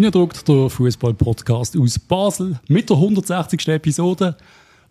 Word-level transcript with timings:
Reindruckt 0.00 0.46
der 0.46 0.70
Fußball-Podcast 0.70 1.76
aus 1.76 1.98
Basel 1.98 2.60
mit 2.68 2.88
der 2.88 2.98
160. 2.98 3.66
Episode. 3.66 4.36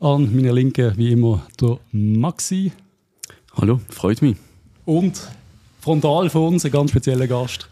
An 0.01 0.35
meiner 0.35 0.51
Linken, 0.51 0.97
wie 0.97 1.13
immer, 1.13 1.47
der 1.61 1.79
Maxi. 1.93 2.73
Hallo, 3.55 3.79
freut 3.87 4.21
mich. 4.21 4.35
Und 4.83 5.17
frontal 5.79 6.29
von 6.29 6.55
uns 6.55 6.65
ein 6.65 6.71
ganz 6.71 6.91
spezieller 6.91 7.25
Gast. 7.25 7.69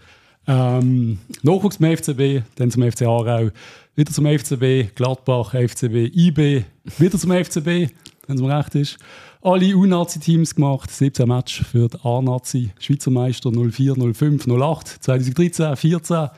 Ähm, 0.47 1.17
Nachwuchs 1.43 1.75
zum 1.75 1.97
FCB, 1.97 2.43
dann 2.55 2.71
zum 2.71 2.89
FC 2.89 3.01
Aarau, 3.01 3.49
wieder 3.95 4.13
zum 4.13 4.25
FCB, 4.27 4.95
Gladbach, 4.95 5.53
FCB, 5.53 6.15
IB, 6.15 6.63
wieder 6.97 7.19
zum 7.19 7.31
FCB, 7.31 7.91
wenn 8.27 8.35
es 8.37 8.41
mir 8.41 8.57
recht 8.57 8.75
ist. 8.75 8.97
Alle 9.41 9.75
U-Nazi-Teams 9.75 10.55
gemacht, 10.55 10.89
17 10.89 11.27
Match 11.27 11.63
für 11.65 11.89
die 11.89 11.97
A-Nazi, 12.01 12.71
Schweizer 12.79 13.11
Meister 13.11 13.51
04, 13.51 13.95
05, 14.13 14.47
08, 14.47 14.87
2013, 15.03 15.75
14, 15.75 16.29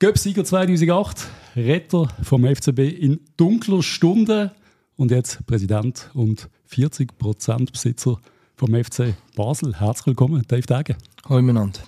Göpsieger 0.00 0.44
2008, 0.44 1.28
Retter 1.54 2.08
vom 2.20 2.44
FCB 2.44 2.80
in 2.80 3.20
dunkler 3.36 3.80
Stunde 3.80 4.52
und 4.96 5.12
jetzt 5.12 5.46
Präsident 5.46 6.10
und 6.14 6.48
40% 6.68 7.70
Besitzer 7.70 8.18
vom 8.56 8.74
FC 8.74 9.14
Basel. 9.36 9.78
Herzlich 9.78 10.08
willkommen, 10.08 10.42
Dave 10.48 10.62
Degen. 10.62 10.96
Hallo 11.28 11.42
miteinander. 11.42 11.78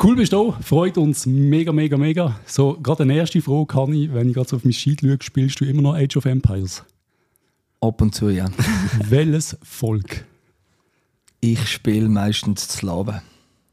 Cool 0.00 0.14
bist 0.14 0.32
du, 0.32 0.52
freut 0.62 0.96
uns 0.96 1.26
mega, 1.26 1.72
mega, 1.72 1.96
mega. 1.98 2.38
So, 2.46 2.78
gerade 2.80 3.02
eine 3.02 3.16
erste 3.16 3.42
Frage 3.42 3.66
kann 3.66 3.92
ich, 3.94 4.14
wenn 4.14 4.28
ich 4.28 4.34
gerade 4.34 4.48
so 4.48 4.56
auf 4.56 4.64
mein 4.64 4.72
Sheet 4.72 5.00
schaue, 5.00 5.18
spielst 5.20 5.60
du 5.60 5.64
immer 5.64 5.82
noch 5.82 5.94
Age 5.94 6.18
of 6.18 6.26
Empires? 6.26 6.84
Ab 7.80 8.00
und 8.00 8.14
zu, 8.14 8.28
ja. 8.28 8.46
Welches 9.08 9.58
Volk? 9.62 10.24
Ich 11.40 11.68
spiele 11.68 12.08
meistens 12.08 12.68
Slawen. 12.68 13.20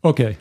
Okay. 0.02 0.35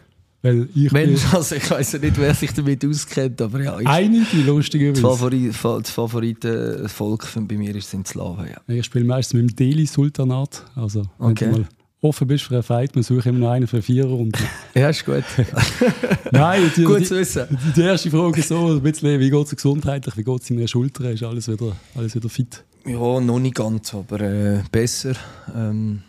Weil 0.46 0.68
ich 0.74 0.92
Wenn, 0.92 1.16
also 1.32 1.54
ich 1.56 1.68
weiß 1.70 1.92
ja 1.92 1.98
nicht, 1.98 2.18
wer 2.18 2.34
sich 2.34 2.52
damit 2.52 2.84
auskennt, 2.84 3.42
aber 3.42 3.62
ja. 3.62 3.80
Ich, 3.80 3.86
einige 3.88 4.36
lustige 4.46 4.92
das, 4.92 5.00
Favori 5.00 5.48
das 5.48 5.90
Favoritenvolk 5.90 7.26
bei 7.48 7.56
mir 7.56 7.80
sind 7.82 8.06
Slawen, 8.06 8.46
ja. 8.48 8.74
Ich 8.74 8.86
spiele 8.86 9.04
meistens 9.04 9.40
mit 9.40 9.50
dem 9.50 9.56
Delhi-Sultanat. 9.56 10.64
Also, 10.76 11.02
wenn 11.18 11.30
Okay. 11.30 11.46
du 11.46 11.50
mal 11.52 11.68
offen 12.00 12.28
bist 12.28 12.44
für 12.44 12.54
einen 12.54 12.62
Fight, 12.62 12.94
man 12.94 13.02
sucht 13.02 13.26
immer 13.26 13.38
noch 13.40 13.50
einen 13.50 13.66
für 13.66 13.82
vier 13.82 14.04
Runden. 14.04 14.38
Ja, 14.74 14.90
ist 14.90 15.04
gut. 15.04 15.24
Nein, 16.30 16.70
die, 16.76 16.84
gut 16.84 17.06
zu 17.06 17.16
wissen. 17.16 17.46
die, 17.50 17.72
die 17.80 17.86
erste 17.86 18.10
Frage 18.10 18.38
ist 18.40 18.48
so, 18.48 18.68
ein 18.68 18.80
bisschen, 18.82 19.18
wie 19.18 19.30
geht 19.30 19.46
es 19.46 19.56
gesundheitlich, 19.56 20.16
wie 20.16 20.22
geht 20.22 20.42
es 20.42 20.50
in 20.50 20.58
der 20.58 20.66
Schulter, 20.68 21.10
ist 21.10 21.22
alles 21.22 21.48
wieder, 21.48 21.72
alles 21.94 22.14
wieder 22.14 22.28
fit? 22.28 22.62
Ja, 22.86 23.20
noch 23.20 23.40
nicht 23.40 23.56
ganz, 23.56 23.92
aber 23.94 24.20
äh, 24.20 24.62
besser. 24.70 25.14
Ähm, 25.56 26.02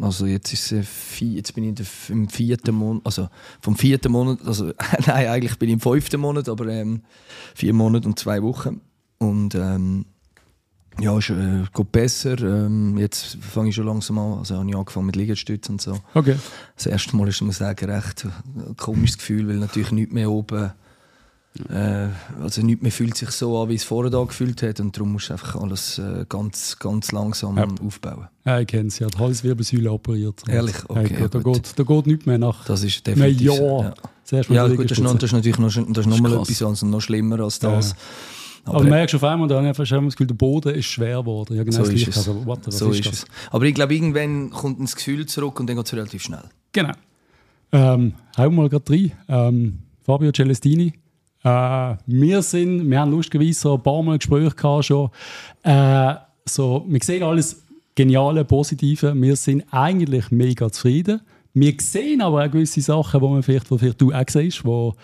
also 0.00 0.26
jetzt, 0.26 0.52
ist, 0.52 0.72
äh, 0.72 0.82
vi- 0.82 1.34
jetzt 1.36 1.54
bin 1.54 1.64
ich 1.64 2.10
im 2.10 2.28
vierten 2.28 2.74
Monat, 2.74 3.02
also 3.06 3.28
vom 3.60 3.76
vierten 3.76 4.12
Monat, 4.12 4.38
also 4.46 4.66
nein, 5.06 5.28
eigentlich 5.28 5.58
bin 5.58 5.68
ich 5.68 5.74
im 5.74 5.80
fünften 5.80 6.20
Monat, 6.20 6.48
aber 6.48 6.66
ähm, 6.68 7.02
vier 7.54 7.72
Monate 7.72 8.06
und 8.08 8.18
zwei 8.18 8.42
Wochen. 8.42 8.80
Und 9.18 9.54
ähm, 9.54 10.04
ja, 11.00 11.16
es 11.16 11.30
äh, 11.30 11.64
geht 11.72 11.92
besser. 11.92 12.38
Ähm, 12.40 12.98
jetzt 12.98 13.38
fange 13.40 13.68
ich 13.70 13.74
schon 13.74 13.86
langsam 13.86 14.18
an, 14.18 14.38
also 14.38 14.56
habe 14.56 14.68
ich 14.68 14.76
angefangen 14.76 15.06
mit 15.06 15.16
Liegestützen 15.16 15.74
und 15.74 15.80
so. 15.80 15.98
Okay. 16.14 16.36
Das 16.76 16.86
erste 16.86 17.16
Mal 17.16 17.28
ist, 17.28 17.40
muss 17.40 17.54
ich 17.54 17.58
sagen, 17.58 17.90
recht 17.90 18.24
ein 18.24 18.76
komisches 18.76 19.18
Gefühl, 19.18 19.48
weil 19.48 19.56
natürlich 19.56 19.92
nichts 19.92 20.12
mehr 20.12 20.30
oben. 20.30 20.72
Äh, 21.70 22.08
also 22.42 22.62
nichts 22.62 22.82
mehr 22.82 22.92
fühlt 22.92 23.16
sich 23.16 23.30
so 23.30 23.60
an, 23.62 23.68
wie 23.68 23.74
es 23.74 23.84
vorher 23.84 24.10
da 24.10 24.22
gefühlt 24.24 24.62
hat. 24.62 24.80
Und 24.80 24.96
darum 24.96 25.12
musst 25.12 25.28
du 25.28 25.32
einfach 25.34 25.56
alles 25.56 25.98
äh, 25.98 26.24
ganz, 26.28 26.78
ganz 26.78 27.12
langsam 27.12 27.56
Ja. 27.56 27.66
aufbauen. 27.84 28.28
Ja, 28.44 28.60
ich 28.60 28.66
kenne 28.66 28.90
sie, 28.90 29.04
hat 29.04 29.14
die 29.14 29.18
Halswirbelsäule 29.18 29.90
operiert. 29.92 30.42
Ehrlich? 30.48 30.76
Okay, 30.88 31.08
hey, 31.10 31.20
ja, 31.22 31.28
da, 31.28 31.38
gut. 31.40 31.54
geht, 31.62 31.78
da 31.78 31.82
geht 31.82 32.06
nichts 32.06 32.26
mehr 32.26 32.38
nach 32.38 32.64
Das 32.64 32.82
ist 32.82 33.06
einem 33.08 33.16
definitiv. 33.16 33.46
Jahr. 33.46 33.56
so, 33.56 33.82
Ja, 33.82 33.94
Zuerst 34.24 34.50
ja 34.50 34.66
gut, 34.68 34.90
das 34.90 34.98
ist, 34.98 35.04
noch, 35.04 35.14
das 35.14 35.22
ist 35.24 35.32
natürlich 35.32 35.58
noch, 35.58 35.68
das 35.68 36.06
ist 36.06 36.06
noch 36.06 36.20
mal 36.20 36.32
etwas 36.34 36.62
anderes 36.62 36.82
und 36.82 36.90
noch 36.90 37.00
schlimmer 37.00 37.40
als 37.40 37.58
das. 37.58 37.94
Aber, 38.64 38.84
du 38.84 38.90
merkst 38.90 39.14
auf 39.14 39.24
einmal, 39.24 39.48
da 39.48 39.54
habe 39.56 39.64
ich 39.64 39.68
einfach 39.68 39.84
das 39.84 40.14
Gefühl, 40.14 40.26
der 40.26 40.34
Boden 40.34 40.74
ist 40.74 40.84
schwer 40.86 41.18
geworden. 41.20 41.56
Ja, 41.56 41.64
genau 41.64 41.84
so 41.84 41.90
ist 41.90 42.06
es. 42.08 42.18
Also, 42.18 42.42
was 42.46 42.58
so 42.76 42.90
ist 42.90 43.00
ist 43.06 43.12
es. 43.12 43.24
Aber 43.50 43.64
ich 43.64 43.74
glaube, 43.74 43.94
irgendwann 43.94 44.50
kommt 44.50 44.82
das 44.82 44.94
Gefühl 44.94 45.24
zurück 45.24 45.58
und 45.60 45.68
dann 45.68 45.76
geht 45.76 45.86
es 45.86 45.92
relativ 45.94 46.22
schnell. 46.22 46.42
Genau. 46.72 46.92
Ähm, 47.72 48.12
hauen 48.36 48.50
wir 48.54 48.62
mal 48.62 48.68
gerade 48.68 48.92
rein. 48.92 49.12
Ähm, 49.28 49.78
Fabio 50.04 50.30
Celestini. 50.32 50.92
Äh, 51.48 51.96
wir 52.06 52.42
sind, 52.42 52.90
wir 52.90 53.00
haben 53.00 53.10
lustigerweise 53.10 53.72
ein 53.72 53.82
paar 53.82 54.02
Mal 54.02 54.18
Gespräche 54.18 54.54
gehabt 54.54 54.84
schon. 54.84 55.10
Äh, 55.62 56.14
so, 56.44 56.84
wir 56.88 57.00
sehen 57.02 57.22
alles 57.22 57.62
Geniale, 57.94 58.44
Positive. 58.44 59.14
Wir 59.20 59.36
sind 59.36 59.64
eigentlich 59.70 60.30
mega 60.30 60.70
zufrieden. 60.70 61.20
Wir 61.54 61.74
sehen 61.80 62.20
aber 62.20 62.44
auch 62.44 62.50
gewisse 62.50 62.80
Sachen, 62.80 63.20
wo 63.20 63.28
man 63.28 63.42
vielleicht, 63.42 63.70
wo 63.70 63.78
vielleicht 63.78 64.00
du 64.00 64.12
auch 64.12 64.24
siehst, 64.28 64.64
wo 64.64 64.94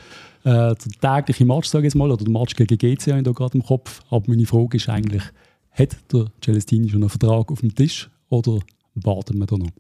äh, 0.45 0.75
der 0.75 0.77
tägliche 1.01 1.45
Match, 1.45 1.69
sage 1.69 1.89
ich 1.89 1.95
mal, 1.95 2.11
oder 2.11 2.23
der 2.23 2.33
Match 2.33 2.55
gegen 2.55 2.79
GC 2.79 3.11
habe 3.11 3.19
ich 3.19 3.25
da 3.25 3.33
gerade 3.33 3.59
im 3.59 3.65
Kopf. 3.65 4.03
Aber 4.11 4.25
meine 4.29 4.47
Frage 4.47 4.77
ist 4.77 4.89
eigentlich, 4.89 5.25
hat 5.73 5.97
der 6.13 6.27
Celestini 6.41 6.89
schon 6.89 7.03
einen 7.03 7.11
Vertrag 7.11 7.51
auf 7.51 7.61
dem 7.61 7.75
Tisch 7.75 8.09
oder 8.29 8.61
warten 8.95 9.39
wir 9.39 9.47
da 9.47 9.57
noch? 9.57 9.71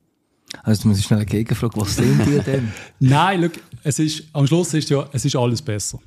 Also 0.63 0.89
muss 0.89 0.99
ich 0.99 1.05
schnell 1.05 1.21
eine 1.21 1.27
Gegenfrage, 1.27 1.81
was 1.81 1.97
sehen 1.97 2.21
die 2.27 2.41
denn? 2.41 2.73
Nein, 2.99 3.43
look, 3.43 3.53
es 3.83 3.99
ist, 3.99 4.25
am 4.33 4.47
Schluss 4.47 4.73
ist 4.75 4.91
ja, 4.91 5.09
es 5.13 5.25
ist 5.25 5.37
alles 5.37 5.61
besser. 5.63 6.01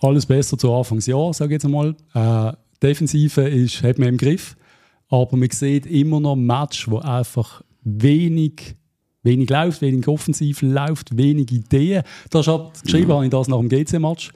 Alles 0.00 0.26
besser 0.26 0.56
zu 0.56 0.72
Anfangsjahr, 0.72 1.32
sage 1.34 1.50
ich 1.50 1.62
jetzt 1.62 1.64
einmal. 1.64 1.94
Äh, 2.14 2.52
Defensive 2.82 3.42
ist, 3.42 3.82
hat 3.82 3.98
man 3.98 4.08
im 4.08 4.16
Griff, 4.16 4.56
aber 5.08 5.36
man 5.36 5.50
sieht 5.50 5.86
immer 5.86 6.20
noch 6.20 6.36
Match, 6.36 6.90
wo 6.90 6.98
einfach 6.98 7.62
wenig, 7.82 8.76
wenig 9.22 9.50
läuft, 9.50 9.82
wenig 9.82 10.08
offensiv 10.08 10.62
läuft, 10.62 11.16
wenig 11.16 11.52
Ideen. 11.52 12.02
Das 12.30 12.46
hat 12.48 12.82
geschrieben 12.82 13.12
habe 13.12 13.24
ich 13.24 13.30
das 13.30 13.48
nach 13.48 13.58
dem 13.58 13.68
GC-Match. 13.68 14.32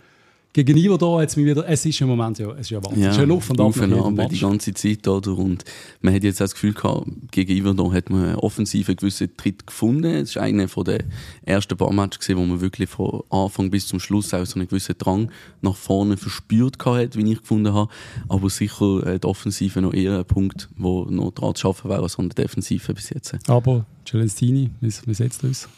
Gegenüber 0.54 0.97
da 0.97 1.20
hat 1.20 1.31
es 1.31 1.37
mich 1.37 1.47
wieder, 1.47 1.69
es 1.69 1.84
ist 1.84 2.00
im 2.00 2.06
Moment 2.06 2.38
ja, 2.38 2.48
es 2.53 2.60
ist 2.60 2.70
ja 2.70 2.82
Wahnsinn. 2.82 3.03
es 3.03 3.10
ist 3.10 3.16
ja 3.19 3.25
Luft 3.25 3.50
und 3.50 3.60
auf 3.60 3.76
und 3.76 4.20
ab 4.20 4.28
die 4.31 4.38
ganze 4.38 4.72
Zeit. 4.72 5.06
Oder? 5.09 5.37
Und 5.37 5.65
man 6.00 6.15
hat 6.15 6.22
jetzt 6.22 6.37
auch 6.41 6.44
das 6.44 6.54
Gefühl 6.54 6.72
gehabt, 6.75 7.09
gegenüber 7.32 7.75
da 7.75 7.92
hat 7.92 8.09
man 8.09 8.37
offensiv 8.37 8.88
einen 8.88 8.97
gewissen 8.97 9.37
Tritt 9.37 9.66
gefunden. 9.66 10.15
Es 10.15 10.37
war 10.37 10.44
einer 10.44 10.69
von 10.69 10.84
den 10.84 11.03
ersten 11.44 11.76
paar 11.76 11.92
Matches, 11.92 12.20
gewesen, 12.20 12.38
wo 12.38 12.44
man 12.44 12.60
wirklich 12.60 12.88
von 12.88 13.25
Anfang 13.31 13.69
bis 13.69 13.88
zum 13.88 13.98
Schluss 13.98 14.32
auch 14.32 14.47
so 14.47 14.54
einen 14.54 14.69
gewissen 14.69 14.97
Drang 14.97 15.32
nach 15.60 15.75
vorne 15.75 16.16
verspürt 16.16 16.78
gehabt 16.78 16.98
hat, 16.98 17.16
wie 17.16 17.32
ich 17.32 17.41
gefunden 17.41 17.75
habe. 17.75 17.91
Aber 18.28 18.48
sicher 18.48 19.04
äh, 19.09 19.19
die 19.19 19.26
Offensive 19.26 19.81
noch 19.81 19.92
eher 19.92 20.19
ein 20.19 20.25
Punkt, 20.25 20.69
wo 20.76 21.04
noch 21.06 21.32
dran 21.32 21.56
zu 21.56 21.66
arbeiten 21.66 21.88
wäre, 21.88 22.03
als 22.04 22.16
an 22.16 22.28
der 22.28 22.44
Defensive 22.44 22.94
bis 22.94 23.10
jetzt. 23.10 23.34
Aber 23.48 23.86
Celestini, 24.09 24.71
wie, 24.81 24.92
wie 25.04 25.15
setzt 25.15 25.42
du 25.42 25.48
uns? 25.48 25.69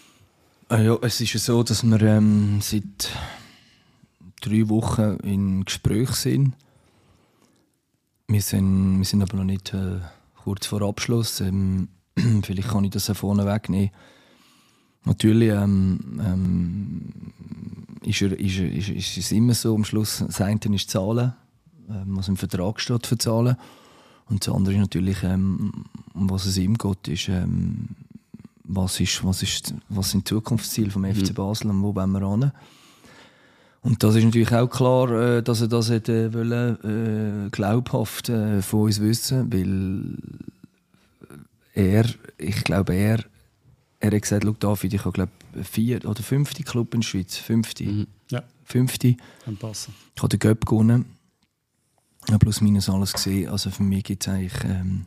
Ah 0.68 0.82
ja, 0.82 0.98
es 1.00 1.18
ist 1.18 1.32
ja 1.32 1.40
so, 1.40 1.62
dass 1.62 1.82
wir 1.82 2.02
ähm, 2.02 2.58
seit 2.60 3.08
drei 4.40 4.68
Wochen 4.68 5.16
in 5.22 5.64
Gespräch 5.64 6.10
sind. 6.10 6.54
Wir 8.28 8.42
sind, 8.42 8.98
wir 8.98 9.04
sind 9.04 9.22
aber 9.22 9.36
noch 9.36 9.44
nicht 9.44 9.72
äh, 9.72 10.00
kurz 10.42 10.66
vor 10.66 10.82
Abschluss. 10.82 11.40
Ähm, 11.40 11.88
vielleicht 12.42 12.68
kann 12.68 12.84
ich 12.84 12.90
das 12.90 13.10
vorne 13.14 13.46
wegnehmen. 13.46 13.90
Natürlich 15.04 15.50
ähm, 15.50 16.20
ähm, 16.20 17.12
ist, 18.02 18.22
er, 18.22 18.38
ist, 18.38 18.58
er, 18.58 18.72
ist, 18.72 18.88
ist 18.88 19.16
es 19.16 19.32
immer 19.32 19.54
so, 19.54 19.74
am 19.74 19.84
Schluss 19.84 20.24
das 20.26 20.40
eine 20.40 20.58
ist 20.74 20.90
Zahlen, 20.90 21.32
ähm, 21.88 22.16
was 22.16 22.28
im 22.28 22.36
Vertrag 22.36 22.80
steht 22.80 23.06
für 23.06 23.16
Zahlen. 23.16 23.56
Und 24.28 24.44
das 24.44 24.52
andere 24.52 24.74
ist 24.74 24.80
natürlich, 24.80 25.22
ähm, 25.22 25.84
um 26.14 26.28
was 26.28 26.46
es 26.46 26.58
ihm 26.58 26.76
geht, 26.76 27.06
ist, 27.06 27.28
ähm, 27.28 27.90
was, 28.64 28.98
ist, 28.98 29.24
was, 29.24 29.44
ist, 29.44 29.74
was 29.88 30.10
sind 30.10 30.28
die 30.28 30.34
Zukunftsziele 30.34 30.90
vom 30.90 31.04
FC 31.04 31.32
Basel 31.32 31.70
und 31.70 31.82
wo 31.82 31.94
wollen 31.94 32.10
wir 32.10 32.28
hin. 32.28 32.52
Und 33.86 34.02
das 34.02 34.16
ist 34.16 34.24
natürlich 34.24 34.52
auch 34.52 34.66
klar, 34.66 35.10
äh, 35.12 35.42
dass 35.44 35.60
er 35.60 35.68
das 35.68 35.90
hätte 35.90 36.34
wollen, 36.34 37.46
äh, 37.46 37.50
glaubhaft 37.50 38.28
äh, 38.28 38.60
von 38.60 38.80
uns 38.80 39.00
wissen, 39.00 39.52
weil 39.52 40.18
er, 41.72 42.04
ich 42.36 42.64
glaube, 42.64 42.94
er, 42.94 43.24
er 44.00 44.10
hat 44.10 44.22
gesagt, 44.22 44.42
schau 44.44 44.56
David, 44.58 44.92
ich 44.92 45.04
habe 45.04 45.12
glaube 45.12 45.30
vier 45.62 46.04
oder 46.04 46.20
fünfte 46.20 46.64
Club 46.64 46.94
in 46.94 47.00
der 47.00 47.06
Schweiz, 47.06 47.36
fünfte, 47.36 47.84
Mhm. 47.84 48.06
Ja, 48.28 48.42
fünfte. 48.64 49.16
kann 49.44 49.56
passen. 49.56 49.94
Ich 50.16 50.20
habe 50.20 50.30
den 50.30 50.40
Göpp 50.40 50.66
gewonnen. 50.66 51.04
Ich 52.26 52.32
habe 52.32 52.40
plus 52.40 52.60
minus 52.60 52.88
alles 52.88 53.12
gesehen. 53.12 53.50
Also 53.50 53.70
für 53.70 53.84
mich 53.84 54.02
gibt 54.02 54.26
es 54.26 54.28
eigentlich, 54.32 54.64
ähm, 54.64 55.06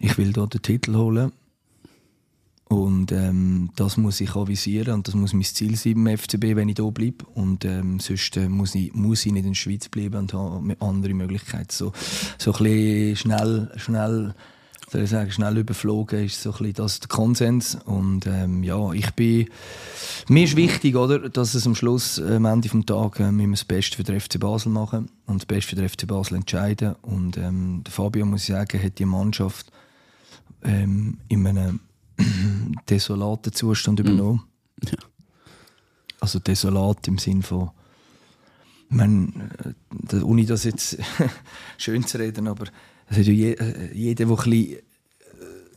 ich 0.00 0.18
will 0.18 0.32
hier 0.34 0.46
den 0.48 0.60
Titel 0.60 0.96
holen. 0.96 1.30
Und 2.66 3.12
ähm, 3.12 3.70
das 3.76 3.98
muss 3.98 4.20
ich 4.20 4.34
avisieren 4.34 4.94
und 4.94 5.08
das 5.08 5.14
muss 5.14 5.34
mein 5.34 5.44
Ziel 5.44 5.76
sein 5.76 6.02
beim 6.02 6.16
FCB, 6.16 6.56
wenn 6.56 6.68
ich 6.70 6.76
hier 6.76 6.90
bleibe. 6.90 7.24
Und 7.34 7.64
ähm, 7.64 8.00
sonst 8.00 8.36
äh, 8.36 8.48
muss, 8.48 8.74
ich, 8.74 8.94
muss 8.94 9.26
ich 9.26 9.32
nicht 9.32 9.44
in 9.44 9.50
der 9.50 9.54
Schweiz 9.54 9.88
bleiben 9.88 10.16
und 10.16 10.32
habe 10.32 10.76
andere 10.80 11.14
Möglichkeiten. 11.14 11.68
So, 11.70 11.92
so 12.38 12.52
ein 12.52 12.64
bisschen 12.64 13.16
schnell, 13.16 13.70
schnell, 13.76 14.34
soll 14.90 15.02
ich 15.02 15.10
sagen, 15.10 15.30
schnell 15.30 15.58
überflogen 15.58 16.24
ist 16.24 16.40
so 16.40 16.52
ein 16.52 16.58
bisschen 16.58 16.74
das 16.74 17.00
der 17.00 17.08
Konsens. 17.08 17.76
Und 17.84 18.26
ähm, 18.26 18.62
ja, 18.62 18.92
ich 18.92 19.10
bin, 19.10 19.50
mir 20.28 20.44
ist 20.44 20.56
wichtig, 20.56 20.96
oder, 20.96 21.28
dass 21.28 21.54
es 21.54 21.66
am 21.66 21.74
Schluss, 21.74 22.18
am 22.18 22.46
Ende 22.46 22.68
des 22.70 22.86
Tages, 22.86 23.20
äh, 23.20 23.50
das 23.50 23.64
Beste 23.66 23.96
für 23.96 24.04
den 24.04 24.18
FC 24.18 24.40
Basel 24.40 24.72
machen 24.72 25.10
und 25.26 25.42
das 25.42 25.46
Beste 25.46 25.70
für 25.70 25.76
den 25.76 25.88
FC 25.88 26.06
Basel 26.06 26.36
entscheiden. 26.36 26.94
Und 27.02 27.36
ähm, 27.36 27.82
der 27.84 27.92
Fabio, 27.92 28.24
muss 28.24 28.40
ich 28.40 28.54
sagen, 28.54 28.82
hat 28.82 28.98
die 28.98 29.04
Mannschaft 29.04 29.70
ähm, 30.64 31.18
in 31.28 31.46
einem 31.46 31.80
desolaten 32.88 33.52
Zustand 33.52 34.00
übernommen. 34.00 34.44
Ja. 34.84 34.98
Also 36.20 36.38
desolat 36.38 37.06
im 37.08 37.18
Sinn 37.18 37.42
von 37.42 37.70
meine, 38.88 39.28
äh, 40.12 40.16
ohne 40.22 40.46
das 40.46 40.64
jetzt 40.64 40.98
schön 41.78 42.06
zu 42.06 42.18
reden, 42.18 42.48
aber 42.48 42.66
äh, 43.10 43.20
jeder, 43.20 44.26
der 44.26 44.28
ein 44.28 44.36
bisschen 44.36 44.76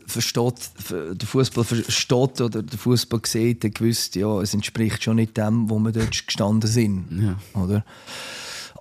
versteht, 0.08 0.72
den 0.90 1.20
Fußball 1.28 1.64
versteht 1.64 2.42
oder 2.42 2.64
den 2.64 2.80
Fußball 2.80 3.22
sieht, 3.26 3.64
der 3.64 3.70
gewusst, 3.72 4.16
ja, 4.16 4.42
es 4.42 4.54
entspricht 4.54 5.04
schon 5.04 5.18
nicht 5.18 5.38
dem, 5.38 5.70
wo 5.70 5.78
wir 5.80 5.92
dort 5.92 6.26
gestanden 6.26 6.70
sind. 6.70 7.06
Ja. 7.12 7.62
Oder? 7.62 7.86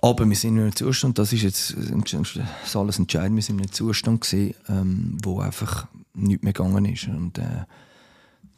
Aber 0.01 0.27
wir 0.27 0.35
sind 0.35 0.55
in 0.55 0.61
einem 0.61 0.75
Zustand, 0.75 1.19
das 1.19 1.33
ist 1.33 1.41
jetzt 1.41 1.75
das 1.75 2.75
alles 2.75 2.99
entscheidend, 2.99 3.35
wir 3.35 3.43
sind 3.43 3.57
in 3.57 3.63
einem 3.63 3.73
Zustand 3.73 4.21
gewesen, 4.21 4.55
ähm, 4.69 5.17
wo 5.21 5.39
einfach 5.41 5.87
nichts 6.17 6.43
mehr 6.43 6.53
gegangen 6.53 6.85
ist. 6.85 7.07
Und, 7.07 7.37
äh, 7.37 7.65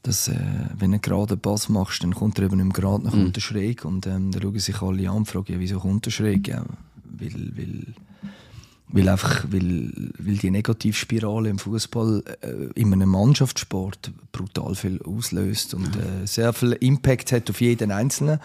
dass, 0.02 0.28
äh, 0.28 0.36
wenn 0.78 0.92
du 0.92 0.96
einen 0.96 1.02
geraden 1.02 1.40
Pass 1.40 1.70
machst, 1.70 2.04
dann 2.04 2.16
kommt 2.16 2.40
er 2.40 2.46
eben 2.46 2.58
nicht 2.58 2.66
mehr 2.66 2.74
gerade, 2.74 3.04
dann 3.04 3.12
kommt 3.12 3.38
er 3.38 3.42
schräg. 3.42 3.86
Und 3.86 4.08
ähm, 4.08 4.32
dann 4.32 4.42
schauen 4.42 4.60
sich 4.60 4.82
alle 4.82 5.10
an 5.10 5.18
und 5.18 5.26
fragen, 5.26 5.54
ja, 5.54 5.60
wieso 5.60 5.80
kommt 5.80 6.08
er 6.08 6.12
schräg? 6.12 6.48
Ja, 6.48 6.66
weil, 7.04 7.52
weil 7.56 7.94
weil, 8.92 9.08
einfach, 9.08 9.46
weil, 9.50 9.92
weil 10.18 10.38
die 10.38 10.50
Negativspirale 10.50 11.50
im 11.50 11.60
Fußball 11.60 12.24
äh, 12.42 12.80
in 12.80 12.92
einem 12.92 13.10
Mannschaftssport 13.10 14.12
brutal 14.32 14.76
viel 14.76 15.00
auslöst 15.04 15.76
und 15.76 15.96
äh, 15.96 16.26
sehr 16.26 16.54
viel 16.54 16.72
Impact 16.74 17.32
hat 17.32 17.50
auf 17.50 17.62
jeden 17.62 17.92
Einzelnen. 17.92 18.40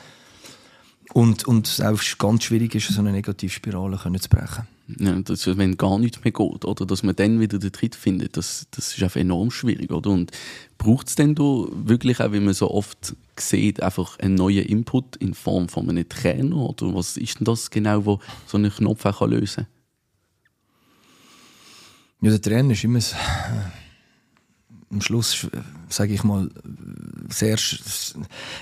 Und, 1.12 1.46
und 1.46 1.66
es 1.66 1.80
auch 1.80 2.00
ganz 2.18 2.44
schwierig 2.44 2.74
ist, 2.74 2.88
so 2.88 3.00
eine 3.00 3.12
Negativspirale 3.12 3.98
können 3.98 4.20
zu 4.20 4.28
brechen. 4.28 4.66
Ja, 4.98 5.18
das, 5.20 5.46
wenn 5.56 5.76
gar 5.76 5.98
nichts 5.98 6.22
mehr 6.24 6.32
geht, 6.32 6.64
oder 6.64 6.86
dass 6.86 7.02
man 7.02 7.16
dann 7.16 7.40
wieder 7.40 7.58
den 7.58 7.72
Tritt 7.72 7.94
findet, 7.94 8.36
das, 8.36 8.66
das 8.70 8.94
ist 8.94 9.02
einfach 9.02 9.20
enorm 9.20 9.50
schwierig. 9.50 9.90
Oder? 9.90 10.10
Und 10.10 10.30
braucht 10.76 11.08
es 11.08 11.14
denn 11.14 11.34
da 11.34 11.42
wirklich 11.42 12.20
auch, 12.20 12.32
wie 12.32 12.40
man 12.40 12.54
so 12.54 12.70
oft 12.70 13.16
sieht, 13.38 13.82
einfach 13.82 14.18
einen 14.18 14.34
neuen 14.34 14.64
Input 14.64 15.16
in 15.16 15.34
Form 15.34 15.68
von 15.68 15.88
einem 15.88 16.08
Trainer? 16.08 16.56
Oder 16.56 16.94
was 16.94 17.16
ist 17.16 17.40
denn 17.40 17.44
das 17.44 17.70
genau, 17.70 18.04
wo 18.04 18.20
so 18.46 18.58
einen 18.58 18.70
Knopf 18.70 19.04
auch 19.06 19.26
lösen 19.26 19.64
kann? 19.64 19.66
Ja, 22.20 22.30
der 22.30 22.42
Trainer 22.42 22.72
ist 22.72 22.84
immer 22.84 23.00
am 24.94 25.00
Schluss, 25.00 25.46
sage 25.88 26.14
ich 26.14 26.24
mal, 26.24 26.48
sehr. 27.28 27.56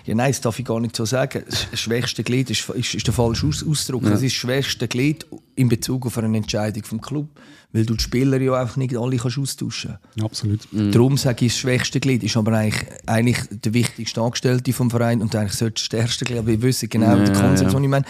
Ja, 0.06 0.14
nein, 0.14 0.30
das 0.32 0.40
darf 0.40 0.58
ich 0.58 0.64
gar 0.64 0.80
nicht 0.80 0.96
so 0.96 1.04
sagen. 1.04 1.44
Das 1.46 1.80
schwächste 1.80 2.24
Glied 2.24 2.50
ist, 2.50 2.68
ist, 2.70 2.94
ist 2.94 3.06
der 3.06 3.14
falsche 3.14 3.46
Aus 3.46 3.64
Ausdruck. 3.66 4.02
Ja. 4.04 4.10
ist 4.12 4.22
das 4.22 4.32
schwächste 4.32 4.88
Glied 4.88 5.26
in 5.54 5.68
Bezug 5.68 6.06
auf 6.06 6.18
eine 6.18 6.36
Entscheidung 6.36 6.84
vom 6.84 7.00
Club. 7.00 7.28
Weil 7.74 7.86
du 7.86 7.94
die 7.94 8.02
Spieler 8.02 8.38
ja 8.38 8.54
einfach 8.54 8.76
nicht 8.76 8.94
alle 8.96 9.16
kannst 9.16 9.38
austauschen 9.38 9.96
kannst. 10.14 10.24
Absolut. 10.24 10.72
Mhm. 10.72 10.92
Darum 10.92 11.16
sage 11.16 11.46
ich, 11.46 11.52
das 11.52 11.60
schwächste 11.60 12.00
Glied 12.00 12.22
ist 12.22 12.36
aber 12.36 12.52
eigentlich, 12.52 12.86
eigentlich 13.06 13.38
der 13.50 13.72
wichtigste 13.72 14.20
Angestellte 14.20 14.72
vom 14.74 14.90
Verein 14.90 15.22
und 15.22 15.34
eigentlich 15.34 15.54
sollte 15.54 15.74
das 15.74 15.84
stärkste 15.84 16.24
Glied. 16.26 16.38
Aber 16.38 16.50
ich 16.50 16.60
wüsste 16.60 16.88
genau 16.88 17.16
ja, 17.16 17.24
den 17.24 17.34
Konzept, 17.34 17.70
ja. 17.70 17.74
was 17.74 17.82
ich 17.82 17.88
meine. 17.88 18.04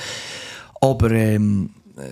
Aber 0.81 1.11
ähm, 1.13 1.71
äh, 1.97 2.03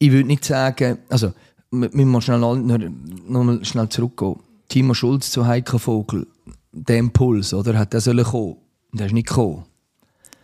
ich 0.00 0.10
würde 0.10 0.26
nicht 0.26 0.44
sagen, 0.44 0.98
also 1.08 1.32
wir 1.70 2.06
müssen 2.06 2.22
schnell, 2.22 2.38
noch, 2.38 2.56
noch 2.56 3.44
mal 3.44 3.64
schnell 3.64 3.88
zurückgehen. 3.88 4.36
Timo 4.68 4.94
Schulz 4.94 5.30
zu 5.30 5.46
Heiko 5.46 5.78
Vogel, 5.78 6.26
der 6.72 6.98
Impuls, 6.98 7.52
oder, 7.54 7.78
hat 7.78 7.92
der 7.92 8.00
sollen 8.00 8.24
kommen. 8.24 8.56
Und 8.92 9.00
der 9.00 9.06
ist 9.06 9.12
nicht 9.12 9.28
gekommen. 9.28 9.64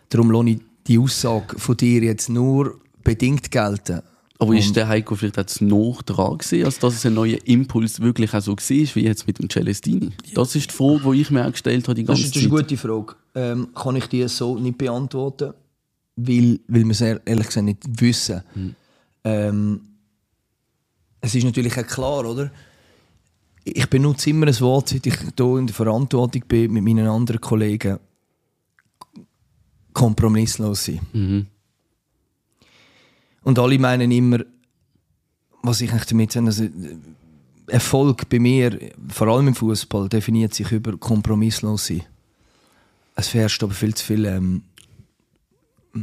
Darum 0.08 0.30
lasse 0.30 0.50
ich 0.50 0.60
die 0.86 0.98
Aussage 0.98 1.58
von 1.58 1.76
dir 1.76 2.02
jetzt 2.02 2.28
nur 2.28 2.78
bedingt 3.02 3.50
gelten. 3.50 4.02
Aber 4.38 4.50
und 4.50 4.58
ist 4.58 4.76
der 4.76 4.86
Heiko 4.86 5.16
vielleicht 5.16 5.38
jetzt 5.38 5.62
noch 5.62 6.02
dran 6.02 6.38
gewesen, 6.38 6.64
als 6.66 6.78
dass 6.78 6.94
es 6.94 7.06
ein 7.06 7.14
neuer 7.14 7.38
Impuls 7.44 8.00
wirklich 8.00 8.34
auch 8.34 8.42
so 8.42 8.52
war, 8.52 8.94
wie 8.94 9.00
jetzt 9.00 9.26
mit 9.26 9.38
dem 9.38 9.48
Celestini? 9.48 10.10
Das 10.34 10.54
ist 10.54 10.70
die 10.70 10.74
Frage, 10.74 11.10
die 11.10 11.20
ich 11.22 11.30
mir 11.30 11.46
auch 11.46 11.52
gestellt 11.52 11.88
habe 11.88 11.94
die 11.94 12.04
ganze 12.04 12.22
das 12.22 12.26
ist, 12.28 12.36
das 12.36 12.42
ist 12.42 12.50
eine 12.50 12.60
gute 12.60 12.76
Frage. 12.76 13.16
Ähm, 13.34 13.68
kann 13.74 13.96
ich 13.96 14.06
die 14.06 14.28
so 14.28 14.58
nicht 14.58 14.76
beantworten, 14.76 15.54
weil, 16.16 16.60
weil 16.68 16.84
wir 16.84 16.90
es 16.90 17.00
ehrlich 17.00 17.46
gesagt 17.46 17.64
nicht 17.64 17.82
wissen. 18.00 18.42
Hm. 18.52 18.74
Ähm, 19.24 19.80
es 21.26 21.34
ist 21.34 21.44
natürlich 21.44 21.76
auch 21.76 21.86
klar, 21.86 22.24
oder? 22.24 22.50
Ich 23.64 23.90
benutze 23.90 24.30
immer 24.30 24.46
ein 24.46 24.60
Wort, 24.60 24.90
seit 24.90 25.06
ich 25.06 25.18
hier 25.18 25.58
in 25.58 25.66
der 25.66 25.74
Verantwortung 25.74 26.42
bin 26.46 26.72
mit 26.72 26.84
meinen 26.84 27.08
anderen 27.08 27.40
Kollegen. 27.40 27.98
Kompromisslos 29.92 30.84
sein. 30.84 31.00
Mhm. 31.12 31.46
Und 33.42 33.58
alle 33.58 33.78
meinen 33.78 34.12
immer, 34.12 34.40
was 35.62 35.80
ich 35.80 35.90
eigentlich 35.90 36.06
damit 36.06 36.32
sage, 36.32 36.46
also 36.46 36.68
Erfolg 37.66 38.28
bei 38.28 38.38
mir, 38.38 38.78
vor 39.08 39.26
allem 39.26 39.48
im 39.48 39.54
Fußball, 39.54 40.08
definiert 40.08 40.54
sich 40.54 40.70
über 40.70 40.96
kompromisslos 40.96 41.86
sein. 41.86 42.04
Es 43.16 43.28
fährst 43.28 43.62
aber 43.64 43.72
viel 43.72 43.94
zu 43.94 44.04
viel 44.04 44.26
ähm, 44.26 44.62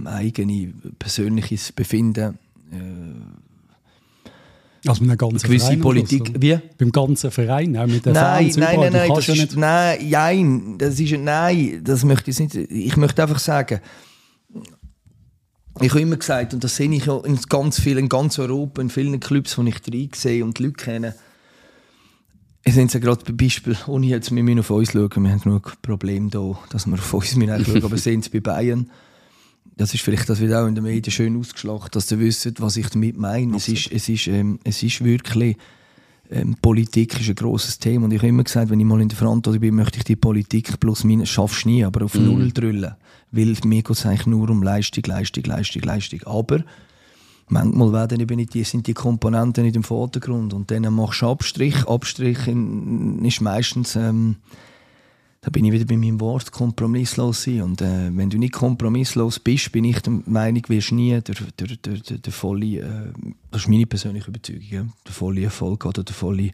eigene 0.05 0.73
persönliches 0.99 1.71
Befinden 1.71 2.37
äh, 2.71 3.52
also 4.85 5.01
mit 5.01 5.11
einer 5.11 5.17
ganzen 5.17 5.47
gewisse 5.47 5.65
Verein 5.67 5.81
Politik, 5.81 6.27
so. 6.27 6.41
wie? 6.41 6.59
Beim 6.77 6.91
ganzen 6.91 7.31
Verein, 7.31 7.77
auch 7.77 7.87
mit 7.87 8.05
den 8.05 8.13
nein, 8.13 8.45
Fans 8.45 8.57
nein, 8.57 8.79
nein, 8.79 8.93
nein, 8.93 9.11
das 9.15 9.27
ja 9.27 9.33
ist, 9.33 9.55
nein, 9.55 10.09
nein, 10.09 10.75
das 10.77 10.99
ist, 10.99 11.17
nein, 11.17 11.81
das 11.83 12.03
möchte 12.03 12.31
ich 12.31 12.39
nicht, 12.39 12.55
ich 12.55 12.97
möchte 12.97 13.21
einfach 13.21 13.39
sagen, 13.39 13.79
ich 15.81 15.89
habe 15.89 16.01
immer 16.01 16.17
gesagt, 16.17 16.53
und 16.53 16.63
das 16.63 16.75
sehe 16.75 16.91
ich 16.91 17.07
in 17.07 17.39
ganz 17.49 17.79
vielen, 17.79 17.99
in 17.99 18.09
ganz 18.09 18.37
Europa, 18.37 18.81
in 18.81 18.89
vielen 18.89 19.19
Clubs, 19.19 19.57
wo 19.57 19.63
ich 19.63 19.81
drin 19.81 20.09
sehe 20.13 20.43
und 20.43 20.59
die 20.59 20.63
Leute 20.63 20.75
kenne, 20.75 21.15
ich 22.65 22.77
es 22.77 22.93
ja 22.93 22.99
gerade 22.99 23.23
bei 23.25 23.33
Beispiel, 23.33 23.75
ohne 23.87 24.05
jetzt 24.05 24.31
mit 24.31 24.43
mir 24.43 24.59
auf 24.59 24.69
uns 24.69 24.91
schauen, 24.91 25.09
wir 25.15 25.31
haben 25.31 25.41
genug 25.41 25.81
Probleme 25.81 26.29
da, 26.29 26.57
dass 26.69 26.85
wir 26.85 26.93
auf 26.93 27.13
uns 27.13 27.31
schauen, 27.31 27.83
aber 27.83 27.97
sehen 27.97 28.21
es 28.21 28.29
bei 28.29 28.39
Bayern, 28.39 28.89
das 29.75 29.93
ist 29.93 30.01
vielleicht 30.01 30.29
das 30.29 30.39
wird 30.39 30.53
auch 30.53 30.67
in 30.67 30.75
den 30.75 30.83
Medien 30.83 31.11
schön 31.11 31.37
ausgeschlacht, 31.37 31.95
dass 31.95 32.11
ihr 32.11 32.19
wisst, 32.19 32.61
was 32.61 32.77
ich 32.77 32.89
damit 32.89 33.17
meine. 33.17 33.55
Es 33.57 33.67
ist, 33.67 33.91
es 33.91 34.09
ist, 34.09 34.27
ähm, 34.27 34.59
es 34.63 34.83
ist 34.83 35.03
wirklich 35.03 35.57
ähm, 36.33 36.55
Politik 36.61 37.19
ist 37.19 37.29
ein 37.29 37.35
grosses 37.35 37.79
Thema 37.79 38.05
und 38.05 38.11
ich 38.11 38.19
habe 38.19 38.29
immer 38.29 38.43
gesagt, 38.43 38.69
wenn 38.69 38.79
ich 38.79 38.85
mal 38.85 39.01
in 39.01 39.09
der 39.09 39.17
Verantwortung 39.17 39.61
bin, 39.61 39.75
möchte 39.75 39.97
ich 39.97 40.03
die 40.03 40.15
Politik 40.15 40.79
plus 40.79 41.03
minus 41.03 41.29
schaffst 41.29 41.65
nie, 41.65 41.83
aber 41.83 42.05
auf 42.05 42.15
mm. 42.15 42.23
null 42.25 42.51
drüllen, 42.51 42.95
weil 43.31 43.55
mir 43.65 43.83
geht 43.83 43.89
es 43.89 44.05
eigentlich 44.05 44.25
nur 44.25 44.49
um 44.49 44.63
Leistung, 44.63 45.03
Leistung, 45.05 45.43
Leistung, 45.43 45.81
Leistung. 45.83 46.23
Aber 46.25 46.63
manchmal 47.49 47.93
werden 47.93 48.19
eben 48.19 48.45
die, 48.45 48.63
sind 48.63 48.87
die 48.87 48.93
Komponenten 48.93 49.63
nicht 49.63 49.75
im 49.75 49.83
Vordergrund 49.83 50.53
und 50.53 50.71
dann 50.71 50.91
machst 50.93 51.21
du 51.21 51.27
Abstrich. 51.27 51.87
Abstrich 51.87 52.47
in, 52.47 53.23
ist 53.25 53.41
meistens 53.41 53.95
ähm, 53.95 54.37
da 55.43 55.49
bin 55.49 55.65
ich 55.65 55.73
wieder 55.73 55.85
bei 55.85 55.97
meinem 55.97 56.21
Wort, 56.21 56.53
kompromisslos 56.53 57.43
sein. 57.43 57.63
Und 57.63 57.81
äh, 57.81 58.09
wenn 58.15 58.29
du 58.29 58.37
nicht 58.37 58.53
kompromisslos 58.53 59.39
bist, 59.39 59.73
bin 59.73 59.83
ich 59.83 59.99
der 59.99 60.13
Meinung, 60.25 60.63
wirst 60.69 60.91
du 60.91 60.95
nie 60.95 61.19
der, 61.19 61.35
der, 61.35 61.67
der, 61.75 61.97
der, 61.97 62.17
der 62.17 62.33
volle, 62.33 62.77
äh, 62.77 63.11
das 63.51 63.63
ist 63.63 63.67
meine 63.67 63.85
persönliche 63.85 64.29
Überzeugung, 64.29 64.63
ja, 64.69 64.85
der 65.05 65.13
volle 65.13 65.43
Erfolg 65.43 65.85
oder 65.85 66.01
der 66.01 66.15
volle, 66.15 66.49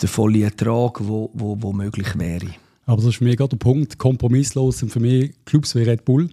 der 0.00 0.08
volle 0.08 0.42
Ertrag, 0.42 1.06
wo, 1.06 1.30
wo, 1.34 1.56
wo 1.60 1.72
möglich 1.72 2.18
wäre. 2.18 2.48
Aber 2.84 2.96
das 2.96 3.10
ist 3.10 3.16
für 3.18 3.24
mich 3.24 3.36
gerade 3.36 3.50
der 3.50 3.58
Punkt, 3.58 3.96
kompromisslos 3.96 4.78
sind 4.78 4.90
für 4.90 4.98
mich 4.98 5.32
Clubs 5.44 5.76
wie 5.76 5.84
Red 5.84 6.04
Bull, 6.04 6.30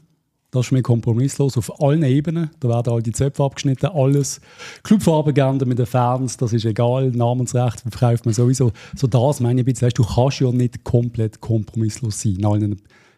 das 0.51 0.67
ist 0.67 0.71
mir 0.71 0.81
kompromisslos 0.81 1.57
auf 1.57 1.81
allen 1.81 2.03
Ebenen. 2.03 2.49
Da 2.59 2.69
werden 2.69 2.91
all 2.91 3.03
die 3.03 3.11
Zöpfe 3.11 3.43
abgeschnitten, 3.43 3.87
alles. 3.87 4.41
Clubfarben 4.83 5.57
mit 5.67 5.77
den 5.77 5.85
Fans, 5.85 6.37
das 6.37 6.53
ist 6.53 6.65
egal. 6.65 7.11
Namensrecht 7.11 7.81
verkauft 7.81 8.25
man 8.25 8.33
sowieso. 8.33 8.71
So 8.95 9.05
das 9.05 9.39
meine 9.41 9.61
ich 9.61 9.83
ein 9.83 9.89
du 9.95 10.03
kannst 10.03 10.39
ja 10.39 10.51
nicht 10.51 10.83
komplett 10.83 11.39
kompromisslos 11.39 12.21
sein. 12.21 12.37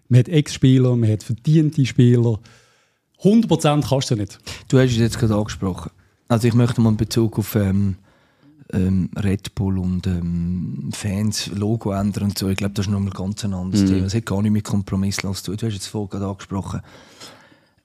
Man 0.10 0.20
hat 0.20 0.28
Ex-Spieler, 0.28 0.96
man 0.98 1.10
hat 1.10 1.24
verdiente 1.24 1.86
Spieler. 1.86 2.40
100% 3.24 3.88
kannst 3.88 4.12
du 4.12 4.16
nicht. 4.16 4.40
Du 4.68 4.78
hast 4.78 4.92
es 4.92 4.98
jetzt 4.98 5.18
gerade 5.18 5.36
angesprochen. 5.36 5.92
Also 6.28 6.48
ich 6.48 6.54
möchte 6.54 6.82
mal 6.82 6.90
in 6.90 6.98
Bezug 6.98 7.40
auf 7.40 7.56
ähm, 7.56 7.96
ähm, 8.74 9.10
Red 9.16 9.56
Bull 9.56 9.78
und 9.78 10.08
ähm, 10.08 10.90
Fans 10.94 11.48
Logo 11.48 11.92
ändern 11.92 12.26
und 12.26 12.38
so. 12.38 12.50
Ich 12.50 12.58
glaube, 12.58 12.74
das 12.74 12.88
ist 12.88 12.92
nochmal 12.92 13.12
ganz 13.12 13.44
ein 13.44 13.54
anderes 13.54 13.84
mm. 13.84 13.88
Thema. 13.88 14.06
Es 14.08 14.16
hat 14.16 14.26
gar 14.26 14.42
nicht 14.42 14.52
mit 14.52 14.64
kompromisslos 14.64 15.44
zu 15.44 15.52
tun. 15.52 15.58
Du 15.58 15.66
hast 15.68 15.74
jetzt 15.74 15.88
vorhin 15.88 16.10
gerade 16.10 16.28
angesprochen. 16.28 16.82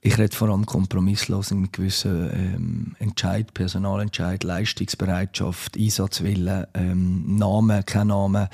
Ich 0.00 0.18
rede 0.18 0.36
vor 0.36 0.48
allem 0.48 0.66
kompromisslos 0.66 1.50
mit 1.50 1.72
gewissen 1.72 2.30
ähm, 2.32 2.96
Entscheid, 2.98 3.52
Personalentscheid, 3.52 4.44
Leistungsbereitschaft, 4.44 5.76
Einsatzwillen, 5.76 6.66
ähm, 6.74 7.36
Namen, 7.36 7.84
kein 7.84 8.06
Name. 8.06 8.48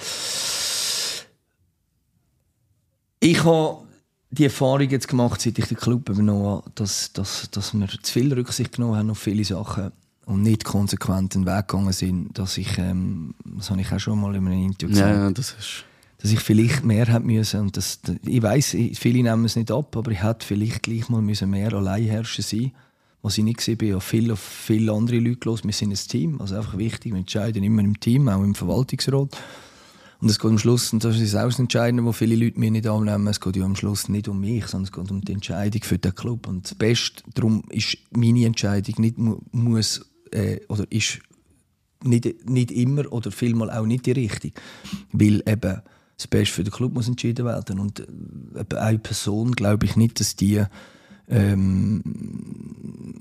Ich 3.20 3.44
habe 3.44 3.82
die 4.30 4.44
Erfahrung 4.44 4.88
jetzt 4.88 5.08
gemacht, 5.08 5.42
seit 5.42 5.58
ich 5.58 5.66
den 5.66 5.76
Club 5.76 6.08
übernommen 6.08 6.46
habe, 6.46 6.70
dass, 6.74 7.12
dass, 7.12 7.50
dass 7.50 7.74
wir 7.74 7.86
zu 7.86 8.12
viel 8.12 8.32
Rücksicht 8.32 8.72
genommen 8.72 8.96
haben 8.96 9.10
auf 9.10 9.18
viele 9.18 9.44
Sachen 9.44 9.92
und 10.26 10.42
nicht 10.42 10.64
konsequent 10.64 11.34
den 11.34 11.46
Weg 11.46 11.68
gegangen 11.68 11.92
sind, 11.92 12.38
dass 12.38 12.58
ich, 12.58 12.78
ähm, 12.78 13.34
das 13.44 13.70
habe 13.70 13.80
ich 13.80 13.92
auch 13.92 14.00
schon 14.00 14.20
mal 14.20 14.34
in 14.34 14.46
einem 14.46 14.64
Interview 14.64 14.94
gesagt, 14.94 15.16
ja, 15.16 15.30
das 15.30 15.54
ist 15.58 15.84
dass 16.18 16.30
ich 16.30 16.38
vielleicht 16.38 16.84
mehr 16.84 17.06
hätte 17.06 17.26
müssen. 17.26 17.62
Und 17.62 17.76
das, 17.76 17.98
ich 18.24 18.40
weiß, 18.40 18.76
viele 18.94 19.22
nehmen 19.24 19.44
es 19.44 19.56
nicht 19.56 19.72
ab, 19.72 19.96
aber 19.96 20.12
ich 20.12 20.22
hätte 20.22 20.46
vielleicht 20.46 20.84
gleich 20.84 21.08
mal 21.08 21.20
müssen 21.20 21.50
mehr 21.50 21.72
Alleinherrscher 21.74 22.42
sein 22.42 22.70
was 23.22 23.38
ich 23.38 23.44
nicht 23.44 23.66
war. 23.66 24.00
Viel 24.00 24.32
auf 24.32 24.40
viele 24.40 24.92
andere 24.92 25.18
Leute 25.18 25.48
los. 25.48 25.64
Wir 25.64 25.72
sind 25.72 25.92
ein 25.92 26.08
Team, 26.08 26.40
also 26.40 26.56
einfach 26.56 26.76
wichtig. 26.76 27.12
Wir 27.12 27.20
entscheiden 27.20 27.62
immer 27.62 27.82
im 27.82 27.98
Team, 27.98 28.28
auch 28.28 28.42
im 28.42 28.54
Verwaltungsrat. 28.54 29.36
Und 30.20 30.28
es 30.28 30.38
geht 30.38 30.50
am 30.50 30.58
Schluss, 30.58 30.92
und 30.92 31.02
das 31.02 31.18
ist 31.18 31.34
auch 31.34 31.46
das 31.46 31.58
Entscheidende, 31.58 32.04
wo 32.04 32.12
viele 32.12 32.36
Leute 32.36 32.58
mir 32.58 32.70
nicht 32.70 32.86
annehmen, 32.86 33.26
es 33.26 33.40
geht 33.40 33.56
ja 33.56 33.64
am 33.64 33.74
Schluss 33.74 34.08
nicht 34.08 34.28
um 34.28 34.38
mich, 34.38 34.66
sondern 34.66 34.84
es 34.84 34.92
geht 34.92 35.10
um 35.10 35.20
die 35.20 35.32
Entscheidung 35.32 35.82
für 35.82 35.98
den 35.98 36.14
Club. 36.14 36.46
Und 36.46 36.64
das 36.64 36.74
Beste, 36.76 37.24
darum 37.34 37.64
ist 37.70 37.98
meine 38.10 38.44
Entscheidung 38.44 38.94
nicht 38.98 39.18
muss, 39.18 40.11
äh, 40.34 40.60
oder 40.68 40.84
ist 40.90 41.20
nicht, 42.04 42.48
nicht 42.48 42.70
immer 42.70 43.10
oder 43.12 43.30
vielmal 43.30 43.70
auch 43.70 43.86
nicht 43.86 44.06
die 44.06 44.12
richtige. 44.12 44.60
Weil 45.12 45.42
eben 45.46 45.82
das 46.16 46.26
Beste 46.26 46.54
für 46.54 46.64
den 46.64 46.72
Club 46.72 46.94
muss 46.94 47.08
entschieden 47.08 47.46
werden. 47.46 47.78
Und 47.78 48.00
äh, 48.00 48.76
eine 48.76 48.98
Person 48.98 49.52
glaube 49.52 49.86
ich 49.86 49.96
nicht, 49.96 50.20
dass 50.20 50.36
die 50.36 50.64
ähm, 51.28 52.02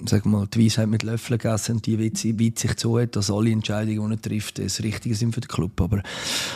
sag 0.05 0.25
mal, 0.25 0.47
die 0.47 0.65
Weisheit 0.65 0.89
mit 0.89 1.03
Löffeln 1.03 1.39
gegessen 1.39 1.75
und 1.75 1.85
die 1.85 1.99
weit 1.99 2.59
sich 2.59 2.79
so 2.79 2.99
hat, 2.99 3.15
dass 3.15 3.31
alle 3.31 3.51
Entscheidungen, 3.51 4.09
die 4.09 4.15
er 4.15 4.21
trifft, 4.21 4.59
das 4.59 4.83
Richtige 4.83 5.15
sind 5.15 5.33
für 5.33 5.41
den 5.41 5.47
Club. 5.47 5.79
Aber, 5.79 6.01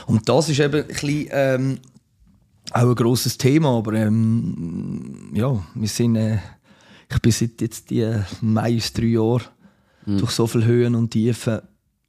und 0.08 0.28
das 0.28 0.50
ist 0.50 0.60
eben 0.60 0.82
ein 0.82 0.88
bisschen, 0.88 1.28
ähm, 1.32 1.78
auch 2.72 2.90
ein 2.90 2.96
grosses 2.96 3.38
Thema, 3.38 3.78
aber 3.78 3.94
ähm, 3.94 5.32
ja, 5.34 5.64
wir 5.76 5.88
sind, 5.88 6.16
äh, 6.16 6.40
ich 7.12 7.20
bin 7.20 7.32
seit 7.32 7.62
jetzt 7.62 7.92
die 7.92 8.12
meist 8.42 8.98
drei 8.98 9.06
Jahren 9.06 9.44
mhm. 10.06 10.18
durch 10.18 10.32
so 10.32 10.48
viele 10.48 10.66
Höhen 10.66 10.96
und 10.96 11.12
Tiefen 11.12 11.62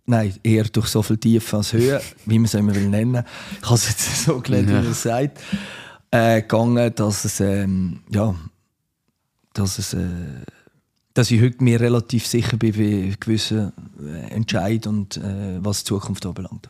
Nein, 0.07 0.33
eher 0.45 0.65
durch 0.65 0.87
so 0.87 1.03
viel 1.03 1.19
Tiefe 1.19 1.57
als 1.57 1.73
Höhe, 1.73 2.01
wie 2.27 2.39
man 2.39 2.45
es 2.45 2.55
immer 2.55 2.75
will 2.75 2.89
nennen. 2.89 3.25
Ich 3.61 3.67
habe 3.67 3.75
es 3.75 3.89
jetzt 3.89 4.25
so 4.25 4.41
gelernt, 4.41 4.71
ja. 4.71 4.79
wie 4.79 4.83
man 4.83 4.93
es 4.93 5.03
sagt. 5.03 5.41
Äh, 6.13 6.43
gegangen, 6.43 6.95
dass 6.95 7.25
es, 7.25 7.41
ähm, 7.41 8.01
ja, 8.11 8.35
dass 9.53 9.79
es, 9.79 9.95
äh, 9.95 10.07
dass 11.13 11.31
ich 11.33 11.41
heute 11.43 11.63
mir 11.63 11.81
relativ 11.81 12.25
sicher 12.27 12.57
bin, 12.57 12.77
wie 12.77 13.15
gewisse 13.19 13.73
äh, 14.01 14.33
Entscheid 14.33 14.87
und 14.87 15.17
äh, 15.17 15.59
was 15.59 15.83
die 15.83 15.89
Zukunft 15.89 16.25
anbelangt. 16.25 16.69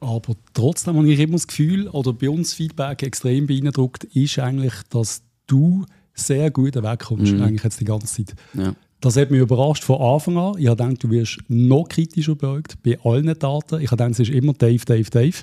Aber 0.00 0.34
trotzdem 0.54 0.96
habe 0.96 1.12
ich 1.12 1.20
immer 1.20 1.32
das 1.32 1.46
Gefühl, 1.46 1.88
oder 1.88 2.14
bei 2.14 2.30
uns 2.30 2.54
Feedback 2.54 3.02
extrem 3.02 3.46
beeindruckt, 3.46 4.04
ist 4.04 4.38
eigentlich, 4.38 4.74
dass 4.88 5.22
du 5.46 5.84
sehr 6.14 6.50
gut 6.50 6.76
wegkommst, 6.76 7.32
mhm. 7.32 7.42
eigentlich 7.42 7.64
jetzt 7.64 7.80
die 7.80 7.84
ganze 7.84 8.06
Zeit. 8.06 8.34
Ja. 8.54 8.74
Das 9.00 9.16
hat 9.16 9.30
mich 9.30 9.40
überrascht 9.40 9.84
von 9.84 10.00
Anfang 10.00 10.36
an. 10.36 10.58
Ich 10.58 10.66
habe 10.66 10.82
gedacht, 10.82 11.04
du 11.04 11.10
wirst 11.10 11.38
noch 11.48 11.88
kritischer 11.88 12.34
beäugt 12.34 12.82
bei 12.82 12.98
allen 13.04 13.26
Daten. 13.38 13.80
Ich 13.80 13.90
habe 13.90 14.02
gedacht, 14.02 14.10
es 14.12 14.20
ist 14.20 14.30
immer 14.30 14.52
Dave, 14.54 14.84
Dave, 14.84 15.08
Dave. 15.10 15.36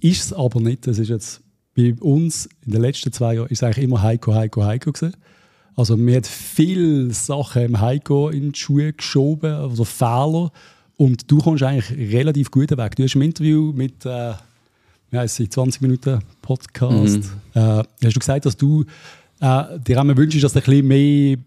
Ist 0.00 0.24
es 0.24 0.32
aber 0.32 0.60
nicht. 0.60 0.86
Das 0.86 0.98
ist 0.98 1.08
jetzt 1.08 1.42
bei 1.74 1.94
uns 2.00 2.48
in 2.64 2.72
den 2.72 2.82
letzten 2.82 3.12
zwei 3.12 3.34
Jahren 3.34 3.48
ist 3.48 3.58
es 3.58 3.62
eigentlich 3.64 3.84
immer 3.84 4.02
Heiko, 4.02 4.34
Heiko, 4.34 4.64
Heiko 4.64 4.92
gewesen. 4.92 5.16
Also 5.76 5.96
mir 5.96 6.18
hat 6.18 6.26
viele 6.26 7.12
Sachen 7.12 7.62
im 7.62 7.80
Heiko 7.80 8.28
in 8.28 8.52
die 8.52 8.58
Schuhe 8.58 8.92
geschoben, 8.92 9.52
also 9.52 9.84
Fehler. 9.84 10.52
Und 10.96 11.28
du 11.30 11.38
kommst 11.38 11.64
eigentlich 11.64 12.12
relativ 12.12 12.52
gut 12.52 12.70
weg. 12.70 12.94
Du 12.94 13.02
hast 13.02 13.16
im 13.16 13.22
Interview 13.22 13.72
mit 13.72 14.06
äh, 14.06 14.34
ja, 15.10 15.26
20 15.26 15.80
Minuten 15.80 16.20
Podcast, 16.42 17.18
mhm. 17.18 17.22
äh, 17.54 17.82
hast 18.04 18.16
du 18.16 18.20
gesagt, 18.20 18.46
dass 18.46 18.56
du 18.56 18.84
äh, 19.40 19.78
dir 19.80 20.00
einmal 20.00 20.16
wünschst, 20.16 20.42
dass 20.44 20.52
du 20.52 20.60
ein 20.60 20.64
bisschen 20.64 20.86
mehr, 20.86 21.38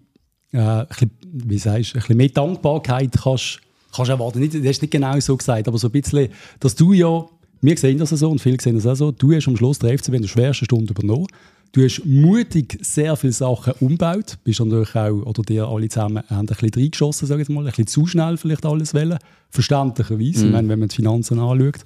äh, 0.52 0.58
ein 0.58 0.88
bisschen, 0.88 1.12
wie 1.32 1.58
sagst, 1.58 1.96
ein 1.96 2.00
bisschen 2.00 2.18
mehr 2.18 2.30
Dankbarkeit 2.30 3.12
kannst, 3.22 3.60
kannst 3.94 4.10
erwarten. 4.10 4.40
Nicht, 4.40 4.54
du 4.54 4.68
hast 4.68 4.82
nicht 4.82 4.92
genau 4.92 5.20
so 5.20 5.36
gesagt, 5.36 5.68
aber 5.68 5.78
so 5.78 5.88
ein 5.88 5.92
bisschen, 5.92 6.30
dass 6.60 6.76
du 6.76 6.94
ja, 6.94 7.26
wir 7.62 7.78
sehen 7.78 7.98
das 7.98 8.10
so 8.10 8.30
und 8.30 8.40
viele 8.40 8.60
sehen 8.62 8.76
das 8.76 8.86
auch 8.86 8.96
so, 8.96 9.12
du 9.12 9.34
hast 9.34 9.48
am 9.48 9.58
Schluss 9.58 9.80
der 9.80 9.98
FCB 9.98 10.16
in 10.16 10.22
der 10.22 10.30
schwersten 10.30 10.66
Stunde 10.66 10.94
übernommen. 10.94 11.28
Du 11.74 11.84
hast 11.84 12.06
mutig 12.06 12.80
sehr 12.82 13.16
viele 13.18 13.34
Sachen 13.34 13.74
umgebaut, 13.82 14.38
bist 14.44 14.60
natürlich 14.60 14.96
auch, 14.96 15.26
oder 15.26 15.42
dir 15.44 15.68
alle 15.68 15.90
zusammen, 15.90 16.24
haben 16.30 16.40
ein 16.40 16.46
bisschen 16.46 16.72
reingeschossen, 16.74 17.28
sage 17.28 17.42
ich 17.42 17.50
mal, 17.50 17.62
ein 17.62 17.68
bisschen 17.68 17.88
zu 17.88 18.08
schnell 18.08 18.38
vielleicht 18.38 18.66
alles 18.66 18.94
wollen, 18.94 19.20
verständlicherweise, 19.50 20.46
mhm. 20.46 20.52
meine, 20.54 20.70
wenn 20.70 20.80
man 20.80 20.88
die 20.88 20.96
Finanzen 20.96 21.40
anschaut. 21.40 21.86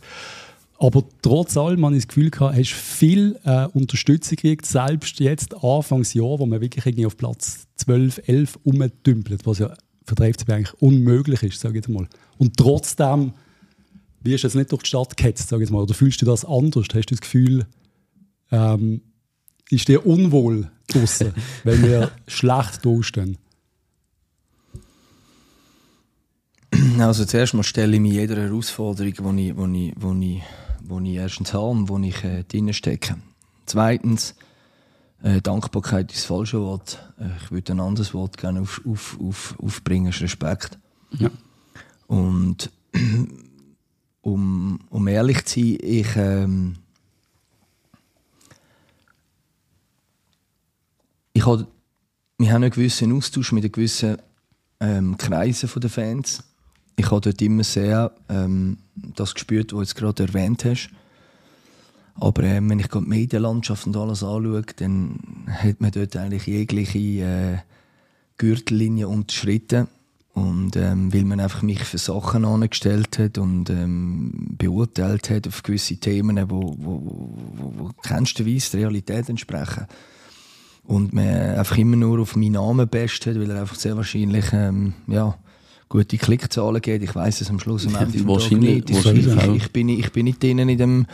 Aber 0.81 1.03
trotz 1.21 1.57
allem 1.57 1.85
habe 1.85 1.95
ich 1.95 2.01
das 2.01 2.07
Gefühl 2.07 2.31
gehabt, 2.31 2.57
hast 2.57 2.73
viel 2.73 3.39
äh, 3.43 3.67
Unterstützung 3.67 4.35
gekriegt, 4.35 4.65
selbst 4.65 5.19
jetzt 5.19 5.53
Anfangsjahr, 5.63 6.39
wo 6.39 6.47
man 6.47 6.59
wirklich 6.59 6.87
irgendwie 6.87 7.05
auf 7.05 7.17
Platz 7.17 7.67
12, 7.75 8.21
11 8.25 8.59
umdümpelt, 8.63 9.45
was 9.45 9.59
ja 9.59 9.75
für 10.07 10.15
den 10.15 10.33
FCB 10.33 10.49
eigentlich 10.49 10.81
unmöglich 10.81 11.43
ist, 11.43 11.59
sage 11.59 11.77
ich 11.77 11.87
mal. 11.87 12.07
Und 12.39 12.57
trotzdem 12.57 13.33
wirst 14.21 14.43
du 14.43 14.47
jetzt 14.47 14.55
nicht 14.55 14.71
durch 14.71 14.81
die 14.81 14.87
Stadt 14.87 15.15
gehetzt, 15.15 15.49
sage 15.49 15.63
ich 15.63 15.69
mal, 15.69 15.83
oder 15.83 15.93
fühlst 15.93 16.19
du 16.19 16.25
das 16.25 16.45
anders? 16.45 16.87
Hast 16.91 17.11
du 17.11 17.13
das 17.13 17.21
Gefühl, 17.21 17.67
ähm, 18.51 19.01
ist 19.69 19.87
dir 19.87 20.03
unwohl 20.03 20.71
draußen, 20.87 21.31
wenn 21.63 21.83
wir 21.83 22.09
schlecht 22.25 22.83
dastehen? 22.83 23.37
Also 26.97 27.23
zuerst 27.25 27.53
mal 27.53 27.61
stelle 27.61 27.97
ich 27.97 28.01
mich 28.01 28.13
jeder 28.13 28.37
Herausforderung, 28.37 29.35
die 29.37 29.49
ich, 29.49 29.55
wo 29.55 29.67
ich, 29.67 29.93
wo 29.95 30.13
ich, 30.19 30.41
wo 30.91 30.99
ich 30.99 31.15
erstens 31.15 31.53
habe 31.53 31.67
und 31.67 31.89
wo 31.89 31.97
ich 31.99 32.23
äh, 32.23 32.43
drin 32.43 32.71
stecke. 32.73 33.15
Zweitens, 33.65 34.35
äh, 35.23 35.41
Dankbarkeit 35.41 36.11
ist 36.11 36.21
das 36.21 36.25
falsche 36.25 36.59
Wort. 36.59 36.99
Äh, 37.17 37.29
ich 37.41 37.51
würde 37.51 37.71
ein 37.71 37.79
anderes 37.79 38.13
Wort 38.13 38.37
gerne 38.37 38.61
auf, 38.61 38.81
auf, 38.85 39.17
auf, 39.21 39.55
aufbringen, 39.61 40.09
ist 40.09 40.21
Respekt. 40.21 40.77
Ja. 41.11 41.29
Und 42.07 42.69
um, 44.21 44.79
um 44.89 45.07
ehrlich 45.07 45.45
zu 45.45 45.59
sein, 45.61 45.77
ich... 45.81 46.15
Ähm, 46.15 46.75
ich 51.33 51.45
habe, 51.45 51.65
wir 52.37 52.51
haben 52.51 52.63
einen 52.63 52.71
gewissen 52.71 53.15
Austausch 53.15 53.53
mit 53.53 53.63
einem 53.63 53.71
gewissen 53.71 54.17
ähm, 54.81 55.17
Kreisen 55.17 55.69
der 55.79 55.89
Fans. 55.89 56.43
Ich 56.95 57.09
habe 57.09 57.21
dort 57.21 57.41
immer 57.41 57.63
sehr 57.63 58.11
ähm, 58.29 58.77
das 59.15 59.33
gespürt, 59.33 59.71
was 59.73 59.77
du 59.77 59.81
jetzt 59.81 59.95
gerade 59.95 60.23
erwähnt 60.23 60.65
hast. 60.65 60.89
Aber 62.15 62.43
ähm, 62.43 62.69
wenn 62.69 62.79
ich 62.79 62.87
die 62.87 62.99
Medienlandschaft 62.99 63.87
und 63.87 63.97
alles 63.97 64.23
anschaue, 64.23 64.63
dann 64.77 65.47
hat 65.47 65.81
man 65.81 65.91
dort 65.91 66.15
eigentlich 66.15 66.45
jegliche 66.45 66.99
äh, 66.99 67.57
Gürtellinie 68.37 69.07
unterschritten. 69.07 69.87
Und 70.33 70.77
ähm, 70.77 71.13
weil 71.13 71.25
man 71.25 71.41
einfach 71.41 71.61
mich 71.61 71.83
für 71.83 71.97
Sachen 71.97 72.45
angestellt 72.45 73.19
hat 73.19 73.37
und 73.37 73.69
ähm, 73.69 74.55
beurteilt 74.57 75.29
hat 75.29 75.45
auf 75.47 75.61
gewisse 75.61 75.97
Themen, 75.97 76.37
die 76.37 76.49
wo, 76.49 76.73
wo, 76.77 77.01
wo, 77.53 77.73
wo 77.77 77.89
keinsterweise 78.01 78.71
der 78.71 78.81
Realität 78.81 79.27
entsprechen 79.27 79.87
und 80.83 81.13
man 81.13 81.27
einfach 81.27 81.77
immer 81.77 81.95
nur 81.95 82.19
auf 82.19 82.35
meinen 82.35 82.53
Namen 82.53 82.87
best 82.87 83.25
hat, 83.25 83.35
weil 83.35 83.51
er 83.51 83.61
einfach 83.61 83.75
sehr 83.75 83.95
wahrscheinlich 83.95 84.45
ähm, 84.53 84.93
ja, 85.07 85.37
gute 85.91 86.17
Klickzahlen 86.17 86.81
geht. 86.81 87.03
Ich 87.03 87.13
weiß 87.13 87.41
es 87.41 87.49
am 87.49 87.59
Schluss 87.59 87.85
am 87.85 87.95
Ende 87.95 88.25
wahrscheinlich, 88.27 88.85
nicht. 88.85 88.89
Ich, 88.89 89.05
ich, 89.05 89.55
ich, 89.55 89.71
bin, 89.71 89.89
ich 89.89 90.11
bin 90.11 90.25
nicht 90.25 90.41
drinnen 90.41 90.69
in 90.69 90.77
dem 90.77 91.05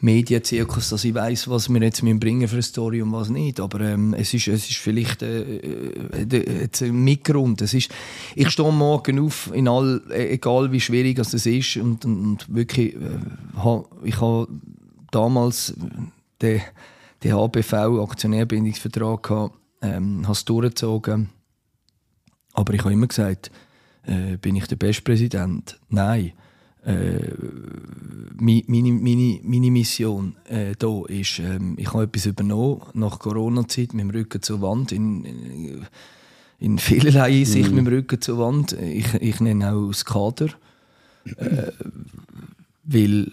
Medienzirkus, 0.00 0.90
dass 0.90 1.04
ich 1.04 1.14
weiß, 1.14 1.48
was 1.48 1.68
wir 1.68 1.80
jetzt 1.80 2.02
bringen 2.02 2.48
für 2.48 2.54
eine 2.54 2.62
Story 2.62 3.02
und 3.02 3.12
was 3.12 3.28
nicht. 3.28 3.60
Aber 3.60 3.80
ähm, 3.80 4.14
es, 4.14 4.34
ist, 4.34 4.48
es 4.48 4.68
ist 4.68 4.78
vielleicht 4.78 5.22
äh, 5.22 5.42
äh, 5.42 6.68
ein 6.80 7.04
Mitgrund. 7.04 7.62
Es 7.62 7.72
ist, 7.72 7.90
ich 8.34 8.50
stehe 8.50 8.72
morgen 8.72 9.20
auf, 9.20 9.50
in 9.54 9.68
all, 9.68 10.02
egal 10.10 10.72
wie 10.72 10.80
schwierig 10.80 11.18
es 11.18 11.32
ist. 11.46 11.76
Und, 11.76 12.04
und, 12.04 12.24
und 12.24 12.54
wirklich, 12.54 12.94
äh, 12.94 13.78
ich 14.04 14.20
habe 14.20 14.48
damals 15.10 15.74
den 16.40 16.60
den 17.22 17.34
HBV 17.34 18.02
Aktionärbindungsvertrag 18.02 19.22
gehabt, 19.22 19.54
ähm, 19.80 20.22
habe 20.24 20.32
es 20.32 20.44
durchgezogen. 20.44 21.30
Aber 22.52 22.74
ich 22.74 22.80
habe 22.80 22.92
immer 22.92 23.06
gesagt, 23.06 23.50
äh, 24.04 24.36
bin 24.36 24.56
ich 24.56 24.66
der 24.66 24.76
beste 24.76 25.02
Präsident? 25.02 25.78
Nein. 25.88 26.32
Äh, 26.84 27.34
meine, 28.34 28.64
meine, 28.66 29.40
meine 29.44 29.70
Mission 29.70 30.34
äh, 30.48 30.74
hier 30.80 31.04
ist, 31.10 31.38
äh, 31.38 31.60
ich 31.76 31.92
habe 31.92 32.04
etwas 32.04 32.26
übernommen 32.26 32.82
nach 32.94 33.20
Corona-Zeit 33.20 33.94
mit 33.94 34.04
dem 34.04 34.10
Rücken 34.10 34.42
zur 34.42 34.60
Wand, 34.62 34.90
in, 34.90 35.24
in, 35.24 35.86
in 36.58 36.78
vielerlei 36.78 37.34
Hinsicht 37.34 37.70
mm. 37.70 37.74
mit 37.74 37.86
dem 37.86 37.92
Rücken 37.92 38.20
zur 38.20 38.38
Wand. 38.38 38.72
Ich, 38.72 39.14
ich 39.14 39.40
nenne 39.40 39.72
auch 39.72 39.88
das 39.88 40.04
Kader. 40.04 40.48
Äh, 41.36 41.70
weil 42.84 43.30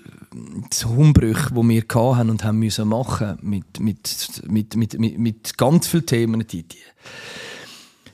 das 0.70 0.86
Umbrüche, 0.86 1.50
die 1.54 1.70
wir 1.70 1.84
hatten 2.16 2.30
und 2.30 2.44
haben 2.44 2.60
müssen 2.60 2.88
machen 2.88 3.38
mit, 3.42 3.80
mit, 3.80 4.44
mit, 4.48 4.76
mit, 4.76 5.00
mit, 5.00 5.18
mit 5.18 5.58
ganz 5.58 5.88
vielen 5.88 6.06
Themen, 6.06 6.46
die, 6.48 6.64
die, 6.64 6.78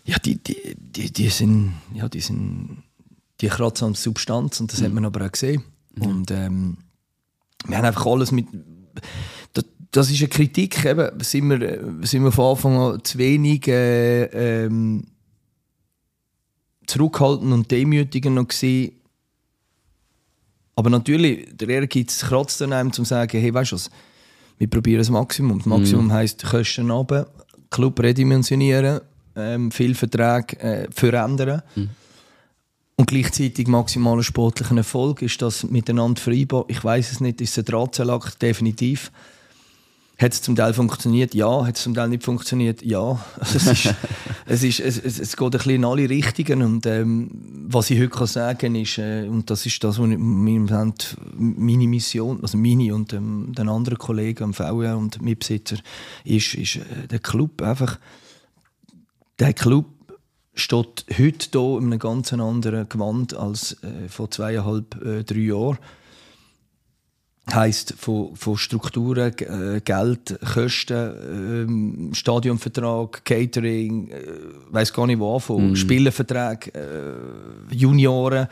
ja, 0.05 0.17
die, 0.19 0.37
die, 0.37 0.75
die, 0.77 1.11
die 1.11 1.29
sind, 1.29 1.73
ja, 1.93 2.07
die 2.07 2.21
sind, 2.21 2.83
die 3.41 3.47
kratzen 3.47 3.87
an 3.89 3.93
Substanz 3.95 4.59
und 4.59 4.71
das 4.71 4.79
mhm. 4.79 4.85
hat 4.85 4.93
man 4.93 5.05
aber 5.05 5.25
auch 5.25 5.31
gesehen. 5.31 5.63
Mhm. 5.95 6.01
Und 6.03 6.31
ähm, 6.31 6.77
wir 7.67 7.77
haben 7.77 7.85
einfach 7.85 8.05
alles 8.05 8.31
mit, 8.31 8.47
das, 9.53 9.65
das 9.91 10.11
ist 10.11 10.19
eine 10.19 10.29
Kritik, 10.29 10.85
eben, 10.85 11.19
sind 11.21 11.49
wir, 11.49 11.99
sind 12.03 12.23
wir 12.23 12.31
von 12.31 12.51
Anfang 12.51 12.77
an 12.77 13.03
zu 13.03 13.17
wenig 13.17 13.67
äh, 13.67 14.65
ähm, 14.65 15.07
zurückhaltend 16.85 17.51
und 17.51 17.71
demütigend 17.71 18.35
noch 18.35 18.47
gewesen, 18.47 18.91
aber 20.75 20.89
natürlich, 20.89 21.47
der 21.53 21.69
Ehrgeiz 21.69 22.19
kratzt 22.19 22.59
dann 22.61 22.73
einem, 22.73 22.87
um 22.87 22.93
zu 22.93 23.05
sagen, 23.05 23.39
hey, 23.39 23.53
weißt 23.53 23.71
du 23.71 23.75
was, 23.75 23.89
wir 24.57 24.69
probieren 24.69 24.99
das 24.99 25.09
Maximum. 25.09 25.59
Das 25.59 25.67
Maximum 25.67 26.07
mm. 26.07 26.11
heisst, 26.11 26.43
Kosten 26.43 26.91
runter, 26.91 27.29
Club 27.69 27.99
redimensionieren, 28.01 29.01
ähm, 29.35 29.71
viel 29.71 29.95
Verträge 29.95 30.59
äh, 30.59 30.87
verändern. 30.91 31.61
Mm. 31.75 31.83
und 32.97 33.07
gleichzeitig 33.07 33.67
maximalen 33.67 34.23
sportlichen 34.23 34.77
Erfolg. 34.77 35.21
Ist 35.21 35.41
das 35.41 35.63
miteinander 35.63 36.21
vereinbar? 36.21 36.65
Ich 36.67 36.83
weiß 36.83 37.11
es 37.11 37.19
nicht. 37.19 37.41
Ist 37.41 37.51
es 37.51 37.59
ein 37.59 37.65
Drahtseilakt? 37.65 38.41
Definitiv. 38.41 39.11
Hat 40.17 40.31
es 40.31 40.41
zum 40.41 40.55
Teil 40.55 40.73
funktioniert? 40.73 41.33
Ja. 41.33 41.65
Hat 41.65 41.75
es 41.75 41.83
zum 41.83 41.93
Teil 41.93 42.07
nicht 42.07 42.23
funktioniert? 42.23 42.81
Ja. 42.81 43.19
Also 43.39 43.57
es, 43.57 43.85
ist, 43.85 43.95
es, 44.45 44.63
ist, 44.63 44.79
es, 44.79 44.97
es, 44.97 45.19
es, 45.19 45.35
geht 45.35 45.45
ein 45.45 45.51
bisschen 45.51 45.75
in 45.75 45.85
alle 45.85 46.09
Richtungen. 46.09 46.61
Und 46.61 46.85
ähm, 46.85 47.29
was 47.67 47.89
ich 47.89 47.99
heute 47.99 48.09
kann 48.09 48.27
sagen 48.27 48.57
kann, 48.57 48.75
ist, 48.75 48.97
äh, 48.97 49.27
und 49.27 49.49
das 49.49 49.65
ist 49.65 49.83
das, 49.83 49.99
was 49.99 50.09
ich, 50.09 50.17
meine 50.17 51.87
Mission, 51.87 52.39
also 52.41 52.57
meine 52.57 52.95
und 52.95 53.11
ähm, 53.11 53.51
den 53.57 53.67
anderen 53.67 53.97
Kollegen 53.97 54.45
am 54.45 54.53
VR 54.53 54.97
und 54.97 55.21
Mitbesitzer, 55.21 55.77
ist, 56.23 56.53
ist 56.53 56.77
äh, 56.77 57.07
der 57.09 57.19
Club 57.19 57.61
einfach, 57.61 57.99
der 59.39 59.53
Club 59.53 59.85
steht 60.53 61.05
heute 61.17 61.49
hier 61.51 61.77
in 61.77 61.85
einem 61.85 61.99
ganz 61.99 62.31
anderen 62.33 62.87
Gewand 62.87 63.35
als 63.35 63.83
äh, 63.83 64.07
vor 64.07 64.31
zweieinhalb, 64.31 65.03
äh, 65.05 65.23
drei 65.23 65.39
Jahren 65.39 65.77
heisst 67.53 67.93
von, 67.97 68.35
von 68.35 68.57
Strukturen, 68.57 69.33
äh, 69.37 69.81
Geld, 69.83 70.39
Kosten, 70.41 72.11
äh, 72.11 72.15
Stadionvertrag, 72.15 73.23
Catering, 73.23 74.09
äh, 74.09 74.23
weiß 74.71 74.93
gar 74.93 75.05
nicht 75.05 75.19
wo 75.19 75.35
anfangen, 75.35 75.73
mm. 75.73 75.75
Spielerverträge, 75.75 76.73
äh, 76.73 77.75
Junioren. 77.75 78.47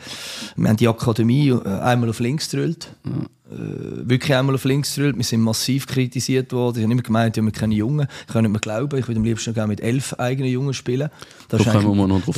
Wir 0.56 0.68
haben 0.68 0.76
die 0.76 0.86
Akademie 0.86 1.48
äh, 1.48 1.68
einmal 1.80 2.10
auf 2.10 2.20
links 2.20 2.50
gedrüllt. 2.50 2.94
Mm 3.02 3.24
wirklich 3.56 4.34
einmal 4.34 4.54
auf 4.54 4.64
links 4.64 4.94
gedrückt. 4.94 5.16
Wir 5.16 5.24
sind 5.24 5.40
massiv 5.40 5.86
kritisiert 5.86 6.52
worden. 6.52 6.78
Ich 6.78 6.82
habe 6.82 6.92
immer 6.92 7.02
gemeint, 7.02 7.36
ja, 7.36 7.42
wir 7.42 7.52
keine 7.52 7.74
Jungen. 7.74 8.06
Ich 8.26 8.32
kann 8.32 8.42
nicht 8.42 8.50
mehr 8.50 8.60
glauben. 8.60 8.98
Ich 8.98 9.08
würde 9.08 9.18
am 9.18 9.24
liebsten 9.24 9.54
gerne 9.54 9.68
mit 9.68 9.80
elf 9.80 10.14
eigenen 10.14 10.50
Jungen 10.50 10.74
spielen. 10.74 11.10
Das, 11.48 11.60
ist, 11.60 11.66
das 11.66 11.74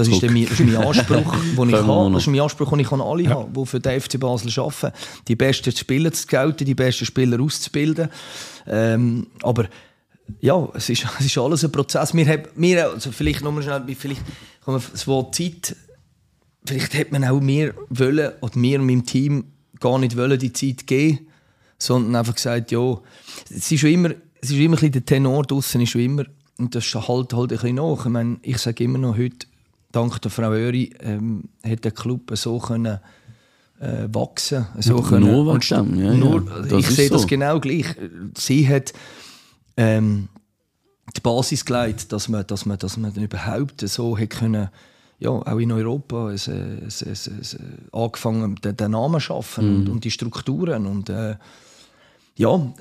ist, 0.09 0.23
der, 0.23 0.31
das 0.31 0.61
ist 0.61 0.61
mein 0.61 0.77
Anspruch, 0.77 1.17
den 1.57 1.69
ich 1.69 1.77
habe. 1.77 2.13
Das 2.13 2.23
ist 2.23 2.27
mein 2.29 2.41
Anspruch, 2.41 2.71
den 2.71 2.81
ich 2.81 2.93
an 2.93 3.01
alle 3.01 3.23
ja. 3.23 3.31
habe, 3.31 3.51
die 3.53 3.67
für 3.67 3.81
den 3.81 4.01
FC 4.01 4.21
Basel 4.21 4.53
arbeiten. 4.61 4.97
Die 5.29 5.37
besten 5.37 5.73
Spieler 5.73 6.13
zu 6.13 6.23
scouten, 6.23 6.67
die 6.67 6.75
besten 6.75 7.07
Spieler 7.07 7.41
auszubilden. 7.41 8.09
Ähm, 8.67 9.27
aber 9.43 9.67
ja, 10.41 10.69
es 10.75 10.89
ist, 10.89 11.07
es 11.19 11.27
ist 11.27 11.39
alles 11.39 11.65
ein 11.65 11.73
Prozess. 11.73 12.15
Wir 12.15 12.27
haben, 12.27 12.43
wir, 12.57 12.91
also 12.91 13.13
vielleicht 13.13 13.43
nochmal 13.43 13.63
schnell, 13.63 13.83
vielleicht 13.95 14.23
das 14.67 15.07
Wort 15.07 15.35
Zeit, 15.35 15.77
vielleicht 16.65 16.95
hätte 16.95 17.13
man 17.13 17.25
auch 17.25 17.41
mehr 17.41 17.75
wollen, 17.89 18.33
oder 18.41 18.59
mir 18.59 18.81
und 18.81 18.87
meinem 18.87 19.07
Team 19.07 19.45
gar 19.81 19.99
nicht 19.99 20.17
wollen, 20.17 20.39
die 20.39 20.53
Zeit 20.53 20.87
geben, 20.87 21.27
sondern 21.79 22.17
einfach 22.17 22.35
gesagt, 22.35 22.73
ja, 22.73 22.99
es 23.51 23.71
ist 23.71 23.81
schon 23.81 23.91
immer, 23.91 24.11
es 24.41 24.51
ist 24.51 24.57
immer 24.59 24.83
ein 24.83 24.93
der 24.93 25.05
Tenor 25.05 25.45
draussen 25.45 25.81
ist 25.81 25.91
schon 25.91 26.03
immer, 26.03 26.25
und 26.59 26.75
das 26.75 26.85
halt 27.09 27.35
halt 27.35 27.53
ein 27.53 27.59
bisschen 27.59 27.75
nach. 27.77 28.07
Ich, 28.07 28.13
meine, 28.13 28.39
ich 28.43 28.59
sage 28.59 28.85
immer 28.85 28.99
noch 28.99 29.17
heute, 29.17 29.47
dank 29.93 30.21
der 30.23 30.31
Frau 30.31 30.51
Öri, 30.53 30.95
ähm, 31.01 31.45
hat 31.63 31.85
der 31.85 31.93
Club 31.93 32.31
so 32.35 32.59
können 32.59 32.99
äh, 33.81 34.09
wachsen, 34.11 34.67
so 34.81 34.99
ja, 34.99 35.09
können, 35.09 35.31
nur 35.31 35.47
wachsen, 35.47 35.99
ja, 35.99 36.15
nur, 36.15 36.47
ja. 36.69 36.79
ich 36.79 36.89
sehe 36.89 37.09
so. 37.09 37.15
das 37.15 37.27
genau 37.27 37.61
gleich. 37.61 37.87
Sie 38.37 38.67
hat 38.69 38.95
ähm, 39.77 40.29
die 41.15 41.21
Basis 41.21 41.65
gelegt, 41.65 42.13
dass 42.13 42.29
man, 42.29 42.47
dass 42.47 42.65
man, 42.65 42.79
dass 42.79 42.97
man 42.97 43.15
überhaupt 43.15 43.87
so 43.87 44.19
hat 44.19 44.31
können 44.31 44.69
ja, 45.19 45.31
auch 45.31 45.59
in 45.59 45.73
Europa 45.73 46.31
es, 46.31 46.49
es, 46.49 47.03
es, 47.03 47.27
es 47.27 47.57
angefangen, 47.93 48.57
den, 48.57 48.77
den 48.77 48.91
Namen 48.91 49.15
zu 49.15 49.21
schaffen 49.21 49.69
mhm. 49.69 49.77
und, 49.77 49.89
und, 49.89 50.05
die 50.05 50.11
Strukturen. 50.11 50.87
Und 50.87 51.09
äh, 51.09 51.37
ja, 52.37 52.73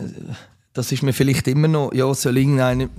das 0.74 0.92
ist 0.92 1.04
mir 1.04 1.14
vielleicht 1.14 1.48
immer 1.48 1.70
noch, 1.70 1.94
ja, 1.94 2.14
soll 2.14 2.38
irgendeiner, 2.38 2.90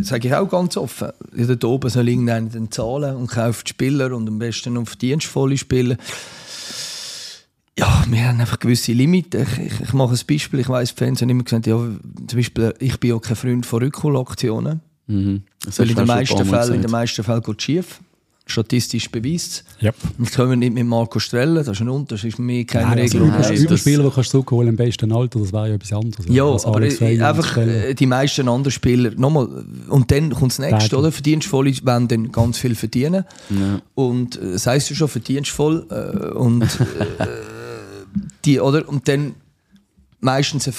sage 0.00 0.28
ich 0.28 0.34
auch 0.34 0.48
ganz 0.48 0.78
offen, 0.78 1.10
dort 1.36 1.64
oben 1.64 1.90
soll 1.90 2.08
irgendeiner 2.08 2.48
den 2.48 2.70
zahlen 2.70 3.16
und 3.16 3.26
kauft 3.26 3.68
Spieler 3.68 4.14
und 4.16 4.28
am 4.28 4.38
besten 4.38 4.78
auf 4.78 4.96
dienstvolle 4.96 5.58
Spieler. 5.58 5.98
Ja, 7.78 8.06
wir 8.08 8.28
haben 8.28 8.40
einfach 8.40 8.58
gewisse 8.58 8.92
Limiten. 8.92 9.42
Ich, 9.42 9.58
ich, 9.58 9.80
ich 9.82 9.92
mache 9.92 10.14
ein 10.14 10.20
Beispiel. 10.26 10.60
Ich 10.60 10.68
weiss, 10.70 10.94
die 10.94 11.04
Fans 11.04 11.20
haben 11.20 11.28
immer 11.28 11.44
gesagt, 11.44 11.66
ja, 11.66 11.76
zum 11.76 12.38
Beispiel, 12.38 12.72
ich 12.78 12.98
bin 12.98 13.10
ja 13.10 13.18
kein 13.18 13.36
Freund 13.36 13.66
von 13.66 13.82
Rückholaktionen. 13.82 14.80
Mhm. 15.06 15.42
Weil 15.76 15.90
in 15.90 15.96
den 15.96 16.06
meisten 16.06 16.44
Fällen, 16.46 16.74
in 16.76 16.80
den 16.80 16.90
meisten 16.90 17.22
Fällen 17.22 17.42
geht 17.42 17.58
es 17.58 17.64
schief 17.64 18.00
statistisch 18.46 19.10
beweist. 19.10 19.64
Yep. 19.82 19.94
Das 20.18 20.30
können 20.32 20.50
wir 20.50 20.56
nicht 20.56 20.72
mit 20.72 20.86
Marco 20.86 21.18
Strellen, 21.18 21.56
das 21.56 21.68
ist 21.68 21.80
ein 21.80 21.88
Unterschied, 21.88 22.28
ist 22.28 22.36
für 22.36 22.42
mich 22.42 22.66
keine 22.66 22.86
Nein, 22.86 22.98
Regel. 23.00 23.22
Also, 23.30 23.52
Nein, 23.52 23.62
Überspieler, 23.62 24.04
die 24.04 24.10
kannst 24.10 24.28
du 24.28 24.38
zurückholen 24.38 24.68
im 24.68 24.76
besten 24.76 25.12
Alter, 25.12 25.40
das 25.40 25.52
wäre 25.52 25.68
ja 25.68 25.74
etwas 25.74 25.92
anderes. 25.92 26.26
Ja, 26.28 26.44
also 26.44 26.68
aber 26.68 26.80
einfach 26.80 27.56
äh, 27.56 27.94
die 27.94 28.06
meisten 28.06 28.48
anderen 28.48 28.70
Spieler, 28.70 29.10
nochmal, 29.16 29.64
und 29.88 30.10
dann 30.12 30.30
kommt 30.30 30.52
das 30.52 30.60
nächste, 30.60 30.96
oder? 30.96 31.10
Verdienstvolle 31.10 31.72
wollen 31.82 32.08
dann 32.08 32.30
ganz 32.30 32.58
viel 32.58 32.76
verdienen. 32.76 33.24
Ja. 33.50 33.80
Und 33.94 34.36
äh, 34.36 34.52
das 34.52 34.66
heisst 34.66 34.90
ja 34.90 34.96
schon 34.96 35.08
verdienstvoll. 35.08 35.86
Äh, 35.90 36.28
und, 36.36 36.62
äh, 36.62 37.26
die, 38.44 38.60
oder? 38.60 38.88
und 38.88 39.08
dann 39.08 39.34
meistens 40.20 40.66
äh, 40.66 40.72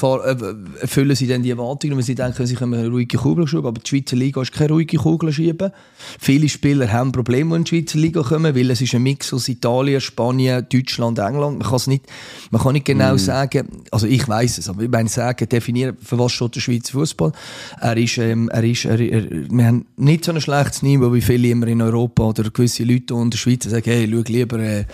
erfüllen 0.82 1.16
sie 1.16 1.28
dann 1.28 1.44
die 1.44 1.52
Erwartungen, 1.52 1.96
wenn 1.96 2.04
sie 2.04 2.16
denken, 2.16 2.46
sie 2.46 2.56
können 2.56 2.74
eine 2.74 2.90
ruhige 2.90 3.18
Kugel 3.18 3.48
schieben, 3.48 3.68
aber 3.68 3.80
die 3.80 3.88
Schweizer 3.88 4.16
Liga 4.16 4.42
ist 4.42 4.52
keine 4.52 4.70
ruhige 4.70 4.98
Kugel 4.98 5.32
schieben. 5.32 5.72
Viele 6.20 6.50
Spieler 6.50 6.92
haben 6.92 7.12
Probleme, 7.12 7.52
wenn 7.52 7.60
in 7.60 7.64
die 7.64 7.70
Schweizer 7.70 8.00
Liga 8.00 8.24
kommen, 8.24 8.56
weil 8.56 8.72
es 8.72 8.82
ist 8.82 8.96
ein 8.96 9.04
Mix 9.04 9.32
aus 9.34 9.48
Italien, 9.48 10.02
Spanien, 10.02 10.66
Deutschland, 10.72 11.20
England. 11.20 11.60
Man, 11.60 11.82
nicht, 11.88 12.06
man 12.50 12.62
kann 12.62 12.74
nicht 12.74 12.86
genau 12.86 13.14
mm. 13.14 13.20
sagen, 13.20 13.68
also 13.92 14.08
ich 14.08 14.28
weiß 14.28 14.58
es, 14.58 14.70
aber 14.70 14.84
ich 14.84 14.90
meine 14.90 15.10
sagen, 15.10 15.48
definieren, 15.48 15.98
für 16.02 16.18
was 16.18 16.32
steht 16.32 16.56
der 16.56 16.62
Schweizer 16.62 16.94
Fußball. 16.94 17.32
Er 17.80 17.98
ist, 17.98 18.18
ähm, 18.18 18.50
er 18.50 18.64
ist, 18.64 18.86
er, 18.86 19.00
er, 19.00 19.30
wir 19.30 19.66
haben 19.66 19.86
nicht 19.98 20.26
so 20.26 20.32
ein 20.32 20.42
schlechtes 20.42 20.82
Niveau, 20.82 21.14
wie 21.14 21.22
viele 21.22 21.50
immer 21.50 21.68
in 21.68 21.82
Europa 21.82 22.24
oder 22.24 22.50
gewisse 22.50 22.84
Leute 22.84 23.14
in 23.14 23.30
der 23.30 23.38
Schweiz 23.38 23.66
sagen, 23.66 23.84
hey, 23.86 24.10
schau 24.12 24.24
lieber, 24.28 24.60
äh, 24.60 24.86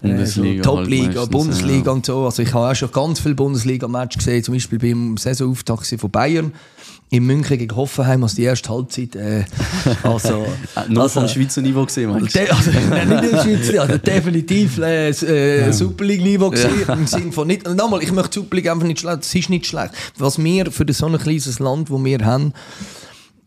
Bundesliga, 0.00 0.64
so 0.64 0.76
Top-Liga, 0.76 1.20
halt 1.20 1.30
Bundesliga 1.30 1.86
ja. 1.86 1.92
und 1.92 2.06
so. 2.06 2.24
Also 2.24 2.42
ich 2.42 2.52
habe 2.54 2.70
auch 2.70 2.74
schon 2.74 2.90
ganz 2.90 3.20
viele 3.20 3.34
Bundesliga-Matches 3.34 4.18
gesehen, 4.18 4.44
zum 4.44 4.54
Beispiel 4.54 4.78
beim 4.78 5.16
Saisonauftakt 5.16 5.86
von 5.86 6.10
Bayern 6.10 6.52
in 7.12 7.26
München 7.26 7.58
gegen 7.58 7.76
Hoffenheim 7.76 8.22
als 8.22 8.36
die 8.36 8.44
erste 8.44 8.70
Halbzeit. 8.70 9.14
Äh, 9.16 9.44
also, 10.02 10.46
Nur 10.88 11.02
also, 11.02 11.20
vom 11.20 11.28
Schweizer 11.28 11.60
Niveau 11.60 11.84
gesehen, 11.84 12.10
meinst 12.10 12.34
du? 12.34 12.50
Also, 12.50 12.70
nicht 12.70 13.22
im 13.22 13.62
Schweizer, 13.62 13.82
also 13.82 13.98
definitiv 13.98 14.78
äh, 14.78 15.10
äh. 15.10 15.72
Super 15.72 16.04
League-Niveau 16.04 16.48
gesehen. 16.48 16.70
Ja. 16.88 16.94
Im 16.94 17.06
Sinne 17.06 17.30
von 17.30 17.46
nicht. 17.46 17.68
Nochmal, 17.68 18.02
ich 18.02 18.12
möchte 18.12 18.40
Super 18.40 18.56
League 18.56 18.70
einfach 18.70 18.86
nicht 18.86 19.00
schlecht. 19.00 19.18
Es 19.20 19.34
ist 19.34 19.50
nicht 19.50 19.66
schlecht. 19.66 19.90
Was 20.16 20.42
wir 20.42 20.72
für 20.72 20.90
so 20.90 21.06
ein 21.06 21.18
kleines 21.18 21.58
Land, 21.58 21.90
wo 21.90 22.02
wir 22.02 22.24
haben, 22.24 22.54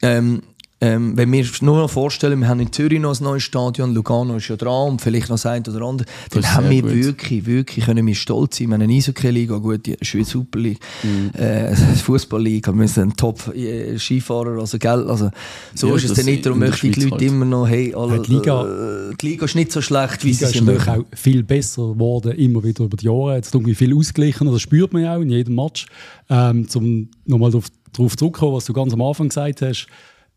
ähm, 0.04 0.44
ähm, 0.82 1.16
wenn 1.16 1.32
wir 1.32 1.40
uns 1.40 1.62
nur 1.62 1.78
noch 1.78 1.90
vorstellen, 1.90 2.42
wir 2.42 2.50
haben 2.50 2.60
in 2.60 2.72
Zürich 2.72 3.00
noch 3.00 3.18
ein 3.18 3.24
neues 3.24 3.44
Stadion, 3.44 3.94
Lugano 3.94 4.36
ist 4.36 4.50
ja 4.50 4.58
dran 4.58 4.90
und 4.90 5.02
vielleicht 5.02 5.30
noch 5.30 5.36
das 5.36 5.46
eine 5.46 5.64
oder 5.70 5.86
andere, 5.86 6.08
dann 6.32 6.54
haben 6.54 6.70
wir 6.70 6.82
gut. 6.82 6.92
wirklich, 6.92 7.46
wirklich, 7.46 7.86
können 7.86 8.06
wir 8.06 8.16
stolz 8.16 8.58
sein. 8.58 8.68
Wir 8.68 8.74
haben 8.74 8.82
eine 8.82 8.94
Eishockey-Liga, 8.94 9.58
gut, 9.58 9.86
die 9.86 9.96
Schweiz 10.02 10.32
Super 10.32 10.60
League, 10.60 10.80
mhm. 11.04 11.32
äh, 11.40 11.74
Fußball-Liga, 11.76 12.74
wir 12.74 12.88
sind 12.90 13.14
ein 13.14 13.16
Top-Skifahrer, 13.16 14.60
also, 14.60 14.78
gell, 14.78 15.10
also, 15.10 15.32
so 15.74 15.88
ja, 15.88 15.96
ist 15.96 16.10
es 16.10 16.14
dann 16.14 16.26
nicht, 16.26 16.46
darum 16.46 16.60
möchten 16.60 16.92
die 16.92 17.00
Leute 17.00 17.12
halt. 17.12 17.22
immer 17.22 17.46
noch, 17.46 17.68
hey, 17.68 17.94
alle, 17.96 18.22
die, 18.22 18.34
Liga, 18.34 18.64
äh, 18.64 19.16
die 19.16 19.28
Liga 19.30 19.46
ist 19.46 19.56
nicht 19.56 19.72
so 19.72 19.82
schlecht, 19.82 20.26
wie 20.26 20.34
sie 20.34 20.44
ist 20.44 20.62
natürlich 20.62 20.88
auch 20.90 21.06
viel 21.14 21.44
besser 21.44 21.94
geworden, 21.94 22.34
immer 22.34 22.62
wieder 22.62 22.84
über 22.84 22.98
die 22.98 23.06
Jahre, 23.06 23.36
jetzt 23.36 23.56
irgendwie 23.56 23.76
viel 23.76 23.96
ausgeglichen, 23.96 24.52
das 24.52 24.62
spürt 24.62 24.92
man 24.92 25.04
ja 25.04 25.16
auch 25.16 25.22
in 25.22 25.30
jedem 25.30 25.56
Match. 25.56 25.86
Ähm, 26.30 26.68
zum 26.68 27.10
nochmal 27.26 27.52
darauf, 27.52 27.68
darauf 27.94 28.18
zurückkommen, 28.18 28.56
was 28.56 28.66
du 28.66 28.74
ganz 28.74 28.92
am 28.92 29.02
Anfang 29.02 29.30
gesagt 29.30 29.62
hast, 29.62 29.88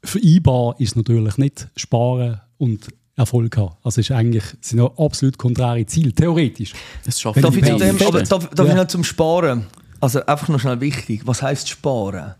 vereinbar 0.03 0.77
ist 0.79 0.97
natürlich 0.97 1.37
nicht 1.39 1.69
sparen 1.77 2.41
und 2.59 2.89
Erfolg 3.17 3.57
haben. 3.57 3.75
Also 3.83 4.01
ist 4.01 4.13
eigentlich 4.13 4.45
sind 4.61 4.81
absolut 4.81 5.37
konträre 5.37 5.85
Ziele, 5.87 6.13
theoretisch. 6.13 6.73
Das 7.05 7.21
schafft 7.21 7.43
darf 7.43 7.57
ich, 7.57 7.65
zu 7.65 7.77
dem, 7.77 8.01
aber 8.07 8.23
darf, 8.23 8.49
darf 8.51 8.67
ja. 8.67 8.73
ich 8.73 8.79
noch 8.79 8.87
zum 8.87 9.03
Sparen? 9.05 9.67
Also 10.01 10.25
einfach 10.25 10.49
noch 10.49 10.61
schnell 10.61 10.81
wichtig, 10.81 11.23
was 11.25 11.43
heißt 11.43 11.69
sparen? 11.69 12.35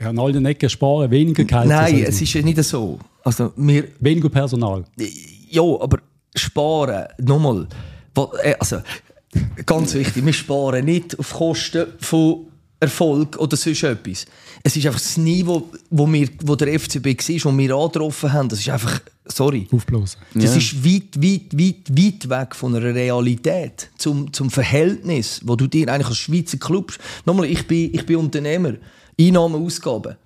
Ja, 0.00 0.08
an 0.08 0.18
allen 0.18 0.46
Ecken 0.46 0.70
sparen, 0.70 1.10
weniger 1.10 1.44
Geld. 1.44 1.66
Nein, 1.66 2.04
es 2.08 2.20
ist 2.20 2.32
ja 2.32 2.42
nicht 2.42 2.62
so. 2.64 2.98
Also 3.22 3.52
wir, 3.56 3.88
weniger 4.00 4.30
Personal. 4.30 4.84
Ja, 5.50 5.62
aber 5.62 5.98
sparen, 6.34 7.08
nochmal, 7.18 7.68
äh, 8.42 8.54
also 8.58 8.78
ganz 9.66 9.92
wichtig, 9.94 10.24
wir 10.24 10.32
sparen 10.32 10.86
nicht 10.86 11.18
auf 11.18 11.34
Kosten 11.34 11.88
von 12.00 12.46
Erfolg 12.82 13.38
oder 13.38 13.56
sonst 13.56 13.84
etwas. 13.84 14.26
Es 14.64 14.76
ist 14.76 14.84
einfach 14.86 15.00
das 15.00 15.16
Niveau, 15.16 15.70
wo, 15.88 16.12
wir, 16.12 16.28
wo 16.44 16.56
der 16.56 16.78
FCB 16.78 17.06
war, 17.06 17.52
wo 17.52 17.58
wir 17.58 17.74
angetroffen 17.76 18.32
haben, 18.32 18.48
das 18.48 18.58
ist 18.58 18.68
einfach, 18.68 19.00
sorry. 19.24 19.68
Aufblasen. 19.70 20.20
Das 20.34 20.50
ja. 20.50 20.56
ist 20.56 20.84
weit, 20.84 21.16
weit, 21.16 21.56
weit, 21.56 21.96
weit 21.96 22.28
weg 22.28 22.56
von 22.56 22.74
einer 22.74 22.92
Realität 22.92 23.88
zum, 23.98 24.32
zum 24.32 24.50
Verhältnis, 24.50 25.40
wo 25.44 25.54
du 25.54 25.68
dir 25.68 25.88
eigentlich 25.88 26.08
als 26.08 26.18
Schweizer 26.18 26.58
Club, 26.58 26.92
nochmal, 27.24 27.46
ich 27.46 27.66
bin, 27.68 27.94
ich 27.94 28.04
bin 28.04 28.16
Unternehmer, 28.16 28.74
Einnahmen, 29.18 29.64
Ausgaben. 29.64 30.16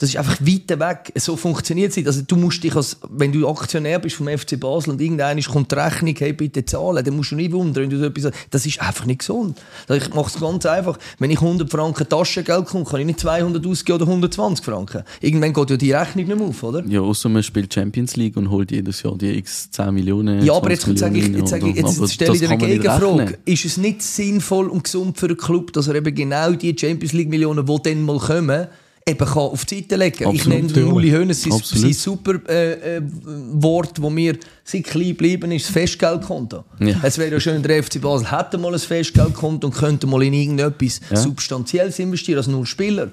Das 0.00 0.08
ist 0.08 0.16
einfach 0.16 0.40
weit 0.40 0.80
weg. 0.80 1.12
So 1.16 1.36
funktioniert 1.36 1.90
es 1.90 1.96
nicht. 1.96 2.06
Also, 2.06 2.22
du 2.26 2.36
musst 2.36 2.64
dich 2.64 2.74
als, 2.74 2.96
wenn 3.10 3.32
du 3.32 3.46
Aktionär 3.46 3.98
bist 3.98 4.16
vom 4.16 4.28
FC 4.28 4.58
Basel 4.58 4.94
und 4.94 5.00
irgendeiner 5.00 5.42
kommt 5.42 5.70
die 5.70 5.74
Rechnung, 5.74 6.14
hey, 6.16 6.32
bitte 6.32 6.64
zahlen, 6.64 7.04
dann 7.04 7.14
musst 7.14 7.32
du 7.32 7.36
nicht 7.36 7.52
wundern, 7.52 7.82
wenn 7.82 7.90
du 7.90 7.98
so 7.98 8.06
etwas 8.06 8.22
sagst. 8.22 8.38
Das 8.50 8.64
ist 8.64 8.80
einfach 8.80 9.04
nicht 9.04 9.18
gesund. 9.18 9.60
Also, 9.86 10.02
ich 10.02 10.14
mache 10.14 10.30
es 10.34 10.40
ganz 10.40 10.64
einfach. 10.64 10.98
Wenn 11.18 11.30
ich 11.30 11.42
100 11.42 11.70
Franken 11.70 12.08
Taschengeld 12.08 12.64
komme, 12.64 12.86
kann 12.86 13.00
ich 13.00 13.06
nicht 13.06 13.20
200 13.20 13.66
ausgeben 13.66 13.96
oder 13.96 14.06
120 14.06 14.64
Franken. 14.64 15.02
Irgendwann 15.20 15.52
geht 15.52 15.68
ja 15.68 15.76
die 15.76 15.92
Rechnung 15.92 16.26
nicht 16.26 16.38
mehr 16.38 16.48
auf, 16.48 16.62
oder? 16.62 16.82
Ja, 16.86 17.02
außer 17.02 17.28
man 17.28 17.42
spielt 17.42 17.74
Champions 17.74 18.16
League 18.16 18.38
und 18.38 18.48
holt 18.48 18.70
jedes 18.70 19.02
Jahr 19.02 19.18
die 19.18 19.36
x 19.36 19.70
10 19.70 19.92
Millionen. 19.92 20.42
Ja, 20.42 20.54
aber 20.54 20.70
jetzt, 20.70 20.86
sage 20.96 21.18
ich, 21.18 21.28
jetzt, 21.28 21.50
sage 21.50 21.68
ich, 21.68 21.76
jetzt, 21.76 22.10
stelle 22.10 22.32
ich 22.32 22.40
dir 22.40 22.48
eine 22.48 22.56
Gegenfrage. 22.56 23.38
Ist 23.44 23.66
es 23.66 23.76
nicht 23.76 24.00
sinnvoll 24.00 24.68
und 24.68 24.84
gesund 24.84 25.18
für 25.18 25.26
einen 25.26 25.36
Club, 25.36 25.74
dass 25.74 25.88
er 25.88 25.96
eben 25.96 26.14
genau 26.14 26.52
die 26.52 26.74
Champions 26.74 27.12
League 27.12 27.28
Millionen, 27.28 27.66
die 27.66 27.82
dann 27.82 28.02
mal 28.02 28.18
kommen, 28.18 28.66
eben 29.10 29.26
kann 29.26 29.38
auf 29.38 29.64
die 29.64 29.80
Seite 29.80 29.96
legen 29.96 30.32
Ich 30.32 30.40
Absolut, 30.46 30.76
nenne. 30.76 30.86
Uli 30.86 31.10
Hoeneß 31.10 31.42
sein, 31.42 31.60
sein 31.62 31.92
super 31.92 32.34
äh, 32.48 32.96
äh, 32.96 33.02
Wort, 33.52 33.98
das 34.02 34.10
mir 34.10 34.38
seit 34.64 34.84
klein 34.84 35.08
geblieben 35.08 35.50
ist, 35.52 35.66
das 35.66 35.72
Festgeldkonto. 35.72 36.64
Ja. 36.80 37.00
Es 37.02 37.18
wäre 37.18 37.32
ja 37.32 37.40
schön, 37.40 37.62
der 37.62 37.82
FC 37.82 38.00
Basel 38.00 38.30
hätte 38.30 38.56
mal 38.58 38.72
ein 38.72 38.78
Festgeldkonto 38.80 39.66
und 39.66 39.74
könnte 39.74 40.06
mal 40.06 40.22
in 40.22 40.32
irgendetwas 40.34 41.00
Ja. 41.10 41.16
Substanzielles 41.16 41.98
investieren, 41.98 42.38
als 42.38 42.46
nur 42.46 42.64
Spieler. 42.66 43.10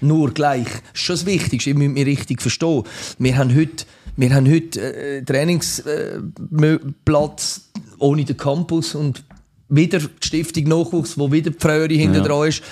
Nur 0.00 0.32
gleich. 0.32 0.66
Das 0.68 0.80
ist 0.94 1.00
schon 1.02 1.16
das 1.16 1.26
Wichtigste, 1.26 1.70
ich 1.70 1.76
muss 1.76 1.88
mich 1.88 2.06
richtig 2.06 2.40
verstehen. 2.40 2.84
Wir 3.18 3.36
haben 3.36 3.52
heute, 3.56 3.84
wir 4.16 4.32
haben 4.34 4.48
heute 4.48 4.80
äh, 4.80 5.22
Trainingsplatz 5.24 7.62
ohne 7.98 8.24
den 8.24 8.36
Campus 8.36 8.94
und 8.94 9.24
wieder 9.68 9.98
die 9.98 10.08
Stiftung 10.26 10.64
Nachwuchs, 10.64 11.18
wo 11.18 11.30
wieder 11.32 11.50
die 11.50 11.58
Fröhre 11.58 11.92
hinten 11.92 12.16
Ja. 12.18 12.22
dran 12.22 12.48
ist. 12.48 12.62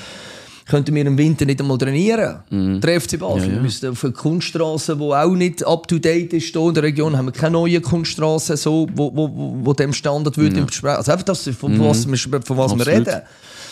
Könnten 0.69 0.95
wir 0.97 1.07
im 1.07 1.17
Winter 1.17 1.45
nicht 1.45 1.61
einmal 1.61 1.79
trainieren. 1.79 2.81
Der 2.81 3.01
FC 3.01 3.19
Basel. 3.19 3.37
Mhm. 3.37 3.43
Ja, 3.43 3.47
ja. 3.47 3.53
Wir 3.55 3.61
müssen 3.63 3.89
auf 3.91 4.03
eine 4.05 4.13
Kunststraße, 4.13 4.97
die 4.97 5.03
auch 5.03 5.35
nicht 5.35 5.65
up 5.65 5.87
to 5.87 5.99
date 5.99 6.33
ist, 6.33 6.53
hier 6.53 6.69
in 6.69 6.75
der 6.75 6.83
Region 6.83 7.17
haben 7.17 7.27
wir 7.27 7.33
keine 7.33 7.53
neue 7.53 7.81
Kunststraße, 7.81 8.57
so, 8.57 8.89
wo, 8.95 9.15
wo, 9.15 9.31
wo, 9.65 9.73
dem 9.73 9.93
Standard 9.93 10.37
würde 10.37 10.59
entsprechen. 10.61 10.97
Also 10.97 11.13
einfach 11.13 11.25
das, 11.25 11.49
von 11.51 11.79
was, 11.81 12.07
wir, 12.09 12.43
von 12.43 12.57
was 12.57 12.73
wir 12.73 12.77
Mhm. 12.77 12.83
Reden. 12.83 13.23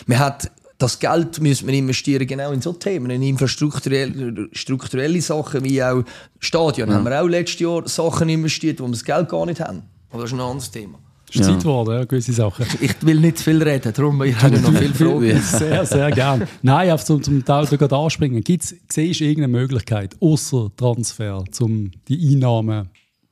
Man 0.07 0.19
hat 0.19 0.49
das 0.77 0.99
Geld 0.99 1.39
müssen 1.41 1.67
wir 1.67 1.73
investieren 1.73 2.27
genau 2.27 2.51
in 2.51 2.61
so 2.61 2.73
Themen, 2.73 3.09
in 3.09 3.21
infrastrukturelle 3.21 4.49
strukturelle 4.51 5.21
Sachen 5.21 5.63
wie 5.63 5.81
auch 5.81 6.03
Stadion. 6.39 6.93
Haben 6.93 7.05
wir 7.05 7.21
auch 7.21 7.27
letztes 7.27 7.61
Jahr 7.61 7.87
Sachen 7.87 8.27
investiert, 8.29 8.79
wo 8.81 8.85
wir 8.85 8.91
das 8.91 9.03
Geld 9.05 9.29
gar 9.29 9.45
nicht 9.45 9.61
haben. 9.61 9.83
Aber 10.11 10.21
das 10.23 10.31
ist 10.31 10.37
ein 10.37 10.41
anderes 10.41 10.71
Thema. 10.71 10.99
Es 11.29 11.35
ist 11.35 11.47
Ja. 11.47 11.53
Zeit 11.53 11.59
geworden, 11.63 11.91
ja, 11.95 12.05
gewisse 12.05 12.33
Sachen. 12.33 12.65
Ich 12.81 12.93
will 13.05 13.19
nicht 13.19 13.39
zu 13.39 13.45
viel 13.45 13.61
reden, 13.61 13.91
darum 13.93 14.21
ich 14.23 14.39
habe 14.41 14.59
noch 14.59 14.73
viele 14.73 14.93
Fragen. 14.93 15.41
Sehr, 15.41 15.85
sehr 15.85 16.11
gern. 16.11 16.47
Nein, 16.61 16.91
einfach 16.91 17.05
zum, 17.05 17.21
zum 17.23 17.43
Teil 17.43 17.65
gerade 17.65 17.95
anspringen. 17.95 18.43
Gibt's, 18.43 18.75
siehst 18.91 19.19
du 19.19 19.25
irgendeine 19.25 19.51
Möglichkeit, 19.57 20.15
außer 20.21 20.71
Transfer, 20.77 21.43
um 21.59 21.91
die 22.07 22.33
Einnahmen 22.35 22.89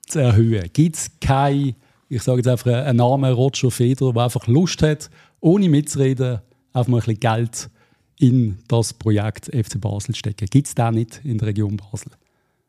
zu 0.07 0.19
erhöhen? 0.19 0.69
Gibt 0.73 0.95
es 0.95 1.11
keine, 1.21 1.75
ich 2.09 2.23
sage 2.23 2.39
jetzt 2.39 2.47
einfach 2.47 2.71
einen 2.71 2.97
Namen, 2.97 3.31
Roger 3.31 3.69
Federer, 3.71 4.11
der 4.13 4.23
einfach 4.23 4.47
Lust 4.47 4.81
hat, 4.81 5.09
ohne 5.39 5.69
mitzureden, 5.69 6.39
einfach 6.73 6.87
mal 6.89 6.97
ein 6.97 7.01
bisschen 7.01 7.19
Geld 7.19 7.69
in 8.19 8.57
das 8.67 8.93
Projekt 8.93 9.45
FC 9.47 9.79
Basel 9.79 10.13
zu 10.15 10.19
stecken? 10.19 10.47
Gibt 10.49 10.67
es 10.67 10.75
den 10.75 10.95
nicht 10.95 11.21
in 11.23 11.37
der 11.37 11.49
Region 11.49 11.77
Basel? 11.77 12.11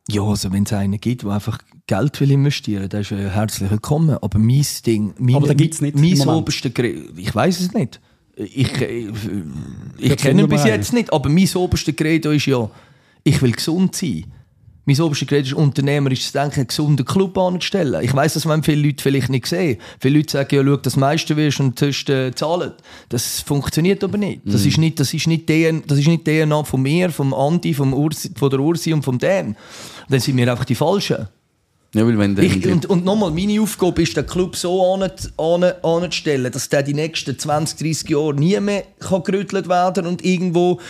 Ja, 0.09 0.23
also 0.23 0.53
wenn 0.53 0.65
es 0.65 0.73
einen 0.73 1.01
gibt, 1.01 1.23
der 1.23 1.31
einfach 1.31 1.59
Geld 1.87 2.21
will 2.21 2.31
investieren, 2.31 2.89
dann 2.89 3.01
ist 3.01 3.11
er 3.11 3.31
herzlich 3.31 3.71
willkommen. 3.71 4.19
Aber 4.21 4.39
mein 4.39 4.65
Ding, 4.85 5.15
mein, 5.19 5.37
Aber 5.37 5.49
den 5.49 5.57
gibt's 5.57 5.81
nicht 5.81 5.97
Mein 5.97 6.29
oberste 6.29 6.71
Gerät, 6.71 7.13
ich 7.17 7.35
weiß 7.35 7.61
es 7.61 7.73
nicht. 7.73 8.01
Ich, 8.37 8.73
ich, 8.81 8.81
ich 9.99 10.09
Jetzt 10.09 10.23
kenne 10.23 10.43
ihn 10.43 10.49
bis 10.49 10.65
jetzt 10.65 10.93
nicht, 10.93 11.13
aber 11.13 11.31
mein 11.31 11.49
oberste 11.55 11.93
Credo 11.93 12.33
ist 12.33 12.47
ja, 12.47 12.69
ich 13.23 13.41
will 13.41 13.53
gesund 13.53 13.95
sein. 13.95 14.25
Mein 14.87 15.01
oberste 15.01 15.25
Credo 15.25 15.47
ist, 15.47 15.53
unternehmerisch 15.55 16.27
zu 16.27 16.33
denken, 16.33 16.61
einen 16.61 16.67
gesunden 16.67 17.07
Club 17.07 17.39
anzustellen. 17.39 18.03
Ich 18.03 18.15
weiß, 18.15 18.35
das 18.35 18.47
wollen 18.47 18.63
viele 18.63 18.87
Leute 18.87 19.03
vielleicht 19.03 19.31
nicht 19.31 19.47
sehen. 19.47 19.79
Viele 19.99 20.19
Leute 20.19 20.33
sagen, 20.33 20.55
ja, 20.55 20.63
schau, 20.65 20.77
das 20.77 20.97
meiste 20.97 21.37
wirst 21.37 21.61
und 21.61 21.79
zuerst 21.79 22.11
äh, 22.11 22.35
zahlen. 22.35 22.73
Das 23.09 23.41
funktioniert 23.41 24.05
aber 24.05 24.19
nicht. 24.19 24.43
Das 24.45 24.67
ist 24.67 24.79
nicht, 24.79 25.01
das 25.01 25.15
ist 25.15 25.27
nicht 25.27 25.47
DNA, 25.47 25.83
das 25.87 25.99
ist 25.99 26.07
nicht 26.07 26.25
DNA 26.25 26.65
von 26.65 26.83
mir, 26.83 27.11
vom 27.11 27.33
Andi, 27.33 27.73
vom 27.73 27.95
Ursi, 27.95 28.31
von 28.35 28.51
der 28.51 28.61
Ursi 28.61 28.93
und 28.93 29.03
vom 29.03 29.19
Dan. 29.19 29.57
Dann 30.09 30.21
sind 30.21 30.37
wir 30.37 30.51
einfach 30.51 30.67
die 30.67 30.75
Falschen. 30.75 31.29
Ja, 31.95 32.05
weil 32.07 32.19
wenn 32.19 32.37
Ich, 32.39 32.67
und, 32.67 32.87
und 32.87 33.05
nochmal, 33.05 33.31
meine 33.31 33.61
Aufgabe 33.61 34.03
ist, 34.03 34.17
den 34.17 34.27
Club 34.27 34.57
so 34.57 34.95
an- 34.95 35.11
an- 35.39 35.73
anzustellen, 35.83 36.51
dass 36.53 36.69
der 36.69 36.83
die 36.83 36.93
nächsten 36.95 37.39
20, 37.39 37.79
30 37.79 38.11
Jahre 38.11 38.35
nie 38.35 38.59
mehr 38.61 38.83
kann 38.99 39.23
gerüttelt 39.23 39.69
werden 39.69 40.07
und 40.07 40.25
irgendwo 40.25 40.81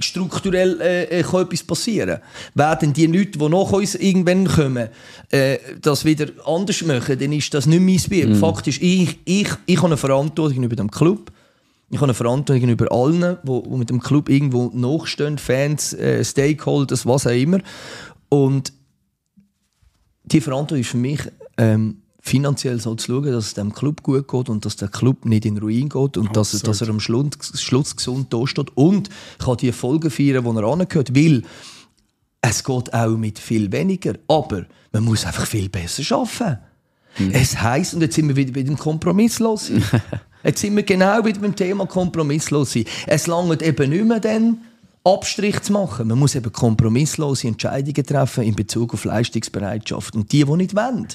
strukturell 0.00 0.80
äh, 0.80 1.04
äh, 1.04 1.22
kann 1.22 1.42
etwas 1.42 1.62
passieren 1.62 2.18
Werden 2.54 2.92
die 2.92 3.06
Leute, 3.06 3.38
die 3.38 3.48
nach 3.48 3.72
uns 3.72 3.94
irgendwann 3.94 4.46
kommen, 4.46 4.88
äh, 5.30 5.58
das 5.80 6.04
wieder 6.04 6.26
anders 6.46 6.82
machen, 6.82 7.18
dann 7.18 7.32
ist 7.32 7.52
das 7.54 7.66
nicht 7.66 7.80
mein 7.80 8.00
Bier. 8.10 8.34
Fakt 8.36 8.66
ist, 8.66 8.82
ich, 8.82 9.18
ich, 9.24 9.48
ich 9.66 9.76
habe 9.78 9.86
eine 9.86 9.96
Verantwortung 9.96 10.54
gegenüber 10.54 10.76
dem 10.76 10.90
Club. 10.90 11.30
Ich 11.90 11.96
habe 11.98 12.06
eine 12.06 12.14
Verantwortung 12.14 12.60
gegenüber 12.60 12.92
allen, 12.92 13.38
die, 13.44 13.62
die 13.62 13.76
mit 13.76 13.90
dem 13.90 14.00
Club 14.00 14.28
irgendwo 14.28 14.70
nachstehen, 14.74 15.38
Fans, 15.38 15.94
äh, 15.94 16.22
Stakeholders, 16.24 17.06
was 17.06 17.26
auch 17.26 17.30
immer. 17.30 17.60
Und 18.28 18.72
die 20.32 20.40
Verantwortung 20.40 20.80
ist 20.80 20.90
für 20.90 20.96
mich, 20.96 21.20
ähm, 21.56 21.98
finanziell 22.20 22.78
so 22.80 22.94
zu 22.94 23.06
schauen, 23.12 23.32
dass 23.32 23.46
es 23.46 23.54
dem 23.54 23.72
Club 23.72 24.02
gut 24.02 24.28
geht 24.28 24.48
und 24.48 24.64
dass 24.64 24.76
der 24.76 24.88
Club 24.88 25.24
nicht 25.24 25.46
in 25.46 25.56
Ruin 25.58 25.88
geht 25.88 26.16
und 26.16 26.36
dass, 26.36 26.52
er- 26.54 26.60
dass 26.60 26.80
er 26.82 26.90
am 26.90 27.00
Schluss, 27.00 27.28
Schluss 27.54 27.96
gesund 27.96 28.32
da 28.32 28.46
steht 28.46 28.76
und 28.76 29.08
kann 29.38 29.56
die 29.56 29.68
Erfolge 29.68 30.10
feiern, 30.10 30.44
die 30.44 30.60
er 30.60 30.64
angehört. 30.64 31.14
Weil 31.16 31.42
es 32.42 32.62
geht 32.64 32.92
auch 32.92 33.16
mit 33.16 33.38
viel 33.38 33.72
weniger, 33.72 34.14
aber 34.28 34.66
man 34.92 35.04
muss 35.04 35.24
einfach 35.24 35.46
viel 35.46 35.68
besser 35.68 36.16
arbeiten. 36.16 36.58
Es 37.32 37.60
heisst, 37.60 37.94
und 37.94 38.02
jetzt 38.02 38.14
sind 38.14 38.28
wir 38.28 38.36
wieder 38.36 38.52
bei 38.52 38.62
dem 38.62 38.76
Kompromisslos 38.78 39.68
sein. 39.68 39.82
Jetzt 40.44 40.60
sind 40.60 40.76
wir 40.76 40.84
genau 40.84 41.24
wieder 41.24 41.40
beim 41.40 41.56
Thema 41.56 41.84
Kompromisslos 41.84 42.72
sein. 42.74 42.84
Es 43.08 43.26
langt 43.26 43.60
eben 43.60 43.90
nicht 43.90 44.04
mehr 44.04 44.20
dann, 44.20 44.58
Abstrich 45.04 45.60
zu 45.62 45.72
machen. 45.72 46.08
Man 46.08 46.18
muss 46.18 46.34
eben 46.34 46.52
kompromisslose 46.52 47.48
Entscheidungen 47.48 48.04
treffen 48.04 48.44
in 48.44 48.54
Bezug 48.54 48.94
auf 48.94 49.04
Leistungsbereitschaft. 49.04 50.14
Und 50.14 50.32
die, 50.32 50.44
die 50.44 50.52
nicht 50.56 50.74
wollen, 50.74 51.08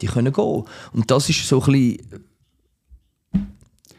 die 0.00 0.06
können 0.06 0.32
gehen. 0.32 0.64
Und 0.92 1.10
das 1.10 1.28
ist 1.28 1.46
so 1.46 1.62
ein 1.62 1.72
bisschen 1.72 2.24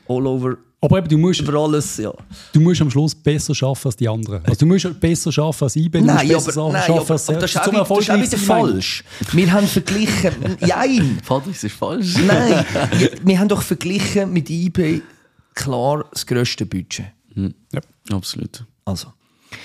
all 0.08 0.28
over, 0.28 0.58
Aber 0.82 0.98
eben, 0.98 1.08
du 1.08 1.18
musst, 1.18 1.40
über 1.42 1.54
alles, 1.60 1.98
ja. 1.98 2.12
du 2.52 2.60
musst 2.60 2.82
am 2.82 2.92
Schluss 2.92 3.16
besser 3.16 3.54
arbeiten 3.66 3.88
als 3.88 3.96
die 3.96 4.10
anderen. 4.10 4.46
Also 4.46 4.60
du 4.60 4.66
musst 4.66 5.00
besser 5.00 5.32
arbeiten 5.42 5.64
als 5.64 5.76
IB, 5.76 6.00
du 6.00 6.04
musst 6.04 6.16
Nein, 6.16 6.28
besser 6.28 6.62
aber, 6.62 6.74
nein, 6.74 6.82
arbeiten 6.82 7.00
aber, 7.00 7.12
als 7.12 7.30
aber 7.30 7.40
das 7.40 7.52
ist 7.52 7.58
auch 7.58 7.88
das 7.88 8.00
ist 8.00 8.10
auch 8.12 8.18
wieder 8.18 8.38
falsch. 8.38 9.04
Wir 9.32 9.52
haben 9.52 9.68
verglichen... 9.68 10.58
Nein! 10.60 11.20
Vater, 11.24 11.50
das 11.50 11.64
ist 11.64 11.76
falsch. 11.76 12.18
Nein, 12.18 12.66
ja, 12.74 12.90
wir 13.24 13.40
haben 13.40 13.48
doch 13.48 13.62
verglichen 13.62 14.34
mit 14.34 14.50
eBay 14.50 15.02
klar 15.54 16.06
das 16.12 16.26
grösste 16.26 16.66
Budget. 16.66 17.06
Absolut. 18.12 18.66
Also, 18.86 19.14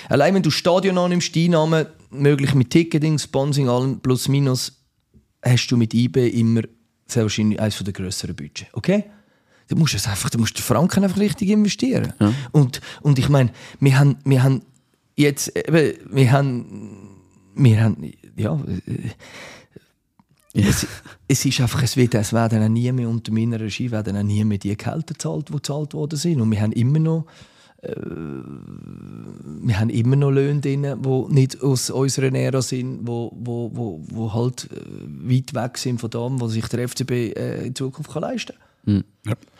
allein 0.09 0.35
wenn 0.35 0.43
du 0.43 0.51
Stadion 0.51 0.99
annimmst, 0.99 1.35
die 1.35 1.47
Einnahmen, 1.47 1.87
möglich 2.11 2.55
mit 2.55 2.71
Ticketing, 2.71 3.19
Sponsoring, 3.19 3.69
allem 3.69 4.01
plus 4.01 4.29
minus, 4.29 4.73
hast 5.43 5.69
du 5.69 5.77
mit 5.77 5.95
eBay 5.95 6.29
immer 6.29 6.63
sehr 7.07 7.23
wahrscheinlich 7.23 7.61
eines 7.61 7.79
der 7.79 7.93
grösseren 7.93 8.37
Budget. 8.37 8.69
Okay? 8.73 9.05
Du 9.69 9.77
musst, 9.77 9.95
es 9.95 10.07
einfach, 10.07 10.31
du 10.31 10.39
musst 10.39 10.57
die 10.57 10.63
Franken 10.63 11.05
einfach 11.05 11.19
richtig 11.19 11.51
investieren. 11.51 12.13
Und, 12.53 12.81
und 13.03 13.19
ich 13.19 13.29
meine, 13.29 13.51
wir 13.81 13.99
haben, 13.99 14.17
wir 14.25 14.43
haben 14.43 14.63
jetzt 15.15 15.55
eben, 15.57 15.95
wir 16.11 16.33
haben, 16.33 17.19
wir 17.55 17.83
haben, 17.83 18.13
ja, 18.37 18.55
äh, 18.55 19.11
es, 20.55 20.87
es 21.29 21.45
ist 21.45 21.61
einfach, 21.61 21.83
es, 21.83 21.97
wird, 21.97 22.15
es 22.15 22.33
werden 22.33 22.63
auch 22.63 22.69
nie 22.69 22.91
mehr 22.93 23.09
unter 23.09 23.31
meiner 23.31 23.61
Regie 23.61 23.91
werden 23.91 24.17
auch 24.17 24.23
nie 24.23 24.43
mehr 24.45 24.59
die 24.59 24.77
Gehälter 24.77 25.15
gezahlt, 25.15 25.51
die 25.51 25.53
gezahlt 25.53 25.93
worden 25.93 26.19
sind. 26.19 26.41
Und 26.41 26.51
wir 26.51 26.61
haben 26.61 26.73
immer 26.73 26.99
noch 26.99 27.27
wir 27.81 29.79
haben 29.79 29.91
immer 29.91 30.17
noch 30.17 30.31
Löhne 30.31 30.61
drin, 30.61 30.83
die 30.83 31.33
nicht 31.33 31.63
aus 31.63 31.91
unserer 31.91 32.35
Ära 32.35 32.61
sind, 32.61 33.07
wo, 33.07 33.33
wo, 33.37 33.71
wo, 33.73 34.05
wo 34.11 34.35
halt 34.35 34.69
äh, 34.73 35.31
weit 35.31 35.55
weg 35.55 35.79
sind 35.79 36.01
von 36.01 36.11
dem, 36.11 36.41
was 36.41 36.53
sich 36.53 36.67
der 36.67 36.89
FCB 36.89 37.11
äh, 37.11 37.67
in 37.67 37.77
Zukunft 37.77 38.13
kann 38.13 38.23
leisten 38.23 38.57
kann. 38.85 39.05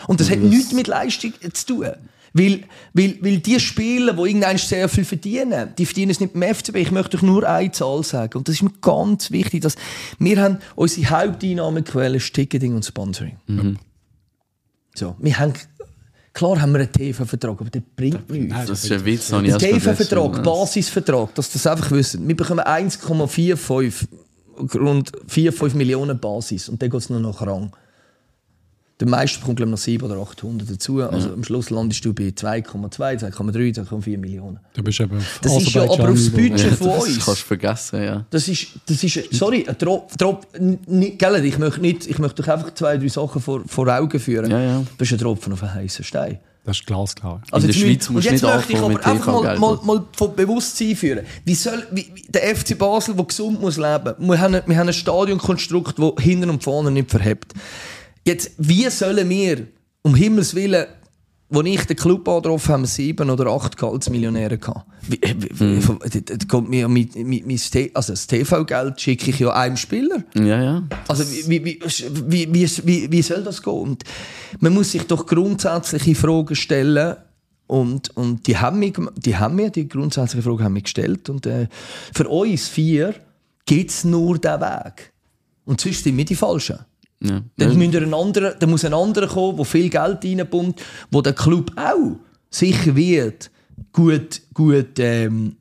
Und 0.09 0.21
das 0.21 0.31
hat 0.31 0.39
nichts 0.39 0.73
mit 0.73 0.89
Leistung 0.89 1.33
zu 1.53 1.67
tun. 1.67 1.91
Weil, 2.33 2.65
weil, 2.93 3.19
weil 3.21 3.39
die 3.39 3.59
Spieler, 3.59 4.13
die 4.15 4.23
irgendwann 4.23 4.59
sehr 4.59 4.89
viel 4.89 5.05
verdienen, 5.05 5.73
die 5.79 5.87
verdienen 5.87 6.11
es 6.11 6.21
nicht 6.21 6.35
beim 6.35 6.55
FCB. 6.55 6.77
Ich 6.77 6.91
möchte 6.91 7.17
euch 7.17 7.23
nur 7.23 7.49
eine 7.49 7.73
Zahl 7.73 8.03
sagen. 8.03 8.39
Und 8.39 8.49
das 8.49 8.57
ist 8.57 8.63
mir 8.63 8.73
ganz 8.81 9.31
wichtig. 9.31 9.63
Dass 9.63 9.77
wir 10.19 10.41
haben 10.41 10.59
unsere 10.75 11.11
Haupteinnahmequelle 11.11 12.17
ist 12.17 12.35
Ticketing 12.35 12.75
und 12.75 12.85
Sponsoring. 12.85 13.39
So, 14.95 15.17
wir 15.19 15.39
haben, 15.39 15.55
klar 16.39 16.61
haben 16.61 16.73
wir 16.73 16.81
einen 16.81 16.93
TV-Vertrag, 16.93 17.61
aber 17.61 17.71
der 17.71 17.83
bringt 17.97 18.31
nichts. 18.31 18.67
Das 18.67 18.85
ist 18.85 18.93
ein 18.93 19.05
Witz, 19.05 19.31
erst 19.33 19.43
mal 19.43 19.59
TV-Vertrag. 19.59 20.43
Basisvertrag, 20.43 21.35
dass 21.35 21.51
das 21.51 21.67
einfach 21.67 21.91
wissen. 21.91 22.27
Wir 22.27 22.37
bekommen 22.37 22.61
1,45 22.61 24.07
rund 24.75 25.13
4, 25.27 25.53
5 25.53 25.75
Millionen 25.75 26.19
Basis 26.19 26.69
und 26.69 26.81
dann 26.81 26.91
geht 26.91 27.01
es 27.01 27.11
nur 27.11 27.21
nach 27.21 27.43
Rang. 27.43 27.73
Der 29.01 29.09
meiste 29.09 29.41
kommt 29.41 29.57
glaube 29.57 29.71
ich, 29.71 29.73
noch 29.73 29.79
700 29.79 30.19
oder 30.19 30.29
800 30.29 30.71
dazu. 30.71 31.01
Also 31.03 31.33
am 31.33 31.45
Schluss 31.45 31.71
landest 31.71 32.05
du 32.05 32.13
bei 32.13 32.25
2,2, 32.25 33.33
2,3, 33.33 33.89
2,4 33.89 34.19
Millionen. 34.19 34.59
Du 34.75 34.83
bist 34.83 35.01
eben 35.01 35.25
Das 35.41 35.57
ist 35.57 35.71
ja 35.73 35.83
aber 35.83 36.09
aufs 36.11 36.31
Budget 36.31 36.59
Ja, 36.59 36.71
von 36.77 36.89
das 36.89 37.05
uns. 37.05 37.25
kannst 37.25 37.43
du 37.43 37.47
vergessen, 37.47 38.03
ja. 38.03 38.25
Das 38.31 38.49
ist, 38.49 38.67
das 38.87 39.05
ist, 39.05 39.33
sorry, 39.35 39.65
ein 39.69 39.79
Trop, 39.79 40.11
Trop, 40.19 40.47
gell, 40.53 41.45
ich 41.45 41.59
möchte 41.59 41.81
nicht, 41.81 42.07
ich 42.09 42.19
möchte 42.19 42.43
euch 42.43 42.51
einfach 42.51 42.75
zwei, 42.75 42.97
drei 42.97 43.09
Sachen 43.09 43.41
vor, 43.41 43.63
vor 43.67 43.87
Augen 43.89 44.19
führen. 44.19 44.51
Ja, 44.51 44.61
ja. 44.61 44.83
Das 44.99 45.09
ist 45.09 45.13
ein 45.13 45.19
Tropfen 45.19 45.53
auf 45.53 45.63
einen 45.63 45.75
heißen 45.75 46.05
Stein. 46.05 46.41
Das 46.65 46.77
ist 46.81 46.87
glasklar. 46.87 47.41
Also 47.51 47.67
der 47.67 47.75
jetzt 47.75 47.83
Schweiz 47.83 48.11
musst 48.11 48.27
du 48.27 48.31
jetzt 48.31 48.43
nicht 48.43 48.55
möchte 48.55 48.73
ich 48.73 48.79
aber 48.79 49.07
einfach 49.07 49.43
mal, 49.43 49.59
mal, 49.59 49.79
mal 49.85 50.05
von 50.15 50.37
Bewusstsein 50.37 50.97
führen. 50.97 51.25
Wie 51.45 51.55
soll 51.55 51.87
wie, 51.93 52.11
wie, 52.15 52.27
der 52.29 52.55
FC 52.55 52.77
Basel, 52.77 53.15
der 53.15 53.25
gesund 53.25 53.59
muss 53.59 53.79
leben, 53.79 54.15
wir 54.19 54.39
haben, 54.39 54.61
wir 54.67 54.77
haben 54.77 54.89
ein 54.89 54.93
Stadionkonstrukt, 54.93 55.99
das 55.99 56.13
hinten 56.23 56.51
und 56.51 56.63
vorne 56.63 56.91
nicht 56.91 57.11
verhebt. 57.11 57.55
Jetzt, 58.29 58.51
wie 58.59 58.91
sollen 58.91 59.27
wir, 59.31 59.69
um 60.03 60.15
Himmels 60.15 60.55
Willen, 60.55 60.85
als 61.51 61.67
ich 61.67 61.85
den 61.87 61.97
Club 61.97 62.29
angetroffen 62.29 62.75
haben 62.75 62.83
wir 62.83 62.87
sieben 62.87 63.31
oder 63.31 63.47
acht 63.47 63.79
Gehaltsmillionäre 63.79 64.59
gehabt. 64.59 64.85
Wie, 65.09 65.19
wie, 65.23 65.49
Hm. 65.59 65.99
wie, 66.05 66.21
das 66.21 66.47
kommt 66.47 66.69
mir 66.69 66.89
mit, 66.89 67.17
mit, 67.17 67.47
mit, 67.47 67.91
also 67.95 68.13
das 68.13 68.27
TV-Geld 68.27 69.01
schicke 69.01 69.31
ich 69.31 69.39
ja 69.39 69.55
einem 69.55 69.79
Spieler. 69.79 70.25
Ja, 70.35 70.63
ja. 70.63 70.83
Also 71.09 71.25
wie, 71.49 71.65
wie, 71.65 71.81
wie, 72.27 72.53
wie, 72.53 73.11
wie, 73.11 73.23
soll 73.23 73.43
das 73.45 73.63
gehen? 73.63 73.73
Und 73.73 74.05
man 74.61 74.75
muss 74.75 74.93
sich 74.93 75.05
doch 75.05 75.25
grundsätzliche 75.25 76.15
Fragen 76.15 76.55
stellen 76.55 77.17
und, 77.67 78.15
und 78.15 78.47
die, 78.47 78.59
haben 78.59 78.79
mich, 78.79 78.93
die 79.17 79.39
haben 79.39 79.57
mir 79.57 79.71
die 79.71 79.89
grundsätzliche 79.89 80.43
Frage 80.43 80.65
haben 80.65 80.75
mich 80.75 80.85
gestellt 80.85 81.31
und 81.31 81.47
äh, 81.47 81.69
für 82.13 82.29
uns 82.29 82.69
vier 82.69 83.15
gibt 83.65 83.91
es 83.91 84.05
nur 84.05 84.37
diesen 84.37 84.61
Weg. 84.61 85.15
Und 85.65 85.81
sonst 85.81 86.05
sind 86.05 86.19
wir 86.19 86.27
die 86.27 86.35
Falschen. 86.35 86.81
Ja. 87.21 87.43
Dann, 87.57 87.77
müssen 87.77 87.93
wir 87.93 88.03
einen 88.03 88.15
anderen, 88.15 88.55
dann 88.59 88.71
muss 88.71 88.85
ein 88.85 88.95
anderer 88.95 89.27
kommen, 89.27 89.57
der 89.57 89.65
viel 89.65 89.91
Geld 89.91 90.25
reinpumpt, 90.25 90.83
wo 91.11 91.21
der 91.21 91.33
Club 91.33 91.73
auch 91.77 92.17
sicher 92.51 92.95
wird, 92.95 93.51
gut, 93.93 94.41
gut 94.55 94.99
ähm, 94.99 95.57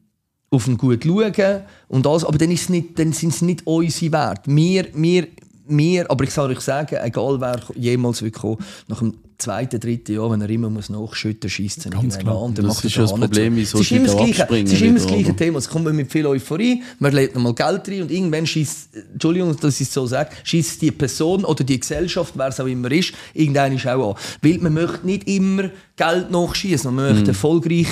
auf 0.49 0.67
ihn 0.67 0.77
gut 0.77 1.03
schauen 1.03 1.61
und 1.87 2.07
alles, 2.07 2.23
aber 2.23 2.37
dann, 2.37 2.51
ist 2.51 2.69
nicht, 2.69 2.97
dann 2.99 3.11
sind 3.11 3.33
es 3.33 3.41
nicht 3.41 3.65
unsere 3.65 4.11
Werte. 4.11 4.55
Wir, 4.55 4.87
wir, 4.93 5.27
wir, 5.67 6.09
aber 6.09 6.23
ich 6.23 6.31
soll 6.31 6.51
euch 6.51 6.59
sagen, 6.61 6.97
egal 7.01 7.39
wer 7.41 7.59
jemals 7.75 8.21
wird 8.21 8.35
kommen, 8.35 8.57
nach 8.87 8.99
dem 8.99 9.15
zweiten, 9.39 9.79
dritten 9.79 10.13
Jahr, 10.15 10.31
wenn 10.31 10.41
er 10.41 10.49
immer 10.49 10.69
muss 10.69 10.89
nachschütten, 10.89 11.47
schießt 11.47 11.85
er 11.85 11.91
Ganz 11.91 12.15
irgendwann 12.15 12.23
klar. 12.33 12.43
an. 12.45 12.53
Das 12.55 12.83
ist 12.83 12.95
ja 12.95 13.01
das 13.03 13.13
Problem, 13.13 13.55
wieso 13.55 13.77
es 13.77 13.83
ist 13.83 13.91
immer 13.91 14.05
das 14.07 14.15
da 14.15 14.45
gleiche, 14.45 14.63
es 14.65 14.73
ist 14.73 14.81
immer 14.81 14.93
das 14.95 15.05
gleiche? 15.07 15.35
Thema. 15.35 15.57
Es 15.59 15.69
kommt 15.69 15.93
mit 15.93 16.11
viel 16.11 16.25
Euphorie, 16.25 16.81
man 16.97 17.13
legt 17.13 17.35
noch 17.35 17.41
mal 17.43 17.53
Geld 17.53 17.87
rein 17.87 18.01
und 18.01 18.11
irgendwann 18.11 18.47
schießt, 18.47 18.89
Entschuldigung, 19.13 19.55
dass 19.59 19.79
ich 19.79 19.87
es 19.87 19.93
so 19.93 20.07
sage, 20.07 20.31
schießt 20.43 20.81
die 20.81 20.89
Person 20.91 21.45
oder 21.45 21.63
die 21.63 21.79
Gesellschaft, 21.79 22.33
wer 22.35 22.47
es 22.47 22.59
auch 22.59 22.65
immer 22.65 22.91
ist, 22.91 23.13
irgendein 23.35 23.73
ist 23.75 23.85
auch 23.87 24.15
an. 24.15 24.21
Weil 24.41 24.57
man 24.57 24.73
möchte 24.73 25.05
nicht 25.05 25.27
immer 25.27 25.69
Geld 25.95 26.31
nachschießen, 26.31 26.93
man 26.93 27.05
Mhm. 27.09 27.13
möchte 27.13 27.31
erfolgreich 27.31 27.87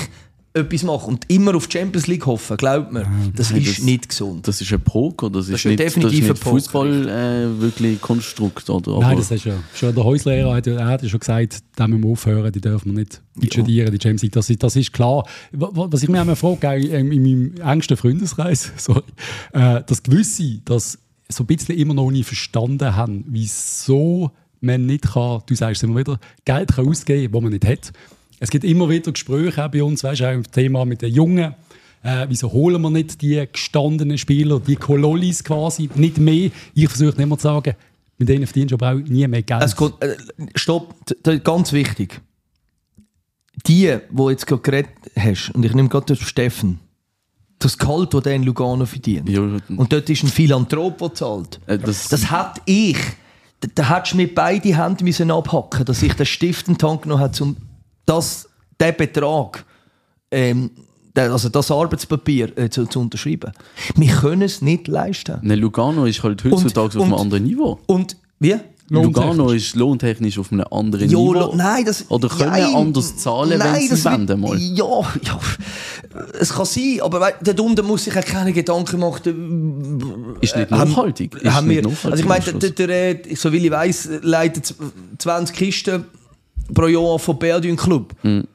etwas 0.55 0.83
machen 0.83 1.15
und 1.15 1.25
immer 1.29 1.53
auf 1.55 1.67
die 1.67 1.77
Champions 1.77 2.07
League 2.07 2.25
hoffen, 2.25 2.57
glaubt 2.57 2.91
mir, 2.91 3.05
das 3.35 3.51
Nein, 3.51 3.61
ist 3.61 3.77
das- 3.79 3.85
nicht 3.85 4.09
gesund. 4.09 4.47
Das 4.47 4.61
ist 4.61 4.71
ein 4.71 4.81
Poker, 4.81 5.29
das 5.29 5.49
ist, 5.49 5.55
ist 5.55 5.65
ein 5.65 5.69
nicht, 5.71 5.79
das 5.81 5.87
ist 5.87 5.95
definitiver 5.97 6.33
nicht 6.33 6.43
Fußball 6.43 7.09
äh, 7.09 7.61
wirklich 7.61 7.99
Konstrukt. 8.01 8.69
Oder? 8.69 8.93
Nein, 8.93 9.03
Aber- 9.03 9.15
das 9.17 9.31
ist 9.31 9.45
ja 9.45 9.53
schon 9.73 9.93
der 9.93 10.03
Häuslehrer 10.03 10.53
hat, 10.55 10.65
ja- 10.67 10.85
hat 10.85 11.03
ja 11.03 11.09
schon 11.09 11.19
gesagt, 11.19 11.59
da 11.75 11.87
müssen 11.87 12.03
wir 12.03 12.09
aufhören, 12.11 12.51
die 12.51 12.61
dürfen 12.61 12.91
wir 12.93 12.99
nicht 12.99 13.21
budgetieren, 13.35 13.91
die 13.91 13.99
James 14.01 14.21
League. 14.21 14.31
Das, 14.31 14.49
ist- 14.49 14.63
das 14.63 14.75
ist 14.75 14.93
klar. 14.93 15.27
Wa- 15.51 15.69
wa- 15.73 15.87
Was 15.91 16.01
ich 16.03 16.09
mir 16.09 16.21
immer 16.21 16.35
frage, 16.35 16.69
auch 16.69 16.73
in 16.73 17.11
in 17.11 17.21
meinem 17.21 17.53
engsten 17.61 17.97
Freundeskreis, 17.97 18.71
sorry, 18.77 19.03
äh, 19.53 19.81
dass 19.85 20.01
gewisse 20.03 20.59
das 20.63 20.97
so 21.27 21.43
ein 21.43 21.47
bisschen 21.47 21.75
immer 21.77 21.93
noch 21.93 22.11
nicht 22.11 22.27
verstanden 22.27 22.95
haben, 22.95 23.23
wieso 23.27 24.31
man 24.61 24.85
nicht 24.85 25.03
kann, 25.11 25.41
du 25.45 25.53
sagst 25.55 25.83
es 25.83 25.83
immer 25.89 25.99
wieder, 25.99 26.19
Geld 26.45 26.69
kann 26.75 26.87
ausgeben, 26.87 27.31
das 27.33 27.41
man 27.41 27.51
nicht 27.51 27.65
hat. 27.65 27.91
Es 28.39 28.49
gibt 28.49 28.63
immer 28.65 28.89
wieder 28.89 29.11
Gespräche 29.11 29.65
auch 29.65 29.71
bei 29.71 29.83
uns, 29.83 30.03
weißt 30.03 30.21
du, 30.21 30.29
auch 30.29 30.33
im 30.33 30.43
Thema 30.51 30.85
mit 30.85 31.01
den 31.01 31.13
Jungen. 31.13 31.55
Äh, 32.03 32.25
wieso 32.29 32.51
holen 32.51 32.81
wir 32.81 32.89
nicht 32.91 33.21
die 33.21 33.43
gestandenen 33.51 34.17
Spieler, 34.17 34.59
die 34.59 34.75
Kolollis 34.75 35.43
quasi, 35.43 35.89
nicht 35.95 36.17
mehr? 36.17 36.51
Ich 36.73 36.87
versuche 36.87 37.19
immer 37.21 37.37
zu 37.37 37.43
sagen, 37.43 37.73
mit 38.17 38.29
denen 38.29 38.45
verdienst 38.45 38.71
du 38.71 38.75
aber 38.75 38.91
auch 38.91 39.07
nie 39.07 39.27
mehr 39.27 39.41
Geld. 39.41 39.63
Es 39.63 39.75
geht, 39.75 39.93
äh, 40.01 40.15
stopp, 40.55 40.93
ganz 41.43 41.71
wichtig. 41.73 42.21
Die, 43.67 43.97
die 44.11 44.23
jetzt 44.29 44.45
gerade 44.47 44.61
geredet 44.61 44.91
hast, 45.17 45.51
und 45.55 45.63
ich 45.65 45.73
nehme 45.73 45.89
gerade 45.89 46.05
den 46.07 46.17
Steffen, 46.17 46.79
das 47.57 47.77
Gehalt, 47.77 48.13
das 48.13 48.23
der 48.23 48.35
in 48.35 48.43
Lugano 48.43 48.85
verdient. 48.85 49.29
Ja, 49.29 49.39
Und 49.41 49.91
dort 49.93 50.09
ist 50.09 50.23
ein 50.23 50.27
Philanthrop, 50.29 50.97
der 50.97 51.13
zahlt. 51.13 51.59
Äh, 51.65 51.77
das- 51.79 52.09
das 52.09 52.29
hat 52.29 52.61
ich. 52.65 52.97
Da, 53.61 53.69
da 53.73 53.95
hättest 53.95 54.13
du 54.13 54.17
mir 54.17 54.33
beide 54.35 54.77
Hände 54.77 55.03
müssen 55.05 55.31
abhacken 55.31 55.85
dass 55.85 56.03
ich 56.03 56.13
den 56.13 56.25
Stift 56.25 56.67
in 56.67 56.77
die 56.77 56.85
Hand 56.85 57.03
genommen 57.03 57.21
habe, 57.21 57.43
um 57.43 57.55
das, 58.05 58.47
den 58.79 58.95
Betrag, 58.95 59.65
ähm, 60.31 60.71
der- 61.15 61.31
also 61.31 61.49
das 61.49 61.71
Arbeitspapier 61.71 62.57
äh, 62.57 62.69
zu, 62.69 62.85
zu 62.87 62.99
unterschreiben. 62.99 63.51
Wir 63.95 64.13
können 64.13 64.41
es 64.43 64.61
nicht 64.61 64.87
leisten. 64.87 65.39
Ne, 65.41 65.55
Lugano 65.55 66.05
ist 66.05 66.21
halt 66.23 66.43
heutzutage 66.43 66.97
auf 66.97 67.03
einem 67.03 67.13
und- 67.13 67.19
anderen 67.21 67.43
Niveau. 67.45 67.79
Und 67.87 68.17
wie? 68.39 68.55
Lugano 68.87 69.49
ist 69.49 69.75
lohntechnisch 69.75 70.37
auf 70.37 70.51
einem 70.51 70.65
anderen 70.69 71.09
Jo, 71.09 71.33
Niveau. 71.33 71.55
nein, 71.55 71.83
das, 71.85 72.05
Oder 72.11 72.29
können 72.29 72.51
nein, 72.51 72.75
anders 72.75 73.17
zahlen, 73.17 73.57
nein, 73.57 73.73
wenn 73.89 73.97
sie 73.97 74.05
wenden 74.05 74.39
mal. 74.41 74.55
Ja, 74.59 74.85
ja, 75.23 75.39
es 76.39 76.53
kann 76.53 76.65
sein, 76.65 76.99
aber 77.01 77.31
dort 77.41 77.59
unten 77.61 77.83
muss 77.87 78.03
sich 78.03 78.15
auch 78.15 78.23
keine 78.23 78.53
Gedanken 78.53 78.99
machen. 78.99 80.35
Ist 80.41 80.55
nicht 80.55 80.69
äh, 80.71 80.75
haben- 80.75 80.91
nachhaltig. 80.91 81.33
Ist 81.33 81.51
haben 81.51 81.67
nicht 81.67 81.77
wir, 81.77 81.81
nachhaltig 81.89 82.11
also 82.11 82.21
ich 82.23 82.29
meine, 82.29 82.43
der, 82.43 82.51
Schluss. 82.59 82.75
der, 82.75 83.25
äh, 83.31 83.35
so 83.35 83.51
wie 83.51 83.57
ich 83.65 83.71
weiss, 83.71 84.07
leitet 84.21 84.67
z- 84.67 84.77
20 85.17 85.55
Kisten 85.55 86.05
pro 86.73 86.87
Jahr 86.87 87.19
von 87.19 87.39
Berdün 87.39 87.75
Club. 87.75 88.13
Hm. 88.21 88.45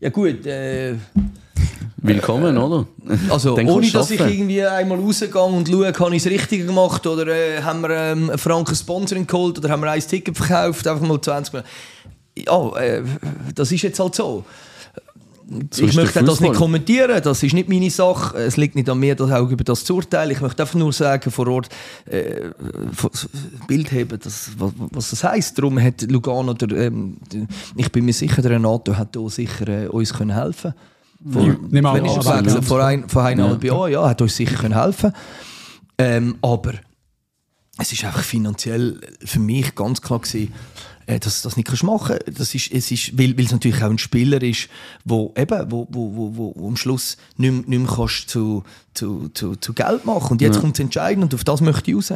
Ja 0.00 0.08
gut, 0.10 0.46
äh, 0.46 0.94
Willkommen, 2.02 2.56
oder? 2.56 2.86
also 3.28 3.54
ohne 3.56 3.90
dass 3.90 4.10
ich 4.10 4.20
irgendwie 4.20 4.64
einmal 4.64 4.98
rausgehe 4.98 5.42
und 5.42 5.68
schaue, 5.68 5.92
habe 5.92 6.16
ich 6.16 6.24
es 6.24 6.30
richtig 6.30 6.66
gemacht 6.66 7.06
oder 7.06 7.26
äh, 7.26 7.62
haben 7.62 7.82
wir 7.82 7.90
ähm, 7.90 8.30
einen 8.30 8.38
Franken 8.38 8.74
Sponsoring 8.74 9.26
geholt 9.26 9.58
oder 9.58 9.68
haben 9.68 9.82
wir 9.82 9.90
ein 9.90 10.00
Ticket 10.00 10.34
verkauft, 10.34 10.86
einfach 10.86 11.06
mal 11.06 11.20
20 11.20 11.52
Millionen. 11.52 11.68
Ja, 12.38 12.80
äh, 12.80 13.02
das 13.54 13.70
ist 13.70 13.82
jetzt 13.82 14.00
halt 14.00 14.14
so. 14.14 14.44
So 15.70 15.84
ich 15.84 15.96
möchte 15.96 16.22
das 16.22 16.40
nicht 16.40 16.54
kommentieren, 16.54 17.20
das 17.22 17.42
ist 17.42 17.54
nicht 17.54 17.68
meine 17.68 17.90
Sache. 17.90 18.38
Es 18.38 18.56
liegt 18.56 18.76
nicht 18.76 18.88
an 18.88 19.00
mir, 19.00 19.16
das 19.16 19.32
auch 19.32 19.50
über 19.50 19.64
das 19.64 19.84
zu 19.84 19.96
urteilen. 19.96 20.30
Ich 20.30 20.40
möchte 20.40 20.62
einfach 20.62 20.76
nur 20.76 20.92
sagen, 20.92 21.30
vor 21.30 21.48
Ort 21.48 21.68
äh, 22.06 22.50
Bild 23.66 23.90
heben, 23.90 24.18
das, 24.22 24.50
was, 24.58 24.72
was 24.76 25.10
das 25.10 25.24
heisst. 25.24 25.58
Darum 25.58 25.80
hat 25.80 26.02
Lugano, 26.02 26.54
der, 26.54 26.70
ähm, 26.78 27.16
der, 27.32 27.46
ich 27.76 27.90
bin 27.90 28.04
mir 28.04 28.12
sicher, 28.12 28.42
der 28.42 28.52
Renato 28.52 28.96
hat 28.96 29.16
da 29.16 29.28
sicher 29.28 29.68
äh, 29.68 29.86
uns 29.88 30.14
können 30.14 30.34
helfen 30.34 30.72
vor, 31.28 31.56
Nimm 31.70 31.86
an, 31.86 32.04
ja. 32.04 32.62
vor, 32.62 32.82
ein, 32.82 33.08
vor 33.08 33.24
eineinhalb 33.24 33.62
Jahren, 33.62 33.92
ja, 33.92 34.08
hat 34.08 34.22
uns 34.22 34.36
sicher 34.36 34.56
können 34.56 34.80
helfen 34.80 35.12
ähm, 35.98 36.36
Aber 36.40 36.72
es 37.78 37.92
ist 37.92 38.04
einfach 38.04 38.22
finanziell 38.22 39.00
für 39.24 39.40
mich 39.40 39.74
ganz 39.74 40.00
klar 40.00 40.20
gewesen, 40.20 40.52
äh, 41.10 41.18
dass 41.18 41.42
du 41.42 41.48
das 41.48 41.56
nicht 41.56 41.66
kannst 41.68 41.82
machen 41.82 42.16
das 42.26 42.54
ist, 42.54 42.72
es 42.72 42.90
ist, 42.90 43.18
weil, 43.18 43.36
weil 43.36 43.44
es 43.46 43.52
natürlich 43.52 43.82
auch 43.82 43.90
ein 43.90 43.98
Spieler 43.98 44.40
ist, 44.42 44.68
wo 45.04 45.32
eben, 45.36 45.70
wo, 45.70 45.86
wo, 45.90 46.14
wo, 46.16 46.36
wo, 46.36 46.52
wo 46.56 46.68
am 46.68 46.76
Schluss 46.76 47.16
nicht, 47.36 47.50
mehr- 47.52 47.64
nicht 47.66 47.78
mehr 47.88 47.96
kannst 47.96 48.30
zu, 48.30 48.62
zu, 48.94 49.28
zu, 49.34 49.56
zu 49.56 49.72
Geld 49.72 50.04
machen 50.04 50.32
und 50.32 50.40
jetzt 50.42 50.60
kommt 50.60 50.74
es 50.76 50.80
entscheidend 50.80 51.24
und 51.24 51.34
auf 51.34 51.44
das 51.44 51.60
möchte 51.60 51.90
ich 51.90 51.96
raus. 51.96 52.12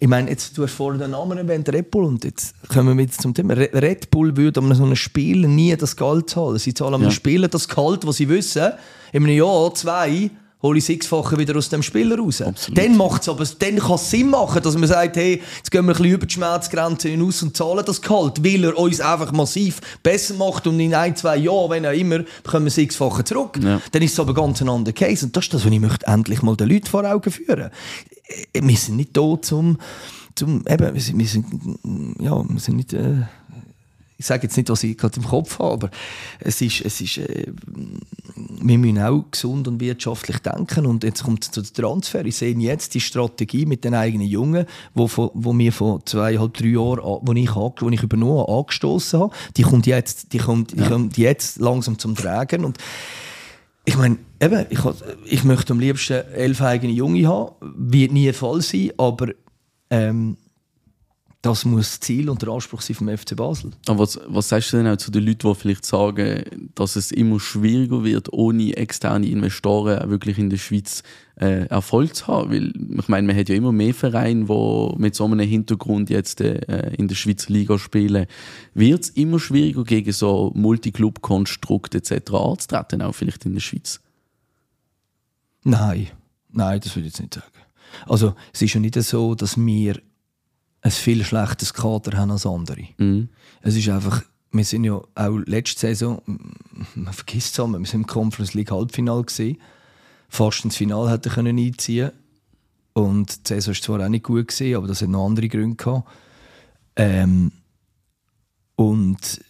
Ich 0.00 0.08
meine, 0.08 0.30
jetzt 0.30 0.56
du 0.56 0.62
hast 0.64 0.72
vorhin 0.74 1.00
den 1.00 1.10
Namen 1.12 1.38
erwähnt, 1.38 1.68
Red 1.68 1.90
Bull 1.90 2.04
und 2.04 2.24
jetzt 2.24 2.54
kommen 2.68 2.96
wir 2.96 3.04
jetzt 3.04 3.20
zum 3.22 3.34
Thema. 3.34 3.54
Re- 3.54 3.70
Red 3.72 4.10
Bull 4.10 4.36
würde 4.36 4.60
an 4.60 4.74
so 4.74 4.84
einem 4.84 4.96
Spieler 4.96 5.48
nie 5.48 5.74
das 5.76 5.96
Geld 5.96 6.30
zahlen. 6.30 6.58
Sie 6.58 6.74
zahlen 6.74 6.94
an 6.94 7.00
einem 7.02 7.10
Ja. 7.10 7.14
Spieler 7.16 7.48
das 7.48 7.68
Gehalt, 7.68 8.06
was 8.06 8.16
sie 8.16 8.28
wissen, 8.28 8.72
in 9.12 9.24
einem 9.24 9.36
Jahr, 9.36 9.74
zwei, 9.74 10.30
hole 10.62 10.78
ich 10.78 10.84
sechsfache 10.84 11.38
wieder 11.38 11.56
aus 11.56 11.68
dem 11.68 11.82
Spieler 11.82 12.18
raus. 12.18 12.40
Absolut. 12.40 12.78
Dann 12.78 12.96
macht's 12.96 13.28
aber, 13.28 13.44
dann 13.58 13.78
kann 13.78 13.94
es 13.94 14.10
Sinn 14.10 14.30
machen, 14.30 14.62
dass 14.62 14.76
man 14.76 14.88
sagt, 14.88 15.16
hey, 15.16 15.42
jetzt 15.56 15.70
gehen 15.70 15.84
wir 15.84 15.92
ein 15.92 15.96
bisschen 15.96 16.12
über 16.12 16.26
die 16.26 16.34
Schmerzgrenze 16.34 17.08
hinaus 17.08 17.42
und 17.42 17.56
zahlen 17.56 17.82
das 17.84 18.00
Gehalt, 18.00 18.44
weil 18.44 18.64
er 18.64 18.78
uns 18.78 19.00
einfach 19.00 19.32
massiv 19.32 19.80
besser 20.02 20.34
macht 20.34 20.66
und 20.66 20.78
in 20.78 20.94
ein, 20.94 21.16
zwei 21.16 21.36
Jahren, 21.36 21.70
wenn 21.70 21.86
auch 21.86 21.92
immer, 21.92 22.20
bekommen 22.42 22.66
wir 22.66 22.70
sechsfache 22.70 23.24
zurück. 23.24 23.58
Ja. 23.62 23.80
Dann 23.90 24.02
ist 24.02 24.12
es 24.12 24.20
aber 24.20 24.34
ganz 24.34 24.60
ein 24.62 24.68
anderer 24.68 24.94
Case. 24.94 25.26
Und 25.26 25.36
das 25.36 25.44
ist 25.44 25.54
das, 25.54 25.64
was 25.64 25.72
ich 25.72 25.80
möchte 25.80 26.06
endlich 26.06 26.42
mal 26.42 26.56
den 26.56 26.68
Leuten 26.68 26.86
vor 26.86 27.04
Augen 27.04 27.30
führen. 27.30 27.70
Äh, 28.52 28.62
Wir 28.62 28.76
sind 28.76 28.96
nicht 28.96 29.16
da 29.16 29.36
zum, 29.40 29.78
zum 30.34 30.64
eben, 30.68 30.94
wir 30.94 31.00
sind, 31.00 31.18
wir 31.18 31.26
sind, 31.26 31.46
ja, 32.20 32.42
wir 32.48 32.60
sind 32.60 32.76
nicht, 32.76 32.92
äh, 32.92 33.22
ich 34.22 34.26
sage 34.28 34.44
jetzt 34.44 34.56
nicht, 34.56 34.68
was 34.68 34.84
ich 34.84 34.96
gerade 34.96 35.18
im 35.18 35.26
Kopf 35.26 35.58
habe, 35.58 35.72
aber 35.72 35.90
es 36.38 36.60
ist, 36.60 36.80
es 36.84 37.00
ist, 37.00 37.18
äh, 37.18 37.52
wir 38.36 38.78
müssen 38.78 39.00
auch 39.00 39.24
gesund 39.28 39.66
und 39.66 39.80
wirtschaftlich 39.80 40.38
denken 40.38 40.86
und 40.86 41.02
jetzt 41.02 41.24
kommt 41.24 41.42
es 41.42 41.50
zu 41.50 41.60
den 41.60 41.74
Transfer. 41.74 42.24
Ich 42.24 42.36
sehe 42.36 42.54
jetzt 42.54 42.94
die 42.94 43.00
Strategie 43.00 43.66
mit 43.66 43.82
den 43.82 43.94
eigenen 43.94 44.28
Jungen, 44.28 44.66
wo, 44.94 45.10
wo 45.34 45.58
wir 45.58 45.72
vor 45.72 46.06
zweieinhalb, 46.06 46.54
drei 46.54 46.68
Jahren, 46.68 47.00
wo 47.02 47.32
ich, 47.32 47.50
wo 47.52 47.90
ich 47.90 48.02
übernommen 48.04 48.38
habe, 48.38 48.58
angestoßen 48.60 49.18
habe, 49.18 49.34
die 49.56 49.62
kommt 49.62 49.86
jetzt, 49.86 50.32
die 50.32 50.38
kommt, 50.38 50.70
die 50.70 50.84
kommt 50.84 51.18
jetzt 51.18 51.58
langsam 51.58 51.98
zum 51.98 52.14
Tragen 52.14 52.64
und 52.64 52.78
ich 53.84 53.96
meine, 53.96 54.18
eben, 54.40 54.66
ich, 54.70 54.78
ich 55.24 55.42
möchte 55.42 55.72
am 55.72 55.80
liebsten 55.80 56.24
elf 56.32 56.62
eigene 56.62 56.92
Junge 56.92 57.26
haben, 57.26 57.56
wird 57.60 58.12
nie 58.12 58.26
der 58.26 58.34
Fall 58.34 58.62
sein, 58.62 58.92
aber 58.96 59.30
ähm, 59.90 60.36
das 61.42 61.64
muss 61.64 61.90
das 61.90 62.00
Ziel 62.00 62.30
und 62.30 62.40
der 62.40 62.50
Anspruch 62.50 62.80
sein 62.82 62.94
vom 62.94 63.08
FC 63.08 63.34
Basel. 63.34 63.72
Aber 63.88 63.98
was, 63.98 64.18
was 64.28 64.48
sagst 64.48 64.72
du 64.72 64.76
denn 64.76 64.86
auch 64.86 64.96
zu 64.96 65.10
den 65.10 65.26
Leuten, 65.26 65.48
die 65.48 65.54
vielleicht 65.56 65.84
sagen, 65.84 66.70
dass 66.76 66.94
es 66.94 67.10
immer 67.10 67.40
schwieriger 67.40 68.04
wird, 68.04 68.32
ohne 68.32 68.76
externe 68.76 69.26
Investoren 69.26 69.98
auch 69.98 70.08
wirklich 70.08 70.38
in 70.38 70.50
der 70.50 70.58
Schweiz 70.58 71.02
äh, 71.34 71.66
Erfolg 71.66 72.14
zu 72.14 72.28
haben? 72.28 72.52
Weil, 72.52 72.72
ich 72.96 73.08
meine, 73.08 73.26
man 73.26 73.36
hat 73.36 73.48
ja 73.48 73.56
immer 73.56 73.72
mehr 73.72 73.92
Vereine, 73.92 74.44
die 74.44 74.92
mit 74.98 75.16
so 75.16 75.24
einem 75.24 75.40
Hintergrund 75.40 76.10
jetzt 76.10 76.40
äh, 76.40 76.94
in 76.94 77.08
der 77.08 77.16
Schweizer 77.16 77.52
Liga 77.52 77.76
spielen. 77.76 78.26
Wird 78.74 79.02
es 79.02 79.10
immer 79.10 79.40
schwieriger, 79.40 79.82
gegen 79.82 80.12
so 80.12 80.52
Multiclub-Konstrukte 80.54 81.98
etc. 81.98 82.34
anzutreten, 82.34 83.02
auch 83.02 83.16
vielleicht 83.16 83.44
in 83.46 83.54
der 83.54 83.60
Schweiz? 83.60 84.00
Nein, 85.64 86.06
nein, 86.52 86.78
das 86.78 86.94
würde 86.94 87.08
ich 87.08 87.14
jetzt 87.14 87.20
nicht 87.20 87.34
sagen. 87.34 87.46
Also, 88.06 88.36
es 88.52 88.62
ist 88.62 88.74
ja 88.74 88.80
nicht 88.80 88.94
so, 88.94 89.34
dass 89.34 89.56
wir 89.56 90.00
ein 90.82 90.90
viel 90.90 91.24
schlechteres 91.24 91.72
Kader 91.72 92.18
haben 92.18 92.32
als 92.32 92.44
andere. 92.44 92.82
Mhm. 92.98 93.28
Es 93.62 93.76
ist 93.76 93.88
einfach, 93.88 94.22
wir 94.50 94.64
sind 94.64 94.84
ja 94.84 95.00
auch 95.14 95.38
letzte 95.46 95.80
Saison, 95.80 96.20
man 96.94 97.12
vergisst 97.12 97.58
es 97.58 97.64
wir 97.64 97.86
sind 97.86 98.00
im 98.00 98.06
Conference 98.06 98.54
League 98.54 98.70
Halbfinale 98.70 99.24
gesehen, 99.24 99.58
fast 100.28 100.64
ins 100.64 100.76
Finale 100.76 101.10
hätten 101.10 101.32
können 101.32 101.58
einziehen 101.58 102.10
und 102.92 103.48
die 103.48 103.54
Saison 103.54 103.74
war 103.74 103.80
zwar 103.80 104.04
auch 104.04 104.10
nicht 104.10 104.24
gut 104.24 104.48
gewesen, 104.48 104.76
aber 104.76 104.88
das 104.88 105.00
hat 105.00 105.08
noch 105.08 105.26
andere 105.26 105.48
Gründe 105.48 105.76
gehabt. 105.76 106.08
Ähm, 106.96 107.52
und 108.76 109.40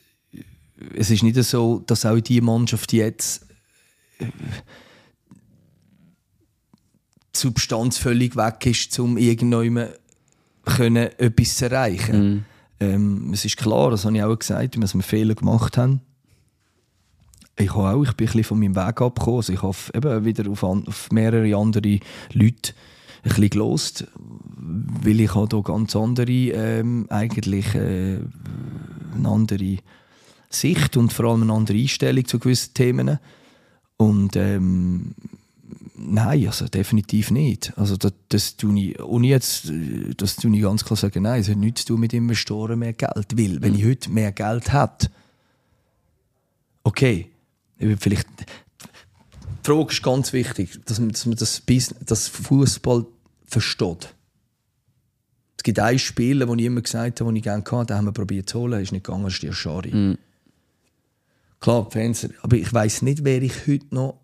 es 0.94 1.10
ist 1.10 1.22
nicht 1.22 1.42
so, 1.42 1.82
dass 1.86 2.06
auch 2.06 2.20
die 2.20 2.40
Mannschaft 2.40 2.92
jetzt 2.92 3.46
äh, 4.18 4.26
die 7.34 7.38
Substanz 7.38 7.98
völlig 7.98 8.36
weg 8.36 8.66
ist, 8.66 8.96
um 8.98 9.16
irgendwann 9.16 9.88
können 10.64 11.08
etwas 11.18 11.62
erreichen. 11.62 12.22
Mhm. 12.22 12.44
Ähm, 12.80 13.30
es 13.32 13.44
ist 13.44 13.56
klar, 13.56 13.90
das 13.90 14.04
habe 14.04 14.16
ich 14.16 14.22
auch 14.22 14.38
gesagt, 14.38 14.82
dass 14.82 14.94
wir 14.94 15.02
Fehler 15.02 15.34
gemacht 15.34 15.76
haben. 15.76 16.00
Ich 17.58 17.74
habe 17.74 17.90
auch, 17.90 18.02
ich 18.02 18.12
bin 18.14 18.26
ein 18.26 18.32
bisschen 18.32 18.44
von 18.44 18.58
meinem 18.58 18.76
Weg 18.76 19.00
abgekommen. 19.00 19.36
Also 19.36 19.52
ich 19.52 19.62
habe 19.62 19.76
eben 19.94 20.24
wieder 20.24 20.50
auf, 20.50 20.64
an, 20.64 20.84
auf 20.86 21.10
mehrere 21.10 21.56
andere 21.56 22.00
Leute 22.32 22.72
ein 23.24 23.28
bisschen 23.28 23.50
gelost, 23.50 24.06
weil 24.56 25.20
ich 25.20 25.34
habe 25.34 25.48
hier 25.50 25.62
ganz 25.62 25.94
andere, 25.94 26.30
ähm, 26.30 27.06
eigentlich 27.08 27.74
äh, 27.74 28.18
eine 29.14 29.28
andere 29.28 29.76
Sicht 30.48 30.96
und 30.96 31.12
vor 31.12 31.26
allem 31.26 31.42
eine 31.42 31.52
andere 31.52 31.78
Einstellung 31.78 32.26
zu 32.26 32.38
gewissen 32.38 32.74
Themen. 32.74 33.18
Und 33.96 34.34
ähm, 34.36 35.14
Nein, 36.04 36.46
also 36.46 36.66
definitiv 36.66 37.30
nicht. 37.30 37.72
Also 37.78 37.96
das, 37.96 38.12
das 38.28 38.56
tue 38.56 38.78
ich, 38.78 39.00
ohne 39.00 39.28
jetzt, 39.28 39.70
das 40.16 40.36
tue 40.36 40.54
ich 40.56 40.62
ganz 40.62 40.84
klar 40.84 40.96
sagen, 40.96 41.22
nein, 41.22 41.40
es 41.40 41.48
hat 41.48 41.56
nichts 41.56 41.82
zu 41.82 41.88
tun 41.88 42.00
mit 42.00 42.12
Investoren 42.12 42.78
mehr 42.78 42.92
Geld. 42.92 43.38
Weil, 43.38 43.62
wenn 43.62 43.74
ich 43.74 43.84
heute 43.84 44.10
mehr 44.10 44.32
Geld 44.32 44.72
hätte, 44.72 45.10
okay, 46.82 47.30
vielleicht, 47.98 48.26
die 48.40 48.44
Frage 49.62 49.92
ist 49.92 50.02
ganz 50.02 50.32
wichtig, 50.32 50.80
dass 50.86 50.98
man, 50.98 51.10
dass 51.10 51.26
man 51.26 51.36
das, 51.36 51.60
Business, 51.60 52.00
das 52.04 52.26
Fußball 52.26 53.06
versteht. 53.46 54.12
Es 55.56 55.62
gibt 55.62 55.78
ein 55.78 55.98
Spiel, 56.00 56.40
das 56.40 56.50
ich 56.50 56.64
immer 56.64 56.80
gesagt 56.80 57.20
habe, 57.20 57.30
das 57.30 57.36
ich 57.36 57.42
gerne 57.44 57.64
hatte, 57.64 57.86
den 57.86 57.96
haben 57.96 58.06
wir 58.06 58.12
probiert 58.12 58.48
zu 58.48 58.58
holen, 58.58 58.82
ist 58.82 58.90
nicht 58.90 59.04
gegangen, 59.04 59.24
das 59.24 59.34
ist 59.34 59.42
die 59.42 59.52
Schari. 59.52 59.94
Mhm. 59.94 60.18
Klar, 61.60 61.88
Fans, 61.92 62.28
aber 62.40 62.56
ich 62.56 62.72
weiß 62.72 63.02
nicht, 63.02 63.22
wer 63.22 63.40
ich 63.40 63.68
heute 63.68 63.86
noch 63.94 64.18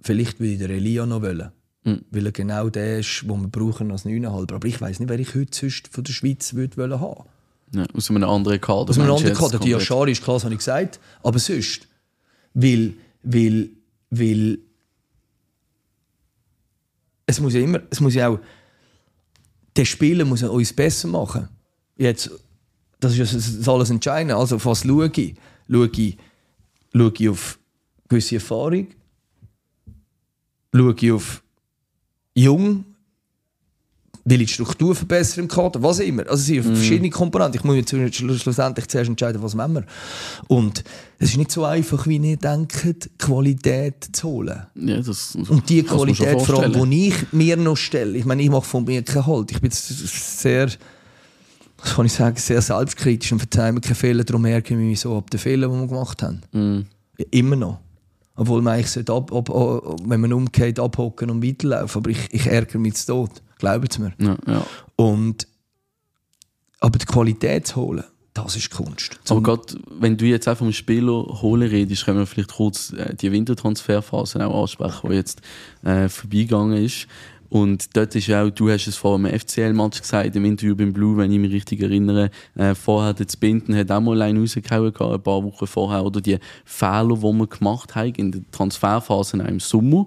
vielleicht 0.00 0.40
würde 0.40 0.52
ich 0.52 0.58
den 0.58 0.70
Elia 0.70 1.06
noch 1.06 1.22
wollen. 1.22 1.50
Mhm. 1.84 2.04
Weil 2.10 2.26
er 2.26 2.32
genau 2.32 2.68
der 2.68 3.00
ist, 3.00 3.22
den 3.22 3.40
wir 3.40 3.48
brauchen 3.48 3.90
als 3.92 4.04
9,5. 4.04 4.54
Aber 4.54 4.66
ich 4.66 4.80
weiß 4.80 5.00
nicht, 5.00 5.08
wer 5.08 5.18
ich 5.18 5.34
heute 5.34 5.56
sonst 5.56 5.88
von 5.88 6.04
der 6.04 6.12
Schweiz 6.12 6.54
würde 6.54 6.76
wollen 6.76 7.00
haben. 7.00 7.24
Ja, 7.74 7.84
aus 7.94 8.10
einem 8.10 8.24
anderen 8.24 8.60
Kader. 8.60 8.90
Aus 8.90 8.98
einem 8.98 9.12
anderen 9.12 9.34
Kader. 9.34 9.58
Die? 9.58 9.74
Aschari 9.74 10.12
ist 10.12 10.22
klar, 10.22 10.36
das 10.36 10.44
habe 10.44 10.54
ich 10.54 10.58
gesagt. 10.58 11.00
Aber 11.22 11.38
sonst. 11.38 11.88
Weil, 12.54 12.94
weil, 13.22 13.70
weil 14.10 14.58
es 17.26 17.40
muss 17.40 17.54
ja 17.54 17.60
immer, 17.60 17.80
es 17.90 18.00
muss 18.00 18.14
ja 18.14 18.28
auch, 18.28 18.38
der 19.76 19.84
Spieler 19.84 20.24
muss 20.24 20.40
ja 20.40 20.48
uns 20.48 20.72
besser 20.72 21.08
machen. 21.08 21.48
Jetzt, 21.96 22.30
das 22.98 23.18
ist 23.18 23.60
das 23.60 23.68
alles 23.68 23.90
Entscheidende. 23.90 24.36
Also 24.36 24.56
auf 24.56 24.66
was 24.66 24.82
schaue 24.84 25.10
ich? 25.14 25.34
Schaue 25.68 25.90
ich, 25.92 26.16
schaue 26.92 27.12
ich 27.18 27.28
auf 27.28 27.58
gewisse 28.08 28.36
Erfahrung? 28.36 28.88
Schaue 30.76 30.94
ich 31.00 31.12
auf 31.12 31.42
jung? 32.34 32.84
Will 34.28 34.40
ich 34.40 34.48
die 34.48 34.54
Struktur 34.54 34.92
verbessern 34.96 35.44
im 35.44 35.48
Kader? 35.48 35.80
Was 35.84 36.00
immer. 36.00 36.22
Also 36.22 36.34
es 36.34 36.46
sind 36.46 36.64
verschiedene 36.64 37.10
Komponenten. 37.10 37.60
Ich 37.60 37.64
muss 37.64 37.76
schlu- 37.76 38.36
schlussendlich 38.36 38.88
zuerst 38.88 39.08
entscheiden, 39.08 39.40
was 39.40 39.56
wollen 39.56 39.72
wir. 39.74 39.84
Und 40.48 40.82
es 41.20 41.30
ist 41.30 41.36
nicht 41.36 41.52
so 41.52 41.64
einfach, 41.64 42.08
wie 42.08 42.16
ihr 42.16 42.36
denkt, 42.36 43.08
Qualität 43.18 44.08
zu 44.10 44.26
holen. 44.28 44.66
Ja, 44.74 45.00
das, 45.00 45.36
Und 45.36 45.68
die 45.68 45.84
Qualität, 45.84 46.42
vor 46.42 46.60
allem, 46.60 46.90
die 46.90 47.08
ich 47.08 47.32
mir 47.32 47.56
noch 47.56 47.76
stelle, 47.76 48.18
ich 48.18 48.24
meine, 48.24 48.42
ich 48.42 48.50
mache 48.50 48.64
von 48.66 48.82
mir 48.84 49.00
keinen 49.04 49.26
Halt. 49.26 49.52
Ich 49.52 49.60
bin 49.60 49.70
sehr, 49.70 50.72
was 51.78 51.94
kann 51.94 52.06
ich 52.06 52.12
sagen, 52.12 52.36
sehr 52.36 52.60
selbstkritisch 52.60 53.30
und 53.30 53.38
verzeihe 53.38 53.72
mir 53.72 53.80
keine 53.80 53.94
Fehler, 53.94 54.24
darum 54.24 54.44
ärgere 54.44 54.72
ich 54.72 54.76
mich 54.86 54.98
so 55.00 55.16
ab 55.16 55.30
den 55.30 55.38
Fehlern, 55.38 55.70
die 55.70 55.78
wir 55.82 55.86
gemacht 55.86 56.20
haben. 56.24 56.40
Mhm. 56.50 56.86
Immer 57.30 57.54
noch. 57.54 57.78
Obwohl 58.36 58.62
man 58.62 58.74
eigentlich 58.74 58.90
sollte 58.90 59.12
ab, 59.12 59.32
ab, 59.32 59.50
ab, 59.50 59.96
wenn 60.04 60.20
man 60.20 60.32
umgeht, 60.32 60.78
abhocken 60.78 61.30
und 61.30 61.42
weiterlaufen. 61.42 62.00
Aber 62.00 62.10
ich, 62.10 62.32
ich 62.32 62.46
ärgere 62.46 62.78
mich 62.78 62.94
zu 62.94 63.06
Tod. 63.06 63.30
Glaubt 63.58 63.98
mir. 63.98 64.12
Ja, 64.18 64.36
ja. 64.46 64.66
Und, 64.96 65.48
aber 66.80 66.98
die 66.98 67.06
Qualität 67.06 67.66
zu 67.66 67.76
holen, 67.76 68.04
das 68.34 68.54
ist 68.54 68.70
Kunst. 68.70 69.18
Aber 69.30 69.42
gerade, 69.42 69.62
wenn 69.98 70.18
du 70.18 70.26
jetzt 70.26 70.46
auch 70.46 70.58
vom 70.58 70.70
Spieler 70.72 71.24
holen 71.40 71.68
redest, 71.68 72.04
können 72.04 72.18
wir 72.18 72.26
vielleicht 72.26 72.52
kurz 72.52 72.92
äh, 72.92 73.14
die 73.14 73.32
Wintertransferphase 73.32 74.46
auch 74.46 74.62
ansprechen, 74.62 75.10
die 75.10 75.16
jetzt 75.16 75.40
äh, 75.82 76.08
vorbeigegangen 76.10 76.84
ist. 76.84 77.06
Und 77.56 77.96
dort 77.96 78.14
ist 78.14 78.30
auch, 78.30 78.50
du 78.50 78.68
hast 78.68 78.86
es 78.86 78.96
vor 78.96 79.14
einem 79.14 79.32
FCL-Match 79.38 80.02
gesagt, 80.02 80.36
im 80.36 80.44
Interview 80.44 80.76
beim 80.76 80.92
Blue, 80.92 81.16
wenn 81.16 81.32
ich 81.32 81.38
mich 81.38 81.52
richtig 81.52 81.80
erinnere, 81.80 82.30
äh, 82.54 82.74
vorher 82.74 83.14
der 83.14 83.24
Binden 83.40 83.74
hat 83.74 83.90
auch 83.90 84.00
mal 84.02 84.20
einen 84.20 84.40
rausgehauen, 84.40 84.92
ein 84.94 85.22
paar 85.22 85.42
Wochen 85.42 85.66
vorher, 85.66 86.04
oder 86.04 86.20
die 86.20 86.36
Fehler, 86.66 87.16
die 87.16 87.22
wir 87.22 87.46
gemacht 87.46 87.94
haben 87.94 88.12
in 88.16 88.32
der 88.32 88.40
Transferphase 88.52 89.38
im 89.38 89.58
Sommer. 89.60 90.06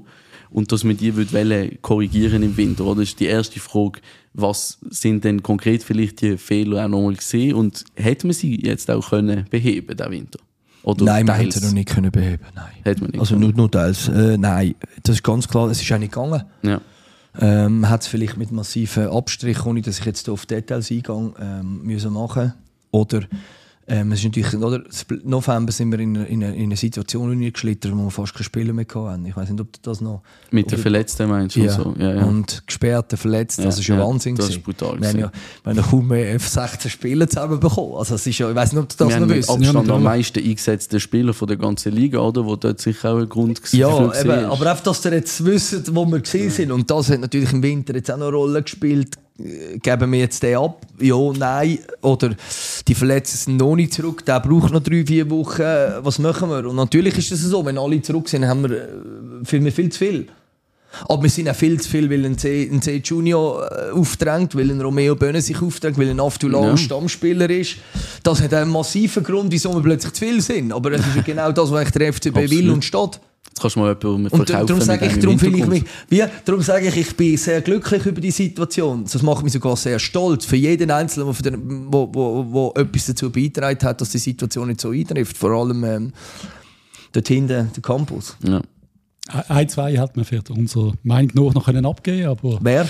Und 0.52 0.72
dass 0.72 0.84
man 0.84 0.96
die 0.96 1.16
würde 1.16 1.78
korrigieren 1.82 2.44
im 2.44 2.56
Winter, 2.56 2.86
oder? 2.86 3.02
Das 3.02 3.10
ist 3.10 3.20
die 3.20 3.26
erste 3.26 3.60
Frage. 3.60 4.00
Was 4.36 4.78
sind 4.92 5.24
denn 5.24 5.42
konkret 5.42 5.82
vielleicht 5.82 6.22
die 6.22 6.38
Fehler 6.38 6.86
auch 6.86 6.88
nochmal 6.90 7.16
gesehen? 7.16 7.56
Und 7.56 7.84
hätte 7.96 8.28
man 8.28 8.36
sie 8.36 8.64
jetzt 8.64 8.92
auch 8.92 9.10
können 9.10 9.46
beheben, 9.50 9.98
den 9.98 10.12
Winter? 10.12 10.40
Oder 10.84 11.06
Nein, 11.06 11.26
man 11.26 11.36
teils? 11.36 11.56
hätte 11.56 11.60
sie 11.60 11.66
noch 11.66 11.74
nicht 11.74 11.90
können 11.90 12.12
beheben 12.12 12.44
Nein. 12.54 12.66
Hätte 12.84 13.02
man 13.02 13.10
nicht 13.12 13.20
Also 13.20 13.36
können. 13.36 13.48
nur, 13.48 13.54
nur 13.58 13.72
teils. 13.72 14.08
Äh, 14.08 14.38
nein, 14.38 14.76
das 15.04 15.16
ist 15.16 15.24
ganz 15.24 15.48
klar, 15.48 15.68
es 15.70 15.82
ist 15.82 15.92
auch 15.92 15.98
nicht 15.98 16.12
gegangen. 16.14 16.44
Ja. 16.62 16.80
Ähm, 17.40 17.88
hat 17.90 18.02
es 18.02 18.08
vielleicht 18.08 18.38
mit 18.38 18.52
massiven 18.52 19.10
Abstrichen, 19.10 19.68
ohne 19.68 19.82
dass 19.82 20.00
ich 20.00 20.06
jetzt 20.06 20.30
auf 20.30 20.46
Details 20.46 20.90
eingehe, 20.90 21.34
ähm, 21.40 21.84
müssen 21.84 22.14
machen. 22.14 22.54
Oder 22.92 23.22
ähm, 23.90 24.12
es 24.12 24.20
ist 24.20 24.26
natürlich, 24.26 24.54
oder, 24.56 24.78
im 25.10 25.22
November 25.30 25.72
sind 25.72 25.92
wir 25.92 26.00
in, 26.00 26.16
einer- 26.16 26.28
in, 26.28 26.42
in 26.44 26.64
eine 26.64 26.76
Situation 26.78 27.40
geschlittert, 27.52 27.92
wo 27.96 28.04
wir 28.04 28.12
fast 28.12 28.34
keine 28.34 28.44
Spieler 28.44 28.72
mehr 28.74 28.86
hatten. 28.94 29.26
Ich 29.26 29.36
weiß 29.36 29.50
nicht, 29.50 29.60
ob 29.60 29.74
du 29.74 29.80
das 29.82 30.00
noch... 30.00 30.22
Mit 30.52 30.72
den 30.72 30.78
Verletzten 30.80 31.28
meinst 31.28 31.56
du? 31.56 31.62
ja. 31.62 31.72
So? 31.72 31.96
ja, 31.98 32.14
ja. 32.16 32.24
Und 32.24 32.64
gesperrte, 32.68 33.18
verletzt, 33.18 33.60
das 33.60 33.80
ist 33.80 33.88
ja, 33.88 33.96
ja, 33.98 34.06
Wahnsinn. 34.08 34.36
das 34.36 34.50
ist 34.50 34.64
brutal 34.64 35.02
Wir 35.02 35.08
haben 35.10 35.20
ja, 35.20 35.32
wir 35.64 35.70
haben 35.72 35.78
ja 35.78 35.84
kaum 35.84 36.08
mehr 36.08 36.40
F16 36.40 36.90
Spieler 36.90 37.28
zusammenbekommen. 37.28 37.96
Also 37.98 38.16
es 38.16 38.26
ist 38.28 38.38
ja, 38.38 38.50
ich 38.50 38.56
weiß 38.56 38.74
nicht, 38.74 38.82
ob 38.84 38.90
du 38.90 38.96
das 38.98 39.10
wir 39.10 39.20
noch 39.20 39.30
wisst. 39.30 39.50
Abstand 39.50 39.88
Ja, 39.88 39.96
am 39.96 40.04
meisten 40.04 40.40
eingesetzten 40.40 41.00
Spieler 41.00 41.34
von 41.34 41.48
der 41.48 41.58
ganzen 41.58 41.92
Liga, 41.94 42.20
oder? 42.20 42.46
Wo 42.46 42.56
dort 42.56 42.80
sicher 42.80 43.14
auch 43.14 43.18
ein 43.20 43.28
Grund 43.30 43.58
gewesen- 43.62 43.78
Ja, 43.80 44.14
eben, 44.22 44.46
aber 44.46 44.70
einfach, 44.72 44.84
dass 44.84 45.04
ihr 45.06 45.14
jetzt 45.14 45.44
wisst, 45.44 45.96
wo 45.96 46.06
wir 46.06 46.20
gesehen 46.20 46.50
sind. 46.52 46.72
Und 46.72 46.90
das 46.92 47.10
hat 47.10 47.20
natürlich 47.22 47.52
im 47.54 47.64
Winter 47.64 47.96
jetzt 47.96 48.12
auch 48.12 48.18
noch 48.18 48.28
eine 48.28 48.36
Rolle 48.38 48.62
gespielt. 48.62 49.16
Äh, 49.44 49.78
Geben 49.80 50.12
wir 50.12 50.20
jetzt 50.20 50.44
den 50.44 50.58
ab? 50.58 50.86
Ja, 51.00 51.16
nein. 51.38 51.80
Oder 52.02 52.36
die 52.88 52.96
Verletzten 52.96 53.38
sind 53.38 53.58
noch 53.58 53.76
nicht 53.76 53.94
zurück. 53.94 54.26
Der 54.26 54.40
braucht 54.40 54.72
noch 54.74 54.82
drei, 54.84 55.06
vier 55.06 55.30
Wochen. 55.30 55.64
Was 56.04 56.20
machen 56.20 56.50
wir? 56.50 56.66
Und 56.68 56.76
natürlich 56.76 57.18
ist 57.18 57.32
es 57.32 57.42
so, 57.42 57.66
wenn 57.66 57.78
alle 57.78 58.02
zurück 58.02 58.28
sind, 58.30 58.46
haben 58.48 58.64
wir 58.64 58.72
äh, 58.72 58.88
viel, 59.46 59.62
mehr 59.62 59.72
viel 59.72 59.90
zu 59.90 60.00
viel. 60.00 60.28
Aber 61.08 61.22
wir 61.22 61.30
sind 61.30 61.48
auch 61.48 61.56
viel 61.56 61.80
zu 61.80 61.88
viel, 61.88 62.10
weil 62.10 62.26
ein 62.26 62.36
C, 62.38 62.68
ein 62.72 62.82
C 62.82 63.00
Junior 63.06 63.70
äh, 63.72 63.92
aufdrängt, 63.92 64.56
weil 64.56 64.72
ein 64.72 64.82
Romeo 64.82 65.16
Böhne 65.16 65.40
sich 65.40 65.62
aufdrängt, 65.62 66.00
weil 66.00 66.10
ein 66.10 66.20
Avdullah 66.20 66.64
Ja. 66.64 66.72
ein 66.72 66.78
Stammspieler 66.80 67.48
ist. 67.48 67.76
Das 68.24 68.42
hat 68.42 68.56
einen 68.56 68.72
massiven 68.72 69.24
Grund, 69.24 69.52
wieso 69.52 69.72
wir 69.76 69.84
plötzlich 69.84 70.14
zu 70.14 70.26
viel 70.26 70.42
sind. 70.42 70.74
Aber 70.74 70.92
es 70.92 71.02
ist 71.06 71.16
ja 71.16 71.22
genau 71.22 71.52
das, 71.52 71.70
was 71.72 71.80
eigentlich 71.82 71.92
der 71.92 72.14
FCB 72.14 72.36
will 72.38 72.44
Absolut. 72.46 72.74
und 72.74 72.86
steht. 72.86 73.20
Jetzt 73.48 73.62
kannst 73.62 73.76
du 73.76 73.80
mal 73.80 73.90
jemanden 73.90 74.28
Und 74.28 74.46
verkaufen. 74.48 74.68
darum 74.68 74.82
sage 74.82 75.06
mit 75.06 75.16
ich, 75.16 75.22
darum 75.22 75.40
fühle 75.40 75.58
ich 75.58 75.66
mich, 75.66 75.84
wie, 76.10 76.24
darum 76.46 76.62
sage 76.62 76.88
ich, 76.88 76.98
ich 76.98 77.16
bin 77.16 77.38
sehr 77.38 77.62
glücklich 77.62 78.06
über 78.06 78.22
die 78.22 78.32
Situation. 78.32 79.04
Das 79.04 79.22
macht 79.22 79.44
mich 79.44 79.54
sogar 79.54 79.76
sehr 79.76 80.00
stolz 80.00 80.46
für 80.46 80.56
jeden 80.56 80.92
Einzelnen, 80.92 81.36
der, 81.44 81.54
wo, 81.58 82.10
wo, 82.14 82.46
wo 82.50 82.74
etwas 82.76 83.08
dazu 83.08 83.32
beitragen 83.32 83.82
hat, 83.84 84.02
dass 84.02 84.12
die 84.12 84.18
Situation 84.18 84.68
nicht 84.68 84.82
so 84.82 84.92
eintrifft. 84.92 85.38
Vor 85.38 85.52
allem 85.52 85.84
ähm, 85.84 86.14
dort 87.12 87.28
hinten, 87.28 87.72
der 87.74 87.82
Campus. 87.82 88.38
Ja. 88.44 88.62
Ein, 89.48 89.70
zwei 89.70 89.98
hat 89.98 90.16
man 90.16 90.26
vielleicht 90.26 90.50
unserer 90.50 90.94
Meinung 91.04 91.32
nach 91.36 91.54
noch 91.54 91.66
können 91.66 91.86
abgeben 91.86 92.30
aber 92.30 92.60
Wer? 92.62 92.88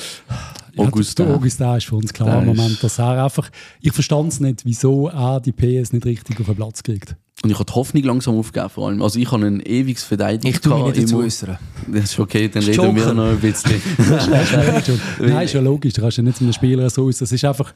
Augustin. 0.78 1.26
Der 1.26 1.36
Augustin 1.36 1.76
ist 1.76 1.86
für 1.86 1.96
uns 1.96 2.14
klar 2.14 2.42
im 2.42 2.46
Moment, 2.46 2.82
dass 2.82 3.00
er 3.00 3.24
einfach, 3.24 3.50
ich 3.82 3.92
verstand 3.92 4.32
es 4.32 4.40
nicht, 4.40 4.64
wieso 4.66 5.10
er 5.10 5.42
die 5.42 5.52
PS 5.52 5.92
nicht 5.92 6.06
richtig 6.06 6.40
auf 6.40 6.46
den 6.46 6.56
Platz 6.56 6.82
kriegt. 6.84 7.16
Und 7.44 7.50
ich 7.52 7.56
habe 7.56 7.66
die 7.66 7.74
Hoffnung 7.74 8.04
langsam 8.04 8.38
aufgegeben 8.38 8.70
vor 8.70 8.90
allem. 8.90 9.02
Also 9.02 9.18
ich 9.18 9.32
habe 9.32 9.46
ein 9.46 9.62
ewiges 9.62 10.04
Verteidiger. 10.04 10.50
Ich 10.50 10.60
tue 10.60 10.76
mich 10.84 10.96
nicht 10.96 11.04
dazu 11.04 11.20
äußern. 11.20 11.58
Das 11.88 12.04
ist 12.06 12.20
okay, 12.20 12.50
dann 12.50 12.62
Das 12.66 12.68
ist 12.68 12.80
reden 12.80 12.96
wir 12.96 13.02
Joker. 13.04 13.14
noch 13.14 13.28
ein 13.30 13.40
bisschen. 13.40 13.82
Nein, 15.20 15.46
ist 15.46 15.54
ja 15.54 15.62
logisch, 15.62 15.94
du 15.94 16.02
kannst 16.02 16.18
ja 16.18 16.24
nicht 16.24 16.38
zu 16.38 16.44
einem 16.44 16.54
Spieler 16.54 16.90
so 16.90 17.06
aus. 17.08 17.22
Es 17.22 17.32
ist 17.32 17.46
einfach, 17.46 17.74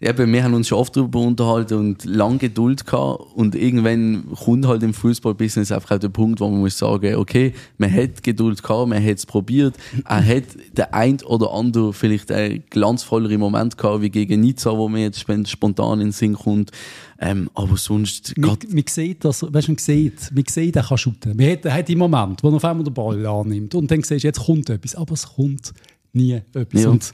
Eben, 0.00 0.32
wir 0.32 0.42
haben 0.42 0.54
uns 0.54 0.66
schon 0.68 0.78
oft 0.78 0.94
darüber 0.96 1.20
unterhalten 1.20 1.74
und 1.78 2.04
lange 2.04 2.38
Geduld 2.38 2.84
gehabt. 2.84 3.20
Und 3.36 3.54
irgendwann 3.54 4.24
kommt 4.34 4.66
halt 4.66 4.82
im 4.82 4.92
Fußballbusiness 4.92 5.70
einfach 5.70 5.92
auch 5.92 5.98
der 6.00 6.08
Punkt, 6.08 6.40
wo 6.40 6.48
man 6.50 6.58
muss 6.60 6.76
sagen, 6.76 7.14
okay, 7.14 7.54
man 7.78 7.94
hat 7.94 8.22
Geduld 8.22 8.60
gehabt, 8.62 8.88
man 8.88 9.02
hat 9.02 9.18
es 9.18 9.24
probiert. 9.24 9.76
Er 10.04 10.22
hat 10.26 10.44
der 10.76 10.92
ein 10.94 11.22
oder 11.22 11.52
andere 11.54 11.92
vielleicht 11.92 12.32
einen 12.32 12.64
glanzvolleren 12.70 13.38
Moment 13.38 13.78
gehabt, 13.78 14.02
wie 14.02 14.10
gegen 14.10 14.40
Nizza, 14.40 14.76
wo 14.76 14.88
mir 14.88 15.02
jetzt 15.04 15.20
sp- 15.24 15.46
spontan 15.46 16.00
in 16.00 16.08
den 16.08 16.12
Sinn 16.12 16.34
kommt. 16.34 16.72
Ähm, 17.20 17.48
aber 17.54 17.76
sonst, 17.76 18.36
man, 18.36 18.56
man 18.68 18.84
sieht 18.88 19.24
das, 19.24 19.42
weißt 19.42 19.68
du, 19.68 19.72
man 19.72 19.78
sieht, 19.78 20.30
man 20.34 20.44
sieht, 20.48 20.76
er 20.76 20.82
kann 20.82 20.98
shooten. 20.98 21.36
Man 21.36 21.50
hat, 21.50 21.64
hat 21.64 21.88
im 21.90 21.98
Moment, 21.98 22.42
wo 22.42 22.48
er 22.48 22.54
auf 22.54 22.64
einmal 22.64 22.84
den 22.84 22.92
Ball 22.94 23.24
annimmt 23.26 23.74
und 23.74 23.90
dann 23.90 24.02
siehst 24.02 24.24
du, 24.24 24.26
jetzt 24.28 24.40
kommt 24.40 24.68
etwas, 24.70 24.94
aber 24.96 25.12
es 25.14 25.26
kommt 25.26 25.72
nie 26.12 26.32
etwas. 26.52 26.82
Ja. 26.82 26.88
Und 26.90 27.12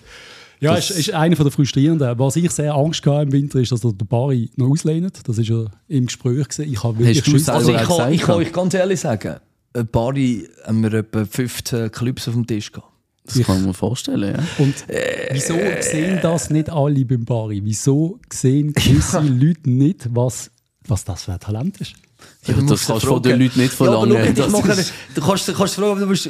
ja, 0.60 0.74
Das- 0.74 0.90
ist, 0.90 0.98
ist 1.08 1.14
einer 1.14 1.34
der 1.36 1.50
frustrierenden. 1.50 2.18
Was 2.18 2.36
ich 2.36 2.50
sehr 2.50 2.74
Angst 2.74 3.04
hatte 3.06 3.22
im 3.22 3.32
Winter, 3.32 3.60
ist, 3.60 3.72
dass 3.72 3.82
er 3.84 3.92
den 3.92 4.06
Bari 4.06 4.50
noch 4.56 4.68
auslehnt. 4.70 5.20
Das 5.26 5.38
ist 5.38 5.48
ja 5.48 5.64
im 5.88 6.06
Gespräch 6.06 6.48
gewesen. 6.48 6.70
Ich 6.72 6.82
habe 6.82 6.98
wirklich 6.98 7.18
Hast 7.18 7.26
du 7.26 7.30
Schiss. 7.30 7.44
selber 7.46 7.58
Also 7.58 7.72
ich 7.74 7.82
kann, 7.98 8.12
ich 8.12 8.20
kann 8.22 8.34
euch 8.36 8.52
ganz 8.52 8.74
ehrlich 8.74 9.00
sagen, 9.00 9.36
ein 9.72 9.86
paar 9.86 10.12
haben 10.14 10.82
wir 10.82 10.92
etwa 10.94 11.24
15 11.24 11.90
Clubs 11.92 12.26
auf 12.28 12.34
dem 12.34 12.46
Tisch 12.46 12.72
gehabt. 12.72 12.88
Das 13.24 13.38
kann 13.46 13.56
man 13.56 13.66
mir 13.66 13.74
vorstellen, 13.74 14.34
ja. 14.36 14.42
Und 14.64 14.74
wieso 15.32 15.54
sehen 15.80 16.18
das 16.22 16.50
nicht 16.50 16.68
alle 16.70 17.04
beim 17.04 17.24
Bari? 17.24 17.60
Wieso 17.64 18.18
sehen 18.32 18.72
gewisse 18.72 19.20
Leute 19.20 19.68
nicht, 19.70 20.06
was, 20.14 20.50
was 20.86 21.04
das 21.04 21.24
für 21.24 21.32
ein 21.32 21.40
Talent 21.40 21.80
ist? 21.80 21.92
ja 22.46 22.54
das 22.54 22.66
kannst 22.66 22.88
du 22.88 22.94
fragen. 22.94 23.00
von 23.06 23.22
den 23.22 23.40
Leuten 23.40 23.60
nicht 23.60 23.78
Ja, 23.80 23.86
aber 23.86 24.06
verlangen. 24.06 24.24
schau, 24.24 24.28
ich 24.30 24.34
Das 24.34 24.50
mache, 24.52 24.72
ist- 24.80 24.92
du 25.14 25.20
kannst, 25.22 25.48
du 25.48 25.52
kannst 25.54 25.74
fragen, 25.74 26.00
du 26.00 26.06
musst, 26.06 26.28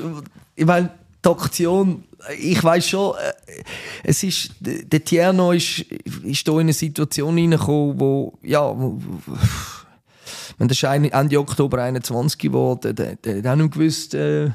ich 0.56 0.64
meine, 0.66 0.90
die 1.24 1.28
Aktion, 1.28 2.04
ich 2.38 2.62
weiß 2.62 2.88
schon, 2.88 3.14
äh, 3.16 3.62
es 4.04 4.22
ist, 4.22 4.50
der 4.60 4.82
der 4.84 5.04
Tierno 5.04 5.52
ist, 5.52 5.80
ist 6.22 6.46
da 6.46 6.52
in 6.52 6.60
eine 6.60 6.72
Situation 6.72 7.34
reingekommen, 7.36 7.98
wo, 7.98 8.38
ja, 8.42 8.62
wo, 8.68 9.00
wo, 9.26 9.34
ich 9.34 10.58
meine, 10.58 10.68
das 10.68 10.76
ist 10.78 10.84
ein- 10.84 11.04
Ende 11.10 11.38
Oktober 11.40 11.82
21 11.82 12.52
wo 12.52 12.74
der, 12.76 12.92
der, 12.92 13.16
der 13.16 13.38
hat 13.38 13.46
auch 13.46 13.56
nicht 13.56 13.72
gewusst, 13.74 14.14
äh, 14.14 14.50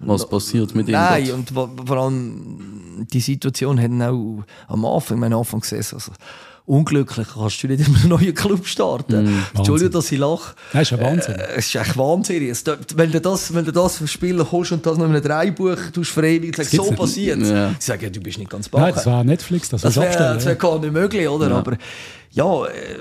was 0.00 0.28
passiert 0.28 0.74
mit 0.74 0.88
ihm? 0.88 0.92
Nein, 0.92 1.30
und 1.32 1.50
vor 1.50 1.96
allem 1.96 3.06
die 3.12 3.20
Situation 3.20 3.80
hat 3.80 3.90
auch 4.08 4.42
am 4.68 4.84
Anfang, 4.84 5.18
mein 5.18 5.32
Anfang 5.32 5.60
gesehen, 5.60 5.84
also 5.92 6.12
unglücklich 6.68 7.28
kannst 7.32 7.62
du 7.62 7.68
nicht 7.68 7.86
in 7.86 7.94
einem 7.94 8.08
neuen 8.08 8.34
Club 8.34 8.66
starten. 8.66 9.42
Entschuldigung, 9.54 9.92
dass 9.92 10.10
ich 10.10 10.18
lache. 10.18 10.54
Das 10.72 10.82
ist 10.82 10.90
ja 10.90 11.00
Wahnsinn. 11.00 11.34
Äh, 11.36 11.46
Es 11.56 11.66
ist 11.66 11.74
echt 11.76 11.96
Wahnsinn. 11.96 12.48
Es- 12.48 12.64
Wenn 12.96 13.12
du 13.12 13.20
das, 13.20 13.54
wenn 13.54 13.64
du 13.64 13.70
das 13.72 14.10
Spieler 14.10 14.50
holst 14.50 14.72
und 14.72 14.84
das 14.84 14.98
noch 14.98 15.04
in 15.04 15.12
einem 15.12 15.22
Dreibuch 15.22 15.76
tust, 15.92 16.10
verewigt, 16.10 16.56
sagst, 16.56 16.72
so 16.72 16.82
nicht. 16.86 16.96
passiert. 16.96 17.40
Ja. 17.40 17.70
Ich 17.78 17.84
sage, 17.84 18.06
ja, 18.06 18.10
du 18.10 18.20
bist 18.20 18.38
nicht 18.38 18.50
ganz 18.50 18.70
Nein, 18.72 18.82
backen. 18.82 18.94
das 18.96 19.06
war 19.06 19.22
Netflix, 19.22 19.68
das, 19.68 19.82
Das 19.82 19.94
das 19.94 20.02
wäre 20.18 20.44
wär 20.44 20.54
gar 20.56 20.78
nicht 20.80 20.92
möglich, 20.92 21.28
oder? 21.28 21.52
Aber 21.52 21.76
ja, 22.32 22.64
äh, 22.66 23.00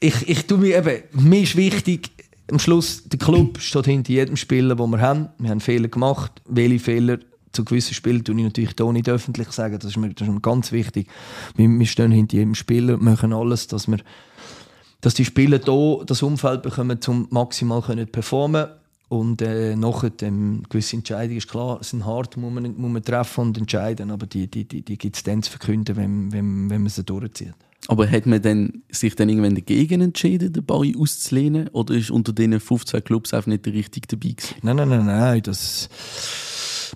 ich, 0.00 0.28
ich 0.28 0.46
tue 0.46 0.58
mir 0.58 0.78
eben, 0.78 1.02
mir 1.12 1.40
ist 1.42 1.56
wichtig, 1.56 2.10
am 2.50 2.58
Schluss, 2.58 3.04
der 3.04 3.18
Club 3.18 3.58
steht 3.60 3.86
hinter 3.86 4.12
jedem 4.12 4.36
Spieler, 4.36 4.74
den 4.74 4.90
wir 4.90 5.00
haben. 5.00 5.28
Wir 5.38 5.50
haben 5.50 5.60
Fehler 5.60 5.88
gemacht. 5.88 6.42
Welche 6.46 6.78
Fehler 6.78 7.18
zu 7.52 7.64
gewissen 7.64 7.94
Spielen 7.94 8.24
tue 8.24 8.36
ich 8.36 8.42
natürlich 8.42 8.74
hier 8.76 8.92
nicht 8.92 9.08
öffentlich 9.08 9.50
sagen. 9.52 9.78
Das 9.78 9.90
ist 9.90 9.96
mir, 9.96 10.10
das 10.10 10.28
ist 10.28 10.34
mir 10.34 10.40
ganz 10.40 10.72
wichtig. 10.72 11.08
Wir, 11.56 11.68
wir 11.68 11.86
stehen 11.86 12.12
hinter 12.12 12.36
jedem 12.36 12.54
Spieler 12.54 12.94
und 12.94 13.02
machen 13.02 13.32
alles, 13.32 13.66
dass 13.66 13.88
wir 13.88 13.98
dass 15.00 15.14
die 15.14 15.24
Spieler 15.24 15.58
hier 15.64 16.04
das 16.04 16.22
Umfeld 16.22 16.62
bekommen, 16.62 17.00
um 17.06 17.26
maximal 17.30 17.80
können 17.80 18.06
performen 18.06 18.66
und 19.08 19.42
äh, 19.42 19.74
nachher 19.74 20.12
ähm, 20.22 20.62
gewisse 20.68 20.96
Entscheidungen 20.96 21.38
ist 21.38 21.48
klar, 21.48 21.82
sind 21.82 22.04
hart, 22.04 22.36
muss 22.36 22.52
man, 22.52 22.76
muss 22.76 22.92
man 22.92 23.02
treffen 23.02 23.46
und 23.46 23.58
entscheiden, 23.58 24.10
aber 24.10 24.26
die, 24.26 24.46
die, 24.46 24.64
die, 24.64 24.82
die 24.82 24.96
gibt 24.96 25.16
es 25.16 25.22
dann 25.22 25.42
zu 25.42 25.50
verkünden, 25.50 25.96
wenn, 25.96 26.32
wenn, 26.32 26.70
wenn 26.70 26.82
man 26.82 26.90
sie 26.90 27.02
durchzieht. 27.02 27.54
Aber 27.88 28.08
hat 28.08 28.26
man 28.26 28.40
dann, 28.42 28.82
sich 28.90 29.16
dann 29.16 29.28
irgendwann 29.28 29.54
dagegen 29.54 30.00
entschieden, 30.00 30.52
den 30.52 30.64
Ball 30.64 30.92
auszulehnen? 30.98 31.68
Oder 31.68 31.94
ist 31.94 32.10
unter 32.10 32.32
diesen 32.32 32.60
15 32.60 33.02
Clubs 33.02 33.34
einfach 33.34 33.48
nicht 33.48 33.66
der 33.66 33.72
richtige 33.72 34.06
dabei 34.06 34.28
gewesen? 34.34 34.54
Nein, 34.62 34.76
nein, 34.76 34.88
nein, 34.88 35.06
nein, 35.06 35.42
das, 35.42 35.88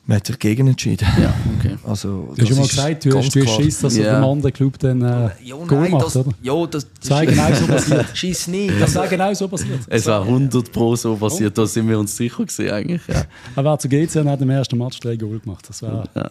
man 0.06 0.18
hat 0.18 0.26
sich 0.26 0.38
gegen 0.38 0.68
entschieden. 0.68 1.08
Ja, 1.20 1.34
okay. 1.58 1.76
Also, 1.84 2.32
Du 2.36 2.42
hast 2.42 2.48
schon 2.48 2.56
mal 2.58 2.66
gesagt, 2.68 3.04
du 3.06 3.18
hast. 3.18 3.32
Schiss, 3.32 3.80
dass 3.80 3.96
Ja. 3.96 4.20
dem 4.20 4.24
anderen 4.24 4.52
Club 4.52 4.78
dann 4.78 5.00
äh, 5.02 5.30
Ja, 5.42 5.56
nein, 5.68 5.90
macht, 5.90 6.04
das, 6.06 6.16
oder? 6.16 6.30
ja, 6.42 6.66
das, 6.66 6.86
Das 7.00 7.10
wäre 7.10 7.26
genau 7.26 7.54
so 7.54 7.66
passiert. 7.72 8.06
Schieß 8.16 8.46
nicht. 8.48 8.80
Das 8.80 8.94
wäre 8.94 9.08
genau 9.08 9.34
so 9.34 9.48
passiert. 9.48 9.80
Es 9.88 10.06
war 10.06 10.22
100 10.22 10.70
Pro 10.70 10.94
so 10.96 11.16
passiert, 11.16 11.56
da 11.58 11.66
sind 11.66 11.88
wir 11.88 11.98
uns 11.98 12.16
sicher 12.16 12.44
gewesen, 12.44 12.70
eigentlich. 12.70 13.02
Ja. 13.08 13.24
Er 13.56 13.64
war 13.64 13.78
zu 13.78 13.88
GC 13.88 14.16
und 14.16 14.28
hat 14.28 14.40
im 14.42 14.50
ersten 14.50 14.76
Match 14.78 15.00
drei 15.00 15.16
Goal 15.16 15.40
gemacht. 15.40 15.64
Das 15.68 15.82
war, 15.82 16.08
Ja. 16.14 16.30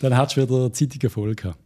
Dann 0.00 0.16
hättest 0.16 0.36
du 0.36 0.42
wieder 0.42 0.72
zeitige 0.72 1.08
Erfolg 1.08 1.36
gehabt. 1.42 1.58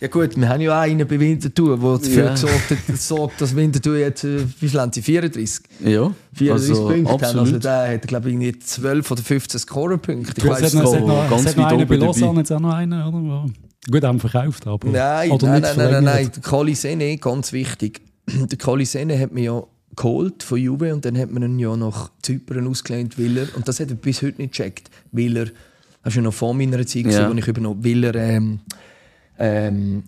Ja 0.00 0.08
gut, 0.08 0.36
wir 0.36 0.48
haben 0.48 0.60
ja 0.60 0.76
auch 0.78 0.82
einen 0.82 1.06
bei 1.06 1.20
Winterthur, 1.20 1.78
der 1.78 1.98
dafür 1.98 2.24
Ja. 2.24 2.30
gesorgt 2.32 2.70
hat, 2.70 2.78
sorgt, 2.96 3.40
dass 3.40 3.54
Winterthur 3.54 3.96
jetzt, 3.98 4.24
äh, 4.24 4.40
wie 4.60 4.68
viel 4.68 4.80
haben 4.80 4.92
sie, 4.92 5.02
34? 5.02 5.60
Ja, 5.84 6.10
34 6.34 6.50
also 6.70 6.86
Punkte 6.88 7.12
haben. 7.12 7.22
Also 7.22 7.38
absolut. 7.40 7.64
der 7.64 7.92
hat, 7.94 8.08
glaube 8.08 8.28
ich, 8.28 8.34
irgendwie 8.34 8.58
12 8.58 9.10
oder 9.10 9.22
15 9.22 9.60
Scorerpunkte. 9.60 10.32
Ich 10.36 10.44
Es 10.44 10.50
weiss 10.50 10.74
hat 10.74 10.82
noch, 10.82 10.94
es 10.94 11.00
nicht. 11.00 11.30
ganz 11.30 11.40
es 11.42 11.46
hat 11.48 11.56
noch 11.56 11.64
weit 11.64 11.72
einen 11.72 11.88
bei 11.88 11.94
oben 11.96 12.04
Lausanne, 12.06 12.38
jetzt 12.40 12.52
auch 12.52 12.60
noch 12.60 12.72
einen, 12.74 13.02
oder? 13.02 13.46
Gut, 13.90 14.04
haben 14.04 14.20
verkauft, 14.20 14.66
aber. 14.66 14.88
Nein, 14.88 15.30
oder 15.30 15.46
nein, 15.48 15.62
nein, 15.62 15.76
nein, 15.76 15.90
nein, 15.92 16.04
nein. 16.04 16.30
Der 16.34 16.42
Kali 16.42 16.74
Sene, 16.74 17.16
ganz 17.18 17.52
wichtig. 17.52 18.00
Der 18.26 18.58
Kali 18.58 18.84
Sene 18.84 19.18
hat 19.18 19.32
mir 19.32 19.42
ja 19.44 19.62
geholt 19.96 20.42
von 20.42 20.58
Juve 20.58 20.94
und 20.94 21.04
dann 21.04 21.18
hat 21.18 21.30
man 21.30 21.42
ihn 21.42 21.58
ja 21.58 21.74
nach 21.76 22.10
Zypern 22.22 22.66
ausgelehnt, 22.66 23.18
weil 23.18 23.36
er, 23.38 23.46
und 23.56 23.66
das 23.66 23.80
hat 23.80 23.88
er 23.90 23.96
bis 23.96 24.22
heute 24.22 24.40
nicht 24.40 24.52
gecheckt, 24.54 24.88
weil 25.12 25.36
er, 25.36 25.44
das 25.46 26.12
ist 26.12 26.16
ja 26.16 26.22
noch 26.22 26.32
vor 26.34 26.54
meiner 26.54 26.86
Zeit, 26.86 27.06
Ja. 27.06 27.10
ja. 27.10 27.28
als 27.28 27.38
ich 27.38 27.48
übernommen 27.48 27.84
weil 27.84 28.04
er, 28.04 28.14
ähm, 28.14 28.60
ähm, 29.40 30.02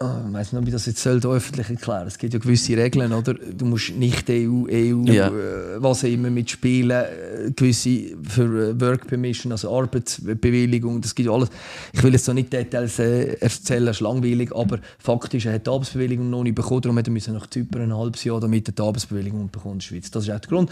ah, 0.00 0.22
ich 0.26 0.32
weiß 0.32 0.52
nicht, 0.52 0.62
ob 0.62 0.66
ich 0.66 0.72
das 0.72 0.86
jetzt 0.86 1.02
soll, 1.02 1.20
öffentlich 1.26 1.68
erklären 1.68 2.06
Es 2.06 2.16
gibt 2.16 2.32
ja 2.32 2.38
gewisse 2.38 2.76
Regeln, 2.76 3.12
oder? 3.12 3.34
Du 3.34 3.66
musst 3.66 3.90
nicht 3.94 4.30
EU, 4.30 4.64
EU, 4.70 5.04
Ja. 5.04 5.28
äh, 5.28 5.82
was 5.82 6.04
auch 6.04 6.08
immer 6.08 6.30
mitspielen, 6.30 6.90
äh, 6.90 7.50
gewisse 7.54 8.16
für 8.22 8.70
äh, 8.70 8.80
Work 8.80 9.06
Permission, 9.08 9.52
also 9.52 9.76
Arbeitsbewilligung, 9.76 11.00
das 11.02 11.14
gibt 11.14 11.26
ja 11.26 11.32
alles. 11.32 11.50
Ich 11.92 12.02
will 12.02 12.12
jetzt 12.12 12.24
so 12.24 12.32
nicht 12.32 12.52
Details 12.52 12.98
äh, 12.98 13.34
erzählen, 13.40 13.86
das 13.86 13.96
ist 13.96 14.00
langweilig, 14.00 14.54
aber 14.54 14.78
faktisch, 14.98 15.46
er 15.46 15.54
hat 15.54 15.66
die 15.66 15.70
Arbeitsbewilligung 15.70 16.30
noch 16.30 16.44
nicht 16.44 16.54
bekommen, 16.54 16.80
darum 16.80 16.96
hat 16.96 17.06
er 17.08 17.12
müssen 17.12 17.34
nach 17.34 17.48
Zypern 17.48 17.82
ein 17.82 17.94
halbes 17.96 18.24
Jahr, 18.24 18.40
damit 18.40 18.68
er 18.68 18.72
die 18.72 18.82
Arbeitsbewilligung 18.82 19.50
bekommt 19.50 19.74
in 19.74 19.78
der 19.80 19.84
Schweiz. 19.86 20.10
Das 20.10 20.24
ist 20.24 20.30
auch 20.30 20.40
der 20.40 20.48
Grund. 20.48 20.70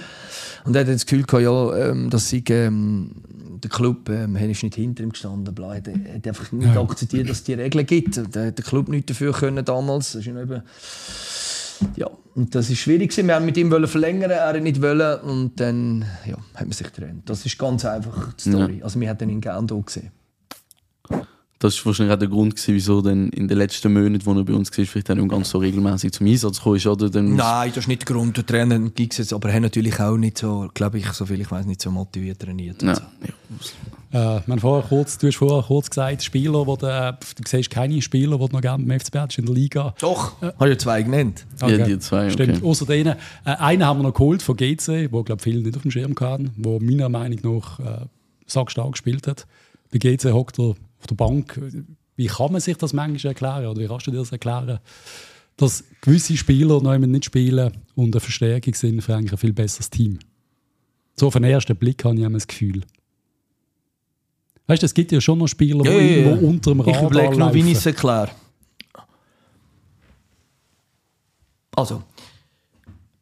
Und 0.65 0.75
er 0.75 0.83
hat 0.83 0.89
das 0.89 1.05
Gefühl 1.05 1.25
gehabt, 1.25 1.43
ja, 1.43 1.91
ähm, 1.91 2.09
dass 2.09 2.33
ich, 2.33 2.49
ähm, 2.49 3.11
der 3.63 3.71
Club 3.71 4.09
ähm, 4.09 4.37
ist 4.37 4.63
nicht 4.63 4.75
hinter 4.75 5.03
ihm 5.03 5.11
gestanden, 5.11 5.55
bla, 5.55 5.75
er 5.75 5.77
hat, 5.77 5.89
hat 5.89 6.27
einfach 6.27 6.53
nicht 6.53 6.77
akzeptiert, 6.77 7.29
dass 7.29 7.39
es 7.39 7.45
die 7.45 7.55
Regeln 7.55 7.87
gibt. 7.87 8.17
Da 8.17 8.47
hat 8.47 8.59
der 8.59 8.65
Club 8.65 8.89
nicht 8.89 9.11
dafür 9.11 9.33
können 9.33 9.65
damals. 9.65 10.13
Das 10.13 10.21
ist 10.21 10.27
ja 10.27 10.41
eben 10.41 10.63
ja, 11.97 12.11
und 12.35 12.55
das 12.55 12.71
ist 12.71 12.79
schwierig 12.79 13.11
gewesen. 13.11 13.29
Wir 13.29 13.35
haben 13.37 13.45
mit 13.45 13.57
ihm 13.57 13.71
wollen 13.71 13.87
verlängern, 13.87 14.31
er 14.31 14.49
hat 14.49 14.61
nicht 14.61 14.83
wollen 14.83 15.21
und 15.21 15.61
dann 15.61 16.05
ja, 16.27 16.37
hat 16.55 16.63
man 16.63 16.73
sich 16.73 16.87
getrennt. 16.87 17.29
Das 17.29 17.45
ist 17.47 17.59
ganz 17.59 17.85
einfach 17.85 18.33
die 18.33 18.51
Story. 18.51 18.81
Also 18.83 19.01
wir 19.01 19.09
hätten 19.09 19.29
ihn 19.29 19.41
gerne 19.41 19.67
hier 19.69 19.83
gesehen. 19.83 20.11
Das 21.59 21.77
war 21.79 21.87
wahrscheinlich 21.87 22.15
auch 22.15 22.19
der 22.19 22.29
Grund, 22.29 22.55
gewesen, 22.55 22.75
wieso 22.75 23.03
dann 23.03 23.31
in 23.31 23.49
den 23.49 23.59
letzten 23.59 23.93
Monaten, 23.93 24.25
wo 24.25 24.33
er 24.33 24.45
bei 24.45 24.53
uns 24.53 24.71
war, 24.77 24.85
vielleicht 24.85 25.09
nicht 25.09 25.29
ganz 25.29 25.51
so 25.51 25.59
regelmäßig 25.59 26.13
zum 26.13 26.29
Einsatz 26.29 26.59
ist. 26.65 26.87
Oder? 26.87 27.11
Dann 27.11 27.35
Nein, 27.35 27.71
das 27.71 27.79
ist 27.79 27.89
nicht 27.89 28.09
der 28.09 28.15
Grund. 28.15 28.37
Der 28.37 28.47
Trainer 28.47 28.79
gibt 28.91 29.13
es 29.13 29.19
jetzt, 29.19 29.33
aber 29.33 29.49
er 29.49 29.57
hat 29.57 29.63
natürlich 29.63 29.99
auch 29.99 30.17
nicht 30.17 30.39
so, 30.39 30.69
glaube 30.73 30.99
ich, 30.99 31.07
so 31.13 31.27
viel 31.27 31.41
ich 31.41 31.51
weiß 31.51 31.67
nicht 31.67 31.83
so 31.83 31.91
motiviert 31.91 32.39
trainiert. 32.41 32.81
Ja, 32.83 32.95
so. 32.95 33.03
ja. 33.25 33.35
Äh, 34.11 34.59
vorher 34.59 34.89
kurz, 34.89 35.19
du 35.19 35.27
hast 35.27 35.37
vorher 35.37 35.63
kurz 35.63 35.91
gesagt, 35.91 36.23
Spieler, 36.23 36.67
wo 36.67 36.77
der, 36.77 37.13
du 37.13 37.43
siehst 37.47 37.71
keine 37.71 38.01
Spieler, 38.01 38.39
die 38.39 38.47
du 38.47 38.53
noch 38.53 38.63
gerne 38.63 38.85
beim 38.85 38.99
FCB 39.01 39.17
hättest 39.17 39.39
in 39.39 39.47
der 39.47 39.55
Liga. 39.55 39.95
Doch, 40.01 40.41
äh. 40.41 40.53
habe 40.59 40.71
ja 40.71 40.79
zwei 40.79 41.03
genannt. 41.03 41.45
Ja, 41.61 41.77
die 41.77 41.99
zwei, 41.99 42.31
Stimmt, 42.31 42.59
okay. 42.59 42.67
außer 42.67 42.87
denen. 42.87 43.17
Äh, 43.45 43.51
einen 43.57 43.85
haben 43.85 43.99
wir 43.99 44.05
noch 44.05 44.15
geholt 44.15 44.43
von 44.43 44.57
GC, 44.57 45.09
wo 45.11 45.25
glaube 45.25 45.43
viele 45.43 45.61
nicht 45.61 45.77
auf 45.77 45.83
dem 45.83 45.91
Schirm 45.91 46.15
hatten, 46.19 46.53
wo 46.57 46.79
meiner 46.79 47.09
Meinung 47.09 47.41
nach 47.43 47.81
äh, 47.81 48.07
sackstark 48.47 48.93
gespielt 48.93 49.27
hat. 49.27 49.47
Bei 49.93 49.99
GC 49.99 50.33
hockt 50.33 50.59
er 50.59 50.75
auf 50.99 51.07
der 51.07 51.15
Bank. 51.15 51.61
Wie 52.17 52.27
kann 52.27 52.53
man 52.53 52.61
sich 52.61 52.77
das 52.77 52.93
manchmal 52.93 53.33
erklären 53.33 53.67
oder 53.67 53.81
wie 53.81 53.87
kannst 53.87 54.07
du 54.07 54.11
dir 54.11 54.19
das 54.19 54.33
erklären, 54.33 54.81
dass 55.57 55.85
gewisse 56.01 56.37
Spieler 56.37 56.81
noch 56.81 56.97
nicht 56.99 57.25
spielen 57.25 57.73
und 57.95 58.15
eine 58.15 58.21
Verstärkung 58.21 58.75
sind 58.75 59.03
für 59.03 59.15
eigentlich 59.15 59.33
ein 59.33 59.39
viel 59.39 59.53
besseres 59.53 59.91
Team? 59.91 60.19
So 61.17 61.29
auf 61.29 61.35
den 61.35 61.45
ersten 61.45 61.77
Blick 61.77 62.05
habe 62.05 62.15
ich 62.15 62.23
immer 62.23 62.31
das 62.31 62.47
Gefühl. 62.47 62.83
Weißt 64.67 64.83
du, 64.83 64.87
es 64.87 64.95
gibt 64.95 65.11
ja 65.13 65.21
schon 65.21 65.39
noch 65.39 65.49
Spieler, 65.49 65.83
die 65.83 65.89
irgendwo 65.89 66.47
unter 66.47 66.73
dem 66.73 66.81
Ich 66.81 66.87
Radar 66.89 67.11
überlege 67.11 67.37
noch, 67.39 67.55
wie 67.55 67.71
ich 67.71 67.79
es 67.79 67.87
erkläre. 67.87 68.31
Also, 71.75 72.03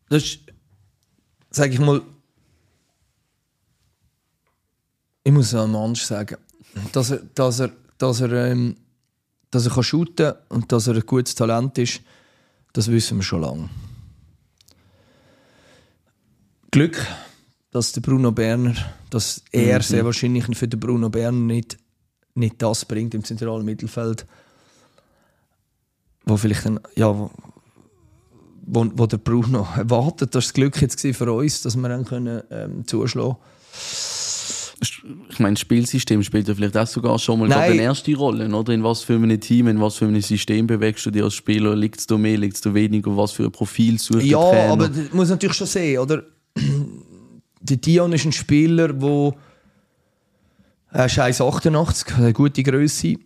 das 0.08 0.24
ist, 0.24 0.40
sage 1.50 1.74
ich 1.74 1.78
mal, 1.78 2.00
ich 5.22 5.32
muss 5.32 5.54
am 5.54 5.76
Ansch 5.76 6.02
sagen, 6.02 6.36
dass 6.92 7.10
er, 7.10 7.18
dass 7.34 7.60
er, 7.60 7.72
dass 7.98 8.20
er, 8.20 8.32
ähm, 8.32 8.76
dass 9.50 9.66
er 9.66 9.72
kann 9.72 9.82
shooten 9.82 10.34
und 10.48 10.70
dass 10.70 10.86
er 10.86 10.94
ein 10.94 11.06
gutes 11.06 11.34
Talent 11.34 11.78
ist, 11.78 12.00
das 12.72 12.90
wissen 12.90 13.18
wir 13.18 13.22
schon 13.22 13.40
lange. 13.40 13.70
Glück, 16.70 17.06
dass 17.70 17.92
der 17.92 18.02
Bruno 18.02 18.32
Berner, 18.32 18.74
dass 19.08 19.42
er 19.50 19.80
sehr 19.82 20.04
wahrscheinlich 20.04 20.44
für 20.56 20.68
den 20.68 20.78
Bruno 20.78 21.08
Berner 21.08 21.38
nicht, 21.38 21.78
nicht 22.34 22.60
das 22.60 22.84
bringt 22.84 23.14
im 23.14 23.24
zentralen 23.24 23.64
Mittelfeld, 23.64 24.26
wo 26.26 26.36
vielleicht 26.36 26.66
dann, 26.66 26.80
ja, 26.96 27.08
wo, 27.08 27.30
wo, 28.94 29.06
der 29.06 29.18
Bruno 29.18 29.66
erwartet. 29.76 30.34
Das 30.34 30.44
war 30.44 30.48
das 30.48 30.52
Glück 30.52 30.82
jetzt 30.82 31.00
für 31.00 31.32
uns, 31.32 31.62
dass 31.62 31.76
wir 31.76 31.88
dann 31.88 32.04
können, 32.04 32.42
ähm, 32.50 32.86
zuschlagen 32.86 33.36
Ich 34.80 35.38
meine, 35.38 35.54
das 35.54 35.60
Spielsystem 35.60 36.22
spielt 36.22 36.48
ja 36.48 36.54
vielleicht 36.54 36.76
auch 36.76 36.86
sogar 36.86 37.18
schon 37.18 37.40
mal 37.40 37.52
eine 37.52 37.80
erste 37.80 38.14
Rolle, 38.14 38.54
oder? 38.54 38.74
In 38.74 38.84
was 38.84 39.02
für 39.02 39.14
einem 39.14 39.40
Team, 39.40 39.68
in 39.68 39.80
was 39.80 39.96
für 39.96 40.04
einem 40.04 40.20
System 40.20 40.66
bewegst 40.66 41.06
du 41.06 41.10
dich 41.10 41.22
als 41.22 41.34
Spieler? 41.34 41.74
Liegt 41.74 41.98
es 41.98 42.06
da 42.06 42.18
mehr, 42.18 42.36
liegt 42.36 42.56
es 42.56 42.60
da 42.60 42.74
weniger? 42.74 43.16
Was 43.16 43.32
für 43.32 43.44
ein 43.44 43.52
Profil 43.52 43.98
sucht 43.98 44.22
Ja, 44.22 44.38
aber 44.38 44.88
das 44.88 45.12
muss 45.12 45.30
natürlich 45.30 45.56
schon 45.56 45.66
sehen, 45.66 45.98
oder? 46.00 46.22
Der 47.62 47.78
Dion 47.78 48.12
ist 48.12 48.24
ein 48.24 48.32
Spieler, 48.32 48.92
der 48.92 49.32
er 50.92 51.06
ist 51.06 51.18
1,88, 51.18 52.12
hat 52.12 52.18
eine 52.18 52.32
gute 52.32 52.62
Größe. 52.62 53.16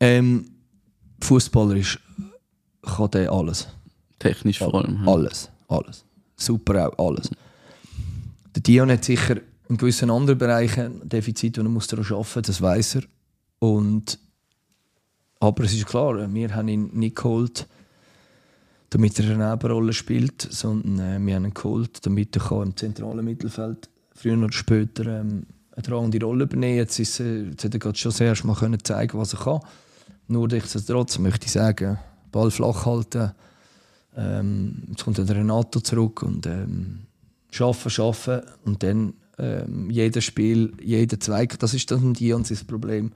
Ähm, 0.00 0.46
Fußballer 1.20 1.76
ist, 1.76 1.98
kann 2.82 3.10
der 3.10 3.30
alles. 3.30 3.68
Technisch 4.18 4.58
vor 4.58 4.74
allem. 4.74 5.04
ja. 5.04 5.12
Alles, 5.12 5.50
alles. 5.68 6.04
Super 6.36 6.88
auch, 6.88 7.08
alles. 7.10 7.30
Der 8.54 8.62
Dion 8.62 8.90
hat 8.90 9.04
sicher 9.04 9.36
in 9.70 9.76
gewissen 9.76 10.10
anderen 10.10 10.38
Bereichen 10.38 11.00
ein 11.00 11.08
Defizit, 11.08 11.58
und 11.58 11.66
er 11.66 11.70
muss 11.70 11.86
daran 11.86 12.04
arbeiten, 12.04 12.42
das 12.42 12.60
weiß 12.60 12.96
er. 12.96 13.02
Und, 13.60 14.18
aber 15.38 15.64
es 15.64 15.72
ist 15.72 15.86
klar, 15.86 16.32
wir 16.32 16.54
haben 16.54 16.68
ihn 16.68 16.90
nicht 16.92 17.16
geholt, 17.16 17.66
damit 18.90 19.18
er 19.20 19.30
eine 19.30 19.50
Nebenrolle 19.50 19.92
spielt, 19.92 20.42
sondern 20.50 20.98
äh, 20.98 21.24
wir 21.24 21.36
haben 21.36 21.44
ihn 21.44 21.54
geholt, 21.54 22.04
damit 22.04 22.36
er 22.36 22.62
im 22.62 22.76
zentralen 22.76 23.24
Mittelfeld 23.24 23.88
früher 24.12 24.36
oder 24.36 24.52
später 24.52 25.06
ähm, 25.06 25.46
eine 25.72 25.82
tragende 25.82 26.24
Rolle 26.24 26.44
übernehmen 26.44 26.76
Jetzt, 26.76 26.98
äh, 26.98 27.44
jetzt 27.44 27.64
hat 27.64 27.72
er 27.72 27.78
gerade 27.78 27.96
schon 27.96 28.10
das 28.10 28.20
erste 28.20 28.48
Mal 28.48 28.56
können 28.56 28.82
zeigen, 28.82 29.18
was 29.18 29.34
er 29.34 29.40
kann. 29.40 29.60
Nur 30.26 30.48
nichtsdestotrotz 30.48 31.18
möchte 31.18 31.46
ich 31.46 31.52
sagen, 31.52 31.98
Ball 32.32 32.50
flach 32.50 32.86
halten. 32.86 33.32
Ähm, 34.16 34.82
jetzt 34.88 35.04
kommt 35.04 35.18
der 35.18 35.28
Renato 35.28 35.80
zurück 35.80 36.24
und 36.24 36.46
ähm, 36.46 37.00
schaffen, 37.50 37.90
schaffen 37.90 38.42
und 38.64 38.82
dann 38.82 39.14
ähm, 39.40 39.90
jedes 39.90 40.24
Spiel, 40.24 40.72
jeder 40.82 41.18
Zweikampf, 41.18 41.58
das 41.58 41.74
ist 41.74 41.90
dann 41.90 42.12
Dion 42.14 42.44
sein 42.44 42.58
Problem, 42.66 43.12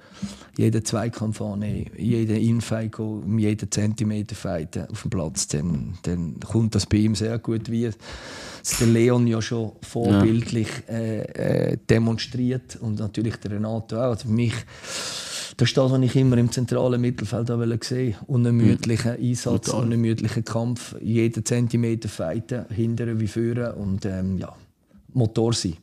jeden 0.57 0.85
Zweikampf 0.85 1.41
annehmen, 1.41 1.91
jeden 1.97 2.37
Infight 2.37 2.99
um 2.99 3.39
jeden 3.39 3.70
Zentimeter 3.70 4.35
fighten 4.35 4.87
auf 4.89 5.03
dem 5.03 5.11
Platz, 5.11 5.49
dann, 5.49 5.95
dann 6.03 6.41
kommt 6.41 6.75
das 6.75 6.87
bei 6.87 6.99
ihm 6.99 7.14
sehr 7.14 7.39
gut, 7.39 7.70
wie 7.70 7.87
es 7.87 7.97
der 8.79 8.87
Leon 8.87 9.27
ja 9.27 9.43
schon 9.43 9.72
vorbildlich 9.83 10.68
äh, 10.89 11.72
äh, 11.72 11.79
demonstriert 11.89 12.77
und 12.81 12.99
natürlich 12.99 13.37
der 13.37 13.53
Renato 13.53 13.97
auch. 13.97 14.11
Also 14.11 14.29
für 14.29 14.35
mich 14.35 14.55
das 15.57 15.68
ist 15.68 15.77
das, 15.77 15.91
was 15.93 16.01
ich 16.01 16.16
immer 16.16 16.37
im 16.39 16.51
zentralen 16.51 17.01
Mittelfeld 17.01 17.51
auch 17.51 17.79
gesehen 17.79 18.16
Unermüdlichen 18.27 19.12
Einsatz, 19.12 19.66
Total. 19.66 19.85
unermüdlichen 19.85 20.45
Kampf, 20.45 20.97
jeden 21.01 21.45
Zentimeter 21.45 22.09
fighten, 22.09 22.64
hindern 22.70 23.20
wie 23.20 23.29
führen 23.29 23.75
und 23.75 24.05
ähm, 24.05 24.39
ja, 24.39 24.55
Motor 25.12 25.53
sein. 25.53 25.77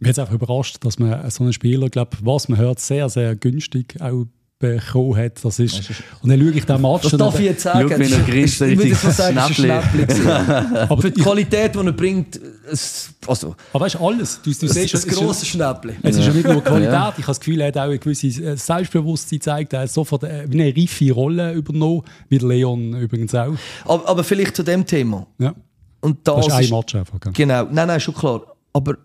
Mich 0.00 0.08
hat 0.08 0.14
es 0.14 0.18
einfach 0.18 0.34
überrascht, 0.34 0.78
dass 0.84 0.98
man 0.98 1.30
so 1.30 1.44
einen 1.44 1.52
Spieler, 1.52 1.88
glaube 1.88 2.16
was 2.22 2.48
man 2.48 2.58
hört, 2.58 2.80
sehr, 2.80 3.08
sehr 3.08 3.36
günstig 3.36 3.96
auch 4.00 4.24
bekommen 4.58 5.16
hat. 5.16 5.42
Das 5.42 5.58
ist, 5.58 5.90
und 6.22 6.28
dann 6.28 6.38
schaue 6.38 6.50
ich 6.50 6.64
den 6.66 6.82
Match 6.82 7.02
Das 7.04 7.12
und 7.14 7.18
darf 7.18 7.38
ich 7.38 7.46
jetzt 7.46 7.62
sagen. 7.62 7.88
Schau, 7.90 7.98
wie 7.98 8.12
er 8.12 8.20
grinst, 8.20 8.60
ich 8.60 8.78
würde 8.78 8.90
mal 8.90 9.12
sagen, 9.12 9.36
es 9.38 9.42
ist 9.42 9.48
ein 9.48 9.54
Schnäppli. 9.54 10.14
Schnäppli 10.14 10.78
aber, 10.78 11.02
Für 11.02 11.10
die 11.10 11.20
Qualität, 11.22 11.74
die 11.74 11.78
er 11.78 11.92
bringt, 11.92 12.40
es, 12.70 13.10
also, 13.26 13.56
aber 13.72 13.84
weißt 13.86 13.94
du, 13.94 14.06
alles. 14.06 14.40
Du, 14.42 14.50
du 14.50 14.50
es 14.50 14.58
siehst, 14.74 14.94
ist 14.94 15.06
es 15.06 15.06
ein 15.06 15.14
grosses 15.14 15.48
Schnäppli. 15.48 15.94
Es 16.02 16.16
ist 16.16 16.26
ja 16.26 16.32
nicht 16.32 16.46
nur 16.46 16.62
Qualität, 16.62 16.92
Ja. 16.92 17.08
ich 17.08 17.16
habe 17.22 17.26
das 17.26 17.40
Gefühl, 17.40 17.60
er 17.62 17.68
hat 17.68 17.78
auch 17.78 17.90
ein 17.90 17.98
gewisses 17.98 18.66
Selbstbewusstsein 18.66 19.38
gezeigt, 19.38 19.72
er 19.72 19.80
hat 19.80 19.90
sofort 19.90 20.24
äh, 20.24 20.44
wie 20.46 20.62
eine 20.62 20.76
reife 20.76 21.10
Rolle 21.12 21.52
übernommen, 21.54 22.02
wie 22.28 22.36
Leon 22.38 22.94
übrigens 23.00 23.34
auch. 23.34 23.54
Aber, 23.86 24.08
aber 24.08 24.24
vielleicht 24.24 24.56
zu 24.56 24.62
dem 24.62 24.84
Thema. 24.84 25.26
Ja. 25.38 25.54
Und 26.02 26.18
Das 26.24 26.46
das, 26.46 26.60
ist 26.60 26.70
ein 26.70 26.78
Match 26.78 26.94
einfach. 26.94 27.18
Genau, 27.32 27.64
nein, 27.70 27.88
nein, 27.88 28.00
schon 28.00 28.14
klar. 28.14 28.42
Aber 28.74 28.96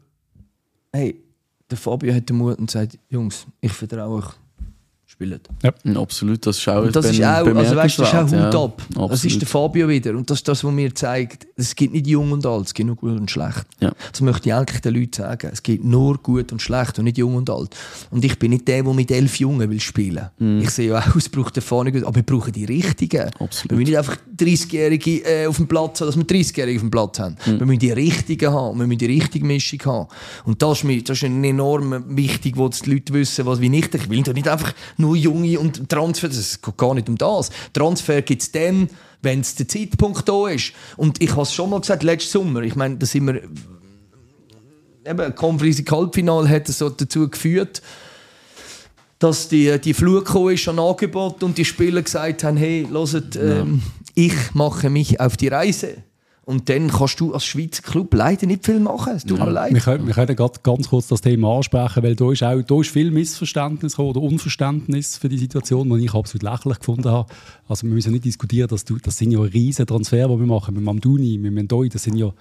hey, 0.95 1.21
der 1.69 1.77
Fabio 1.77 2.13
hat 2.13 2.29
den 2.29 2.37
Mut 2.37 2.57
und 2.57 2.71
sagt, 2.71 2.97
Jungs, 3.09 3.45
ich 3.61 3.71
vertraue 3.71 4.17
euch, 4.17 4.33
spielt. 5.16 5.49
Ja, 5.63 5.74
Absolut, 5.95 6.45
das 6.45 6.57
ist 6.57 6.68
auch 6.68 6.84
Und 6.84 6.95
das 6.95 7.05
ist 7.05 7.22
auch, 7.24 7.45
also 7.47 7.76
weißt, 7.76 7.99
das 7.99 8.07
ist 8.07 8.16
auch 8.16 8.26
Hut 8.26 8.55
ab. 8.55 8.82
ja. 8.95 9.07
Das 9.07 9.24
ist 9.24 9.39
der 9.39 9.47
Fabio 9.47 9.88
wieder. 9.88 10.11
Und 10.16 10.30
das 10.30 10.39
ist 10.39 10.47
das, 10.47 10.63
was 10.63 10.72
mir 10.72 10.93
zeigt, 10.93 11.47
es 11.55 11.76
gibt 11.76 11.93
nicht 11.93 12.07
jung 12.07 12.32
und 12.32 12.45
alt, 12.45 12.68
es 12.68 12.74
gibt 12.74 12.88
nur 12.88 12.95
gut 12.95 13.18
und 13.18 13.32
schlecht. 13.32 13.66
Ja. 13.80 13.93
Das 14.11 14.22
möchte 14.22 14.49
ich 14.49 14.55
eigentlich 14.55 14.82
den 14.82 14.95
Leuten 14.95 15.13
sagen. 15.13 15.49
Es 15.51 15.63
gibt 15.63 15.84
nur 15.84 16.18
gut 16.18 16.51
und 16.51 16.61
schlecht 16.61 16.99
und 16.99 17.05
nicht 17.05 17.18
jung 17.18 17.36
und 17.36 17.49
alt. 17.49 17.76
Und 18.11 18.26
ich 18.26 18.38
bin 18.38 18.51
nicht 18.51 18.68
der, 18.68 18.84
der 18.84 18.93
mit 18.93 19.11
elf 19.11 19.39
Jungen 19.39 19.70
will 19.70 19.80
spielen 19.80 20.30
Ich 20.61 20.70
sehe 20.72 20.89
ja 20.89 21.03
aus, 21.16 21.30
braucht 21.30 21.55
Erfahrung, 21.55 21.95
aber 22.03 22.16
wir 22.16 22.24
brauchen 22.24 22.51
die 22.51 22.66
Richtigen. 22.66 23.30
Absolut. 23.39 23.72
Wir 23.72 23.78
müssen 23.78 23.89
nicht 23.89 23.97
einfach 23.97 24.18
30-Jährige 24.38 25.24
äh, 25.24 25.47
auf 25.47 25.57
dem 25.57 25.68
Platz 25.68 26.01
haben, 26.01 26.07
dass 26.07 26.18
wir 26.18 26.26
30-Jährige 26.26 26.78
auf 26.78 26.84
dem 26.84 26.91
Platz 26.91 27.20
haben. 27.20 27.38
Wir 27.45 27.66
müssen 27.66 27.80
die 27.80 27.91
Richtigen 27.91 28.51
haben, 28.51 28.80
wir 28.80 28.88
müssen 28.88 28.99
die 28.99 29.05
richtige 29.05 29.45
Mischung 29.45 29.80
haben. 29.86 30.07
Und 30.45 30.61
das 30.61 30.80
ist, 30.80 30.84
mir, 30.84 31.01
das 31.01 31.18
ist 31.18 31.24
enorm 31.24 32.03
wichtig, 32.18 32.57
wo 32.57 32.68
die 32.68 32.89
Leute 32.89 33.13
wissen, 33.13 33.45
was 33.45 33.61
wie 33.61 33.70
nicht. 33.70 33.95
Ich 33.95 34.09
will 34.09 34.22
doch 34.24 34.34
nicht 34.34 34.47
einfach 34.47 34.74
nur 34.97 35.05
Junge 35.14 35.60
und 35.60 35.89
Transfer, 35.89 36.30
es 36.30 36.62
geht 36.62 36.78
gar 36.78 36.93
nicht 36.93 37.10
um 37.10 37.18
das. 37.18 37.49
Transfer 37.74 38.22
gibt 38.22 38.41
es 38.41 38.51
dann, 38.51 38.89
wenn 39.22 39.41
es 39.41 39.56
der 39.56 39.68
Zeitpunkt 39.68 40.28
da 40.28 40.47
ist. 40.47 40.72
Und 40.97 41.22
ich 41.22 41.32
habe 41.32 41.43
es 41.43 41.53
schon 41.53 41.70
mal 41.70 41.82
gesagt, 41.82 42.03
letzten 42.03 42.32
Sommer, 42.32 42.62
ich 42.62 42.76
meine, 42.76 42.97
da 42.97 43.06
sind 43.06 43.28
wir 43.28 43.41
eben, 45.06 45.36
Conference 45.36 45.84
Halbfinale 45.89 46.49
hat 46.49 46.68
so 46.68 46.89
dazu 46.89 47.30
geführt, 47.30 47.82
dass 49.20 49.47
die, 49.47 49.80
die 49.80 49.93
gekommen 49.93 50.53
ist 50.53 50.68
an 50.68 50.80
Angebot 50.80 51.41
und 51.43 51.58
die 51.58 51.66
Spieler 51.66 52.01
gesagt 52.01 52.43
haben, 52.43 52.58
hey, 52.58 52.88
hört, 52.91 53.36
ähm, 53.36 53.82
ich 54.14 54.34
mache 54.53 54.89
mich 54.89 55.20
auf 55.20 55.38
die 55.38 55.47
Reise. 55.47 55.97
Und 56.45 56.69
dann 56.69 56.89
kannst 56.89 57.19
du 57.19 57.33
als 57.33 57.43
Schweizer 57.43 57.81
Club 57.81 58.13
leider 58.13 58.45
nicht 58.45 58.65
viel 58.65 58.79
machen. 58.79 59.13
Es 59.15 59.23
tut 59.23 59.39
mir 59.39 59.47
Wir 59.47 59.51
leid. 59.51 59.83
können, 59.83 60.05
wir 60.05 60.13
können 60.13 60.35
gerade 60.35 60.59
ganz 60.61 60.87
kurz 60.89 61.07
das 61.07 61.21
Thema 61.21 61.57
ansprechen, 61.57 62.03
weil 62.03 62.15
da 62.15 62.31
ist 62.31 62.43
auch 62.43 62.61
da 62.61 62.79
ist 62.81 62.91
viel 62.91 63.09
Missverständnis 63.09 63.93
gekommen 63.93 64.09
oder 64.09 64.21
Unverständnis 64.21 65.17
für 65.17 65.27
die 65.27 65.39
Situation, 65.39 65.89
die 65.89 66.05
ich 66.05 66.13
absolut 66.13 66.43
lächerlich 66.43 66.77
gefunden 66.77 67.09
habe. 67.09 67.33
Also 67.67 67.87
wir 67.87 67.93
müssen 67.95 68.11
nicht 68.11 68.25
diskutieren, 68.25 68.67
dass 68.67 68.85
du, 68.85 68.97
das 68.99 69.17
sind 69.17 69.31
ja 69.31 69.39
riesen 69.41 69.87
Transfer, 69.87 70.27
die 70.27 70.39
wir 70.39 70.45
machen 70.45 70.75
mit 70.75 70.83
Mamdouni, 70.83 71.39
mit 71.39 71.51
Mendoi, 71.51 71.89
das 71.89 72.03
sind 72.03 72.15
ja 72.15 72.31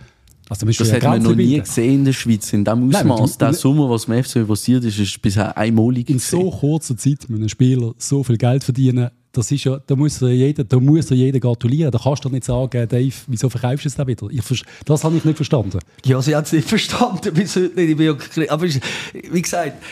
also 0.49 0.67
Das 0.67 0.79
ja 0.79 0.95
hat 0.95 1.03
man 1.03 1.13
Grenzen 1.13 1.29
noch 1.29 1.37
nie 1.37 1.59
gesehen 1.59 1.95
in 1.95 2.05
der 2.05 2.13
Schweiz, 2.13 2.53
in 2.53 2.63
Nein, 2.63 2.91
Ausmaß. 2.91 3.39
Der 3.39 3.53
Sommer, 3.55 3.89
was 3.89 4.05
im 4.05 4.23
FC 4.23 4.47
passiert 4.47 4.85
ist, 4.85 4.99
ist 4.99 5.21
bisher 5.23 5.57
einmalig. 5.57 6.11
in 6.11 6.17
gewesen. 6.17 6.41
so 6.41 6.51
kurzer 6.51 6.97
Zeit 6.97 7.29
mit 7.29 7.39
einem 7.39 7.49
Spieler 7.49 7.95
so 7.99 8.23
viel 8.23 8.37
Geld 8.37 8.63
verdienen, 8.63 9.11
das 9.35 9.51
ist 9.51 9.65
ja, 9.65 9.81
da 9.85 9.97
muss 9.97 10.21
ja 10.21 10.29
jeder, 10.29 10.65
da 10.65 10.79
muss 10.79 11.11
ja 11.11 11.17
jeder 11.17 11.41
gratulieren. 11.41 11.91
Da 11.91 11.99
kannst 11.99 12.25
du 12.25 12.29
nicht 12.29 12.45
sagen, 12.45 12.89
Dave, 12.89 13.15
wieso 13.27 13.49
verkaufst 13.49 13.85
du 13.85 13.89
es 13.89 13.97
dann 13.97 14.07
wieder? 14.07 14.29
Ich, 14.31 14.65
das 14.85 15.03
habe 15.03 15.17
ich 15.17 15.25
nicht 15.25 15.37
verstanden. 15.37 15.79
Ja, 16.05 16.23
sie 16.23 16.37
hat 16.37 16.47
es 16.47 16.53
nicht 16.53 16.69
verstanden 16.69 17.35
bis 17.35 17.57
heute 17.57 17.75
nicht. 17.75 18.01
Ich 18.37 18.51
Aber 18.51 18.65
wie 18.65 19.43
gesagt, 19.43 19.83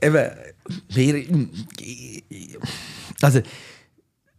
eben, 0.00 0.30
wir, 0.88 1.48
also, 3.22 3.40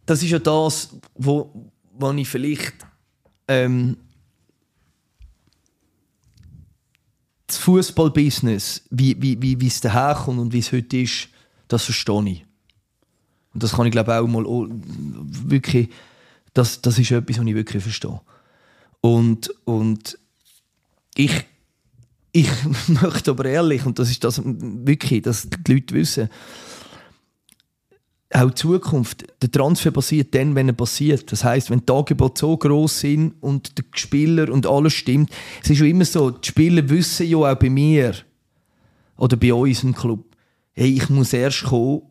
das 0.06 0.22
ist 0.22 0.30
ja 0.30 0.38
das, 0.38 0.90
wo, 1.14 1.50
wo 1.92 2.12
ich 2.12 2.28
vielleicht 2.28 2.74
ähm, 3.48 3.96
das 7.46 7.58
Fußballbusiness, 7.58 8.82
wie, 8.90 9.20
wie, 9.20 9.40
wie, 9.40 9.60
wie 9.60 9.66
es 9.66 9.80
daherkommt 9.80 10.38
und 10.38 10.52
wie 10.52 10.60
es 10.60 10.72
heute 10.72 10.98
ist, 10.98 11.28
das 11.68 11.84
verstehe 11.84 12.28
ich. 12.28 12.44
Und 13.52 13.62
das 13.62 13.72
kann 13.72 13.86
ich 13.86 13.92
glaube 13.92 14.18
auch 14.18 14.26
mal 14.26 14.44
wirklich, 14.44 15.88
das, 16.54 16.80
das 16.80 16.98
ist 16.98 17.10
etwas, 17.10 17.38
was 17.38 17.46
ich 17.46 17.54
wirklich 17.54 17.82
verstehe. 17.82 18.20
Und, 19.00 19.52
und 19.64 20.18
ich, 21.14 21.44
ich 22.32 22.48
möchte 22.88 23.30
aber 23.30 23.44
ehrlich, 23.44 23.84
und 23.84 23.98
das 23.98 24.10
ist 24.10 24.24
das 24.24 24.40
wirklich, 24.44 25.22
dass 25.22 25.48
die 25.48 25.72
Leute 25.72 25.94
wissen, 25.94 26.28
auch 28.34 28.50
Zukunft, 28.52 29.24
der 29.40 29.50
Transfer 29.50 29.92
passiert 29.92 30.34
dann, 30.34 30.54
wenn 30.54 30.68
er 30.68 30.74
passiert. 30.74 31.30
Das 31.30 31.44
heißt, 31.44 31.70
wenn 31.70 31.86
die 31.86 31.92
Angebote 31.92 32.40
so 32.40 32.56
groß 32.56 33.00
sind 33.00 33.34
und 33.40 33.78
der 33.78 33.84
Spieler 33.94 34.52
und 34.52 34.66
alles 34.66 34.92
stimmt, 34.94 35.30
es 35.62 35.70
ist 35.70 35.78
schon 35.78 35.86
immer 35.86 36.04
so, 36.04 36.30
die 36.30 36.48
Spieler 36.48 36.88
wissen 36.88 37.28
ja 37.28 37.38
auch 37.38 37.54
bei 37.54 37.70
mir 37.70 38.14
oder 39.16 39.36
bei 39.36 39.54
uns 39.54 39.84
im 39.84 39.94
Club, 39.94 40.24
hey, 40.72 40.94
ich 40.94 41.08
muss 41.10 41.32
erst 41.32 41.64
kommen, 41.64 42.02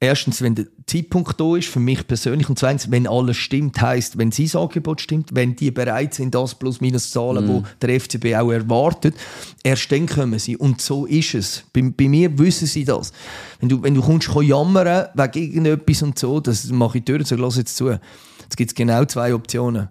erstens, 0.00 0.42
wenn 0.42 0.54
der 0.54 0.66
Zeitpunkt 0.86 1.40
da 1.40 1.56
ist, 1.56 1.68
für 1.68 1.80
mich 1.80 2.06
persönlich, 2.06 2.48
und 2.48 2.58
zweitens, 2.58 2.90
wenn 2.90 3.06
alles 3.06 3.36
stimmt, 3.36 3.80
heißt, 3.80 4.16
wenn 4.18 4.30
sein 4.30 4.50
Angebot 4.54 5.00
stimmt, 5.00 5.34
wenn 5.34 5.56
die 5.56 5.70
bereit 5.70 6.14
sind, 6.14 6.34
das 6.34 6.54
plus 6.54 6.80
minus 6.80 7.10
zahlen, 7.10 7.46
mm. 7.46 7.48
wo 7.48 7.62
der 7.82 8.00
FCB 8.00 8.34
auch 8.36 8.50
erwartet, 8.50 9.14
erst 9.62 9.90
dann 9.90 10.06
kommen 10.06 10.38
sie. 10.38 10.56
Und 10.56 10.80
so 10.80 11.06
ist 11.06 11.34
es. 11.34 11.64
Bei, 11.72 11.82
bei 11.82 12.08
mir 12.08 12.38
wissen 12.38 12.66
sie 12.66 12.84
das. 12.84 13.12
Wenn 13.60 13.68
du, 13.68 13.82
wenn 13.82 13.94
du 13.94 14.02
kommst, 14.02 14.28
kommst 14.28 14.48
jammern 14.48 15.08
wegen 15.14 15.42
irgendetwas 15.42 16.02
und 16.02 16.18
so, 16.18 16.40
das 16.40 16.70
mache 16.70 16.98
ich 16.98 17.04
durch, 17.04 17.26
so 17.26 17.36
lass 17.36 17.56
jetzt 17.56 17.76
zu. 17.76 17.88
Jetzt 17.90 18.56
gibt 18.56 18.70
es 18.70 18.74
genau 18.74 19.04
zwei 19.04 19.34
Optionen. 19.34 19.88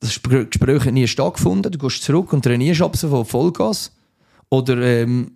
Das 0.00 0.20
Gespräch 0.20 0.84
hat 0.84 0.92
nie 0.92 1.06
stattgefunden, 1.06 1.70
du 1.70 1.78
gehst 1.78 2.02
zurück 2.02 2.32
und 2.32 2.44
trainierst 2.44 2.82
ab 2.82 2.96
so 2.96 3.24
Vollgas. 3.24 3.92
Oder 4.50 4.76
ähm, 4.78 5.30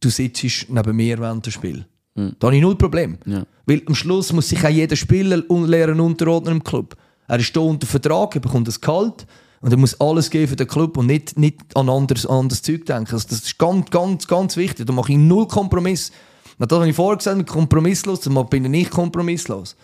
du 0.00 0.08
sitzt 0.08 0.68
neben 0.68 0.96
mir 0.96 1.18
während 1.18 1.46
des 1.46 1.54
Spiels. 1.54 1.84
Mhm. 2.16 2.36
Da 2.38 2.48
habe 2.48 2.56
ich 2.56 2.62
null 2.62 2.76
Problem. 2.76 3.18
Ja. 3.24 3.44
Weil 3.66 3.82
am 3.86 3.94
Schluss 3.94 4.32
muss 4.32 4.48
sich 4.48 4.64
auch 4.64 4.70
jeder 4.70 4.96
Spieler 4.96 5.42
und 5.48 5.68
Lehrer 5.68 5.98
unterordnen 6.00 6.56
im 6.56 6.64
Club. 6.64 6.96
Er 7.28 7.38
ist 7.38 7.52
hier 7.52 7.62
unter 7.62 7.86
Vertrag, 7.86 8.34
er 8.34 8.40
bekommt 8.40 8.68
das 8.68 8.80
Gehalt 8.80 9.26
und 9.60 9.70
er 9.70 9.76
muss 9.76 10.00
alles 10.00 10.30
geben 10.30 10.48
für 10.48 10.56
den 10.56 10.68
Club 10.68 10.96
und 10.96 11.06
nicht, 11.06 11.38
nicht 11.38 11.60
an 11.74 11.88
anderes, 11.88 12.26
an 12.26 12.40
anderes 12.40 12.62
Zeug 12.62 12.86
denken. 12.86 13.12
Also 13.12 13.28
das 13.28 13.40
ist 13.40 13.58
ganz, 13.58 13.90
ganz, 13.90 14.26
ganz 14.26 14.56
wichtig. 14.56 14.86
Da 14.86 14.92
mache 14.92 15.12
ich 15.12 15.18
null 15.18 15.48
Kompromiss. 15.48 16.12
das 16.58 16.70
habe 16.70 16.88
ich 16.88 16.96
vorher 16.96 17.16
gesagt, 17.16 17.46
kompromisslos, 17.46 18.20
dann 18.20 18.46
bin 18.48 18.64
ich 18.64 18.70
nicht 18.70 18.90
kompromisslos. 18.90 19.76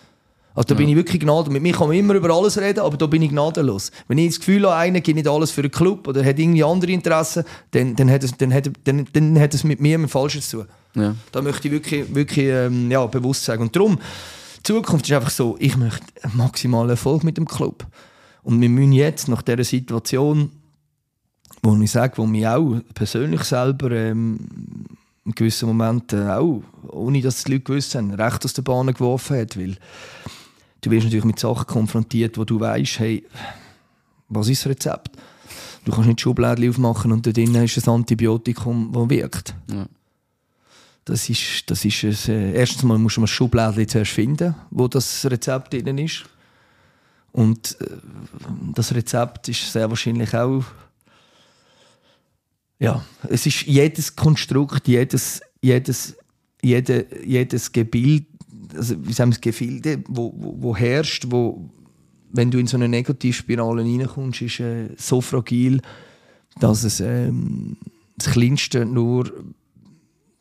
Also 0.55 0.67
da 0.67 0.73
ja. 0.75 0.77
bin 0.77 0.89
ich 0.89 0.95
wirklich 0.95 1.19
gnadenlos. 1.19 1.51
Mit 1.51 1.63
mir 1.63 1.73
kann 1.73 1.87
man 1.87 1.97
immer 1.97 2.13
über 2.13 2.29
alles 2.29 2.57
reden, 2.57 2.81
aber 2.81 2.95
da 2.95 3.07
bin 3.07 3.21
ich 3.21 3.29
gnadenlos. 3.29 3.91
Wenn 4.07 4.17
ich 4.17 4.29
das 4.29 4.39
Gefühl 4.39 4.65
habe, 4.65 4.75
einer 4.75 5.01
geht 5.01 5.15
nicht 5.15 5.27
alles 5.27 5.51
für 5.51 5.63
den 5.63 5.71
Club 5.71 6.07
oder 6.07 6.23
hat 6.23 6.37
irgendwie 6.37 6.63
andere 6.63 6.91
Interessen, 6.91 7.43
dann, 7.71 7.95
dann, 7.95 8.09
hat, 8.09 8.23
es, 8.23 8.37
dann, 8.37 8.53
hat, 8.53 8.69
dann, 8.83 9.07
dann 9.11 9.39
hat 9.39 9.53
es 9.53 9.63
mit 9.63 9.81
mir 9.81 9.97
mit 9.97 10.11
Falsches 10.11 10.49
zu 10.49 10.57
tun. 10.57 10.67
Ja. 10.95 11.15
Da 11.31 11.41
möchte 11.41 11.67
ich 11.67 11.73
wirklich, 11.73 12.13
wirklich 12.13 12.47
ähm, 12.47 12.91
ja, 12.91 13.05
bewusst 13.07 13.45
sagen. 13.45 13.63
Und 13.63 13.75
darum, 13.75 13.97
die 14.57 14.63
Zukunft 14.63 15.09
ist 15.09 15.15
einfach 15.15 15.31
so, 15.31 15.55
ich 15.59 15.75
möchte 15.75 16.05
maximalen 16.33 16.91
Erfolg 16.91 17.23
mit 17.23 17.37
dem 17.37 17.47
Club. 17.47 17.85
Und 18.43 18.61
wir 18.61 18.69
müssen 18.69 18.93
jetzt 18.93 19.27
nach 19.27 19.41
dieser 19.41 19.63
Situation, 19.63 20.51
wo 21.63 21.75
ich 21.77 21.91
sage, 21.91 22.17
wo 22.17 22.25
mich 22.27 22.45
auch 22.45 22.79
persönlich 22.93 23.43
selber 23.43 23.89
ähm, 23.91 24.37
in 25.25 25.31
gewissen 25.31 25.67
Momenten 25.67 26.29
auch, 26.29 26.61
ohne 26.89 27.21
dass 27.21 27.43
die 27.43 27.53
Leute 27.53 27.63
gewusst 27.63 27.95
haben, 27.95 28.13
recht 28.13 28.43
aus 28.43 28.53
der 28.53 28.61
Bahn 28.61 28.93
geworfen 28.93 29.37
hat, 29.37 29.57
weil 29.57 29.77
du 30.85 30.91
wirst 30.91 31.05
natürlich 31.05 31.25
mit 31.25 31.39
Sachen 31.39 31.65
konfrontiert, 31.65 32.37
wo 32.37 32.45
du 32.45 32.59
weißt, 32.59 32.99
hey, 32.99 33.25
was 34.29 34.47
ist 34.49 34.65
das 34.65 34.71
Rezept? 34.71 35.11
Du 35.85 35.91
kannst 35.91 36.07
nicht 36.07 36.21
Schubladen 36.21 36.69
aufmachen 36.69 37.11
und 37.11 37.25
da 37.25 37.31
drin 37.31 37.55
ist 37.55 37.87
ein 37.87 37.93
Antibiotikum, 37.93 38.91
das 38.93 39.09
wirkt. 39.09 39.55
Ja. 39.71 39.85
Das 41.05 41.29
ist, 41.29 41.69
das 41.69 41.83
ist 41.83 42.03
ein, 42.03 42.33
äh, 42.33 42.53
erstens 42.53 42.83
mal 42.83 42.97
musst 42.97 43.17
du 43.17 43.21
ein 43.21 43.27
Schubladen 43.27 43.87
zuerst 43.87 44.11
finden, 44.11 44.55
wo 44.71 44.87
das 44.87 45.25
Rezept 45.25 45.73
drin 45.73 45.97
ist. 45.97 46.23
Und 47.33 47.77
äh, 47.81 47.87
das 48.73 48.93
Rezept 48.93 49.49
ist 49.49 49.71
sehr 49.71 49.89
wahrscheinlich 49.89 50.33
auch 50.33 50.63
ja, 52.83 53.01
es 53.29 53.45
ist 53.45 53.61
jedes 53.61 54.13
Konstrukt, 54.13 54.89
jedes, 54.89 55.41
jedes, 55.61 56.17
jede, 56.61 57.05
jedes 57.25 57.71
Gebild, 57.71 58.25
also 58.75 58.95
wie 59.05 59.13
sagen 59.13 59.31
wir, 59.31 59.39
Gefilde, 59.39 60.03
wo, 60.07 60.33
wo, 60.35 60.55
wo 60.59 60.75
herrscht, 60.75 61.25
wo, 61.29 61.69
wenn 62.31 62.51
du 62.51 62.59
in 62.59 62.67
so 62.67 62.77
eine 62.77 62.89
Negativspirale 62.89 63.83
reinkommst, 63.83 64.41
ist 64.41 64.59
äh, 64.59 64.89
so 64.97 65.21
fragil, 65.21 65.81
dass 66.59 66.83
es 66.83 66.99
ähm, 66.99 67.77
das 68.17 68.31
kleinste 68.31 68.85
nur 68.85 69.31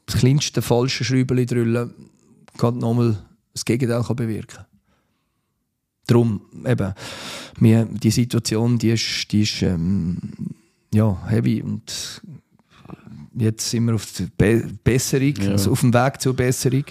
das 0.06 0.16
kleinste 0.16 0.62
falsche 0.62 1.04
Schräubchen 1.04 1.46
drüllen 1.46 1.94
kann 2.58 2.78
nochmal 2.78 3.16
das 3.54 3.64
Gegenteil 3.64 4.02
kann 4.02 4.16
bewirken 4.16 4.64
Darum, 6.06 6.40
eben, 6.66 6.94
wir, 7.60 7.84
die 7.84 8.10
Situation, 8.10 8.76
die 8.76 8.90
ist, 8.90 9.30
die 9.30 9.42
ist 9.42 9.62
ähm, 9.62 10.18
ja, 10.92 11.16
heavy 11.28 11.62
und 11.62 12.22
jetzt 13.34 13.70
sind 13.70 13.86
wir 13.86 13.94
auf 13.94 14.12
der 14.12 14.26
Be 14.36 14.68
Besserung, 14.82 15.34
ja. 15.36 15.52
also 15.52 15.70
auf 15.70 15.80
dem 15.80 15.94
Weg 15.94 16.20
zur 16.20 16.34
Besserung. 16.34 16.84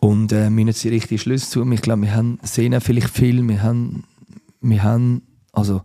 Und 0.00 0.32
äh, 0.32 0.44
wir 0.44 0.50
müssen 0.50 0.68
jetzt 0.68 0.84
die 0.84 0.90
richtigen 0.90 1.18
Schlüsse 1.18 1.50
zu. 1.50 1.70
Ich 1.72 1.82
glaube, 1.82 2.02
wir 2.02 2.14
haben, 2.14 2.38
sehen 2.42 2.78
vielleicht 2.80 3.10
viel. 3.10 3.46
Wir 3.46 3.62
haben, 3.62 4.04
wir 4.60 4.82
haben, 4.82 5.22
also 5.52 5.82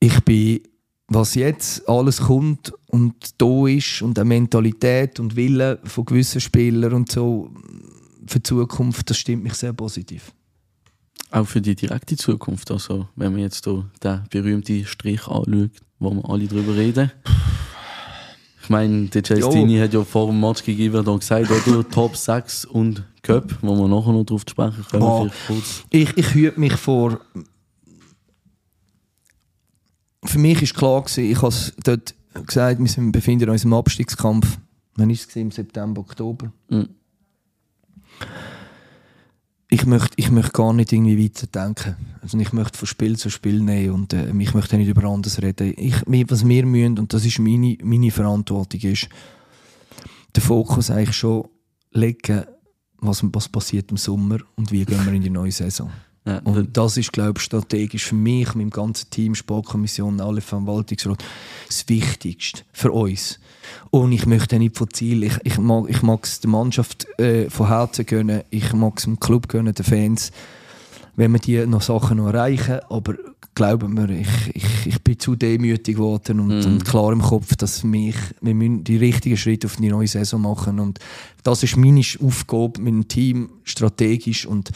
ich 0.00 0.20
bin, 0.20 0.60
was 1.08 1.34
jetzt 1.34 1.88
alles 1.88 2.18
kommt 2.22 2.72
und 2.86 3.14
da 3.38 3.66
ist 3.66 4.02
und 4.02 4.18
eine 4.18 4.28
Mentalität 4.28 5.20
und 5.20 5.36
Wille 5.36 5.78
von 5.84 6.04
gewissen 6.04 6.40
Spielern 6.40 6.94
und 6.94 7.10
so 7.12 7.50
für 8.26 8.40
die 8.40 8.42
Zukunft, 8.42 9.08
das 9.08 9.18
stimmt 9.18 9.44
mich 9.44 9.54
sehr 9.54 9.72
positiv. 9.72 10.32
Auch 11.30 11.46
für 11.46 11.60
die 11.60 11.74
direkte 11.74 12.16
Zukunft, 12.16 12.70
also 12.70 13.08
wenn 13.16 13.32
man 13.32 13.42
jetzt 13.42 13.64
hier 13.64 13.88
den 14.02 14.24
berühmten 14.30 14.84
Strich 14.84 15.26
anschaut, 15.26 15.70
wo 15.98 16.10
wir 16.10 16.28
alle 16.28 16.46
drüber 16.46 16.74
reden. 16.76 17.10
Ich 18.66 18.70
meine, 18.70 19.06
der 19.06 19.22
Celestini 19.22 19.78
hat 19.78 19.94
ja 19.94 20.02
vor 20.02 20.26
dem 20.26 20.40
Match 20.40 20.64
gegeben 20.64 21.06
und 21.06 21.20
gesagt, 21.20 21.48
oder 21.68 21.88
Top 21.88 22.16
6 22.16 22.64
und 22.64 23.04
Cup, 23.22 23.56
wo 23.62 23.76
wir 23.76 23.86
nachher 23.86 24.12
noch 24.12 24.24
drauf 24.24 24.42
sprechen 24.44 24.84
können. 24.90 25.04
Oh, 25.04 25.28
ich, 25.90 26.16
ich 26.16 26.34
hüte 26.34 26.58
mich 26.58 26.72
vor. 26.72 27.20
Für 30.24 30.38
mich 30.40 30.60
war 30.60 30.78
klar, 30.80 31.02
gewesen, 31.02 31.30
ich 31.30 31.40
habe 31.40 31.54
dort 31.84 32.14
gesagt, 32.44 32.80
wir 32.80 33.12
befinden 33.12 33.50
uns 33.50 33.62
im 33.62 33.72
Abstiegskampf. 33.72 34.58
Wann 34.96 35.10
war 35.10 35.14
es? 35.14 35.36
Im 35.36 35.52
September, 35.52 36.00
Oktober. 36.00 36.50
Mhm 36.68 36.88
ich 39.68 39.84
möchte, 39.84 40.12
ich 40.16 40.30
möchte 40.30 40.52
gar 40.52 40.72
nicht 40.72 40.92
irgendwie 40.92 41.22
weiter 41.22 41.46
denken. 41.46 41.96
Also 42.22 42.38
ich 42.38 42.52
möchte 42.52 42.78
von 42.78 42.86
Spiel 42.86 43.16
zu 43.16 43.30
Spiel 43.30 43.60
nehmen 43.60 43.94
und 43.94 44.12
äh, 44.12 44.30
ich 44.38 44.54
möchte 44.54 44.76
nicht 44.76 44.88
über 44.88 45.04
anderes 45.04 45.42
reden. 45.42 45.74
Ich, 45.76 46.02
was 46.30 46.46
wir 46.46 46.66
müssen, 46.66 46.98
und 46.98 47.12
das 47.12 47.24
ist 47.24 47.38
meine, 47.38 47.76
meine 47.82 48.10
Verantwortung, 48.10 48.80
ist, 48.80 49.08
den 50.36 50.42
Fokus 50.42 50.90
eigentlich 50.90 51.16
schon 51.16 51.48
legen, 51.90 52.44
was, 52.98 53.24
was 53.32 53.48
passiert 53.48 53.90
im 53.90 53.96
Sommer 53.96 54.38
und 54.56 54.70
wie 54.70 54.84
gehen 54.84 55.04
wir 55.04 55.12
in 55.12 55.22
die 55.22 55.30
neue 55.30 55.52
Saison. 55.52 55.90
Ja, 56.24 56.38
und 56.40 56.76
das 56.76 56.96
ist, 56.96 57.12
glaube 57.12 57.34
ich, 57.38 57.44
strategisch 57.44 58.04
für 58.04 58.16
mich, 58.16 58.54
meinem 58.54 58.70
ganzen 58.70 59.10
Team, 59.10 59.34
Sportkommission, 59.34 60.20
alle 60.20 60.40
Verwaltungsrat, 60.40 61.24
das 61.68 61.88
Wichtigste 61.88 62.62
für 62.72 62.90
uns. 62.90 63.38
Und 63.90 64.12
ich 64.12 64.26
möchte 64.26 64.58
nicht 64.58 64.76
von 64.76 64.88
Ziel. 64.92 65.22
Ich, 65.24 65.38
ich 65.44 65.58
mag 65.58 65.88
ich 65.88 66.02
es 66.22 66.40
der 66.40 66.50
Mannschaft 66.50 67.06
äh, 67.18 67.48
von 67.50 67.68
Herzen 67.68 68.06
gönnen, 68.06 68.42
ich 68.50 68.72
mag 68.72 68.94
es 68.98 69.04
dem 69.04 69.20
Club 69.20 69.48
gönnen, 69.48 69.74
den 69.74 69.84
Fans, 69.84 70.32
wenn 71.16 71.32
wir 71.32 71.40
die 71.40 71.66
noch 71.66 71.82
Sachen 71.82 72.18
noch 72.18 72.28
erreichen. 72.28 72.80
Aber 72.88 73.14
glauben 73.56 73.94
mir, 73.94 74.10
ich, 74.10 74.28
ich, 74.54 74.86
ich 74.86 75.02
bin 75.02 75.18
zu 75.18 75.34
demütig 75.34 75.96
geworden 75.96 76.40
und, 76.40 76.48
mm. 76.48 76.66
und, 76.66 76.84
klar 76.84 77.12
im 77.12 77.22
Kopf, 77.22 77.56
dass 77.56 77.82
mich, 77.82 78.14
wir 78.40 78.54
müssen 78.54 78.84
die 78.84 78.98
richtigen 78.98 79.36
Schritte 79.36 79.66
auf 79.66 79.76
die 79.76 79.88
neue 79.88 80.06
Saison 80.06 80.42
machen. 80.42 80.78
Und 80.78 81.00
das 81.42 81.62
ist 81.62 81.76
meine 81.76 82.02
Aufgabe 82.22 82.80
mit 82.80 82.92
dem 82.92 83.08
Team, 83.08 83.50
strategisch 83.64 84.46
und 84.46 84.70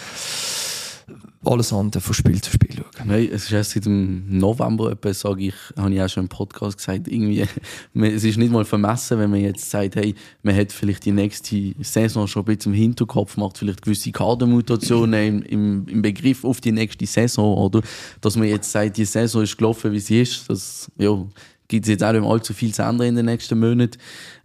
alles 1.43 1.72
andere 1.72 2.03
von 2.03 2.14
Spiel 2.14 2.41
zu 2.41 2.51
Spiel 2.51 2.76
schauen. 2.76 3.09
Nein, 3.09 3.28
es 3.32 3.45
ist 3.45 3.53
erst 3.53 3.70
seit 3.70 3.86
dem 3.86 4.38
November 4.38 4.93
etwas, 4.93 5.20
sage 5.20 5.45
ich, 5.45 5.55
habe 5.76 5.93
ich 5.95 6.03
auch 6.03 6.09
schon 6.09 6.24
im 6.24 6.28
Podcast 6.28 6.76
gesagt, 6.76 7.09
irgendwie, 7.09 7.47
es 7.95 8.24
ist 8.24 8.36
nicht 8.36 8.53
mal 8.53 8.64
vermessen, 8.64 9.18
wenn 9.18 9.30
man 9.30 9.41
jetzt 9.41 9.70
sagt, 9.70 9.97
hey, 9.97 10.14
man 10.43 10.55
hat 10.55 10.70
vielleicht 10.70 11.07
die 11.07 11.12
nächste 11.12 11.74
Saison 11.80 12.26
schon 12.26 12.43
ein 12.43 12.57
bisschen 12.57 12.74
im 12.74 12.78
Hinterkopf, 12.78 13.38
macht 13.38 13.57
vielleicht 13.57 13.80
gewisse 13.80 14.12
Kadermutationen 14.12 15.43
im, 15.43 15.43
im, 15.43 15.88
im 15.88 16.03
Begriff 16.03 16.45
auf 16.45 16.61
die 16.61 16.72
nächste 16.72 17.07
Saison, 17.07 17.57
oder? 17.57 17.80
Dass 18.20 18.36
man 18.36 18.47
jetzt 18.47 18.70
sagt, 18.70 18.99
die 18.99 19.07
Saison 19.07 19.43
ist 19.43 19.57
gelaufen, 19.57 19.93
wie 19.93 20.01
sie 20.01 20.20
ist, 20.20 20.49
das, 20.51 20.91
ja, 20.99 21.24
gibt 21.68 21.86
es 21.86 21.91
jetzt 21.91 22.05
auch 22.05 22.12
nicht 22.12 22.24
allzu 22.24 22.53
viel 22.53 22.74
zu 22.74 22.82
ändern 22.82 23.07
in 23.07 23.16
den 23.16 23.26
nächsten 23.26 23.59
Monaten. 23.59 23.99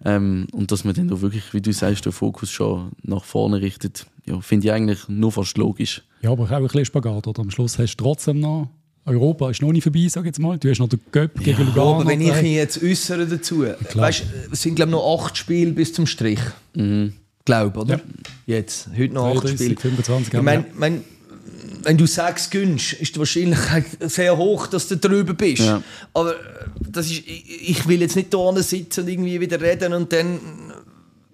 Ähm, 0.05 0.47
und 0.53 0.71
dass 0.71 0.85
man 0.85 0.93
dann 0.93 1.11
auch 1.11 1.21
wirklich, 1.21 1.53
wie 1.53 1.61
du 1.61 1.73
sagst, 1.73 2.05
den 2.05 2.13
Fokus 2.13 2.51
schon 2.51 2.91
nach 3.03 3.25
vorne 3.25 3.59
richtet, 3.59 4.05
ja, 4.25 4.41
finde 4.41 4.67
ich 4.67 4.73
eigentlich 4.73 5.07
nur 5.07 5.31
fast 5.31 5.57
logisch. 5.57 6.03
Ja, 6.21 6.31
aber 6.31 6.45
auch 6.45 6.51
ein 6.51 6.63
bisschen 6.63 6.85
Spagat. 6.85 7.27
Oder? 7.27 7.41
Am 7.41 7.51
Schluss 7.51 7.77
hast 7.77 7.95
du 7.97 8.03
trotzdem 8.03 8.39
noch 8.39 8.69
Europa 9.05 9.51
ist 9.51 9.61
noch 9.61 9.71
nicht 9.71 9.83
vorbei, 9.83 10.07
sag 10.09 10.25
jetzt 10.25 10.39
mal. 10.39 10.57
Du 10.57 10.67
hast 10.67 10.79
noch 10.79 10.89
den 10.89 10.99
Göpp 11.11 11.37
gegen 11.39 11.59
ja, 11.59 11.65
Lugano. 11.65 11.95
Aber 11.95 12.07
wenn 12.07 12.21
ich 12.21 12.41
mich 12.41 12.53
jetzt 12.53 12.81
äußere 12.81 13.27
dazu, 13.27 13.63
weißt, 13.93 14.23
es 14.51 14.61
sind 14.61 14.75
glaube 14.75 14.91
noch 14.91 15.19
acht 15.19 15.37
Spiele 15.37 15.71
bis 15.73 15.93
zum 15.93 16.07
Strich. 16.07 16.39
Mhm. 16.73 17.13
Glaube, 17.45 17.81
oder? 17.81 17.97
Ja. 18.47 18.55
Jetzt, 18.55 18.89
heute 18.97 19.13
noch 19.13 19.31
32, 19.31 19.51
acht 19.51 19.59
Spiele. 19.59 19.79
25, 19.79 20.33
ich 20.33 20.41
mein, 20.41 20.65
mein, 20.73 21.03
wenn 21.83 21.97
du 21.97 22.07
sechs 22.07 22.49
gönnst, 22.49 22.93
ist 22.93 23.13
die 23.13 23.19
Wahrscheinlichkeit 23.19 23.85
sehr 23.99 24.35
hoch, 24.35 24.65
dass 24.65 24.87
du 24.87 24.97
drüber 24.97 25.35
bist. 25.35 25.61
Ja. 25.61 25.83
Aber 26.15 26.31
äh, 26.31 26.39
das 26.79 27.05
ist, 27.05 27.19
ich, 27.27 27.69
ich 27.69 27.87
will 27.87 28.01
jetzt 28.01 28.15
nicht 28.15 28.33
da 28.33 28.51
sitzen 28.63 29.01
und 29.01 29.09
irgendwie 29.09 29.39
wieder 29.39 29.61
reden 29.61 29.93
und 29.93 30.11
dann 30.11 30.39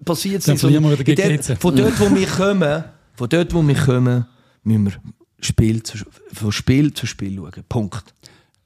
passiert 0.04 0.46
es. 0.46 0.60
So, 0.60 0.68
von 0.68 1.76
dort, 1.76 2.00
wo 2.00 2.14
wir 2.14 2.26
kommen, 2.26 2.84
von 3.14 3.28
dort, 3.28 3.54
wo 3.54 3.66
wir 3.66 3.74
kommen, 3.74 4.26
müssen 4.64 4.84
wir 4.86 4.92
Spiel 5.40 5.82
zu, 5.82 5.98
von 6.32 6.52
Spiel 6.52 6.94
zu 6.94 7.06
Spiel 7.06 7.36
schauen. 7.36 7.64
Punkt. 7.68 8.14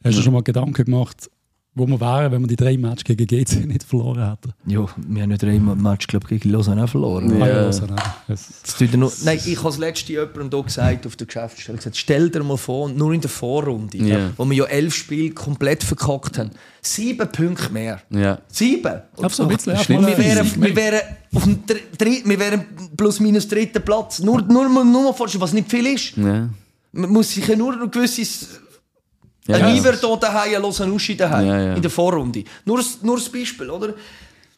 Hast 0.05 0.18
du 0.18 0.22
schon 0.22 0.32
mal 0.34 0.43
Gedanken 0.43 0.84
gemacht, 0.84 1.30
wo 1.79 1.87
wir 1.87 2.01
wären, 2.01 2.33
wenn 2.33 2.41
wir 2.41 2.49
die 2.49 2.57
drei 2.57 2.77
Matches 2.79 3.05
gegen 3.05 3.27
GC 3.27 3.66
nicht 3.66 3.85
verloren 3.85 4.29
hätten. 4.31 4.53
Ja, 4.66 4.87
wir 4.97 5.22
haben 5.22 5.29
nicht 5.29 5.43
drei 5.43 5.59
Match 5.61 6.07
glaub, 6.07 6.27
gegen 6.27 6.51
Lausanne 6.51 6.83
auch 6.85 6.89
verloren. 6.89 7.39
Ja. 7.39 7.45
Ah, 7.45 7.49
ja, 7.49 7.70
nein. 7.87 7.97
Das- 8.27 8.49
tut 8.79 8.95
nur, 8.95 9.12
nein, 9.24 9.39
ich 9.45 9.57
habe 9.59 9.68
das 9.68 9.79
letzte 9.79 10.12
jemandem 10.12 10.51
hier 10.51 10.62
gesagt 10.64 11.07
auf 11.07 11.14
der 11.16 11.27
Geschäftsstelle. 11.27 11.79
Gesagt, 11.79 11.97
stell 11.97 12.31
dir 12.31 12.43
mal 12.43 12.57
vor, 12.57 12.89
nur 12.89 13.12
in 13.12 13.20
der 13.20 13.31
Vorrunde, 13.31 13.99
Ja. 13.99 14.31
wo 14.37 14.45
wir 14.49 14.57
ja 14.57 14.64
elf 14.64 14.95
Spiele 14.95 15.31
komplett 15.35 15.85
verkackt 15.85 16.39
haben, 16.39 16.51
sieben 16.81 17.31
Punkte 17.31 17.70
mehr. 17.72 18.01
Ja. 18.11 18.39
Sieben! 18.49 19.03
So 19.16 19.43
ein 19.43 19.49
bisschen 19.49 19.72
Und 19.72 19.79
erstmal 19.79 20.07
wir, 20.07 20.18
wären, 20.18 20.62
wir, 20.62 20.77
wären 20.77 21.01
auf 21.35 21.45
dem 21.45 21.59
dr- 21.66 22.24
wir 22.24 22.39
wären 22.41 22.64
plus 22.97 23.20
minus 23.20 23.47
dritten 23.49 23.83
Platz. 23.85 24.20
Nur, 24.20 24.41
nur, 24.43 24.68
nur, 24.68 24.85
nur 24.85 25.03
mal 25.05 25.12
vorstellen, 25.12 25.43
was 25.43 25.53
nicht 25.53 25.70
viel 25.70 25.87
ist. 25.87 26.16
Ja. 26.16 26.49
Man 26.93 27.11
muss 27.11 27.33
sich 27.33 27.47
ja 27.47 27.55
nur 27.55 27.79
ein 27.79 27.91
gewisses. 27.91 28.61
Ja, 29.47 29.57
ein 29.57 29.61
ja. 29.62 29.68
River 29.68 29.92
hier 29.97 30.16
daheim, 30.16 30.55
ein 30.57 30.62
Losanuschi 30.62 31.16
daheim. 31.16 31.47
Ja, 31.47 31.61
ja. 31.61 31.74
In 31.74 31.82
der 31.82 31.90
Vorrunde. 31.90 32.44
Nur, 32.64 32.78
ein- 32.78 32.84
nur 33.03 33.16
ein 33.18 33.32
Beispiel, 33.32 33.70
oder? 33.70 33.94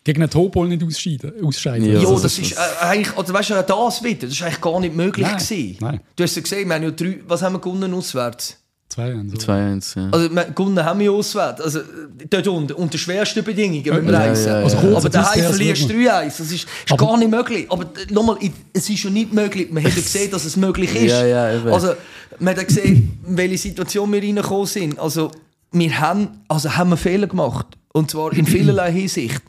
Gegen 0.05 0.23
einen 0.23 0.31
Topol 0.31 0.69
nicht 0.69 0.83
ausscheiden. 0.83 1.33
ausscheiden. 1.45 1.85
Ja, 1.93 2.01
Ja, 2.01 2.11
das 2.11 2.23
das, 2.23 2.39
ist 2.39 2.53
ist 2.53 2.59
äh, 2.59 2.85
eigentlich, 2.85 3.15
oder 3.17 3.33
weißt 3.35 3.51
du, 3.51 3.63
das 3.63 4.03
wieder, 4.03 4.21
das 4.27 4.31
ist 4.33 4.43
eigentlich 4.43 4.61
gar 4.61 4.81
nicht 4.81 4.95
möglich 4.95 5.27
Nein, 5.27 5.37
gewesen. 5.37 5.77
nein. 5.81 6.01
Du 6.17 6.23
hast 6.25 6.35
ja 6.37 6.43
gesehen, 6.43 6.69
wir 6.69 6.75
haben 6.77 6.83
ja 6.85 6.91
drei, 6.91 7.21
was 7.27 7.43
haben 7.43 7.53
wir 7.55 7.61
gewonnen 7.61 7.93
auswärts? 7.93 8.57
Zwei 8.99 9.13
haben 9.15 9.31
so. 9.31 9.37
2-1, 9.37 9.95
ja. 9.97 10.09
Also, 10.11 10.35
wir- 10.35 10.45
gewonnen 10.45 10.85
haben 10.85 10.99
wir 11.01 11.13
auswärts, 11.13 11.61
also 11.61 11.81
dort 12.29 12.49
unten, 12.49 12.73
unter 12.73 12.99
schwersten 12.99 13.45
Bedingungen 13.45 13.85
beim 13.85 14.09
Ja, 14.11 14.19
Reisen. 14.19 14.47
ja, 14.49 14.59
ja. 14.59 14.65
Also 14.65 14.97
aber 14.97 15.09
daheim 15.09 15.45
verlierst 15.45 15.83
du 15.85 15.89
das 15.89 15.97
3-1, 15.97 16.39
das 16.39 16.41
ist, 16.41 16.53
ist 16.53 16.67
Aber- 16.91 17.07
gar 17.07 17.17
nicht 17.17 17.31
möglich. 17.31 17.67
Aber 17.71 17.85
äh, 17.85 18.13
nochmal, 18.13 18.39
es 18.73 18.91
ist 18.91 19.03
ja 19.05 19.11
nicht 19.11 19.33
möglich, 19.33 19.71
man 19.71 19.85
hat 19.85 19.91
ja 19.95 20.01
gesehen, 20.03 20.31
dass 20.31 20.45
es 20.45 20.57
möglich 20.57 20.95
ist. 20.95 21.13
Ja, 21.13 21.25
ja, 21.25 21.55
eben. 21.55 21.69
also, 21.69 21.93
man 22.41 22.49
hat 22.51 22.57
ja 22.59 22.65
gesehen, 22.65 23.19
in 23.27 23.37
welche 23.37 23.59
Situation 23.59 24.13
wir 24.13 24.21
reingekommen 24.23 24.67
sind. 24.67 24.99
Also, 24.99 25.31
wir 25.71 26.01
haben, 26.01 26.29
also 26.49 26.77
haben 26.77 26.91
wir 26.91 26.97
Fehler 26.97 27.27
gemacht. 27.27 27.67
Und 27.93 28.11
zwar 28.11 28.33
in 28.33 28.47
vielerlei 28.47 28.91
Hinsicht. 28.93 29.43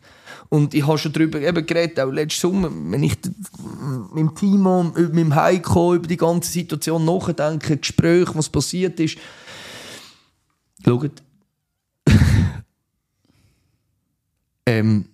Und 0.51 0.73
ich 0.73 0.87
habe 0.87 0.97
schon 0.97 1.13
darüber 1.13 1.39
eben 1.39 1.63
geredet, 1.65 1.99
auch 1.99 2.09
letzten 2.09 2.41
Sommer, 2.41 2.69
wenn 2.73 3.03
ich 3.03 3.15
mit 4.15 4.17
dem 4.19 4.33
Timo, 4.35 4.83
mit 4.83 5.15
dem 5.15 5.35
Heiko 5.35 5.93
über 5.93 6.07
die 6.07 6.17
ganze 6.17 6.51
Situation 6.51 7.05
nachdenke, 7.05 7.77
Gespräche, 7.77 8.31
was 8.33 8.49
passiert 8.49 8.99
ist. 8.99 9.17
Schaut. 10.89 11.21
ähm, 14.65 15.05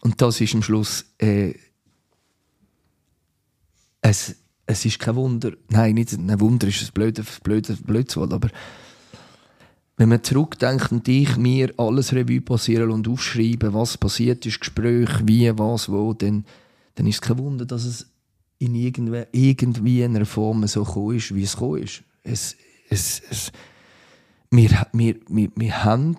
und 0.00 0.22
das 0.22 0.40
ist 0.40 0.54
am 0.54 0.62
Schluss. 0.62 1.04
Äh, 1.18 1.52
es, 4.00 4.36
es 4.64 4.86
ist 4.86 4.98
kein 4.98 5.16
Wunder. 5.16 5.52
Nein, 5.68 5.96
nicht 5.96 6.14
ein 6.14 6.40
Wunder 6.40 6.66
ist 6.66 6.82
ein 6.82 6.92
blöder, 6.94 7.24
blöder, 7.42 7.76
blödes 7.84 8.16
Wort, 8.16 8.32
aber 8.32 8.48
wenn 9.98 10.08
man 10.08 10.24
zurückdenkt 10.24 10.90
und 10.92 11.06
ich 11.06 11.36
mir 11.36 11.74
alles 11.76 12.14
Revue 12.14 12.40
passieren 12.40 12.90
und 12.90 13.06
aufschreiben, 13.06 13.74
was 13.74 13.98
passiert 13.98 14.46
ist, 14.46 14.60
Gespräch, 14.60 15.10
wie, 15.24 15.50
was, 15.58 15.90
wo, 15.90 16.14
dann, 16.14 16.46
dann 16.94 17.06
ist 17.06 17.16
es 17.16 17.20
kein 17.20 17.36
Wunder, 17.36 17.66
dass 17.66 17.84
es 17.84 18.06
in 18.60 18.74
irgendwie, 18.74 19.24
irgendwie 19.32 20.00
in 20.00 20.16
einer 20.16 20.24
Form 20.24 20.66
so 20.66 20.84
gekommen 20.84 21.18
ist, 21.18 21.34
wie 21.34 21.42
es 21.42 21.52
gekommen 21.52 21.82
ist. 21.82 22.02
Es, 22.22 22.56
es, 22.88 23.20
es, 23.28 23.52
wir, 24.52 24.86
wir, 24.92 25.16
wir, 25.28 25.48
wir, 25.56 25.84
haben, 25.84 26.16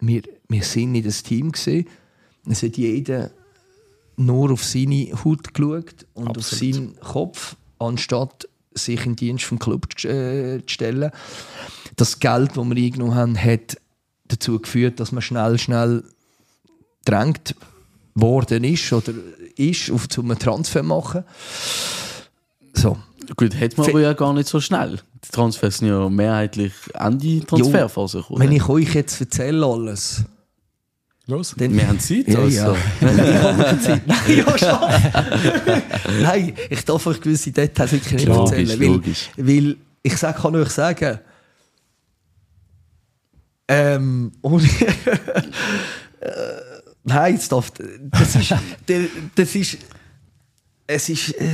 wir, 0.00 0.22
wir 0.48 0.62
sind 0.62 0.92
nicht 0.92 1.06
das 1.06 1.22
Team 1.24 1.52
gesehen. 1.52 1.88
Es 2.48 2.62
hat 2.62 2.76
jeder 2.76 3.32
nur 4.16 4.52
auf 4.52 4.64
seine 4.64 5.10
Haut 5.24 5.52
geschaut 5.52 6.06
und 6.14 6.38
auf 6.38 6.46
seinen 6.46 6.98
Kopf, 7.00 7.56
anstatt 7.80 8.48
sich 8.72 9.04
in 9.04 9.12
den 9.12 9.16
Dienst 9.16 9.44
vom 9.44 9.58
Club 9.58 9.88
zu, 9.96 10.08
äh, 10.08 10.60
zu 10.64 10.72
stellen. 10.72 11.10
Das 11.96 12.20
Geld, 12.20 12.56
das 12.56 12.64
wir 12.64 12.76
eingenommen 12.76 13.14
haben, 13.14 13.36
hat 13.36 13.76
dazu 14.28 14.60
geführt, 14.60 15.00
dass 15.00 15.10
man 15.10 15.22
schnell, 15.22 15.58
schnell 15.58 16.04
drängt 17.04 17.56
worden 18.14 18.62
ist 18.62 18.92
oder 18.92 19.12
ist, 19.56 19.90
auf 19.90 20.08
zu 20.08 20.22
einem 20.22 20.38
Transfer 20.38 20.84
machen. 20.84 21.24
So. 22.72 22.96
Gut, 23.36 23.58
hätte 23.58 23.80
man 23.80 23.90
aber 23.90 24.00
ja 24.00 24.12
gar 24.12 24.32
nicht 24.32 24.48
so 24.48 24.60
schnell. 24.60 25.00
Die 25.24 25.30
Transfers 25.30 25.78
sind 25.78 25.88
ja 25.88 26.08
mehrheitlich 26.08 26.72
Ende 26.94 27.40
Transferphase 27.46 28.18
gekommen. 28.18 28.40
Wenn 28.40 28.52
ich 28.52 28.68
euch 28.68 28.94
jetzt 28.94 29.20
erzähle 29.20 29.64
alles, 29.66 30.24
Los. 31.26 31.54
dann 31.56 31.72
Wir 31.74 31.88
haben 31.88 31.98
Zeit, 31.98 32.28
Ja, 32.28 32.38
also. 32.40 32.56
ja. 32.60 32.76
ich 33.00 33.34
habe 33.42 33.62
keine 33.62 33.80
Zeit. 33.80 34.06
Nein, 34.06 34.18
ja, 34.36 34.58
schon. 34.58 36.22
Nein, 36.22 36.54
ich 36.68 36.84
darf 36.84 37.06
euch 37.06 37.20
gewisse 37.20 37.50
Details 37.50 37.92
wirklich 37.92 38.12
nicht 38.12 38.26
Klar, 38.26 38.40
erzählen. 38.40 38.80
logisch, 38.80 39.30
weil, 39.36 39.46
weil 39.46 39.76
ich 40.02 40.16
sag, 40.18 40.36
kann 40.42 40.54
euch 40.54 40.68
sagen, 40.68 41.18
ähm, 43.68 44.32
ohne, 44.42 44.64
äh, 44.64 46.28
nein, 47.04 47.34
jetzt 47.34 47.50
darf, 47.50 47.72
das 48.10 48.36
ist, 48.36 48.54
das 49.34 49.54
ist, 49.54 49.78
es 50.86 51.08
ist, 51.08 51.30
äh, 51.40 51.48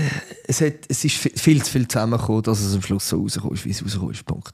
es 0.46 0.60
hat, 0.60 0.74
es 0.88 1.04
ist 1.04 1.14
viel 1.16 1.62
zu 1.62 1.70
viel 1.70 1.86
zusammengekommen, 1.86 2.42
dass 2.42 2.60
es 2.60 2.74
am 2.74 2.82
Schluss 2.82 3.08
so 3.08 3.20
rausgekommen 3.20 3.54
ist, 3.56 3.64
wie 3.64 3.70
es 3.70 3.82
rausgekommen 3.82 4.12
ist. 4.14 4.26
Punkt. 4.26 4.52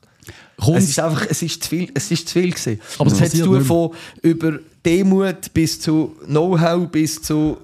Kommt- 0.58 0.78
Es 0.78 0.88
ist 0.90 0.98
einfach, 0.98 1.26
es 1.30 1.40
ist 1.42 1.62
zu 1.62 1.68
viel, 1.70 1.90
es 1.94 2.10
ist 2.10 2.28
zu 2.28 2.32
viel 2.34 2.50
gewesen. 2.50 2.80
Aber 2.98 3.10
es 3.10 3.20
hat 3.20 3.32
nicht 3.32 3.66
von 3.66 3.90
über 4.22 4.58
Demut 4.84 5.52
bis 5.54 5.80
zu 5.80 6.14
Know-how, 6.26 6.88
bis 6.90 7.22
zu 7.22 7.56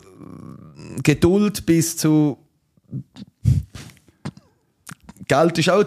äh, 0.96 1.00
Geduld, 1.02 1.66
bis 1.66 1.96
zu 1.96 2.38
Geld 5.28 5.58
ist 5.58 5.70
auch 5.70 5.84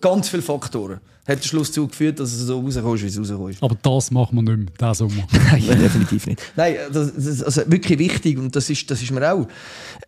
ganz 0.00 0.28
viele 0.28 0.42
Faktoren. 0.42 1.00
Hat 1.26 1.40
den 1.40 1.46
Schluss 1.46 1.68
dazu 1.68 1.86
geführt, 1.88 2.18
dass 2.20 2.32
es 2.32 2.40
so 2.46 2.58
rausgekommen 2.60 2.96
ist, 2.96 3.02
wie 3.02 3.06
es 3.08 3.18
rausgekommen 3.18 3.50
ist. 3.52 3.62
Aber 3.62 3.76
das 3.82 4.10
machen 4.10 4.36
wir 4.36 4.56
nicht 4.56 4.80
mehr, 4.80 4.92
diesen 4.92 5.08
Sommer. 5.10 5.26
Nein, 5.50 5.78
definitiv 5.80 6.26
nicht. 6.26 6.40
Nein, 6.56 6.76
das, 6.90 7.12
das 7.14 7.26
ist 7.26 7.42
also 7.42 7.62
wirklich 7.70 7.98
wichtig 7.98 8.38
und 8.38 8.54
das 8.56 8.70
ist, 8.70 8.90
das 8.90 9.02
ist 9.02 9.10
mir 9.10 9.30
auch. 9.30 9.46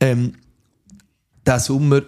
Ähm, 0.00 0.32
diesen 1.46 1.60
Sommer, 1.60 2.02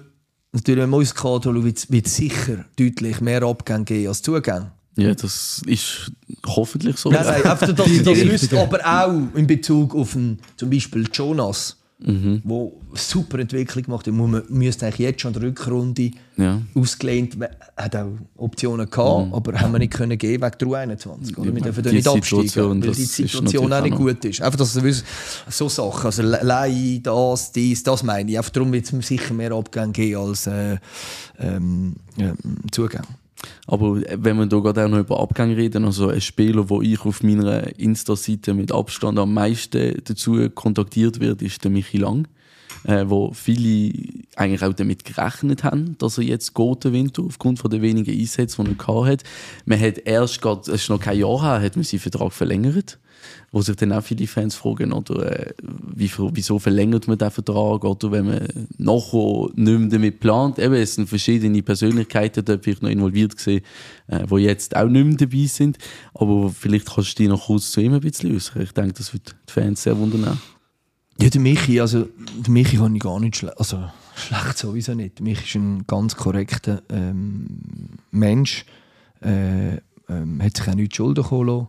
natürlich, 0.53 0.83
wenn 0.83 0.91
man 0.91 1.01
uns 1.01 1.15
Kader 1.15 1.53
schaut, 1.55 1.91
wird 1.91 2.09
sicher 2.09 2.65
deutlich 2.77 3.21
mehr 3.21 3.43
Abgänge 3.43 3.85
geben 3.85 4.09
als 4.09 4.23
Zugänge. 4.23 4.73
Ja, 4.97 5.15
das 5.15 5.63
ist 5.67 6.13
hoffentlich 6.47 6.99
so. 6.99 7.11
Nein, 7.11 7.25
nein, 7.25 7.41
das 7.43 7.87
wisst, 7.89 8.07
richtige. 8.07 8.61
aber 8.61 8.81
auch 8.85 9.35
in 9.35 9.47
Bezug 9.47 9.95
auf 9.95 10.15
einen, 10.15 10.39
zum 10.57 10.69
Beispiel 10.69 11.09
Jonas, 11.11 11.79
Mhm. 12.05 12.41
wo 12.45 12.81
super 12.95 13.39
Entwicklung 13.39 13.85
gemacht 13.85 14.07
hat, 14.07 14.15
man 14.15 14.43
müsste 14.49 14.87
eigentlich 14.87 14.99
jetzt 15.01 15.21
schon 15.21 15.33
die 15.33 15.39
Rückrunde 15.41 16.11
Ja. 16.37 16.61
ausgelehnt, 16.75 17.39
we- 17.39 17.51
hat 17.77 17.95
auch 17.97 18.11
Optionen 18.37 18.89
gehabt, 18.91 19.33
aber 19.33 19.61
haben 19.61 19.73
wir 19.73 19.79
nicht 19.79 19.93
können 19.93 20.19
geben 20.19 20.43
wegen 20.43 20.59
der 20.59 20.69
U21. 20.69 21.39
Oder? 21.39 21.55
Wir 21.55 21.63
dürfen 21.63 21.83
da 21.85 21.93
nicht 21.93 22.09
absteigen, 22.09 22.83
weil 22.83 22.91
die 22.93 23.05
Situation 23.05 23.73
auch 23.73 23.83
nicht 23.83 23.97
gut 23.97 24.25
ist. 24.25 24.43
Einfach, 24.43 24.59
dass 24.59 24.83
wisst, 24.83 25.05
so 25.49 25.69
Sachen, 25.69 26.07
also 26.07 26.23
Le- 26.23 26.41
Leihe, 26.43 27.01
das, 27.01 27.53
dies, 27.53 27.83
das 27.83 28.03
meine 28.03 28.31
ich. 28.31 28.37
Einfach 28.37 28.51
darum 28.51 28.73
wird 28.73 28.93
es 28.93 29.07
sicher 29.07 29.33
mehr 29.35 29.53
Abgänge 29.53 29.93
geben 29.93 30.21
als 30.21 30.47
äh, 30.47 30.79
ähm, 31.39 31.95
ja, 32.17 32.33
Zugänge. 32.71 33.05
Aber 33.67 34.01
wenn 34.01 34.37
wir 34.37 34.47
da 34.47 34.59
gerade 34.59 34.85
auch 34.85 34.89
noch 34.89 34.99
über 34.99 35.21
Abgänge 35.21 35.57
reden, 35.57 35.85
also 35.85 36.09
ein 36.09 36.21
Spieler, 36.21 36.69
wo 36.69 36.83
ich 36.83 37.05
auf 37.05 37.23
meiner 37.23 37.79
Insta-Seite 37.79 38.55
mit 38.55 38.73
Abstand 38.73 39.19
am 39.19 39.35
meisten 39.35 40.03
dazu 40.05 40.49
kontaktiert 40.51 41.21
wird, 41.21 41.43
ist 41.43 41.63
der 41.65 41.71
Michi 41.71 41.99
Lang, 41.99 42.29
äh, 42.85 43.05
wo 43.07 43.33
viele 43.33 43.93
eigentlich 44.37 44.63
auch 44.63 44.73
damit 44.73 45.05
gerechnet 45.05 45.65
haben, 45.65 45.97
dass 45.99 46.19
er 46.19 46.25
jetzt 46.25 46.55
geht, 46.55 46.85
Winter, 46.93 47.23
aufgrund 47.23 47.59
von 47.59 47.71
den 47.71 47.83
wenigen 47.83 48.19
Einsätzen, 48.19 48.65
die 48.65 48.73
er 48.73 48.75
gehabt 48.75 49.07
hat. 49.07 49.23
Man 49.65 49.81
hat 49.81 49.99
erst 49.99 50.41
gerade, 50.41 50.63
es 50.63 50.83
ist 50.83 50.91
noch 50.91 51.01
kein 51.01 51.19
Jahr 51.19 51.43
her, 51.43 51.63
hat 51.63 51.77
man 51.77 51.85
seinen 51.85 52.01
Vertrag 52.01 52.33
verlängert, 52.33 52.99
wo 53.51 53.63
sich 53.63 53.77
dann 53.77 53.93
auch 53.93 54.03
viele 54.03 54.27
Fans 54.27 54.55
fragen, 54.55 54.93
oder, 54.93 55.41
äh, 55.41 55.55
wie, 55.95 56.11
wieso 56.33 56.59
verlängert 56.59 57.09
man 57.09 57.19
den 57.19 57.31
Vertrag, 57.31 57.85
oder 57.85 58.13
wenn 58.13 58.27
man 58.27 58.69
nachher 58.79 59.49
nicht 59.55 59.79
mehr 59.79 59.89
damit 59.89 60.21
plant. 60.21 60.59
Eben, 60.59 60.75
es 60.75 60.95
sind 60.95 61.09
verschiedene 61.09 61.63
Persönlichkeiten 61.63 62.45
dort 62.45 62.65
vielleicht 62.65 62.83
noch 62.83 62.91
involviert 62.91 63.37
gesehen, 63.37 63.63
äh, 64.09 64.27
die 64.27 64.37
jetzt 64.37 64.77
auch 64.77 64.89
nicht 64.89 65.07
mehr 65.07 65.17
dabei 65.17 65.47
sind. 65.47 65.79
Aber 66.15 66.51
vielleicht 66.51 66.95
kannst 66.95 67.19
du 67.19 67.23
dich 67.23 67.29
noch 67.29 67.47
kurz 67.47 67.71
zu 67.73 67.81
ihm 67.81 67.95
ein 67.95 68.01
bisschen 68.01 68.35
äußern. 68.35 68.63
Ich 68.63 68.73
denke, 68.73 68.95
das 68.95 69.13
wird 69.13 69.35
die 69.49 69.53
Fans 69.53 69.83
sehr 69.83 69.99
wundern. 69.99 70.39
Ja, 71.21 71.29
der 71.29 71.41
Michi, 71.41 71.81
also 71.81 72.09
der 72.39 72.51
Michi 72.51 72.79
kann 72.79 72.97
ich 72.97 73.03
gar 73.03 73.21
nicht 73.21 73.37
schlecht, 73.37 73.59
also 73.59 73.85
schlecht 74.17 74.59
sowieso 74.59 74.95
nicht. 74.95 75.21
Michi 75.21 75.45
ist 75.45 75.55
ein 75.55 75.87
ganz 75.87 76.17
korrekter 76.17 76.83
ähm, 76.89 77.47
Mensch, 78.11 78.65
äh, 79.21 79.77
ähm, 80.09 80.43
hat 80.43 80.57
sich 80.57 80.69
auch 80.69 80.75
nicht 80.75 80.97
Schulden 80.97 81.23
lassen, 81.23 81.69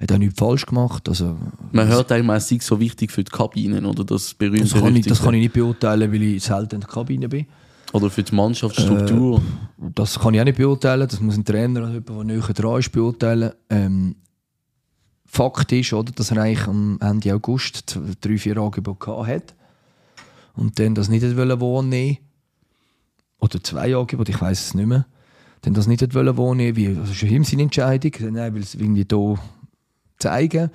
hat 0.00 0.12
auch 0.12 0.18
nichts 0.18 0.38
falsch 0.38 0.66
gemacht, 0.66 1.08
also 1.08 1.36
Man 1.72 1.86
hört 1.88 2.10
einmal, 2.10 2.38
es 2.38 2.48
sei 2.48 2.58
so 2.60 2.80
wichtig 2.80 3.12
für 3.12 3.22
die 3.22 3.30
Kabinen, 3.30 3.84
oder? 3.84 4.02
Das 4.04 4.32
berühmte 4.32 4.62
das 4.62 4.72
kann, 4.72 4.96
ich, 4.96 5.06
das 5.06 5.22
kann 5.22 5.34
ich 5.34 5.42
nicht 5.42 5.52
beurteilen, 5.52 6.10
weil 6.12 6.22
ich 6.22 6.42
selten 6.42 6.76
in 6.76 6.80
der 6.80 6.88
Kabine 6.88 7.28
bin. 7.28 7.46
Oder 7.92 8.08
für 8.08 8.22
die 8.22 8.34
Mannschaftsstruktur. 8.34 9.42
Das 9.94 10.18
kann 10.18 10.34
ich 10.34 10.40
auch 10.40 10.44
nicht 10.44 10.56
beurteilen, 10.56 11.06
das 11.08 11.20
muss 11.20 11.36
ein 11.36 11.44
Trainer 11.44 11.80
oder 11.80 11.92
jemand, 11.92 12.08
der 12.08 12.24
näher 12.24 12.40
dran 12.40 12.78
ist, 12.78 12.92
beurteilen. 12.92 13.52
Ähm, 13.68 14.16
Fakt 15.26 15.70
ist, 15.70 15.92
oder, 15.92 16.10
dass 16.10 16.32
er 16.32 16.38
eigentlich 16.42 16.66
am 16.66 16.98
Ende 17.00 17.32
August 17.34 17.98
drei, 18.20 18.36
vier 18.36 18.56
Angebote 18.56 19.26
hat 19.26 19.54
und 20.54 20.78
dann 20.78 20.96
das 20.96 21.08
nicht 21.08 21.36
wollen 21.36 21.60
wohnen 21.60 22.18
oder 23.38 23.62
zwei 23.62 23.94
Angebote, 23.94 24.32
ich 24.32 24.40
weiß 24.40 24.60
es 24.60 24.74
nicht 24.74 24.86
mehr, 24.86 25.06
dann 25.62 25.74
das 25.74 25.86
nicht 25.86 26.14
wollen 26.14 26.36
wohnen, 26.36 26.74
wie, 26.74 26.94
das 26.94 27.10
ist 27.10 27.22
ja 27.22 27.28
ihm 27.28 27.44
seine 27.44 27.62
Entscheidung, 27.62 28.32
nein, 28.32 28.54
weil 28.54 28.62
es 28.62 28.74
irgendwie 28.74 29.04
da 29.04 29.36
zeigen. 30.20 30.70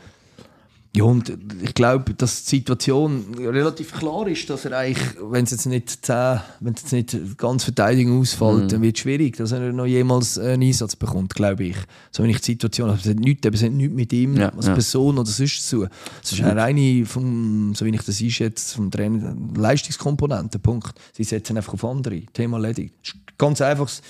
Ja, 0.96 1.04
und 1.04 1.38
ich 1.62 1.74
glaube, 1.74 2.14
dass 2.14 2.46
die 2.46 2.58
Situation 2.58 3.36
relativ 3.38 3.92
klar 3.92 4.28
ist, 4.28 4.50
dass 4.50 4.64
er 4.64 4.78
eigentlich, 4.78 5.18
wenn 5.22 5.44
es 5.44 5.52
jetzt 5.52 5.66
nicht, 5.66 6.06
zehn, 6.06 6.40
wenn 6.62 6.74
es 6.74 6.84
jetzt 6.90 6.94
nicht 6.94 7.38
ganz 7.38 7.66
Verteidigung 7.66 8.22
ausfällt, 8.22 8.72
dann 8.72 8.82
wird 8.82 8.96
es 8.96 9.02
schwierig, 9.02 9.36
dass 9.36 9.52
er 9.52 9.74
noch 9.74 9.88
jemals 9.88 10.40
einen 10.40 10.64
Einsatz 10.64 10.96
bekommt, 10.96 11.36
glaube 11.36 11.66
ich. 11.66 11.76
So 12.12 12.24
wenn 12.24 12.30
ich 12.30 12.40
die 12.40 12.54
Situation 12.54 12.88
habe, 12.88 12.98
es 12.98 13.10
hat 13.10 13.20
nichts, 13.20 13.46
es 13.46 13.64
hat 13.64 13.74
nichts 13.74 13.94
mit 13.94 14.14
ihm 14.14 14.38
Ja, 14.38 14.54
als 14.56 14.68
ja. 14.68 14.74
Person 14.74 15.18
oder 15.18 15.30
sonst 15.30 15.68
zu. 15.68 15.86
Es 16.24 16.32
ist 16.32 16.42
eine 16.42 16.62
reine, 16.62 17.06
vom, 17.06 17.76
so 17.76 17.84
wie 17.84 17.94
ich 17.94 18.02
das 18.02 18.22
einschätze, 18.22 18.78
vom 18.78 18.90
Trainer, 18.90 19.36
Leistungskomponente, 19.58 20.60
Punkt. 20.60 20.98
Sie 21.12 21.26
setzen 21.26 21.58
einfach 21.58 21.74
auf 21.74 21.84
andere. 21.84 22.22
Thema 22.32 22.56
erledigt. 22.56 22.94
Ganz 23.38 23.60
einfaches 23.60 24.02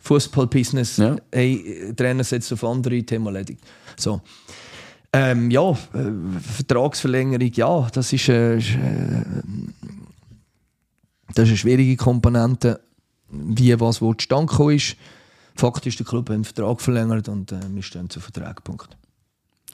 Fußball-Business. 0.00 0.96
Ja. 0.96 1.14
Hey, 1.30 1.92
Trainer 1.96 2.24
setzt 2.24 2.52
auf 2.52 2.64
andere, 2.64 3.00
Thema 3.04 3.30
erledigt. 3.30 3.60
So. 3.96 4.20
Ähm, 5.16 5.50
ja, 5.52 5.70
äh, 5.70 5.76
Vertragsverlängerung, 6.40 7.52
ja, 7.54 7.88
das 7.92 8.12
ist, 8.12 8.28
äh, 8.28 8.56
äh, 8.56 8.60
das 11.34 11.44
ist 11.44 11.48
eine 11.50 11.56
schwierige 11.56 11.96
Komponente, 11.96 12.80
wie 13.30 13.78
was 13.78 14.02
wo 14.02 14.12
zustande 14.14 14.46
gekommen 14.50 14.76
ist. 14.76 14.96
Fakt 15.56 15.86
ist, 15.86 16.00
der 16.00 16.06
Club 16.06 16.28
hat 16.28 16.34
einen 16.34 16.44
Vertrag 16.44 16.80
verlängert 16.80 17.28
und 17.28 17.52
äh, 17.52 17.60
wir 17.72 17.82
stehen 17.82 18.10
zu 18.10 18.18
Vertrag. 18.18 18.64
Punkt. 18.64 18.88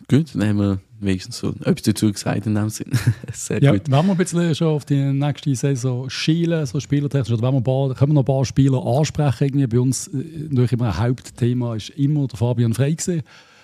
Gut, 0.08 0.34
dann 0.34 0.46
haben 0.48 0.58
wir 0.58 0.80
wenigstens 0.98 1.38
so 1.38 1.50
etwas 1.64 1.82
dazu 1.82 2.12
gesagt 2.12 2.46
in 2.46 2.54
dem 2.54 2.68
Sinn. 2.68 2.90
Sehr 3.32 3.62
Ja, 3.62 3.72
gut. 3.72 3.82
wenn 3.90 4.06
wir 4.06 4.12
ein 4.12 4.16
bisschen 4.16 4.54
schon 4.54 4.68
auf 4.68 4.84
die 4.84 4.96
nächste 5.12 5.54
Saison 5.54 6.08
schielen, 6.10 6.66
so 6.66 6.80
spielertechnisch, 6.80 7.32
oder 7.32 7.42
wenn 7.46 7.54
wir 7.54 7.60
ein 7.60 7.64
paar, 7.64 7.94
können 7.94 8.10
wir 8.12 8.14
noch 8.14 8.22
ein 8.22 8.26
paar 8.26 8.44
Spieler 8.44 8.84
ansprechen. 8.84 9.44
Irgendwie 9.44 9.66
bei 9.66 9.80
uns 9.80 10.08
äh, 10.08 10.16
natürlich 10.50 10.72
immer 10.72 10.86
ein 10.88 10.98
Hauptthema 10.98 11.76
ist 11.76 11.90
immer 11.90 12.26
der 12.26 12.38
Fabian 12.38 12.74
Frey 12.74 12.94
gewesen, 12.94 13.22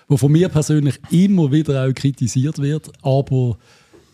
der 0.08 0.18
von 0.18 0.32
mir 0.32 0.48
persönlich 0.48 0.98
immer 1.10 1.50
wieder 1.52 1.84
auch 1.86 1.92
kritisiert 1.94 2.58
wird, 2.58 2.90
aber 3.02 3.58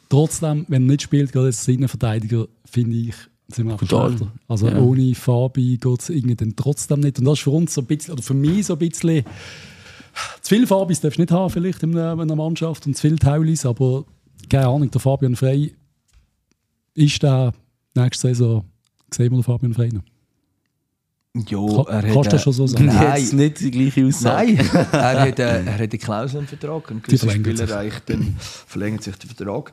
trotzdem, 0.08 0.64
wenn 0.68 0.84
er 0.84 0.92
nicht 0.92 1.02
spielt, 1.02 1.32
gerade 1.32 1.46
als 1.46 1.66
Innenverteidiger, 1.68 2.46
finde 2.64 2.96
ich, 2.96 3.14
sind 3.48 3.66
wir 3.66 3.76
schlechter. 3.78 4.32
Also 4.48 4.68
Ja. 4.68 4.78
ohne 4.78 5.14
Fabi 5.14 5.76
geht 5.76 6.00
es 6.00 6.08
irgendwie 6.08 6.36
dann 6.36 6.56
trotzdem 6.56 7.00
nicht. 7.00 7.18
Und 7.18 7.26
das 7.26 7.34
ist 7.34 7.44
für 7.44 7.50
uns 7.50 7.74
so 7.74 7.82
ein 7.82 7.86
bisschen, 7.86 8.14
oder 8.14 8.22
für 8.22 8.34
mich 8.34 8.66
so 8.66 8.74
ein 8.74 8.78
bisschen, 8.78 9.24
zu 10.40 10.54
viel 10.54 10.66
Fabis 10.66 11.00
darfst 11.00 11.18
du 11.18 11.22
nicht 11.22 11.32
haben 11.32 11.50
vielleicht 11.50 11.82
in 11.82 11.96
einer, 11.96 12.12
in 12.14 12.20
einer 12.20 12.36
Mannschaft 12.36 12.86
und 12.86 12.94
zu 12.96 13.02
viel 13.08 13.18
Taulis, 13.18 13.66
aber 13.66 14.04
keine 14.48 14.68
Ahnung, 14.68 14.90
der 14.90 15.00
Fabian 15.00 15.36
Frey 15.36 15.74
ist 16.94 17.22
der 17.22 17.52
nächste 17.94 18.28
Saison, 18.28 18.64
sehen 19.10 19.30
wir 19.32 19.38
den 19.38 19.42
Fabian 19.42 19.74
Frey 19.74 19.90
noch. 19.90 20.02
Ja, 21.34 21.66
Ka- 21.84 22.02
kannst 22.02 22.16
du 22.16 22.22
das 22.30 22.42
schon 22.42 22.52
so 22.52 22.66
sagen? 22.66 22.86
Nein. 22.86 23.16
Jetzt 23.20 23.32
nicht 23.32 23.60
die 23.60 23.70
gleiche 23.70 24.06
Aussage. 24.06 24.52
Nein, 24.52 24.68
er 24.92 25.20
hat, 25.20 25.38
äh, 25.38 25.64
er 25.64 25.72
hat 25.74 25.80
eine 25.80 25.88
Klausel 25.88 26.40
im 26.40 26.46
Vertrag. 26.46 26.90
Ein 26.90 27.02
gewisser 27.02 27.30
Spieler 27.30 27.70
reicht, 27.70 28.10
dann 28.10 28.36
verlängert 28.38 29.02
sich 29.02 29.16
der 29.16 29.30
Vertrag. 29.30 29.72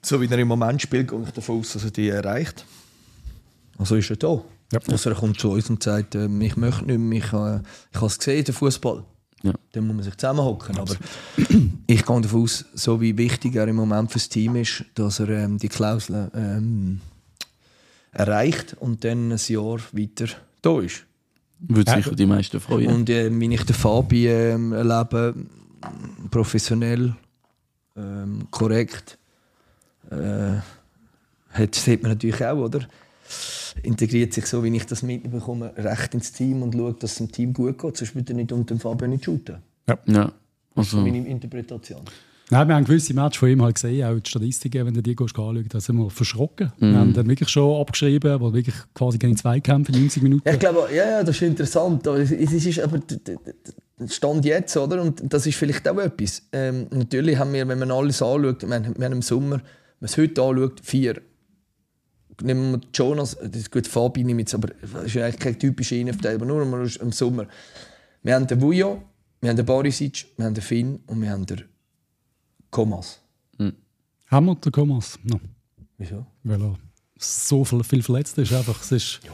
So 0.00 0.20
wie 0.20 0.26
er 0.26 0.38
im 0.38 0.46
Moment 0.48 0.80
spielt, 0.80 1.08
gehe 1.08 1.20
ich 1.22 1.30
davon 1.30 1.58
aus, 1.58 1.72
dass 1.72 1.82
er 1.84 1.90
die 1.90 2.08
erreicht. 2.08 2.64
Also 3.78 3.96
ist 3.96 4.10
er 4.10 4.16
da. 4.16 4.40
Ja. 4.72 4.78
Also 4.88 5.10
er 5.10 5.16
kommt 5.16 5.40
zu 5.40 5.50
uns 5.50 5.68
und 5.70 5.82
sagt, 5.82 6.14
äh, 6.14 6.26
ich 6.40 6.56
möchte 6.56 6.84
nicht 6.84 6.98
mehr, 6.98 7.18
ich, 7.18 7.32
äh, 7.32 7.60
ich 7.90 7.96
habe 7.96 8.06
es 8.06 8.18
gesehen, 8.18 8.44
den 8.44 8.54
Fußball. 8.54 9.02
Ja. 9.42 9.52
Dann 9.72 9.86
muss 9.86 9.96
man 9.96 10.04
sich 10.04 10.16
zusammenhocken. 10.16 10.78
Aber 10.78 10.94
ich 11.36 11.48
gehe 12.06 12.20
davon 12.20 12.42
aus, 12.42 12.64
so 12.74 13.00
wie 13.00 13.16
wichtig 13.18 13.56
er 13.56 13.66
im 13.66 13.76
Moment 13.76 14.12
fürs 14.12 14.28
Team 14.28 14.54
ist, 14.56 14.84
dass 14.94 15.18
er 15.20 15.28
ähm, 15.30 15.58
die 15.58 15.68
Klausel 15.68 16.30
ähm, 16.34 17.00
erreicht 18.12 18.76
und 18.80 19.04
dann 19.04 19.32
ein 19.32 19.38
Jahr 19.48 19.78
weiter 19.92 20.26
da 20.62 20.80
ist. 20.80 21.04
Würde 21.60 21.90
Ja. 21.90 21.96
sicher 21.96 22.14
die 22.14 22.26
meisten 22.26 22.60
freuen. 22.60 22.88
Und 22.88 23.10
äh, 23.10 23.30
wie 23.40 23.54
ich 23.54 23.64
den 23.64 23.74
Fabi 23.74 24.28
ähm, 24.28 24.72
erlebe, 24.72 25.34
professionell, 26.30 27.14
ähm, 27.96 28.46
korrekt, 28.50 29.18
äh, 30.10 30.60
hat, 31.50 31.74
sieht 31.74 32.02
man 32.02 32.12
natürlich 32.12 32.44
auch, 32.44 32.56
oder? 32.58 32.80
Integriert 33.82 34.32
sich 34.32 34.46
so, 34.46 34.62
wie 34.64 34.74
ich 34.74 34.86
das 34.86 35.02
mitbekomme, 35.02 35.72
recht 35.76 36.14
ins 36.14 36.32
Team 36.32 36.62
und 36.62 36.74
schaut, 36.74 37.02
dass 37.02 37.12
es 37.12 37.18
dem 37.18 37.30
Team 37.32 37.52
gut 37.52 37.78
geht. 37.78 37.96
Sonst 37.96 38.14
würde 38.14 38.32
er 38.32 38.36
nicht 38.36 38.52
unter 38.52 38.74
dem 38.74 38.80
Fabian 38.80 39.10
nicht 39.10 39.24
shooten. 39.24 39.56
ja. 40.06 40.32
Also, 40.74 40.98
Meine 41.00 41.26
Interpretation. 41.26 42.02
Nein, 42.50 42.68
wir 42.68 42.76
haben 42.76 42.84
gewisse 42.84 43.12
Matches 43.12 43.38
von 43.38 43.48
ihm 43.50 43.62
halt 43.62 43.74
gesehen, 43.74 44.06
auch 44.06 44.18
die 44.18 44.28
Statistiken, 44.28 44.86
wenn 44.86 44.94
du 44.94 45.02
die 45.02 45.16
anschaust, 45.18 45.74
da 45.74 45.80
sind 45.80 45.96
wir 45.96 46.08
verschrocken. 46.08 46.72
Mhm. 46.78 46.92
Wir 46.92 46.98
haben 46.98 47.12
dann 47.12 47.28
wirklich 47.28 47.48
schon 47.50 47.78
abgeschrieben, 47.80 48.40
wo 48.40 48.52
wirklich 48.54 48.76
quasi 48.94 49.18
gegen 49.18 49.36
Zweikämpfe 49.36 49.92
90 49.92 50.22
Minuten. 50.22 50.48
Ich 50.48 50.58
glaube, 50.58 50.88
ja, 50.90 51.10
ja, 51.10 51.22
das 51.22 51.36
ist 51.36 51.42
interessant. 51.42 52.06
Aber 52.08 52.18
Es 52.18 52.30
ist 52.30 52.80
aber 52.80 53.00
Stand 54.06 54.44
jetzt, 54.44 54.76
oder? 54.76 55.02
Und 55.02 55.22
das 55.32 55.46
ist 55.46 55.56
vielleicht 55.56 55.86
auch 55.88 55.98
etwas. 55.98 56.42
Ähm, 56.52 56.86
natürlich 56.90 57.36
haben 57.36 57.52
wir, 57.52 57.66
wenn 57.66 57.78
man 57.78 57.90
alles 57.90 58.22
anschaut, 58.22 58.66
wir 58.66 58.74
haben, 58.74 58.94
wir 58.96 59.04
haben 59.04 59.12
im 59.12 59.22
Sommer, 59.22 59.56
wenn 59.56 59.62
man 60.00 60.08
es 60.08 60.16
heute 60.16 60.40
anschaut, 60.40 60.80
vier. 60.82 61.20
Nehmen 62.40 62.72
wir 62.72 62.80
Jonas, 62.94 63.36
das 63.36 63.56
ist 63.56 63.72
gut, 63.72 63.88
Fabi 63.88 64.22
nehme 64.22 64.40
ich 64.40 64.44
jetzt, 64.44 64.54
aber 64.54 64.68
das 64.80 65.06
ist 65.06 65.14
ja 65.14 65.24
eigentlich 65.24 65.40
kein 65.40 65.58
typischer 65.58 65.96
Innenverteidiger, 65.96 66.44
aber 66.44 66.64
nur 66.64 66.88
im 67.00 67.12
Sommer. 67.12 67.46
Wir 68.22 68.36
haben 68.36 68.46
den 68.46 68.60
Vujo, 68.60 69.02
wir 69.40 69.50
haben 69.50 69.56
den 69.56 69.66
Barisic, 69.66 70.26
wir 70.36 70.46
haben 70.46 70.54
den 70.54 70.62
Finn 70.62 71.00
und 71.08 71.20
wir 71.20 71.30
haben 71.30 71.44
den 71.44 71.64
Komas. 72.70 73.20
Haben 74.30 74.44
wir 74.46 74.54
den 74.56 74.72
Thomas? 74.72 75.18
No. 75.22 75.40
Wieso? 75.96 76.26
Weil 76.44 76.60
er 76.62 76.74
so 77.18 77.64
viel, 77.64 77.82
viel 77.82 78.02
verletzt 78.02 78.36
ist. 78.38 78.52
Einfach, 78.52 78.80
es 78.82 78.92
ist, 78.92 79.20
Ja. 79.24 79.30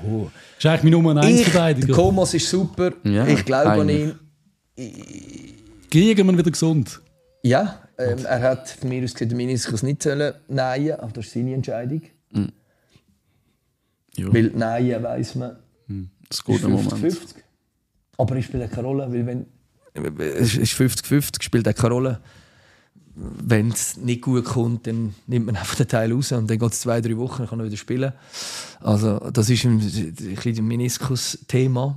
ist 0.59 0.67
eigentlich 0.67 0.83
mein 0.85 0.93
Nummer 0.93 1.17
1 1.21 1.27
Ich, 1.31 1.45
der 1.45 1.53
Verteidiger. 1.53 1.95
Komas 1.95 2.33
ist 2.35 2.49
super, 2.49 2.93
Ja, 3.03 3.27
ich 3.27 3.45
glaube 3.45 3.71
an 3.73 3.89
ihn. 3.89 4.15
Kriegen 5.91 6.27
wir 6.29 6.39
wieder 6.39 6.51
gesund. 6.51 7.01
Ja, 7.43 7.81
ähm, 7.99 8.25
er 8.25 8.41
hat 8.41 8.71
von 8.71 8.89
mir 8.89 9.05
aus 9.05 9.13
gesehen 9.13 9.29
den 9.29 9.37
Meniskus 9.37 9.83
nicht 9.83 10.03
sollen 10.03 10.35
nähen, 10.49 10.93
aber 10.99 11.13
das 11.13 11.27
ist 11.27 11.33
seine 11.35 11.55
Entscheidung. 11.55 12.03
ja, 14.17 14.33
Weil 14.33 14.45
nähen 14.51 15.03
weiss 15.03 15.35
man, 15.35 15.57
das 16.29 16.39
ist 16.39 16.45
geht 16.45 16.63
im 16.63 16.71
Moment. 16.73 16.93
50-50. 16.95 17.35
Aber 18.17 18.37
es 18.37 18.45
spielt 18.45 18.71
keine 18.71 18.87
Rolle, 18.87 19.13
weil 19.13 19.27
wenn... 19.27 19.47
Es 20.19 20.55
ist 20.57 20.73
50-50, 20.73 21.43
spielt 21.43 21.69
auch 21.69 21.75
keine 21.75 21.95
Rolle. 21.95 22.21
Wenn 23.17 23.71
es 23.71 23.97
nicht 23.97 24.23
gut 24.23 24.45
kommt, 24.45 24.87
dann 24.87 25.15
nimmt 25.27 25.47
man 25.47 25.57
einfach 25.57 25.77
den 25.77 25.87
Teil 25.87 26.13
raus 26.13 26.33
und 26.33 26.51
dann 26.51 26.59
geht 26.59 26.73
es 26.73 26.81
zwei, 26.81 27.01
drei 27.01 27.17
Wochen, 27.17 27.39
dann 27.39 27.49
kann 27.49 27.61
er 27.61 27.67
wieder 27.67 27.77
spielen. 27.77 28.13
Also 28.81 29.19
das 29.33 29.49
ist 29.51 29.65
ein, 29.65 29.79
ein 29.81 30.39
ein 30.45 30.67
Meniskus-Thema. 30.67 31.97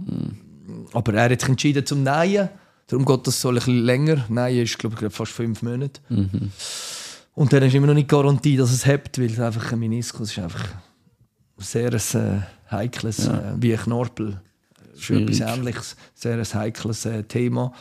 Aber 0.94 1.14
er 1.14 1.32
hat 1.32 1.40
sich 1.40 1.50
entschieden 1.50 1.86
zum 1.86 2.04
Nähen. 2.04 2.50
Darum 2.88 3.06
geht 3.06 3.26
das 3.28 3.42
so 3.42 3.50
ein 3.50 3.56
bisschen 3.56 3.84
länger. 3.84 4.26
Nähen 4.30 4.64
ist, 4.64 4.78
glaube 4.78 4.96
ich, 5.06 5.14
fast 5.14 5.32
fünf 5.32 5.62
Monate. 5.64 6.00
Und 7.34 7.54
dann 7.54 7.64
ist 7.64 7.74
immer 7.74 7.88
noch 7.88 7.94
nicht 7.94 8.10
Garantie, 8.10 8.58
dass 8.58 8.72
es 8.72 8.86
hebt, 8.86 9.20
weil 9.20 9.32
es 9.32 9.40
einfach 9.40 9.72
ein 9.72 9.80
Meniskus 9.80 10.32
ist 10.32 10.40
einfach 10.40 10.68
sehr 11.58 11.92
ein, 11.92 12.22
äh, 12.22 12.72
heikles, 12.72 13.28
äh, 13.28 13.54
wie 13.58 13.74
ein 13.74 13.80
Knorpel. 13.80 14.42
Schwierig. 14.98 15.40
etwas 15.40 15.58
Ähnliches, 15.58 15.96
sehr 16.16 16.38
ein 16.38 16.54
heikles 16.54 17.06
äh, 17.06 17.24
Thema. 17.24 17.74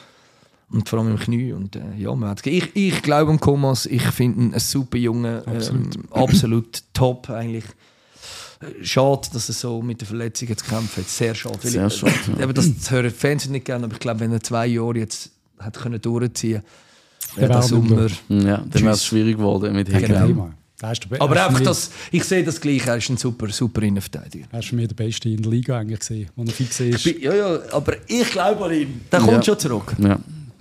Und 0.70 0.88
vor 0.88 0.98
allem 0.98 1.12
im 1.12 1.18
Knie. 1.18 1.52
Und, 1.52 1.76
äh, 1.76 1.80
ja, 1.96 2.14
man 2.14 2.34
ich, 2.44 2.74
ich 2.74 3.02
glaube 3.02 3.30
an 3.30 3.38
Komas, 3.40 3.86
ich 3.86 4.02
finde 4.02 4.40
ihn 4.40 4.54
ein 4.54 4.60
super 4.60 4.98
Junge, 4.98 5.42
absolut, 5.46 5.94
ähm, 5.96 6.02
absolut 6.10 6.82
top 6.92 7.30
eigentlich. 7.30 7.64
Äh, 8.60 8.84
Schade, 8.84 9.28
dass 9.32 9.48
er 9.48 9.54
so 9.54 9.80
mit 9.82 10.00
der 10.00 10.08
Verletzung 10.08 10.48
jetzt 10.48 10.68
kämpft 10.68 10.96
hat. 10.96 11.08
Sehr 11.08 11.34
schade. 11.34 11.58
Sehr 11.62 11.86
ich- 11.86 11.94
schade, 11.94 12.12
ja. 12.36 12.44
Aber 12.44 12.52
das, 12.52 12.74
das 12.74 12.90
hören 12.90 13.04
die 13.04 13.10
Fans 13.10 13.48
nicht 13.48 13.64
gerne, 13.64 13.84
aber 13.84 13.94
ich 13.94 14.00
glaube, 14.00 14.20
wenn 14.20 14.32
er 14.32 14.42
zwei 14.42 14.66
Jahre 14.66 14.98
jetzt 14.98 15.30
hat 15.58 15.74
können 15.78 16.00
durchziehen 16.00 16.62
Der 17.36 17.48
wäre 17.48 17.62
Sommer... 17.62 18.08
Ja, 18.28 18.58
dann 18.58 18.72
wäre 18.82 18.90
es 18.94 19.04
schwierig 19.06 19.36
geworden 19.36 19.72
mit 19.74 19.88
Hegel. 19.92 20.34
Be- 21.08 21.20
Aber 21.20 21.36
er 21.36 21.46
einfach 21.46 21.60
das, 21.62 21.90
ich 22.12 22.22
sehe 22.24 22.44
das 22.44 22.60
gleich, 22.60 22.86
er 22.86 22.96
ist 22.98 23.08
ein 23.08 23.16
super, 23.16 23.48
super 23.48 23.80
Innenverteidiger. 23.82 24.46
Er 24.52 24.58
ist 24.58 24.68
für 24.68 24.76
mich 24.76 24.88
der 24.88 24.94
Beste 24.94 25.28
in 25.30 25.40
der 25.40 25.50
Liga 25.50 25.78
eigentlich 25.78 26.00
gesehen, 26.00 26.28
wo 26.36 26.42
er 26.42 26.50
fix 26.50 26.80
ist. 26.80 27.04
Ja, 27.06 27.34
ja, 27.34 27.58
aber 27.72 27.94
ich 28.06 28.30
glaube 28.30 28.62
an 28.66 28.72
ihn. 28.74 29.00
Der 29.10 29.20
kommt 29.20 29.32
Ja. 29.32 29.42
schon 29.42 29.58
zurück. 29.58 29.94
Ja. 29.98 30.18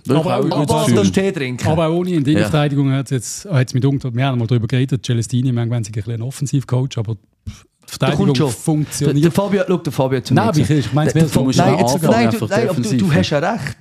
Aber 0.08 0.18
Aber 0.34 0.36
auch- 0.46 0.50
auch 0.50 0.56
Aber 0.56 0.66
das 0.86 0.96
was 0.98 1.04
ist- 1.04 1.14
Tee 1.14 1.32
trinken? 1.32 1.66
Aber 1.68 1.86
auch 1.88 1.94
ohne 1.94 2.10
in 2.10 2.24
die 2.24 2.32
Ja. 2.32 2.38
Innenverteidigung 2.38 2.92
hat 2.92 3.06
es 3.06 3.10
jetzt, 3.10 3.44
hat 3.46 3.68
es 3.68 3.74
mit 3.74 3.84
unter, 3.84 4.14
wir 4.14 4.24
haben 4.26 4.38
mal 4.38 4.46
darüber 4.46 4.66
geredet, 4.66 5.04
Celestini, 5.04 5.52
manchmal 5.52 5.82
sind 5.84 5.94
sie 5.94 6.02
ein 6.02 6.10
ein 6.16 6.22
Offensivcoach, 6.22 6.96
aber 6.98 7.16
die 7.46 7.52
Verteidigung 7.86 8.34
schon. 8.34 8.46
der, 8.46 8.48
funktioniert. 8.56 9.24
der 9.24 9.32
Fabio, 9.32 9.62
schau, 9.66 9.76
der 9.78 9.92
Fabio 9.92 10.16
hat 10.18 10.26
zu 10.26 10.34
Nein, 10.34 10.50
ich, 10.56 10.70
ich 10.70 10.92
meine, 10.92 11.12
Der- 11.12 11.24
der- 11.26 11.42
musst 11.42 11.58
nein, 11.58 11.78
jetzt- 11.78 12.02
nein, 12.02 12.30
du, 12.30 12.46
nein, 12.46 12.68
aber 12.68 12.80
du, 12.80 12.96
du 12.96 13.12
hast 13.12 13.30
ja 13.30 13.38
recht. 13.38 13.76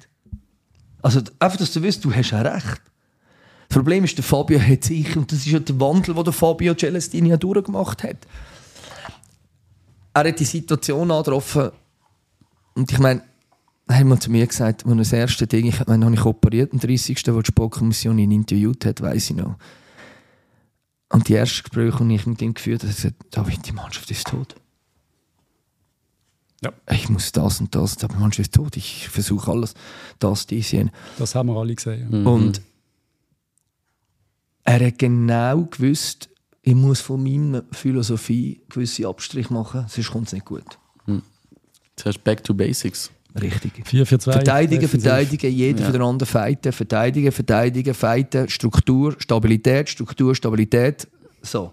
Also 1.02 1.22
einfach, 1.40 1.58
dass 1.58 1.72
du 1.74 1.84
weißt, 1.84 2.04
du 2.04 2.14
hast 2.14 2.32
ja 2.32 2.42
recht. 2.42 2.82
Das 3.68 3.78
Problem 3.78 4.04
ist, 4.04 4.16
der 4.18 4.24
Fabio 4.24 4.60
hat 4.60 4.84
sich, 4.84 5.16
und 5.18 5.32
das 5.32 5.40
ist 5.40 5.48
ja 5.48 5.60
der 5.60 5.80
Wandel, 5.80 6.14
den 6.14 6.24
der 6.24 6.34
Fabio 6.34 6.74
Celestini 6.76 7.30
ja 7.30 7.38
durchgemacht 7.38 8.04
hat. 8.04 8.18
Er 10.14 10.28
hat 10.30 10.40
die 10.40 10.46
Situation 10.46 11.10
angetroffen 11.12 11.72
und 12.76 12.92
ich 12.92 13.00
meine, 13.00 13.22
er 13.88 14.00
hat 14.00 14.06
mal 14.06 14.20
zu 14.20 14.32
mir 14.32 14.48
gesagt, 14.48 14.86
als 14.86 14.98
das 14.98 15.14
erste 15.14 15.48
Ding, 15.48 15.68
ich 15.68 15.86
meine, 15.86 16.06
habe 16.06 16.16
ich 16.16 16.26
operiert, 16.26 16.74
am 16.74 16.80
30. 16.80 17.22
wo 17.28 17.42
die 17.42 17.48
Sportkommission 17.48 18.18
ihn 18.18 18.32
interviewt 18.32 18.86
hat, 18.86 19.02
weiß 19.02 19.30
ich 19.32 19.36
noch. 19.36 19.58
Und 21.10 21.28
die 21.28 21.36
ersten 21.36 21.64
Gespräche, 21.64 22.04
die 22.04 22.16
ich 22.16 22.26
mit 22.26 22.42
ihm 22.42 22.54
geführt 22.54 22.82
habe, 22.82 22.90
hat 22.90 22.96
gesagt, 22.98 23.16
David, 23.30 23.68
die 23.68 23.72
Mannschaft 23.74 24.10
ist 24.10 24.28
tot. 24.28 24.56
Ja. 26.64 26.74
Ich 26.90 27.10
muss 27.10 27.32
das 27.32 27.60
und 27.60 27.76
das, 27.76 27.98
die 27.98 28.08
Mannschaft 28.08 28.48
ist 28.48 28.56
tot. 28.56 28.76
Ich 28.76 29.08
versuche 29.10 29.52
alles, 29.52 29.76
das, 30.18 30.48
dies, 30.48 30.72
jenes. 30.72 30.92
Das 31.20 31.36
haben 31.36 31.50
wir 31.50 31.58
alle 31.58 31.76
gesehen. 31.76 32.22
Mhm. 32.22 32.28
Und 32.28 32.62
er 34.64 34.88
hat 34.88 34.98
genau 34.98 35.66
gewusst, 35.66 36.30
ich 36.64 36.74
muss 36.74 37.02
von 37.02 37.22
meiner 37.22 37.64
Philosophie 37.72 38.62
gewisse 38.68 39.08
Abstriche 39.08 39.54
machen, 39.54 39.86
sonst 39.88 40.10
kommt 40.10 40.28
es 40.28 40.34
nicht 40.34 40.46
gut. 40.46 40.80
Zuerst 41.96 42.24
back 42.24 42.44
to 42.44 42.54
basics. 42.54 43.12
Richtig. 43.42 43.74
4 43.86 44.06
für 44.06 44.20
2. 44.20 44.32
Verteidigen, 44.32 44.88
verteidigen, 44.88 45.52
jeder 45.52 45.80
Ja. 45.82 45.86
für 45.88 45.92
den 45.92 46.02
anderen 46.02 46.28
fighten, 46.30 46.72
verteidigen, 46.72 47.32
verteidigen, 47.32 47.94
fighten, 47.94 48.48
Struktur, 48.50 49.16
Stabilität, 49.20 49.90
Struktur, 49.90 50.34
Stabilität. 50.36 51.08
So. 51.42 51.72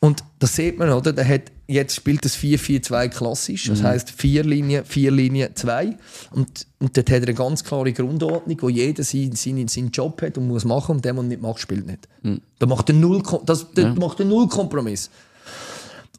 Und 0.00 0.24
das 0.40 0.56
sieht 0.56 0.78
man, 0.78 0.90
oder? 0.90 1.12
Der 1.12 1.28
hat, 1.28 1.42
jetzt 1.68 1.94
spielt 1.94 2.24
das 2.24 2.36
4-4-2 2.36 3.08
klassisch. 3.08 3.68
Das 3.68 3.84
heisst 3.84 4.10
vier 4.10 4.42
Linien, 4.42 4.84
vier 4.84 5.12
Linien, 5.12 5.54
zwei. 5.54 5.96
Und, 6.32 6.66
und 6.80 6.96
dort 6.96 7.08
hat 7.08 7.20
er 7.20 7.22
eine 7.28 7.34
ganz 7.34 7.62
klare 7.62 7.92
Grundordnung, 7.92 8.56
wo 8.62 8.68
jeder 8.68 9.04
seinen, 9.04 9.36
seinen, 9.36 9.68
seinen 9.68 9.90
Job 9.92 10.20
hat 10.22 10.36
und 10.38 10.48
muss 10.48 10.64
machen 10.64 10.96
und 10.96 11.04
der, 11.04 11.12
der 11.14 11.22
nicht 11.22 11.40
macht, 11.40 11.60
spielt 11.60 11.86
nicht. 11.86 12.08
Da 12.58 12.66
macht 12.66 12.88
er 12.88 12.96
null, 12.96 13.22
das, 13.46 13.66
da 13.74 13.82
Ja. 13.82 13.94
macht 13.94 14.18
er 14.18 14.26
null 14.26 14.48
Kompromiss. 14.48 15.08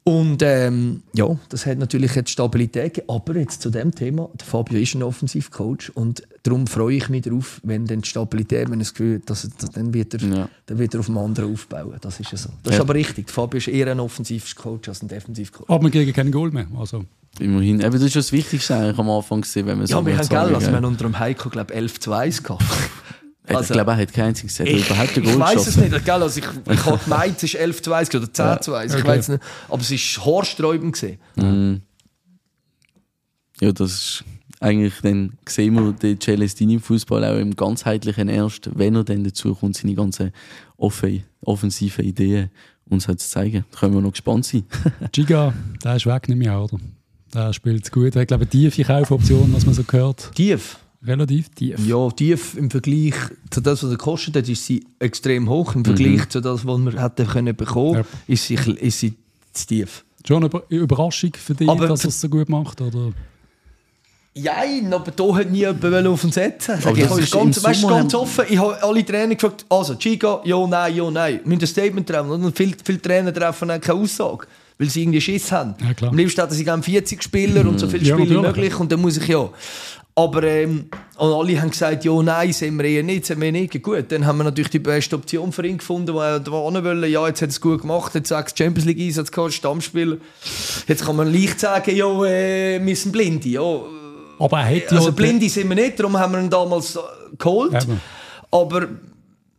Und 0.06 0.42
ähm, 0.42 1.02
ja, 1.14 1.28
das 1.48 1.66
hat 1.66 1.78
natürlich 1.78 2.14
jetzt 2.16 2.30
Stabilität 2.30 2.96
gegeben. 2.96 3.10
Aber 3.10 3.38
jetzt 3.38 3.62
zu 3.62 3.70
dem 3.70 3.96
Thema, 3.96 4.30
der 4.38 4.46
Fabio 4.46 4.78
ist 4.80 4.96
ein 4.96 5.04
Offensivcoach 5.04 5.92
und 5.94 6.24
darum 6.44 6.68
freue 6.68 6.96
ich 6.98 7.08
mich 7.08 7.22
darauf, 7.22 7.62
wenn 7.64 7.86
dann 7.86 8.02
die 8.02 8.10
Stabilität, 8.10 8.68
wenn 8.70 8.80
er 8.80 8.84
das 8.84 8.94
Gefühl 8.94 9.20
hat, 9.20 9.30
dass, 9.30 9.46
er- 9.46 9.70
dann, 9.74 9.94
wird 9.94 10.14
er, 10.16 10.20
Ja. 10.22 10.50
dann 10.66 10.78
wird 10.78 10.94
er 10.94 11.00
auf 11.00 11.06
dem 11.06 11.18
anderen 11.18 11.54
aufbauen. 11.54 11.96
Das 12.02 12.20
ist 12.20 12.32
ja 12.34 12.38
so. 12.38 12.50
Das 12.64 12.72
Ja. 12.74 12.80
ist 12.80 12.82
aber 12.82 12.96
richtig. 12.96 13.28
Der 13.28 13.34
Fabio 13.34 13.58
ist 13.60 13.70
eher 13.70 13.88
ein 13.88 14.02
Offensivcoach 14.02 14.90
als 14.90 15.02
ein 15.02 15.08
Defensivcoach. 15.08 15.70
Aber 15.70 15.84
wir 15.86 15.92
kriegen 15.92 16.12
keinen 16.12 16.32
Goal 16.34 16.52
mehr. 16.52 16.68
Also, 16.78 17.06
Immerhin. 17.40 17.80
Eben, 17.80 17.92
das 17.94 18.04
ist 18.04 18.16
das 18.16 18.32
Wichtigste 18.32 18.76
eigentlich 18.76 19.00
am 19.00 19.10
Anfang 19.10 19.42
gesehen, 19.42 19.66
wenn 19.66 19.78
man 19.80 19.88
so 19.88 19.96
Ja, 19.98 20.06
wir 20.06 20.16
haben 20.18 20.28
gell, 20.30 20.38
also 20.54 20.68
wir 20.68 20.76
haben 20.76 20.86
unter 20.86 21.06
dem 21.06 21.18
Heiko, 21.18 21.50
glaube 21.50 21.74
ich, 21.74 21.80
11 21.80 22.00
zu 22.02 22.12
1 22.14 22.44
gehabt. 22.44 22.64
Ich 23.48 23.56
also- 23.56 23.74
glaube, 23.74 23.92
er 23.92 23.98
hat 23.98 24.14
kein 24.14 24.26
einziges 24.26 24.60
er 24.60 24.66
hat 24.98 25.18
überhaupt 25.18 25.36
Ich 25.36 25.40
weiß 25.58 25.68
es 25.68 25.78
nicht, 25.78 26.06
gell? 26.06 26.22
Also 26.22 26.40
ich, 26.40 26.46
ich 26.72 26.86
habe 26.86 26.98
gemeint, 27.04 27.38
es 27.38 27.44
ist 27.44 27.56
11 27.56 27.82
zu 27.82 27.94
1 27.94 28.16
oder 28.16 28.34
10 28.34 28.62
zu 28.62 28.74
1. 28.74 28.94
Ich 28.94 29.00
okay. 29.00 29.08
weiß 29.08 29.30
nicht. 29.30 29.44
Aber 29.68 29.82
es 29.82 29.92
war 29.92 30.26
haarsträubend. 30.26 30.94
gewesen. 30.94 31.18
Mhm. 31.36 31.82
Ja, 33.62 33.72
das 33.72 33.92
ist 33.92 34.24
eigentlich, 34.60 34.94
dann 35.02 35.34
sehen 35.48 35.74
wir 35.76 35.92
den 35.92 36.20
Celestini-Fußball 36.20 37.24
auch 37.26 37.38
im 37.38 37.56
ganzheitlichen 37.56 38.30
erst, 38.30 38.70
wenn 38.78 38.96
er 38.96 39.04
dann 39.04 39.24
dazu 39.24 39.54
kommt, 39.56 39.76
seine 39.76 39.94
ganzen 39.94 40.32
offe- 40.78 41.24
offensiven 41.42 42.06
Ideen 42.06 42.50
uns 42.90 43.08
halt 43.08 43.20
zu 43.20 43.28
zeigen. 43.30 43.66
Da 43.72 43.80
können 43.80 43.94
wir 43.96 44.02
noch 44.02 44.12
gespannt 44.12 44.46
sein. 44.46 44.64
Giga, 45.12 45.54
der 45.84 45.96
ist 45.98 46.06
weg, 46.06 46.30
nicht 46.30 46.38
mehr, 46.38 46.60
oder? 46.62 46.78
Der 47.34 47.52
spielt 47.54 47.92
gut. 47.92 48.16
Er 48.16 48.22
hat, 48.22 48.28
glaube 48.30 48.46
ich, 48.46 48.54
eine 48.54 48.70
tiefe 48.72 48.84
Kaufoption, 48.84 49.54
was 49.54 49.66
man 49.66 49.74
so 49.76 49.84
gehört. 49.84 50.32
Tief. 50.36 50.78
Relativ 51.06 51.50
tief. 51.50 51.86
Ja, 51.86 52.10
tief 52.12 52.56
im 52.56 52.72
Vergleich 52.72 53.14
zu 53.50 53.60
das, 53.62 53.84
was 53.84 53.92
er 53.92 53.98
kostet 53.98 54.36
hat, 54.38 54.48
ist 54.48 54.66
sie 54.66 54.86
extrem 55.00 55.50
hoch. 55.50 55.76
Im 55.76 55.84
Vergleich 55.84 56.30
zu 56.30 56.40
das, 56.40 56.66
was 56.66 56.78
wir 56.80 57.02
hätten 57.04 57.28
können 57.28 57.56
bekommen, 57.56 57.96
Ja. 57.96 58.04
ist, 58.28 58.48
sie, 58.48 58.56
ist 58.56 59.00
sie 59.00 59.14
zu 59.52 59.68
tief. 59.68 60.06
Schon 60.26 60.38
eine 60.38 60.46
Über- 60.46 60.64
Überraschung 60.70 61.32
für 61.38 61.54
dich, 61.54 61.68
Aber 61.68 61.88
dass 61.88 62.06
er 62.06 62.08
es 62.10 62.22
so 62.22 62.30
gut 62.30 62.48
macht? 62.48 62.80
Oder? 62.80 63.12
Ja, 64.36 64.54
aber 64.92 65.12
da 65.12 65.36
hat 65.36 65.52
nie 65.52 65.60
jemand 65.60 66.08
auf. 66.08 66.22
Sag 66.32 66.86
Aber 66.88 66.98
ich 66.98 67.04
ist 67.04 67.32
ganz, 67.32 67.64
weißt, 67.64 67.88
ganz 67.88 68.16
offen. 68.16 68.46
Ich 68.50 68.58
habe 68.58 68.82
alle 68.82 69.06
Trainer 69.06 69.36
gefragt, 69.36 69.64
also 69.70 69.94
Chica, 69.96 70.42
ja, 70.44 70.66
nein, 70.66 70.96
ja, 70.96 71.12
nein. 71.12 71.40
Wir 71.44 71.50
müssen 71.50 71.62
ein 71.64 71.68
Statement 71.68 72.08
treffen. 72.08 72.32
Und 72.32 72.58
viele, 72.58 72.76
viele 72.84 73.00
Trainer 73.02 73.32
treffen 73.32 73.70
auch 73.70 73.80
keine 73.80 74.00
Aussage, 74.00 74.48
weil 74.80 74.90
sie 74.90 75.02
irgendwie 75.04 75.22
Schiss 75.22 75.52
haben. 75.52 75.76
Ja, 75.86 75.94
klar. 75.94 76.10
Am 76.10 76.18
liebsten 76.18 76.42
hätten 76.42 76.54
sie 76.56 76.64
gerne 76.64 76.82
40 76.82 77.22
Spieler 77.22 77.68
und 77.68 77.78
so 77.80 77.88
viele 77.88 78.04
Ja, 78.06 78.18
Spieler 78.18 78.42
wie 78.42 78.48
möglich. 78.48 78.80
Und 78.80 78.92
dann 78.92 79.02
muss 79.02 79.18
ich 79.18 79.28
ja. 79.28 79.50
Aber 80.16 80.44
ähm, 80.44 80.90
und 81.18 81.34
alle 81.34 81.60
haben 81.60 81.72
gesagt, 81.72 82.06
ja, 82.06 82.22
nein, 82.22 82.54
sehen 82.54 82.78
wir 82.78 82.86
eher 82.86 83.02
nicht, 83.02 83.26
sehen 83.26 83.42
wir 83.42 83.52
nicht. 83.52 83.82
Gut, 83.82 84.12
dann 84.12 84.28
haben 84.28 84.38
wir 84.38 84.44
natürlich 84.44 84.70
die 84.70 84.80
beste 84.80 85.16
Option 85.16 85.52
für 85.52 85.66
ihn 85.66 85.80
gefunden, 85.80 86.14
wo 86.14 86.20
er 86.20 86.40
da 86.40 86.52
hin 86.52 86.84
wollte. 86.84 87.08
Ja, 87.08 87.28
jetzt 87.28 87.42
hat 87.42 87.50
er 87.50 87.52
es 87.52 87.62
gut 87.62 87.82
gemacht, 87.82 88.14
hat 88.14 88.28
sechs 88.28 88.54
Champions 88.56 88.86
League 88.86 89.00
Einsatz 89.00 89.32
gehabt, 89.32 89.54
Stammspieler. 89.54 90.18
Jetzt 90.88 91.06
kann 91.06 91.16
man 91.16 91.34
leicht 91.34 91.60
sagen, 91.60 91.96
ja, 91.96 92.26
äh, 92.26 92.86
wir 92.86 92.96
sind 92.96 93.12
Blinde. 93.12 93.50
Ja, 93.50 93.82
Aber 94.38 94.60
er 94.60 94.78
ja... 94.78 94.84
also 94.90 95.12
Blinde 95.14 95.50
sind 95.50 95.68
wir 95.70 95.76
nicht, 95.76 96.00
darum 96.00 96.16
haben 96.18 96.34
wir 96.34 96.42
ihn 96.42 96.50
damals 96.50 96.96
äh, 96.96 97.00
geholt. 97.40 97.74
Eben. 97.74 98.00
Aber 98.52 98.88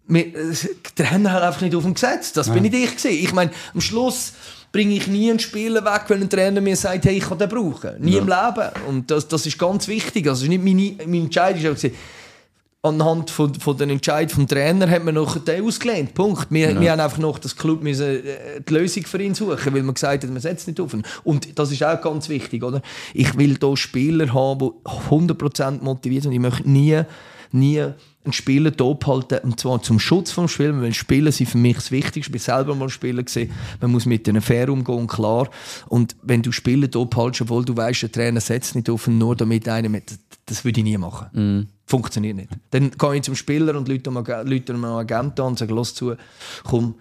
wir, 0.07 0.27
äh, 0.27 0.55
der 0.99 1.11
hat 1.11 1.27
einfach 1.27 1.63
nicht 1.63 1.75
auf 1.75 1.85
ihn 1.85 1.95
gesetzt. 1.95 2.37
Das 2.37 2.53
bin 2.53 2.63
nicht 2.63 2.75
ich 2.75 2.97
gewesen. 2.97 3.25
Ich 3.25 3.33
meine, 3.33 3.51
am 3.73 3.81
Schluss 3.81 4.35
bringe 4.75 4.97
ich 4.97 5.07
nie 5.07 5.31
einen 5.31 5.39
Spieler 5.39 5.85
weg, 5.85 6.03
wenn 6.09 6.21
ein 6.21 6.29
Trainer 6.29 6.61
mir 6.61 6.75
sagt, 6.75 7.05
hey, 7.05 7.19
ich 7.19 7.25
kann 7.25 7.39
den 7.39 7.49
brauchen. 7.49 7.93
Nie 8.01 8.17
im 8.17 8.27
Leben. 8.27 8.71
Und 8.89 9.09
das, 9.09 9.29
das 9.29 9.47
ist 9.47 9.57
ganz 9.57 9.87
wichtig. 9.87 10.27
Also 10.27 10.47
nicht 10.49 10.65
meine, 10.65 10.97
meine 11.07 11.25
Entscheidung. 11.25 11.75
ist 11.75 11.91
Anhand 12.83 13.31
von, 13.31 13.55
von 13.55 13.77
den 13.77 13.91
Entscheidungen 13.91 14.35
vom 14.35 14.49
Trainer 14.49 14.91
hat 14.91 15.05
man 15.05 15.15
noch 15.15 15.39
den 15.39 15.65
ausgelehnt. 15.65 16.13
Punkt. 16.13 16.49
Wir, 16.51 16.79
wir 16.81 16.91
haben 16.91 17.01
einfach 17.01 17.19
noch 17.19 17.39
das 17.39 17.55
Club 17.55 17.85
müssen, 17.85 18.27
äh, 18.27 18.61
die 18.69 18.75
Lösung 18.75 19.05
für 19.05 19.23
ihn 19.23 19.37
suchen, 19.37 19.73
weil 19.73 19.85
man 19.85 19.95
gesagt 19.95 20.25
hat, 20.25 20.31
man 20.31 20.43
setzt 20.43 20.67
nicht 20.67 20.81
auf 20.81 20.93
ihn. 20.93 21.05
Und 21.23 21.57
das 21.57 21.71
ist 21.71 21.85
auch 21.85 22.01
ganz 22.01 22.29
wichtig, 22.29 22.65
oder? 22.65 22.83
Ich 23.15 23.39
will 23.39 23.57
hier 23.59 23.77
Spieler 23.77 24.35
haben, 24.35 24.73
die 24.85 24.91
100% 25.09 25.85
motiviert 25.85 26.25
sind. 26.25 26.33
Ich 26.33 26.41
möchte 26.41 26.69
nie, 26.69 27.01
nie 27.53 27.85
einen 28.25 28.33
Spieler 28.33 28.73
hier 28.77 28.87
abhalten, 28.87 29.39
und 29.43 29.61
zwar 29.61 29.83
zum 29.83 29.99
Schutz 29.99 30.33
vom 30.33 30.49
Spieler, 30.49 30.81
weil 30.81 30.95
Spieler 30.95 31.31
sind 31.31 31.49
für 31.49 31.59
mich 31.59 31.77
das 31.77 31.91
Wichtigste. 31.91 32.21
Ich 32.21 32.33
bin 32.33 32.41
selber 32.41 32.75
mal 32.75 32.89
Spieler 32.89 33.23
gesehen. 33.23 33.51
Man 33.81 33.93
muss 33.93 34.07
mit 34.07 34.27
ihnen 34.27 34.41
fair 34.41 34.69
umgehen, 34.71 35.07
klar. 35.07 35.49
Und 35.89 36.17
wenn 36.23 36.43
du 36.43 36.53
Spieler 36.53 36.89
hier 36.91 37.03
abhaltst, 37.03 37.43
obwohl 37.43 37.65
du 37.65 37.77
weißt, 37.77 38.03
der 38.03 38.13
Trainer 38.13 38.41
setzt 38.41 38.75
nicht 38.75 38.89
auf 38.91 39.07
nur 39.07 39.37
damit 39.37 39.69
einer 39.69 39.89
mit, 39.89 40.19
das 40.47 40.65
würde 40.65 40.81
ich 40.81 40.85
nie 40.85 40.99
machen. 40.99 41.69
Funktioniert 41.87 42.37
nicht. 42.37 42.49
Dann 42.71 42.91
gehe 42.91 43.17
ich 43.17 43.23
zum 43.23 43.35
Spieler 43.35 43.77
und 43.77 43.89
Leute 43.89 44.11
mal 44.11 44.25
einen 44.29 44.85
Agenten 44.85 45.41
an 45.43 45.49
und 45.49 45.59
sage, 45.59 45.75
los 45.75 45.95
zu, 45.95 46.15
komm, 46.65 46.95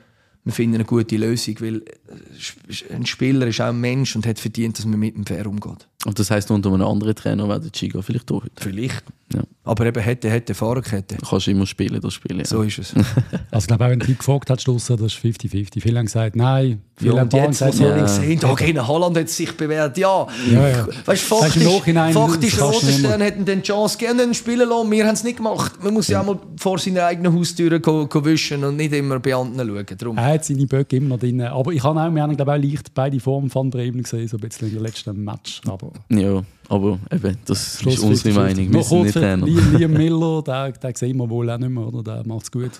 wir 0.45 0.51
finden 0.51 0.75
eine 0.75 0.85
gute 0.85 1.15
Lösung, 1.15 1.55
weil 1.61 1.77
äh, 1.77 2.93
ein 2.93 3.05
Spieler 3.05 3.47
ist 3.47 3.61
auch 3.61 3.67
ein 3.67 3.79
Mensch 3.79 4.15
und 4.15 4.25
hat 4.27 4.39
verdient, 4.39 4.77
dass 4.77 4.85
man 4.85 4.99
mit 4.99 5.15
ihm 5.15 5.25
fair 5.25 5.47
umgeht. 5.47 5.87
Und 6.05 6.19
das 6.19 6.31
heisst, 6.31 6.51
unter 6.51 6.69
einem 6.73 6.81
anderen 6.85 7.15
Trainer 7.15 7.47
wäre 7.47 7.61
der 7.61 7.71
Chico 7.71 8.01
vielleicht 8.01 8.29
auch 8.31 8.43
heute. 8.43 8.51
Vielleicht. 8.57 9.03
Ja. 9.33 9.41
Aber 9.63 9.85
eben 9.85 10.01
hätte, 10.01 10.29
hätte, 10.29 10.53
Fahrerkette. 10.53 11.15
Du 11.17 11.25
kannst 11.25 11.47
immer 11.47 11.65
spielen, 11.65 11.99
das 12.01 12.13
Spiel. 12.13 12.37
Ja. 12.37 12.45
So 12.45 12.61
ist 12.61 12.79
es. 12.79 12.93
Also 13.51 13.65
ich 13.65 13.67
glaube, 13.67 13.85
auch 13.85 13.89
wenn 13.89 13.99
du 13.99 14.15
gefragt 14.15 14.49
hast, 14.49 14.63
Schluss, 14.63 14.87
das 14.87 14.99
ist 14.99 15.15
50-50. 15.17 15.79
Viele 15.79 15.99
haben 15.99 16.05
gesagt, 16.05 16.35
nein. 16.35 16.81
Viele 16.95 17.15
Ja, 17.15 17.19
haben 17.21 17.29
jetzt, 17.31 17.61
wo 17.61 17.65
gesagt, 17.65 17.79
ja. 17.79 17.97
ja. 17.97 18.03
gesehen, 18.03 18.39
da 18.39 18.53
gegen 18.53 18.87
Holland 18.87 19.17
hat 19.17 19.25
es 19.25 19.37
sich 19.37 19.55
bewährt, 19.55 19.97
ja. 19.97 20.27
Ja, 20.51 20.69
ja. 20.69 20.87
Weißt, 21.05 21.31
du, 21.31 21.35
faktisch, 21.35 21.63
faktisch 21.63 22.41
nicht 22.41 22.61
Rotenstern 22.61 23.21
hätten 23.21 23.45
den 23.45 23.61
Chance 23.61 23.97
gerne 23.97 24.33
spielen 24.33 24.69
lassen, 24.69 24.91
wir 24.91 25.05
haben 25.05 25.13
es 25.13 25.23
nicht 25.23 25.37
gemacht. 25.37 25.83
Man 25.83 25.93
muss 25.93 26.07
ja 26.07 26.21
auch 26.21 26.25
mal 26.25 26.39
vor 26.57 26.79
seiner 26.79 27.05
eigenen 27.05 27.33
Haustür 27.35 27.79
go, 27.79 28.07
go 28.07 28.23
wischen 28.25 28.63
und 28.63 28.77
nicht 28.77 28.93
immer 28.93 29.19
bei 29.19 29.35
anderen 29.35 29.69
schauen. 29.69 29.97
Darum. 29.97 30.17
Er 30.17 30.25
hat 30.25 30.45
seine 30.45 30.65
Böcke 30.65 30.97
immer 30.97 31.09
noch 31.09 31.19
drin. 31.19 31.41
Aber 31.41 31.71
ich 31.71 31.83
habe 31.83 31.99
auch, 31.99 32.13
wir 32.13 32.21
haben, 32.21 32.35
glaube 32.35 32.57
ich, 32.57 32.65
auch 32.65 32.69
leicht 32.71 32.93
beide 32.93 33.19
Formen 33.19 33.49
von 33.49 33.69
Bremen 33.69 34.03
gesehen, 34.03 34.27
so 34.27 34.37
ein 34.37 34.41
bisschen 34.41 34.67
in 34.69 34.75
der 34.75 34.83
letzten 34.83 35.23
Match. 35.23 35.61
Aber 35.67 35.91
Ja, 36.09 36.43
aber 36.73 36.99
eben, 37.11 37.37
das 37.45 37.79
Schluss 37.79 37.95
ist 37.95 38.03
unsere 38.03 38.33
50-50. 38.33 38.35
Meinung. 38.35 38.73
Wir 38.73 38.83
sind 38.83 39.01
nicht 39.03 39.13
Trainer. 39.13 39.45
Liam, 39.45 39.91
Miller, 39.93 40.41
den, 40.41 40.73
den 40.81 40.95
sehen 40.95 41.17
wir 41.17 41.29
wohl 41.29 41.49
auch 41.49 41.57
nicht 41.57 41.69
mehr, 41.69 41.87
oder? 41.87 42.03
Der 42.03 42.27
macht 42.27 42.43
es 42.43 42.51
gut. 42.51 42.71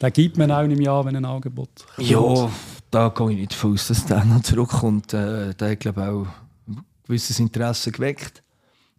Den 0.00 0.12
gibt 0.12 0.38
man 0.38 0.50
auch 0.50 0.62
im 0.62 0.80
Jahr, 0.80 1.04
wenn 1.04 1.16
ein 1.16 1.24
Angebot 1.24 1.68
kommt. 1.96 2.08
Ja, 2.08 2.50
da 2.90 3.08
gehe 3.08 3.30
ich 3.32 3.36
nicht 3.38 3.52
davon 3.52 3.74
aus, 3.74 3.88
dass 3.88 4.06
der 4.06 4.24
noch 4.24 4.42
zurückkommt. 4.42 5.12
Äh, 5.12 5.54
der 5.54 5.70
hat, 5.72 5.80
glaube 5.80 6.00
ich, 6.00 6.08
auch 6.08 6.26
ein 6.68 6.84
gewisses 7.06 7.40
Interesse 7.40 7.90
geweckt. 7.90 8.42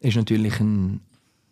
Ist 0.02 0.18
natürlich 0.18 0.60
ein, 0.60 1.00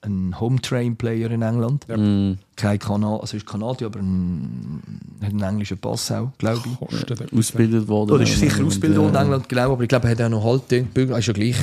ein 0.02 0.40
Home-Train-Player 0.40 1.32
in 1.32 1.42
England. 1.42 1.86
Mm, 1.88 2.34
Kein 2.56 2.80
Kanal, 2.80 3.20
also 3.22 3.38
ist 3.38 3.46
Kanadier, 3.46 3.88
aber 3.88 4.00
ein, 4.00 4.82
hat 5.22 5.32
einen 5.32 5.42
englischen 5.42 5.78
Pass 5.78 6.12
auch, 6.12 6.30
glaube 6.38 6.62
ich. 6.66 7.38
Ausgebildet 7.38 7.88
worden. 7.88 8.12
Oder 8.12 8.24
ist 8.24 8.38
sicher 8.40 8.66
ausgebildet 8.66 9.00
worden 9.00 9.16
in 9.16 9.22
England, 9.22 9.50
genau, 9.50 9.72
aber 9.74 9.84
ich 9.84 9.90
glaube, 9.90 10.08
er 10.08 10.12
hat 10.12 10.22
auch 10.22 10.30
noch 10.30 10.44
Halt, 10.44 10.94
Bügel, 10.94 11.18
ist 11.18 11.26
ja 11.28 11.34
gleich. 11.34 11.58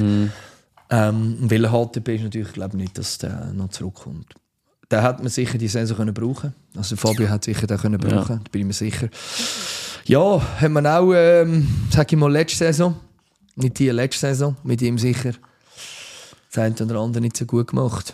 Ähm, 0.91 1.37
weil 1.41 1.70
halt 1.70 1.97
ist 1.97 2.22
natürlich, 2.22 2.53
glaube 2.53 2.76
ich 2.76 2.82
nicht, 2.82 2.99
dass 2.99 3.18
der 3.18 3.53
noch 3.53 3.70
zurückkommt. 3.70 4.35
Den 4.91 5.03
hat 5.03 5.18
man 5.20 5.28
sicher 5.28 5.57
die 5.59 5.68
Saison 5.68 5.97
können 5.97 6.14
brauchen. 6.14 6.55
Also 6.76 6.97
Fabio 6.97 7.28
hat 7.28 7.45
sicher 7.45 7.66
den 7.66 7.78
können 7.78 8.01
Ja. 8.03 8.09
brauchen, 8.09 8.41
da 8.45 8.51
bin 8.51 8.61
ich 8.62 8.66
mir 8.66 8.72
sicher. 8.74 9.09
Ja, 10.07 10.43
haben 10.61 10.72
wir 10.74 10.99
auch, 10.99 11.12
ähm, 11.14 11.66
sag 11.91 12.12
ich 12.12 12.18
mal, 12.18 12.30
letzte 12.30 12.59
Saison, 12.59 12.95
nicht 13.57 13.78
die 13.78 13.89
letzte 13.89 14.20
Saison, 14.20 14.57
mit 14.62 14.82
ihm 14.82 14.99
sicher 14.99 15.32
das 16.53 16.59
eine 16.62 16.74
oder 16.74 17.01
andere 17.01 17.22
nicht 17.22 17.37
so 17.37 17.47
gut 17.47 17.68
gemacht. 17.68 18.12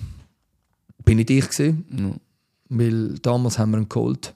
Bin 1.04 1.16
nicht 1.16 1.30
ich 1.30 1.48
gewesen, 1.48 1.84
Ja. 1.90 2.14
weil 2.68 3.18
damals 3.18 3.58
haben 3.58 3.72
wir 3.72 3.78
ihn 3.78 3.88
geholt. 3.88 4.34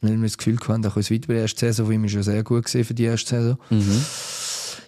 Weil 0.00 0.16
wir 0.16 0.22
das 0.28 0.38
Gefühl 0.38 0.56
hatten, 0.60 0.84
er 0.84 0.90
kann 0.90 1.00
es 1.00 1.10
weiter 1.10 1.26
bei 1.26 1.34
der 1.34 1.42
ersten 1.42 1.58
Saison, 1.58 1.86
für 1.86 1.92
ihn 1.94 2.02
war 2.02 2.08
schon 2.08 2.22
sehr 2.22 2.44
gut 2.44 2.64
gewesen 2.66 2.84
für 2.84 2.94
die 2.94 3.02
erste 3.04 3.30
Saison. 3.36 3.58
Mhm. 3.70 4.04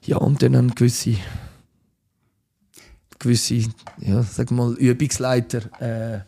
Ja, 0.04 0.16
und 0.18 0.40
dann 0.40 0.56
haben 0.56 0.74
gewisse, 0.74 1.16
gewisse 3.20 3.54
ja, 4.00 4.22
sag 4.22 4.50
mal, 4.50 4.72
Übungsleiter 4.74 5.60
äh, 5.80 6.20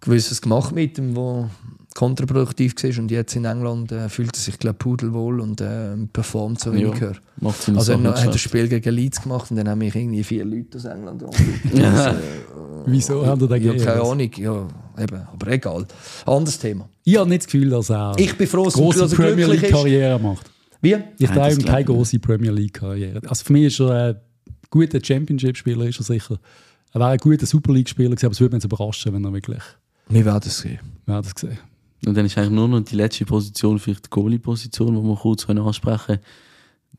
gewisses 0.00 0.42
gemacht 0.42 0.74
mit 0.74 0.98
ihm, 0.98 1.14
wo 1.14 1.48
kontraproduktiv 1.94 2.74
war 2.82 2.98
und 3.02 3.10
jetzt 3.10 3.36
in 3.36 3.44
England 3.44 3.92
äh, 3.92 4.08
fühlt 4.08 4.34
er 4.34 4.40
sich 4.40 4.58
glaube 4.58 4.78
pudelwohl 4.78 5.40
und 5.40 5.60
äh, 5.60 5.94
performt 6.12 6.58
so 6.60 6.72
wie 6.72 6.82
Ja. 6.82 6.92
ich 6.92 7.00
höre. 7.00 7.16
Also 7.44 7.92
er 7.92 7.98
hat 7.98 8.04
das 8.04 8.22
geschafft. 8.24 8.38
Spiel 8.40 8.68
gegen 8.68 8.94
Leeds 8.94 9.22
gemacht 9.22 9.50
und 9.50 9.58
dann 9.58 9.68
haben 9.68 9.78
mich 9.78 9.94
irgendwie 9.94 10.24
vier 10.24 10.44
Leute 10.44 10.78
aus 10.78 10.84
England. 10.86 11.22
Also, 11.74 12.18
Wieso 12.86 13.24
haben 13.24 13.38
den 13.38 13.50
ja, 13.50 13.56
gegeben? 13.58 13.84
keine 13.84 14.00
Ahnung, 14.02 14.30
ja, 14.36 14.68
eben, 14.98 15.22
aber 15.32 15.46
egal. 15.52 15.86
Anderes 16.26 16.58
Thema. 16.58 16.88
Ich 17.04 17.16
habe 17.16 17.28
nicht 17.28 17.42
das 17.42 17.46
Gefühl, 17.46 17.70
dass 17.70 17.90
er 17.90 18.14
Ich 18.16 18.36
bin 18.36 18.46
froh, 18.48 18.64
dass 18.64 18.74
große 18.74 18.98
dass 18.98 19.12
er 19.12 19.18
Premier. 19.18 19.46
League-Karriere 19.46 20.18
macht. 20.18 20.50
Wie? 20.80 20.96
Ich 21.18 21.30
glaube 21.30 21.56
keine 21.58 21.84
große 21.84 22.18
Premier 22.18 22.50
League-Karriere. 22.50 23.20
Also 23.28 23.44
für 23.44 23.52
mich 23.52 23.66
ist 23.66 23.80
er 23.80 23.90
ein 23.90 24.16
guter 24.72 24.98
Championship-Spieler, 25.02 25.86
ist 25.86 26.00
er 26.00 26.04
sicher. 26.04 26.40
Er 26.92 27.00
wäre 27.00 27.10
ein 27.10 27.18
guter 27.18 27.46
Super 27.46 27.72
League-Spieler 27.72 28.10
gewesen, 28.10 28.26
aber 28.26 28.32
es 28.32 28.40
würde 28.40 28.56
mich 28.56 28.64
jetzt 28.64 28.72
überraschen, 28.72 29.12
wenn 29.12 29.24
er 29.24 29.32
wirklich. 29.32 29.62
Wir 30.08 30.24
werden 30.24 30.42
es 30.44 30.58
sehen. 30.58 30.80
Wir 31.06 31.14
haben 31.14 31.22
das 31.22 31.34
gesehen. 31.34 31.58
Und 32.04 32.16
dann 32.16 32.26
ist 32.26 32.36
eigentlich 32.36 32.50
nur 32.50 32.66
noch 32.66 32.80
die 32.80 32.96
letzte 32.96 33.24
Position, 33.24 33.78
vielleicht 33.78 34.06
die 34.06 34.10
Goalie-Position, 34.10 34.96
die 34.96 35.02
wir 35.02 35.16
kurz 35.16 35.46
können 35.46 35.64
ansprechen 35.64 36.06
können. 36.06 36.20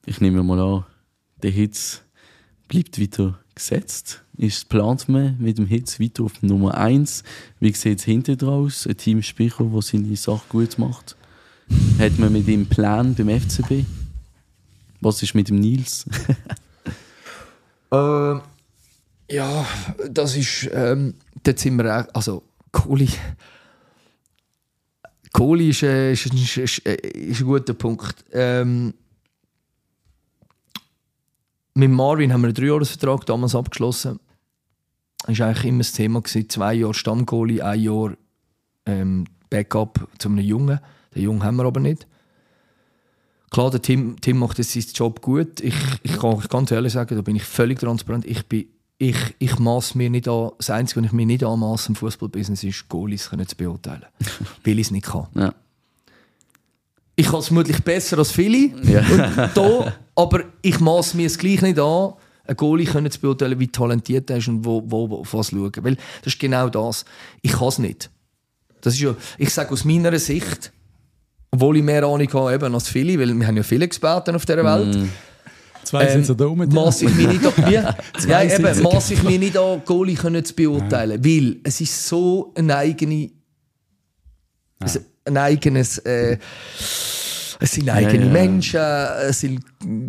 Ich 0.06 0.22
nehme 0.22 0.44
mal 0.44 0.60
an, 0.60 0.86
der 1.42 1.52
Hitz 1.52 2.02
bleibt 2.70 3.00
weiter 3.02 3.40
gesetzt. 3.54 4.24
Ist 4.38 4.70
plant 4.70 5.10
man 5.10 5.38
mit 5.40 5.58
dem 5.58 5.68
Hitz 5.68 6.00
weiter 6.00 6.24
auf 6.24 6.42
Nummer 6.42 6.76
1? 6.76 7.24
Wie 7.60 7.74
sieht 7.74 8.00
es 8.00 8.06
hinten 8.06 8.38
draus? 8.38 8.88
Ein 8.88 8.98
Team 8.98 9.22
Spicher, 9.22 9.66
der 9.66 9.82
seine 9.82 10.16
Sache 10.16 10.44
gut 10.50 10.78
macht. 10.78 11.16
Hat 12.00 12.18
man 12.18 12.32
mit 12.32 12.48
ihm 12.48 12.62
einen 12.62 12.70
Plan 12.70 13.16
beim 13.16 13.30
FCB? 13.30 13.86
Was 15.02 15.22
ist 15.22 15.36
mit 15.36 15.50
dem 15.50 15.60
Nils? 15.60 16.06
Äh, 17.94 18.40
ja, 19.30 19.66
das 20.10 20.36
ist. 20.36 20.70
Ähm, 20.74 21.14
dort 21.44 21.60
sind 21.60 21.78
wir 21.78 22.00
auch. 22.00 22.16
Also, 22.16 22.44
Kohli. 22.72 23.10
Kohli 25.32 25.70
ist, 25.70 25.84
äh, 25.84 26.14
ist, 26.14 26.26
ist, 26.26 26.58
ist, 26.58 26.86
äh, 26.86 26.96
ist 26.96 27.42
ein 27.42 27.46
guter 27.46 27.74
Punkt. 27.74 28.26
Ähm, 28.32 28.94
mit 31.76 31.90
Marvin 31.90 32.34
haben 32.34 32.42
wir 32.42 32.48
einen 32.48 32.56
Dreijahresvertrag 32.56 33.26
damals 33.26 33.56
abgeschlossen. 33.56 34.20
Das 35.26 35.40
war 35.40 35.48
eigentlich 35.48 35.66
immer 35.66 35.80
das 35.80 35.94
Thema. 35.94 36.22
Gewesen. 36.22 36.50
Zwei 36.50 36.74
Jahre 36.76 36.94
Stammgoalie, 36.94 37.64
ein 37.64 37.80
Jahr 37.80 38.14
ähm, 38.86 39.26
Backup 39.50 40.08
zu 40.18 40.30
einem 40.30 40.40
Jungen. 40.40 40.80
Den 41.16 41.24
Jungen 41.24 41.44
haben 41.44 41.58
wir 41.58 41.66
aber 41.66 41.80
nicht. 41.80 42.08
Klar, 43.54 43.70
der 43.70 43.84
Tim, 43.84 44.20
Tim 44.20 44.40
macht 44.40 44.58
jetzt 44.58 44.74
seinen 44.74 44.92
Job 44.96 45.22
gut. 45.22 45.60
Ich, 45.62 45.76
ich 46.02 46.14
kann 46.14 46.34
euch 46.34 46.50
ganz 46.50 46.72
ehrlich 46.72 46.92
sagen, 46.92 47.16
da 47.16 47.22
bin 47.22 47.36
ich 47.36 47.44
völlig 47.44 47.80
transparent. 47.80 48.26
Ich, 48.26 48.48
bin, 48.48 48.66
ich, 48.98 49.16
ich 49.38 49.60
maß 49.60 49.94
mir 49.94 50.10
nicht 50.10 50.28
an, 50.28 50.50
das 50.58 50.72
Einzige, 50.72 51.02
was 51.02 51.06
ich 51.06 51.14
mir 51.14 51.28
nicht 51.28 51.44
anmaße 51.44 51.90
im 51.90 51.96
Fußballbusiness, 51.96 52.64
ist, 52.64 52.90
Goalies 52.90 53.30
können 53.30 53.48
zu 53.48 53.56
beurteilen. 53.56 54.06
weil 54.66 54.80
ich 54.80 54.88
es 54.88 54.92
nicht 54.92 55.06
kann. 55.06 55.28
Ja. 55.36 55.54
Ich 57.16 57.28
kann 57.28 57.42
es 57.42 57.48
vermutlich 57.48 57.80
besser 57.84 58.18
als 58.18 58.32
viele. 58.32 58.72
Ja. 58.86 59.02
Und 59.02 59.56
da, 59.56 59.94
aber 60.16 60.46
ich 60.64 60.80
maß 60.80 61.14
mir 61.14 61.28
es 61.28 61.38
gleich 61.38 61.62
nicht 61.62 61.78
an, 61.78 62.14
einen 62.46 62.58
Goalie 62.58 62.88
können 62.88 63.12
zu 63.12 63.20
beurteilen, 63.20 63.60
wie 63.60 63.68
talentiert 63.68 64.32
er 64.32 64.38
ist 64.38 64.48
und 64.48 64.66
wo, 64.66 64.82
wo, 64.88 65.12
wo, 65.12 65.18
auf 65.18 65.32
was 65.36 65.52
schauen. 65.52 65.72
Weil 65.82 65.96
das 66.24 66.34
ist 66.34 66.40
genau 66.40 66.70
das. 66.70 67.06
Ich 67.44 67.52
kann 67.52 67.68
es 67.68 67.78
nicht. 67.78 68.10
Das 68.82 68.96
ist 68.96 69.02
ja, 69.02 69.16
ich 69.38 69.52
sage 69.52 69.72
aus 69.72 69.86
meiner 69.86 70.18
Sicht, 70.18 70.73
obwohl 71.54 71.78
ich 71.78 71.84
mehr 71.84 72.04
Ahnung 72.04 72.28
habe 72.34 72.54
eben 72.56 72.74
als 72.74 72.88
viele, 72.90 73.20
weil 73.20 73.32
wir 73.40 73.46
haben 73.46 73.58
ja 73.58 73.62
viele 73.64 73.86
Experten 73.86 74.36
auf 74.36 74.44
dieser 74.46 74.64
Welt, 74.64 74.98
Zwei 75.84 76.08
sind 76.10 76.26
so 76.26 76.34
da 76.34 76.46
dir. 76.46 76.56
maß 76.56 77.02
ich 77.04 77.14
mir 77.14 77.28
nicht 77.28 77.46
an, 77.46 77.72
ja, 77.72 77.96
ja, 78.28 78.50
sind 78.50 78.66
eben, 78.68 78.82
maß 78.84 79.12
ich 79.12 79.22
mir 79.22 79.38
nicht 79.38 79.56
an, 79.58 79.82
Goalie 79.86 80.16
können 80.16 80.44
zu 80.44 80.56
beurteilen, 80.56 81.24
weil 81.24 81.58
es 81.64 81.80
ist 81.82 82.08
so 82.08 82.52
eine 82.58 82.76
eigene, 82.78 83.30
es- 84.84 85.00
ein 85.26 85.38
eigenes, 85.38 86.00
äh, 86.00 86.38
es 87.60 87.72
sind 87.72 87.90
eigene 87.90 88.26
ja. 88.26 88.32
Menschen, 88.32 88.80
es 89.30 89.40
sind 89.42 89.62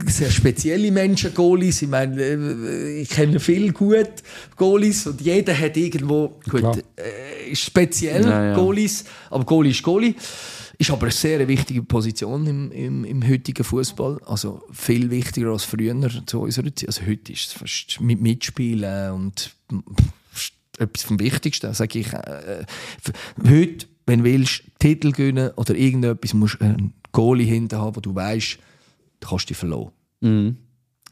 sehr 0.08 0.30
spezielle 0.30 0.90
Menschen, 0.90 1.32
Goalies. 1.34 1.82
Ich 1.82 1.88
meine, 1.88 2.20
äh, 2.20 3.00
ich 3.02 3.10
kenne 3.10 3.38
viel 3.38 3.72
gut 3.72 4.08
Goalies 4.56 5.06
und 5.06 5.20
jeder 5.20 5.56
hat 5.56 5.76
irgendwo, 5.76 6.40
gut, 6.50 6.64
äh, 6.96 7.50
ist 7.52 7.62
speziell 7.64 8.22
Ja, 8.24 8.44
ja. 8.46 8.54
Goalies, 8.54 9.04
aber 9.30 9.44
Goalie 9.44 9.70
ist 9.72 9.82
Goalie. 9.82 10.14
Ist 10.78 10.90
aber 10.90 11.02
eine 11.02 11.12
sehr 11.12 11.46
wichtige 11.46 11.82
Position 11.82 12.46
im, 12.46 12.72
im, 12.72 13.04
im 13.04 13.28
heutigen 13.28 13.64
Fußball. 13.64 14.20
Also 14.26 14.62
viel 14.72 15.10
wichtiger 15.10 15.50
als 15.50 15.64
früher 15.64 15.94
zu 16.26 16.40
unserer 16.40 16.74
Zeit. 16.74 16.88
Also 16.88 17.06
heute 17.06 17.32
ist 17.32 17.48
es 17.48 17.52
fast 17.52 18.00
mit 18.00 18.20
Mitspielen 18.20 19.12
und 19.12 19.54
etwas 20.78 21.02
vom 21.04 21.18
Wichtigsten. 21.20 21.72
Sage 21.74 22.00
ich, 22.00 22.12
äh, 22.12 22.64
heute, 23.48 23.86
wenn 24.06 24.20
du 24.20 24.24
willst, 24.24 24.62
Titel 24.78 25.12
gewinnen 25.12 25.50
oder 25.56 25.74
irgendetwas, 25.74 26.34
musst 26.34 26.60
du 26.60 26.64
einen 26.64 26.94
Goalie 27.12 27.46
hinter 27.46 27.80
haben, 27.80 27.96
wo 27.96 28.00
du 28.00 28.14
weißt, 28.14 28.58
du 29.20 29.28
kannst 29.28 29.48
dich 29.48 29.56
verloren. 29.56 29.92
Mhm. 30.20 30.56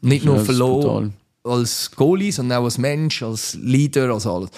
Nicht 0.01 0.25
nur 0.25 0.39
verloren 0.39 1.13
als 1.43 1.91
Goalie, 1.91 2.31
sondern 2.31 2.59
auch 2.59 2.65
als 2.65 2.77
Mensch, 2.77 3.21
als 3.21 3.55
Leader, 3.55 4.13
als 4.13 4.25
alles. 4.25 4.49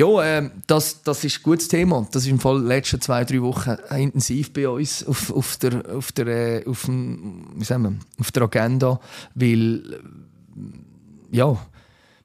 Ja, 0.00 0.24
ähm, 0.24 0.50
das, 0.66 1.02
das 1.02 1.22
ist 1.24 1.40
ein 1.40 1.42
gutes 1.42 1.68
Thema. 1.68 2.08
Das 2.10 2.22
ist 2.22 2.30
im 2.30 2.38
Fall 2.38 2.58
letzten 2.62 3.02
zwei, 3.02 3.22
drei 3.24 3.42
Wochen 3.42 3.76
intensiv 3.94 4.50
bei 4.50 4.66
uns 4.66 5.06
auf, 5.06 5.30
auf, 5.30 5.58
der, 5.58 5.94
auf, 5.94 6.10
der, 6.12 6.26
äh, 6.26 6.66
auf, 6.66 6.86
dem, 6.86 7.50
wie 7.54 7.64
sagen 7.64 7.82
wir, 7.82 7.92
auf 8.18 8.32
der 8.32 8.44
Agenda, 8.44 8.98
weil 9.34 9.82
äh, 9.92 11.36
ja, 11.36 11.54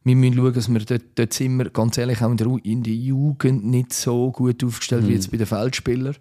wir 0.05 0.15
müssen 0.15 0.35
schauen, 0.35 0.53
dass 0.53 0.69
wir 0.69 0.79
dort, 0.79 1.03
dort 1.15 1.33
sind 1.33 1.57
wir, 1.57 1.69
ganz 1.69 1.97
ehrlich, 1.97 2.21
auch 2.21 2.31
in 2.31 2.37
der, 2.37 2.47
in 2.63 2.83
der 2.83 2.93
Jugend 2.93 3.65
nicht 3.65 3.91
so 3.91 4.31
gut 4.31 4.63
aufgestellt 4.63 5.05
wie 5.09 5.13
jetzt 5.13 5.31
bei 5.31 5.37
den 5.37 5.45
Feldspielern. 5.45 6.15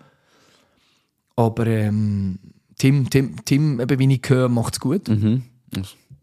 Aber 1.37 1.69
ähm, 1.69 2.41
Tim, 2.79 3.09
Tim, 3.11 3.37
Tim, 3.45 3.79
eben, 3.79 3.99
wie 4.01 4.13
ich 4.13 4.29
höre, 4.29 4.49
macht 4.49 4.75
es 4.75 4.81
gut. 4.81 5.07
Mhm. 5.07 5.45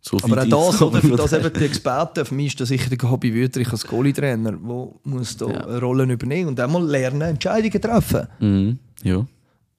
So 0.03 0.17
Aber 0.23 0.41
auch 0.41 0.71
das, 0.71 0.81
oder? 0.81 0.99
Für 0.99 1.15
das 1.15 1.31
eben 1.33 1.53
die 1.53 1.63
Experten, 1.65 2.25
für 2.25 2.33
mich 2.33 2.47
ist 2.47 2.59
das 2.59 2.69
sicher 2.69 2.89
der 2.89 2.97
Gabi 2.97 3.33
Wüterich 3.33 3.71
als 3.71 3.85
Goalie-Trainer, 3.85 4.51
der 4.53 4.59
muss 5.03 5.37
da 5.37 5.45
Ja. 5.47 5.67
eine 5.67 5.79
Rolle 5.79 6.11
übernehmen 6.11 6.49
und 6.49 6.59
einmal 6.59 6.83
lernen, 6.83 7.21
Entscheidungen 7.21 7.79
treffen. 7.81 8.27
Mhm. 8.39 8.79
Ja. 9.03 9.25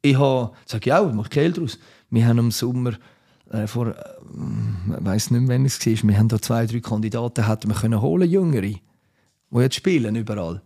Ich 0.01 0.17
habe, 0.17 0.53
sage 0.65 0.83
ich 0.91 0.93
auch, 0.93 1.09
ich 1.09 1.15
mache 1.15 1.29
Kehl 1.29 1.53
draus. 1.53 1.77
Wir 2.11 2.27
haben 2.27 2.39
im 2.39 2.51
Sommer, 2.53 2.93
äh, 3.51 3.67
vor, 3.67 3.89
äh, 3.89 3.95
ich 3.95 5.05
weiss 5.05 5.31
nicht 5.33 5.41
mehr, 5.41 5.59
wann 5.59 5.67
es 5.67 5.85
war, 5.85 6.09
wir 6.09 6.19
haben 6.19 6.29
da 6.29 6.41
zwei, 6.41 6.67
drei 6.67 6.79
Kandidaten 6.81 7.47
hätten 7.49 7.69
wir 7.71 7.75
können 7.75 8.01
holen, 8.01 8.31
Jüngere, 8.31 8.63
die 8.63 8.81
jetzt 9.55 9.75
spielen 9.75 10.15
überall. 10.15 10.63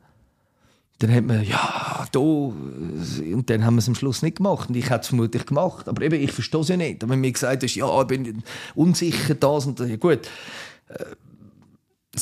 Dann 0.99 1.15
hat 1.15 1.25
man, 1.25 1.45
ja, 1.45 2.07
da, 2.11 2.19
äh, 2.19 3.35
und 3.35 3.51
dann 3.51 3.65
haben 3.65 3.75
wir 3.75 3.81
es 3.81 3.89
am 3.89 3.95
Schluss 3.95 4.23
nicht 4.23 4.39
gemacht. 4.39 4.69
Und 4.71 4.77
ich 4.77 4.89
hätte 4.89 5.01
es 5.03 5.09
vermutlich 5.09 5.45
gemacht. 5.45 5.89
Aber 5.89 6.03
eben, 6.03 6.21
ich 6.21 6.33
verstehe 6.33 6.61
es 6.61 6.69
ja 6.69 6.77
nicht. 6.77 7.03
Und 7.03 7.11
wenn 7.11 7.21
mir 7.21 7.33
gesagt 7.33 7.63
ist, 7.63 7.75
ja, 7.75 8.01
ich 8.01 8.07
bin 8.07 8.43
unsicher, 8.75 9.35
das 9.35 9.67
und 9.67 9.79
das, 9.79 9.89
ja 9.89 9.97
gut. 9.97 10.21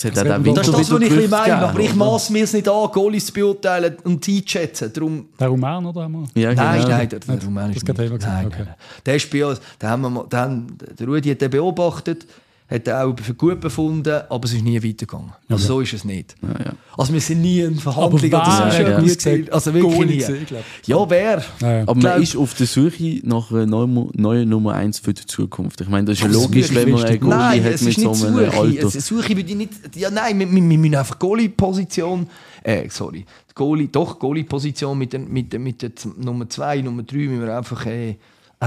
Hat 0.03 0.17
Das 0.17 0.19
auch 0.19 0.25
man 0.25 0.55
Das 0.55 0.67
ist 0.67 0.77
das, 0.77 0.91
was 0.91 1.03
ich 1.03 1.11
meine. 1.11 1.45
gegeben, 1.45 1.53
Aber 1.53 1.79
ich 1.79 1.95
maß 1.95 2.31
mir 2.31 2.43
es 2.45 2.53
nicht 2.53 2.69
an, 2.69 2.89
Goalies 2.91 3.27
zu 3.27 3.33
beurteilen 3.33 3.97
und 4.03 4.27
einzuschätzen. 4.27 4.93
Darum 4.93 5.29
Der 5.39 5.49
Rumänen 5.49 5.87
oder 5.87 6.03
einmal? 6.03 6.25
Ja, 6.35 6.51
genau. 6.51 6.63
Nein, 6.65 6.89
nein, 6.89 7.09
der, 7.09 7.21
der 7.21 7.35
Nicht? 7.35 7.47
Rumän 7.47 7.71
ist 7.71 7.89
Das 7.89 7.97
nicht. 7.97 8.11
Nein, 8.11 8.47
okay. 8.47 8.57
nein, 8.59 8.67
nein. 8.67 8.75
Der 9.07 9.15
ist 9.15 9.31
bei 9.31 9.47
uns, 9.47 9.61
den 9.81 9.89
haben 9.89 10.03
wir 10.13 10.25
den, 10.25 10.79
der 10.99 11.07
Rudi 11.07 11.31
hat 11.31 11.41
den 11.41 11.51
beobachtet, 11.51 12.27
hat 12.67 12.87
den 12.87 12.95
auch 12.95 13.15
für 13.21 13.35
gut 13.35 13.61
befunden, 13.61 14.23
aber 14.31 14.45
es 14.47 14.55
ist 14.55 14.63
nie 14.65 14.77
weitergegangen. 14.83 15.33
Also 15.51 15.67
so 15.67 15.81
ist 15.81 15.93
es 15.93 16.05
nicht. 16.05 16.35
Ja, 16.43 16.49
ja. 16.65 16.73
Also 16.97 17.13
wir 17.13 17.21
sind 17.21 17.43
nie 17.43 17.61
in 17.61 17.75
Verhandlungen 17.77 18.33
Aber 18.35 18.43
oder 18.47 18.73
wer 18.73 18.85
so 18.85 18.91
ja. 18.91 19.01
gesehen. 19.01 19.53
Also 19.53 19.75
wirklich 19.75 20.07
nie. 20.11 20.17
gesehen, 20.17 20.47
Ja, 20.87 21.11
wer? 21.11 21.43
Ja, 21.61 21.73
ja. 21.79 21.83
Aber 21.83 21.95
man 21.95 22.23
ist 22.23 22.35
auf 22.37 22.55
der 22.55 22.67
Suche 22.67 23.21
nach 23.23 23.51
einer 23.51 23.67
neuen, 23.67 24.11
neuen 24.15 24.49
Nummer 24.49 24.73
1 24.75 24.99
für 25.01 25.13
die 25.13 25.27
Zukunft. 25.27 25.83
Ich 25.83 25.89
meine, 25.89 26.07
das 26.07 26.19
ist 26.19 26.25
ja 26.25 26.31
logisch, 26.31 26.75
wenn 26.75 26.91
man 26.91 27.05
einen. 27.05 27.21
Goalie 27.21 27.37
Nein, 27.37 27.65
hat 27.65 27.71
mit 27.73 27.81
ist 27.81 28.01
so 28.01 28.11
nicht 28.13 28.25
einem 28.25 28.35
Suche. 28.47 28.59
Alter. 28.59 28.87
Es- 28.97 29.07
Suche 29.07 29.29
würde 29.37 29.51
ich 29.51 29.57
nicht. 29.57 29.73
Ja, 29.97 30.11
nein, 30.11 30.39
wir, 30.39 30.51
wir, 30.51 30.55
wir 30.71 30.79
müssen 30.79 30.95
einfach 30.95 31.19
Goalie-Position. 31.19 32.27
Äh, 32.63 32.89
sorry. 32.89 33.27
Die 33.51 33.55
Goalie, 33.55 33.89
doch, 33.89 34.19
Goalie-Position 34.19 34.97
mit, 34.97 35.13
der- 35.13 35.21
mit, 35.21 35.53
der- 35.53 35.61
mit 35.61 35.83
der 35.83 35.91
Nummer 36.17 36.49
2, 36.49 36.81
Nummer 36.81 37.03
3 37.03 37.17
müssen 37.19 37.43
wir 37.43 37.57
einfach 37.57 37.85
äh, 37.87 38.17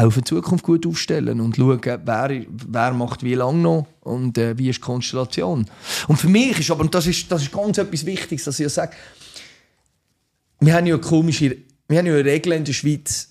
auch 0.05 0.11
für 0.11 0.21
die 0.21 0.25
Zukunft 0.29 0.63
gut 0.63 0.85
aufstellen 0.85 1.39
und 1.41 1.55
schauen, 1.55 1.79
wer, 1.83 2.41
wer 2.47 2.91
macht 2.93 3.23
wie 3.23 3.33
lange 3.35 3.59
noch 3.59 3.87
und 4.01 4.37
äh, 4.37 4.57
wie 4.57 4.69
ist 4.69 4.77
die 4.77 4.81
Konstellation. 4.81 5.65
Und 6.07 6.15
für 6.17 6.29
mich 6.29 6.59
ist 6.59 6.71
aber, 6.71 6.81
und 6.81 6.93
das 6.93 7.07
ist, 7.07 7.31
das 7.31 7.41
ist 7.43 7.51
ganz 7.51 7.77
etwas 7.77 8.05
Wichtiges, 8.05 8.45
dass 8.45 8.59
ich 8.59 8.63
ja 8.63 8.69
sage, 8.69 8.93
wir 10.59 10.73
haben 10.73 10.85
ja 10.87 10.95
eine 10.95 11.01
komische, 11.03 11.55
wir 11.87 11.97
haben 11.99 12.05
ja 12.07 12.13
eine 12.13 12.25
Regel 12.25 12.53
in 12.53 12.63
der 12.65 12.73
Schweiz 12.73 13.29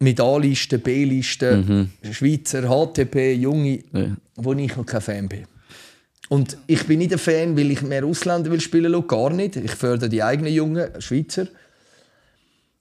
mit 0.00 0.20
A-Listen, 0.20 0.80
B-Listen, 0.80 1.92
Schweizer, 2.12 2.62
HTP, 2.68 3.34
Junge, 3.34 3.82
Ja. 3.92 4.16
wo 4.36 4.52
ich 4.52 4.76
noch 4.76 4.86
kein 4.86 5.00
Fan 5.00 5.28
bin. 5.28 5.44
Und 6.28 6.58
ich 6.66 6.84
bin 6.86 6.98
nicht 6.98 7.12
ein 7.12 7.18
Fan, 7.18 7.56
weil 7.56 7.70
ich 7.70 7.82
mehr 7.82 8.04
Ausländer 8.04 8.50
will 8.50 8.60
spielen 8.60 8.92
will, 8.92 9.02
gar 9.02 9.30
nicht. 9.30 9.56
Ich 9.56 9.72
fördere 9.72 10.08
die 10.10 10.22
eigenen 10.22 10.52
Jungen, 10.52 10.88
Schweizer. 11.00 11.46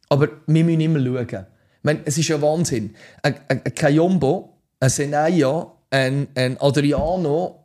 Aber 0.09 0.27
wir 0.45 0.63
müssen 0.63 0.81
immer 0.81 0.99
schauen. 1.03 1.45
Ich 1.89 1.93
meine, 1.93 2.05
es 2.05 2.17
ist 2.17 2.27
ja 2.27 2.41
Wahnsinn. 2.41 2.93
Ein, 3.23 3.35
ein, 3.47 3.61
ein 3.63 3.73
Kayombo, 3.73 4.49
ein 4.81 4.89
Senaya, 4.89 5.71
ein, 5.89 6.27
ein 6.35 6.57
Adriano 6.59 7.63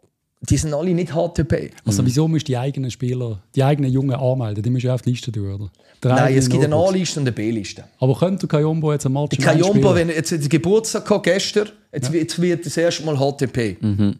die 0.49 0.57
sind 0.57 0.75
alle 0.75 0.93
nicht 0.93 1.13
HTP. 1.13 1.71
Also 1.85 2.05
wieso 2.05 2.27
musst 2.27 2.49
du 2.49 2.53
die 2.53 2.57
eigenen 2.59 2.91
Spieler, 2.91 3.41
die 3.55 3.63
eigenen 3.63 3.93
Jungen 3.93 4.15
anmelden? 4.17 4.61
Die 4.65 4.71
musst 4.71 4.83
du 4.83 4.89
ja 4.89 4.95
auf 4.95 5.03
die 5.03 5.11
Liste 5.11 5.31
tun, 5.31 5.53
oder? 5.55 5.71
Der 6.03 6.15
Nein, 6.17 6.37
es 6.37 6.49
gibt 6.49 6.65
eine. 6.65 6.75
A-Liste 6.75 7.21
und 7.21 7.27
eine 7.29 7.33
B-Liste. 7.33 7.85
Aber 8.01 8.17
könnte 8.19 8.49
Kayombo 8.49 8.93
jetzt 8.93 9.07
ein 9.07 9.13
Match 9.13 9.31
Die 9.31 9.43
Kayombo, 9.43 9.71
spielen? 9.91 9.95
wenn 9.95 10.09
er 10.09 10.17
jetzt 10.17 10.51
Geburtstag 10.51 11.05
gehabt, 11.05 11.25
gestern, 11.27 11.69
jetzt, 11.93 12.11
wird- 12.13 12.23
jetzt 12.23 12.43
wird 12.43 12.67
das 12.67 12.77
erste 12.77 13.05
Mal 13.05 13.17
HTP. 13.17 13.77
Ja. 13.81 13.87
Der 13.87 14.17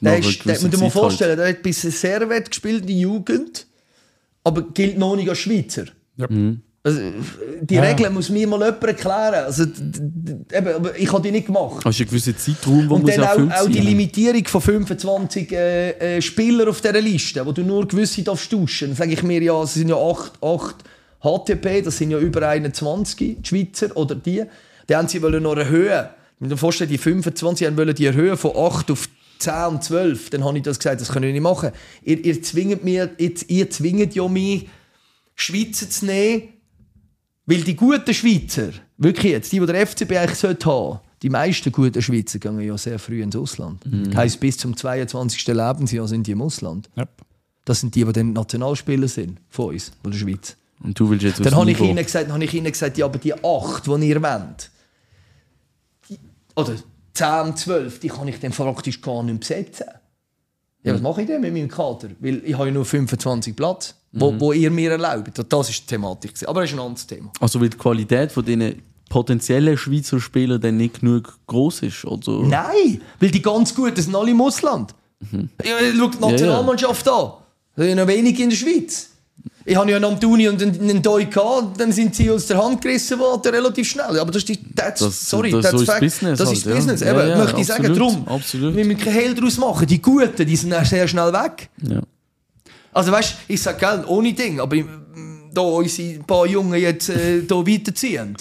Nach 0.00 0.12
einer 0.12 0.18
ist, 0.20 0.38
der, 0.38 0.54
gewissen 0.54 0.70
muss 0.70 0.76
dir 0.78 0.84
mal 0.84 0.90
vorstellen, 0.90 1.36
der 1.36 1.48
hat 1.50 1.62
bis 1.62 1.82
Servet 1.82 2.48
gespielt 2.50 2.80
in 2.82 2.86
der 2.86 2.96
Jugend, 2.96 3.66
aber 4.42 4.62
gilt 4.72 4.96
noch 4.98 5.16
nicht 5.16 5.28
als 5.28 5.38
Schweizer. 5.38 5.84
Ja. 6.16 6.28
Also, 6.86 7.00
die 7.62 7.74
Ja. 7.74 7.82
Regeln 7.82 8.14
muss 8.14 8.30
mir 8.30 8.46
mal 8.46 8.60
jemand 8.60 8.84
erklären. 8.84 9.44
Also, 9.44 9.64
eben, 9.64 10.88
ich 10.96 11.12
habe 11.12 11.20
die 11.20 11.32
nicht 11.32 11.46
gemacht. 11.46 11.84
Hast 11.84 11.98
du 11.98 12.02
einen 12.04 12.10
gewissen 12.10 12.38
Zeitraum, 12.38 12.88
wo 12.88 12.94
Und 12.94 13.08
dann 13.08 13.24
auch, 13.24 13.60
auch 13.62 13.66
die? 13.66 13.80
Limitierung 13.80 14.44
von 14.46 14.60
25 14.60 15.50
äh, 15.50 15.90
äh, 16.18 16.22
Spielern 16.22 16.68
auf 16.68 16.80
dieser 16.80 17.00
Liste, 17.00 17.44
wo 17.44 17.50
du 17.50 17.62
nur 17.62 17.88
gewisse 17.88 18.22
darfst 18.22 18.52
tauschen. 18.52 18.90
Dann 18.90 18.96
sage 18.96 19.14
ich 19.14 19.24
mir 19.24 19.42
ja, 19.42 19.60
es 19.64 19.74
sind 19.74 19.88
ja 19.88 19.96
8, 19.96 20.40
8 20.40 20.76
HTP, 21.22 21.82
das 21.82 21.98
sind 21.98 22.12
ja 22.12 22.20
über 22.20 22.48
21 22.48 23.38
die 23.42 23.48
Schweizer 23.48 23.96
oder 23.96 24.14
die. 24.14 24.44
Die 24.88 24.94
haben 24.94 25.08
sie 25.08 25.20
wollen 25.22 25.42
noch 25.42 25.56
erhöhen. 25.56 26.06
Wenn 26.38 26.50
du 26.50 26.56
vorstellst, 26.56 26.92
die 26.92 26.98
25 26.98 27.66
haben 27.66 27.76
wollen 27.76 27.96
die 27.96 28.06
erhöhen 28.06 28.36
von 28.36 28.52
8 28.56 28.92
auf 28.92 29.08
10 29.40 29.52
und 29.70 29.82
12. 29.82 30.30
Dann 30.30 30.44
habe 30.44 30.56
ich 30.56 30.62
das 30.62 30.78
gesagt, 30.78 31.00
das 31.00 31.08
können 31.08 31.26
wir 31.26 31.32
nicht 31.32 31.42
machen. 31.42 31.72
Ihr, 32.04 32.24
ihr 32.24 32.40
zwingt 32.42 32.84
mir, 32.84 33.10
ihr, 33.18 33.32
ihr 33.48 33.70
zwingt 33.70 34.14
ja 34.14 34.28
mich, 34.28 34.68
Schweizer 35.34 35.90
zu 35.90 36.06
nehmen, 36.06 36.42
weil 37.46 37.62
die 37.62 37.76
guten 37.76 38.12
Schweizer, 38.12 38.70
wirklich 38.98 39.32
jetzt, 39.32 39.52
die, 39.52 39.60
die 39.60 39.66
der 39.66 39.86
FCB 39.86 40.12
eigentlich 40.12 40.38
sollte 40.38 40.68
haben, 40.68 41.00
die 41.22 41.30
meisten 41.30 41.72
guten 41.72 42.02
Schweizer 42.02 42.38
gehen 42.38 42.60
ja 42.60 42.76
sehr 42.76 42.98
früh 42.98 43.22
ins 43.22 43.36
Ausland. 43.36 43.84
Heißt, 44.14 44.38
bis 44.40 44.58
zum 44.58 44.76
22. 44.76 45.46
Lebensjahr 45.46 46.06
sind 46.08 46.26
die 46.26 46.32
im 46.32 46.42
Ausland. 46.42 46.90
Ja. 46.96 47.06
Das 47.64 47.80
sind 47.80 47.94
die, 47.94 48.04
die 48.04 48.12
dann 48.12 48.32
Nationalspieler 48.32 49.08
sind 49.08 49.40
von 49.48 49.72
uns, 49.72 49.92
von 50.02 50.12
der 50.12 50.18
Schweiz. 50.18 50.56
Und 50.80 50.98
du 50.98 51.08
willst 51.08 51.24
jetzt 51.24 51.44
Dann 51.44 51.54
habe 51.54 51.70
ich, 51.70 51.80
ihnen 51.80 51.96
gesagt, 51.96 52.26
dann 52.26 52.34
habe 52.34 52.44
ich 52.44 52.54
ihnen 52.54 52.70
gesagt, 52.70 52.98
ja, 52.98 53.06
aber 53.06 53.18
die 53.18 53.32
acht, 53.32 53.86
die 53.86 54.08
ihr 54.08 54.22
wollt, 54.22 54.70
die, 56.08 56.18
oder 56.54 56.76
10, 57.14 57.56
12, 57.56 58.00
die 58.00 58.08
kann 58.08 58.28
ich 58.28 58.38
dann 58.38 58.52
praktisch 58.52 59.00
gar 59.00 59.22
nicht 59.22 59.40
besetzen. 59.40 59.86
Ja, 60.82 60.94
was 60.94 61.00
mache 61.00 61.22
ich 61.22 61.26
denn 61.26 61.40
mit 61.40 61.52
meinem 61.52 61.68
Kader? 61.68 62.10
Weil 62.20 62.42
ich 62.44 62.54
habe 62.54 62.66
ja 62.66 62.74
nur 62.74 62.84
25 62.84 63.56
Platz, 63.56 63.96
wo, 64.18 64.34
wo 64.38 64.52
ihr 64.52 64.70
mir 64.70 64.92
erlaubt. 64.92 65.38
Und 65.38 65.52
Das 65.52 65.68
ist 65.70 65.82
die 65.82 65.86
Thematik. 65.86 66.32
Aber 66.46 66.60
das 66.62 66.70
ist 66.70 66.76
ein 66.76 66.80
anderes 66.80 67.06
Thema. 67.06 67.30
Also 67.40 67.60
weil 67.60 67.68
die 67.70 67.76
Qualität 67.76 68.32
von 68.32 68.44
diesen 68.44 68.82
potenziellen 69.08 69.76
Schweizer 69.78 70.20
Spielern 70.20 70.60
dann 70.60 70.76
nicht 70.78 71.00
genug 71.00 71.38
groß 71.46 71.82
ist, 71.82 72.04
oder? 72.04 72.42
Nein, 72.46 73.00
weil 73.20 73.30
die 73.30 73.40
ganz 73.42 73.74
Guten 73.74 74.00
sind 74.00 74.14
alle 74.16 74.30
im 74.32 74.40
Ausland. 74.40 74.94
Ja, 75.32 75.76
schau 75.96 76.08
die 76.08 76.18
Nationalmannschaft 76.20 77.08
an. 77.08 77.30
Da 77.76 77.82
sind 77.84 77.96
noch 77.96 78.06
wenige 78.06 78.42
in 78.42 78.50
der 78.50 78.56
Schweiz. 78.56 79.10
Ich 79.68 79.74
habe 79.76 79.90
ja 79.90 79.96
einen 79.96 80.04
Antoni 80.04 80.48
und 80.48 80.62
einen, 80.62 81.02
Doi 81.02 81.24
gehabt, 81.24 81.80
dann 81.80 81.90
sind 81.90 82.14
sie 82.14 82.30
aus 82.30 82.46
der 82.46 82.62
Hand 82.62 82.80
gerissen 82.80 83.18
worden, 83.18 83.52
relativ 83.52 83.88
schnell. 83.88 84.18
Aber 84.20 84.30
das 84.30 84.36
ist 84.42 84.48
die, 84.48 84.58
that's, 84.74 85.00
Das- 85.00 85.28
sorry, 85.28 85.50
das- 85.50 85.62
that's 85.62 85.72
so 85.76 85.82
ist 85.82 85.86
fact. 85.90 86.00
Business 86.00 86.38
Das 86.38 86.48
halt, 86.48 86.58
ist 86.58 86.66
ja. 86.66 86.74
Business. 86.74 87.00
Ja, 87.00 87.10
Eben, 87.20 87.28
ja, 87.30 87.36
möchte 87.38 87.60
ich 87.60 87.66
sagen, 87.66 87.86
absolut, 87.86 88.12
drum. 88.12 88.28
absolut. 88.28 88.76
Wir 88.76 88.84
müssen 88.84 89.00
kein 89.00 89.12
Hehl 89.14 89.34
daraus 89.34 89.58
machen. 89.58 89.86
Die 89.88 90.00
Guten, 90.00 90.46
die 90.46 90.56
sind 90.56 90.72
sehr 90.86 91.08
schnell 91.08 91.32
weg. 91.32 91.68
Ja. 91.82 92.00
Also 92.96 93.12
weißt 93.12 93.32
du, 93.32 93.52
ich 93.52 93.60
sage, 93.60 93.78
gell, 93.78 94.04
ohne 94.06 94.32
Ding, 94.32 94.58
aber 94.58 94.74
da 95.52 95.60
unsere 95.60 96.18
paar 96.20 96.46
Jungen 96.46 96.80
jetzt 96.80 97.10
äh, 97.10 97.42
da 97.46 97.56
weiterziehen, 97.56 98.34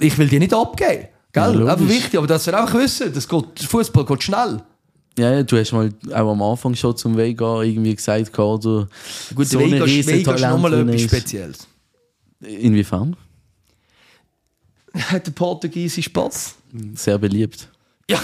ich 0.00 0.16
will 0.16 0.26
die 0.26 0.38
nicht 0.38 0.54
abgeben. 0.54 1.08
Ja, 1.36 1.50
Gell? 1.50 1.58
logisch. 1.58 1.72
aber 1.72 1.88
wichtig, 1.88 2.16
aber 2.16 2.26
dass 2.26 2.46
wir 2.46 2.58
einfach 2.58 2.78
wissen, 2.78 3.12
das 3.12 3.28
geht, 3.28 3.60
Fußball 3.60 4.06
geht 4.06 4.22
schnell. 4.22 4.62
Ja, 5.18 5.32
ja, 5.32 5.42
du 5.42 5.58
hast 5.58 5.72
mal 5.72 5.92
auch 6.12 6.32
am 6.32 6.40
Anfang 6.40 6.74
schon 6.74 6.96
zum 6.96 7.14
Vega 7.14 7.62
irgendwie 7.62 7.94
gesagt, 7.94 8.38
oder 8.38 8.88
Gut, 9.34 9.46
so 9.46 9.60
Vega, 9.60 9.84
Vega 9.84 10.34
ist 10.34 10.40
nochmal 10.40 10.72
etwas. 10.88 11.02
Spezielles. 11.02 11.68
Inwiefern? 12.40 13.16
Hat 14.94 15.26
der 15.26 15.32
portugiesische 15.32 16.08
Pass? 16.08 16.54
Sehr 16.94 17.18
beliebt. 17.18 17.68
Ja. 18.08 18.18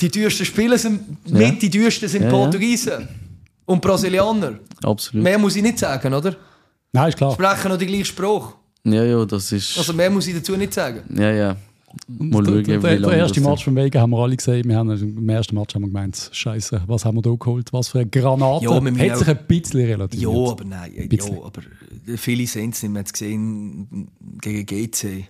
Die 0.00 0.08
teuersten 0.08 0.46
Spieler 0.46 0.78
sind 0.78 1.30
mit 1.30 1.60
die 1.60 1.68
teuersten 1.68 2.08
sind 2.08 2.22
Ja, 2.22 2.28
ja. 2.28 2.34
Portugiesen 2.34 3.23
und 3.66 3.80
Brasilianer. 3.80 4.58
Absolut. 4.82 5.24
Mehr 5.24 5.38
muss 5.38 5.56
ich 5.56 5.62
nicht 5.62 5.78
sagen, 5.78 6.12
oder? 6.12 6.36
Nein, 6.92 7.08
ist 7.08 7.16
klar. 7.16 7.32
Sprechen 7.32 7.70
noch 7.70 7.78
den 7.78 7.88
gleichen 7.88 8.04
Spruch. 8.04 8.54
Ja, 8.84 9.02
ja, 9.02 9.24
das 9.24 9.50
ist. 9.50 9.78
Also 9.78 9.92
mehr 9.92 10.10
muss 10.10 10.26
ich 10.26 10.34
dazu 10.34 10.56
nicht 10.56 10.74
sagen. 10.74 11.02
ja, 11.16 11.30
ja. 11.30 11.56
Mal 12.08 12.44
schauen, 12.44 12.64
der, 12.64 13.12
erste 13.12 13.40
Match 13.40 13.64
vom 13.64 13.76
Vega 13.76 14.00
haben 14.00 14.10
wir 14.10 14.18
alle 14.18 14.36
gesehen. 14.36 14.68
Wir 14.68 14.76
haben 14.76 14.90
im 14.90 15.28
ersten 15.28 15.54
Match 15.54 15.74
haben 15.74 15.82
wir 15.82 15.88
gemeint, 15.88 16.28
Scheiße, 16.32 16.82
was 16.86 17.04
haben 17.04 17.16
wir 17.16 17.22
da 17.22 17.30
geholt? 17.30 17.72
Was 17.72 17.88
für 17.88 18.00
eine 18.00 18.10
Granate. 18.10 18.64
Ja, 18.64 18.84
wir 18.84 19.10
Hat 19.10 19.18
sich 19.18 19.28
ein 19.28 19.38
bisschen 19.46 19.86
relativiert. 19.86 20.32
Ja, 20.32 20.50
aber 20.50 20.64
nein. 20.64 21.08
Ja, 21.10 21.24
aber 21.44 21.62
viele 22.16 22.46
sehen 22.46 22.70
es 22.70 22.82
nicht. 22.82 22.92
Man 22.92 23.00
hat 23.00 23.06
es 23.06 23.12
gesehen 23.12 24.08
gegen 24.40 24.66
GC. 24.66 25.28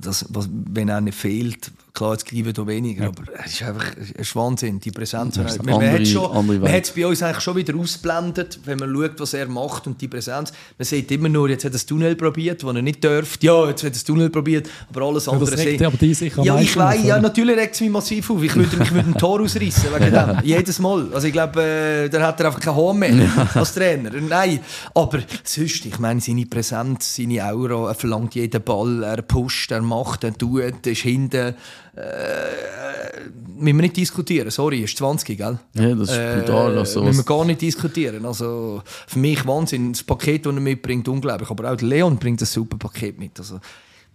Das, 0.00 0.26
was, 0.30 0.48
wenn 0.50 0.88
er 0.88 1.00
nicht 1.00 1.16
fehlt, 1.16 1.70
klar, 1.94 2.12
jetzt 2.12 2.26
geben 2.26 2.52
da 2.52 2.66
weniger, 2.66 3.06
aber 3.06 3.22
es 3.44 3.52
ist 3.52 3.62
einfach 3.62 3.86
es 4.00 4.10
ist 4.10 4.34
Wahnsinn, 4.36 4.80
die 4.80 4.90
Präsenz. 4.90 5.36
Man, 5.36 5.46
andere- 5.74 5.92
hat 5.92 6.08
schon, 6.08 6.46
man 6.46 6.72
hat 6.72 6.84
es 6.84 6.90
bei 6.90 7.06
uns 7.06 7.22
eigentlich 7.22 7.40
schon 7.40 7.54
wieder 7.56 7.74
ausblendet, 7.76 8.58
wenn 8.64 8.78
man 8.78 8.92
schaut, 8.92 9.20
was 9.20 9.32
er 9.34 9.46
macht 9.46 9.86
und 9.86 10.00
die 10.00 10.08
Präsenz. 10.08 10.52
Man 10.76 10.84
sieht 10.84 11.10
immer 11.12 11.28
nur, 11.28 11.48
jetzt 11.48 11.64
hat 11.64 11.70
er 11.70 11.74
das 11.74 11.86
Tunnel 11.86 12.16
probiert, 12.16 12.64
das 12.64 12.74
er 12.74 12.82
nicht 12.82 13.02
dürfte. 13.04 13.46
Ja, 13.46 13.68
jetzt 13.68 13.82
hat 13.82 13.90
er 13.90 13.92
das 13.92 14.02
Tunnel 14.04 14.28
probiert, 14.28 14.68
aber 14.90 15.02
alles 15.02 15.28
andere 15.28 15.48
das 15.52 15.60
regt 15.60 15.82
aber 15.82 15.96
die 15.96 16.14
sicher 16.14 16.42
Ja, 16.42 16.58
ich 16.58 16.76
weiß, 16.76 17.04
ja, 17.04 17.20
natürlich 17.20 17.56
regt 17.56 17.74
es 17.76 17.80
mich 17.80 17.90
massiv 17.90 18.28
auf. 18.28 18.42
Ich 18.42 18.56
würde, 18.56 18.76
ich 18.82 18.92
würde 18.92 19.10
ein 19.10 19.14
Tor 19.14 19.40
ausreißen 19.40 19.84
wegen 19.94 20.12
dem. 20.12 20.38
Jedes 20.42 20.80
Mal. 20.80 21.06
Also 21.14 21.28
ich 21.28 21.32
glaube, 21.32 21.62
äh, 21.62 22.08
dann 22.08 22.22
hat 22.22 22.40
er 22.40 22.46
einfach 22.46 22.60
kein 22.60 22.74
Horn 22.74 22.98
mehr 22.98 23.48
als 23.54 23.72
Trainer. 23.74 24.10
Nein, 24.20 24.58
aber 24.94 25.20
sonst, 25.44 25.86
ich 25.86 25.98
meine, 26.00 26.20
seine 26.20 26.44
Präsenz, 26.46 27.14
seine 27.14 27.44
Aura, 27.44 27.90
er 27.90 27.94
verlangt 27.94 28.34
jeden 28.34 28.62
Ball, 28.62 29.04
er 29.04 29.22
pusht, 29.22 29.70
er 29.70 29.82
macht, 29.82 30.24
er 30.24 30.36
tut, 30.36 30.60
er 30.60 30.72
ist 30.84 31.02
hinten. 31.02 31.54
Äh, 31.96 33.28
müssen 33.56 33.76
wir 33.76 33.82
nicht 33.82 33.96
diskutieren. 33.96 34.50
Sorry, 34.50 34.80
ist 34.80 34.96
20, 34.98 35.38
gell? 35.38 35.58
Ja, 35.74 35.94
das 35.94 36.10
ist 36.10 36.46
brutal. 36.46 36.78
Also, 36.78 37.02
müssen 37.02 37.18
wir 37.18 37.24
gar 37.24 37.44
nicht 37.44 37.60
diskutieren. 37.60 38.24
Also, 38.24 38.82
für 39.06 39.18
mich 39.18 39.46
Wahnsinn. 39.46 39.92
Das 39.92 40.02
Paket, 40.02 40.46
das 40.46 40.54
er 40.54 40.60
mitbringt, 40.60 41.06
unglaublich. 41.08 41.50
Aber 41.50 41.72
auch 41.72 41.80
Leon 41.80 42.18
bringt 42.18 42.40
ein 42.42 42.46
super 42.46 42.76
Paket 42.76 43.18
mit. 43.18 43.38
Also, 43.38 43.60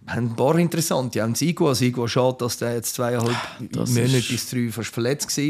haben 0.06 0.26
ein 0.28 0.34
paar 0.36 0.58
interessante. 0.58 1.22
Auch 1.22 1.26
ein 1.28 1.34
Sigo. 1.34 1.72
Sigo, 1.74 2.08
schade, 2.08 2.36
dass 2.40 2.56
der 2.58 2.74
jetzt 2.74 2.94
zweieinhalb 2.94 3.36
Das 3.72 3.90
Monate 3.90 4.16
ist- 4.16 4.28
bis 4.28 4.50
drei 4.50 4.68
fast 4.72 4.88
verletzt 4.92 5.28
war. 5.36 5.44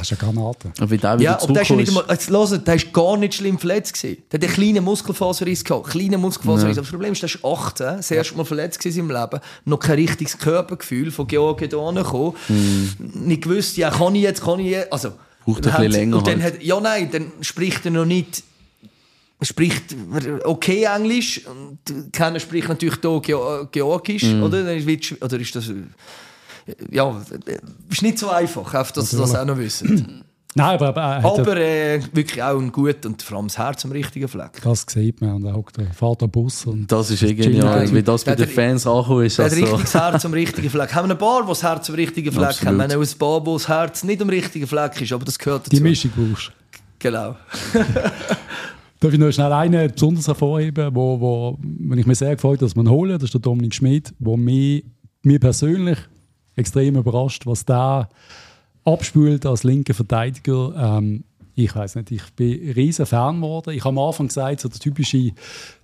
Das 0.00 0.10
ist 0.10 0.22
eine 0.22 0.32
Granate. 0.32 0.72
Aber 0.78 0.90
wie 0.90 0.96
der 0.96 1.20
Ja, 1.20 1.38
aber 1.42 1.52
der 1.52 1.62
ist 1.62 1.68
ja 1.68 1.76
nicht 1.76 1.88
einmal, 1.88 2.04
jetzt 2.08 2.30
hört, 2.30 2.66
der 2.66 2.74
ist 2.76 2.92
gar 2.92 3.16
nicht 3.18 3.34
schlimm 3.34 3.58
verletzt 3.58 3.92
gewesen. 3.94 4.22
Der 4.32 4.38
hat 4.40 4.44
einen 4.46 4.54
kleinen 4.54 4.84
Muskelfaserriss 4.84 5.64
gehabt, 5.64 5.88
kleinen 5.90 6.20
Muskelfaserriss. 6.20 6.78
Aber 6.78 6.82
das 6.84 6.90
Problem 6.90 7.12
ist, 7.12 7.22
der 7.22 7.28
ist 7.28 7.44
18, 7.44 7.86
das 7.98 8.10
erste 8.10 8.36
Mal 8.36 8.44
verletzt 8.44 8.86
in 8.86 8.92
seinem 8.92 9.10
Leben, 9.10 9.40
noch 9.66 9.78
kein 9.80 9.96
richtiges 9.96 10.38
Körpergefühl 10.38 11.10
von 11.10 11.26
Georgien 11.26 11.68
da 11.70 11.78
angekommen. 11.78 12.34
Nicht 12.98 13.42
gewusst, 13.42 13.76
ja, 13.76 13.90
kann 13.90 14.14
ich 14.14 14.22
jetzt, 14.22 14.42
kann 14.42 14.60
ich 14.60 14.68
jetzt, 14.70 14.92
also. 14.92 15.12
Braucht 15.44 15.64
ein 15.66 15.72
bisschen 15.74 15.90
länger 15.92 16.16
Und 16.16 16.26
dann 16.26 16.42
halt. 16.42 16.54
hat, 16.54 16.62
ja, 16.62 16.80
nein, 16.80 17.08
dann 17.12 17.30
spricht 17.40 17.84
er 17.84 17.92
noch 17.92 18.04
nicht, 18.04 18.42
spricht 19.42 19.94
okay 20.44 20.84
Englisch, 20.84 21.42
und 21.46 22.12
keiner 22.12 22.40
spricht 22.40 22.68
natürlich 22.68 22.96
hier 23.02 23.20
Geo- 23.20 23.68
Georgisch, 23.70 24.24
oder? 24.24 24.64
Dann 24.64 24.76
ist 24.76 24.86
wie- 24.86 25.16
Oder 25.22 25.38
ist 25.38 25.54
das, 25.54 25.70
ja, 26.90 27.22
ist 27.90 28.02
nicht 28.02 28.18
so 28.18 28.30
einfach, 28.30 28.70
dass 28.92 29.12
ihr 29.12 29.18
das 29.18 29.34
auch 29.34 29.44
noch 29.44 29.58
wissen. 29.58 30.22
Nein, 30.58 30.76
aber, 30.76 30.88
aber 30.88 31.00
er 31.02 31.16
hat 31.22 31.36
ja- 31.36 31.42
Aber 31.42 31.56
äh, 31.58 32.00
wirklich 32.14 32.42
auch 32.42 32.58
ein 32.58 32.72
gut 32.72 33.04
und 33.04 33.20
vor 33.20 33.36
allem 33.36 33.48
das 33.48 33.58
Herz 33.58 33.84
am 33.84 33.92
richtigen 33.92 34.26
Fleck. 34.26 34.52
das 34.64 34.86
sieht 34.88 35.20
man. 35.20 35.44
Und 35.44 35.52
hockt 35.52 35.76
der 35.76 35.84
der 36.14 36.26
Bus. 36.28 36.64
Und 36.64 36.90
Das 36.90 37.10
ist 37.10 37.22
eh 37.24 37.34
genial. 37.34 37.92
Wie 37.92 38.02
das 38.02 38.24
bei 38.24 38.34
Der 38.34 38.46
den 38.46 38.48
hat- 38.48 38.54
Fans 38.54 38.86
angekommen 38.86 39.26
ist. 39.26 39.38
Er 39.38 39.44
hat 39.44 39.52
Also, 39.52 39.64
richtig 39.64 39.82
das 39.82 39.94
Herz 39.94 40.24
am 40.24 40.32
richtigen 40.32 40.70
Fleck. 40.70 40.94
Haben 40.94 41.08
wir 41.10 41.14
ein 41.14 41.18
paar, 41.18 41.42
die 41.42 41.48
das 41.48 41.62
Herz 41.62 41.90
am 41.90 41.94
richtigen 41.96 42.32
Fleck 42.32 42.46
Absolut. 42.46 42.68
haben. 42.68 42.76
Wir 42.78 42.84
haben 42.84 43.02
auch 43.02 43.12
ein 43.12 43.18
paar, 43.18 43.46
wo 43.46 43.52
das 43.58 43.68
Herz 43.68 44.02
nicht 44.04 44.22
am 44.22 44.30
richtigen 44.30 44.66
Fleck 44.66 44.98
ist, 44.98 45.12
aber 45.12 45.26
das 45.26 45.38
gehört 45.38 45.66
dazu. 45.66 45.76
die 45.76 45.82
Mischung 45.82 46.10
brauchst 46.16 46.50
Genau. 47.00 47.36
Darf 49.00 49.12
ich 49.12 49.18
noch 49.18 49.30
schnell 49.30 49.52
einen 49.52 49.92
besonders 49.92 50.26
hervorheben, 50.26 50.94
wo, 50.94 51.20
wo 51.20 51.58
wenn 51.60 51.98
ich 51.98 52.06
mich 52.06 52.18
sehr 52.18 52.34
gefreut 52.34 52.62
dass 52.62 52.74
ihn 52.74 52.88
holen, 52.88 53.12
das 53.12 53.24
ist 53.24 53.34
der 53.34 53.40
Dominik 53.40 53.74
Schmid, 53.74 54.14
wo 54.18 54.36
mich, 54.36 54.84
mir 55.22 55.38
persönlich 55.38 55.98
extrem 56.54 56.96
überrascht, 56.96 57.46
was 57.46 57.64
der 57.64 58.08
abspült 58.84 59.44
als 59.44 59.64
linker 59.64 59.92
Verteidiger. 59.94 60.98
Ähm, 60.98 61.24
ich 61.54 61.74
weiß 61.74 61.96
nicht, 61.96 62.10
ich 62.10 62.22
bin 62.34 62.72
riesen 62.72 63.06
Fan 63.06 63.36
geworden. 63.36 63.70
Ich 63.74 63.84
habe 63.84 63.98
am 63.98 64.06
Anfang 64.06 64.28
gesagt, 64.28 64.60
so 64.60 64.68
der 64.68 64.78
typische 64.78 65.18
ist 65.18 65.34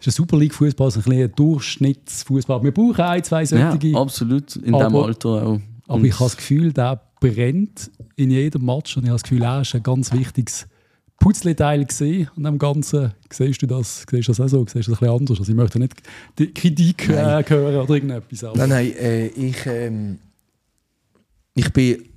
ein 0.07 0.11
Super 0.11 0.39
League 0.39 0.55
Fußball, 0.55 0.91
so 0.91 1.01
ein 1.01 1.05
bisschen 1.05 1.33
Durchschnittsfußball. 1.35 2.63
Wir 2.63 2.73
brauchen 2.73 3.01
ein, 3.01 3.25
zwei 3.25 3.43
ja, 3.45 3.47
solche. 3.47 3.97
absolut. 3.97 4.57
In 4.57 4.75
Aber- 4.75 4.85
diesem 4.85 5.05
Alter 5.05 5.29
auch. 5.47 5.61
Aber 5.89 6.05
ich 6.05 6.15
habe 6.15 6.25
das 6.25 6.37
Gefühl, 6.37 6.73
der 6.73 7.01
brennt 7.21 7.91
in 8.17 8.31
jedem 8.31 8.65
Match 8.65 8.97
und 8.97 9.03
ich 9.05 9.09
habe 9.09 9.17
das 9.17 9.23
Gefühl, 9.23 9.43
er 9.43 9.61
ist 9.63 9.75
ein 9.75 9.83
ganz 9.83 10.13
wichtiges 10.13 10.67
Putzleteil 11.23 11.85
gesehen 11.85 12.29
und 12.37 12.45
am 12.47 12.59
Ganzen 12.59 13.13
siehst 13.31 13.63
du 13.63 13.67
das, 13.67 14.05
siehst 14.11 14.27
du 14.27 14.33
das 14.33 14.41
auch 14.41 14.49
so, 14.49 14.67
siehst 14.67 14.89
du 14.89 14.91
das 14.91 15.01
ein 15.01 15.07
bisschen 15.07 15.15
anders. 15.21 15.39
Also 15.39 15.53
ich 15.53 15.57
möchte 15.57 15.79
nicht 15.79 15.95
die 16.37 16.53
Kritik 16.53 17.09
äh, 17.09 17.45
hören 17.47 17.77
oder 17.77 17.95
irgendetwas. 17.95 18.43
Aber 18.43 18.59
Nein, 18.59 18.69
nein, 18.69 18.93
äh, 18.97 19.27
ich, 19.29 19.67
ähm, 19.67 20.19
ich 21.55 21.73
bin 21.73 22.09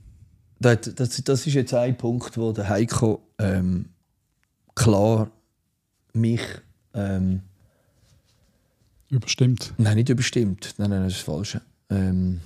das, 0.60 0.80
das, 0.96 1.24
das 1.24 1.46
ist 1.46 1.54
jetzt 1.54 1.74
ein 1.76 1.96
Punkt, 1.96 2.36
wo 2.36 2.52
der 2.52 2.68
Heiko 2.68 3.22
ähm, 3.38 3.86
klar 4.74 5.30
mich 6.14 6.42
ähm, 6.96 7.42
Überstimmt. 9.10 9.74
Nein, 9.78 9.98
nicht 9.98 10.10
überstimmt. 10.10 10.74
Nein, 10.78 10.90
nein, 10.90 11.04
das 11.04 11.14
ist 11.14 11.20
das 11.20 11.26
Falsche. 11.26 11.62
Ähm, 11.90 12.42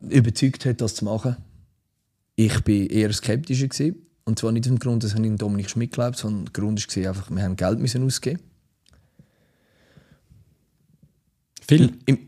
überzeugt 0.00 0.64
hat, 0.64 0.80
das 0.80 0.94
zu 0.94 1.04
machen. 1.04 1.36
Ich 2.42 2.54
war 2.66 2.74
eher 2.90 3.12
skeptischer. 3.12 3.68
Gewesen. 3.68 3.96
Und 4.24 4.38
zwar 4.38 4.50
nicht 4.52 4.64
aus 4.64 4.68
dem 4.68 4.78
Grund, 4.78 5.04
dass 5.04 5.12
ich 5.12 5.18
an 5.18 5.36
Dominik 5.36 5.68
Schmidt 5.68 5.92
glaubt, 5.92 6.16
sondern 6.16 6.46
der 6.46 6.52
Grund 6.52 6.96
war 6.96 7.08
einfach, 7.08 7.30
wir 7.30 7.42
haben 7.42 7.56
Geld 7.56 7.78
müssen 7.80 8.02
ausgeben. 8.04 8.40
Viel. 11.68 11.92
Im 12.06 12.18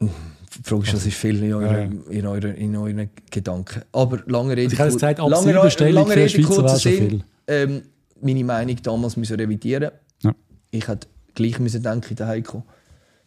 die 0.00 0.62
Frage 0.62 0.82
ist, 0.82 0.92
das 0.94 1.06
ist 1.06 1.16
viel 1.16 1.42
in, 1.42 1.52
eurer, 1.54 1.72
Ja, 1.72 1.78
ja. 1.84 1.90
in, 2.10 2.26
eurer, 2.26 2.54
in 2.54 2.76
euren 2.76 3.10
Gedanken. 3.30 3.82
Aber 3.92 4.22
lange 4.26 4.56
Rede, 4.56 4.72
Ich 4.72 4.78
habe 4.78 4.92
gesagt, 4.92 5.20
ab 5.20 5.30
lange, 5.30 5.52
lange 5.52 6.16
Rede, 6.16 6.28
Schweizer 6.28 6.48
kurzer 6.48 6.76
Sinn. 6.76 7.08
viel. 7.08 7.24
Ähm, 7.46 7.82
meine 8.20 8.44
Meinung 8.44 8.76
damals 8.82 9.16
müssen 9.16 9.36
revidieren. 9.36 9.90
Ja. 10.22 10.34
Ich 10.70 10.86
hätte 10.86 11.06
gleich 11.34 11.58
müssen 11.58 11.82
denken, 11.82 12.14
der 12.14 12.26
Heiko. 12.26 12.64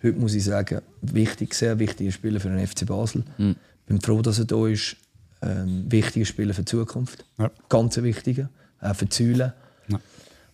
Heute 0.04 0.20
muss 0.20 0.34
ich 0.34 0.44
sagen, 0.44 0.82
wichtig, 1.02 1.54
sehr 1.54 1.80
wichtiger 1.80 2.12
Spieler 2.12 2.40
für 2.40 2.50
den 2.50 2.66
FC 2.66 2.86
Basel. 2.86 3.24
Mhm. 3.38 3.56
Bin 3.92 4.02
froh, 4.02 4.22
dass 4.22 4.40
er 4.40 4.46
da 4.46 4.68
ist. 4.68 4.96
Ähm, 5.44 5.86
wichtiger 5.92 6.26
Spieler 6.26 6.54
für 6.54 6.62
die 6.62 6.66
Zukunft. 6.72 7.26
Ja. 7.40 7.50
Ganz 7.68 7.98
ein 7.98 8.04
wichtiger. 8.04 8.50
Auch 8.80 8.96
für 8.96 9.06
die 9.08 9.16
Säule. 9.16 9.54
Ja. 9.88 10.00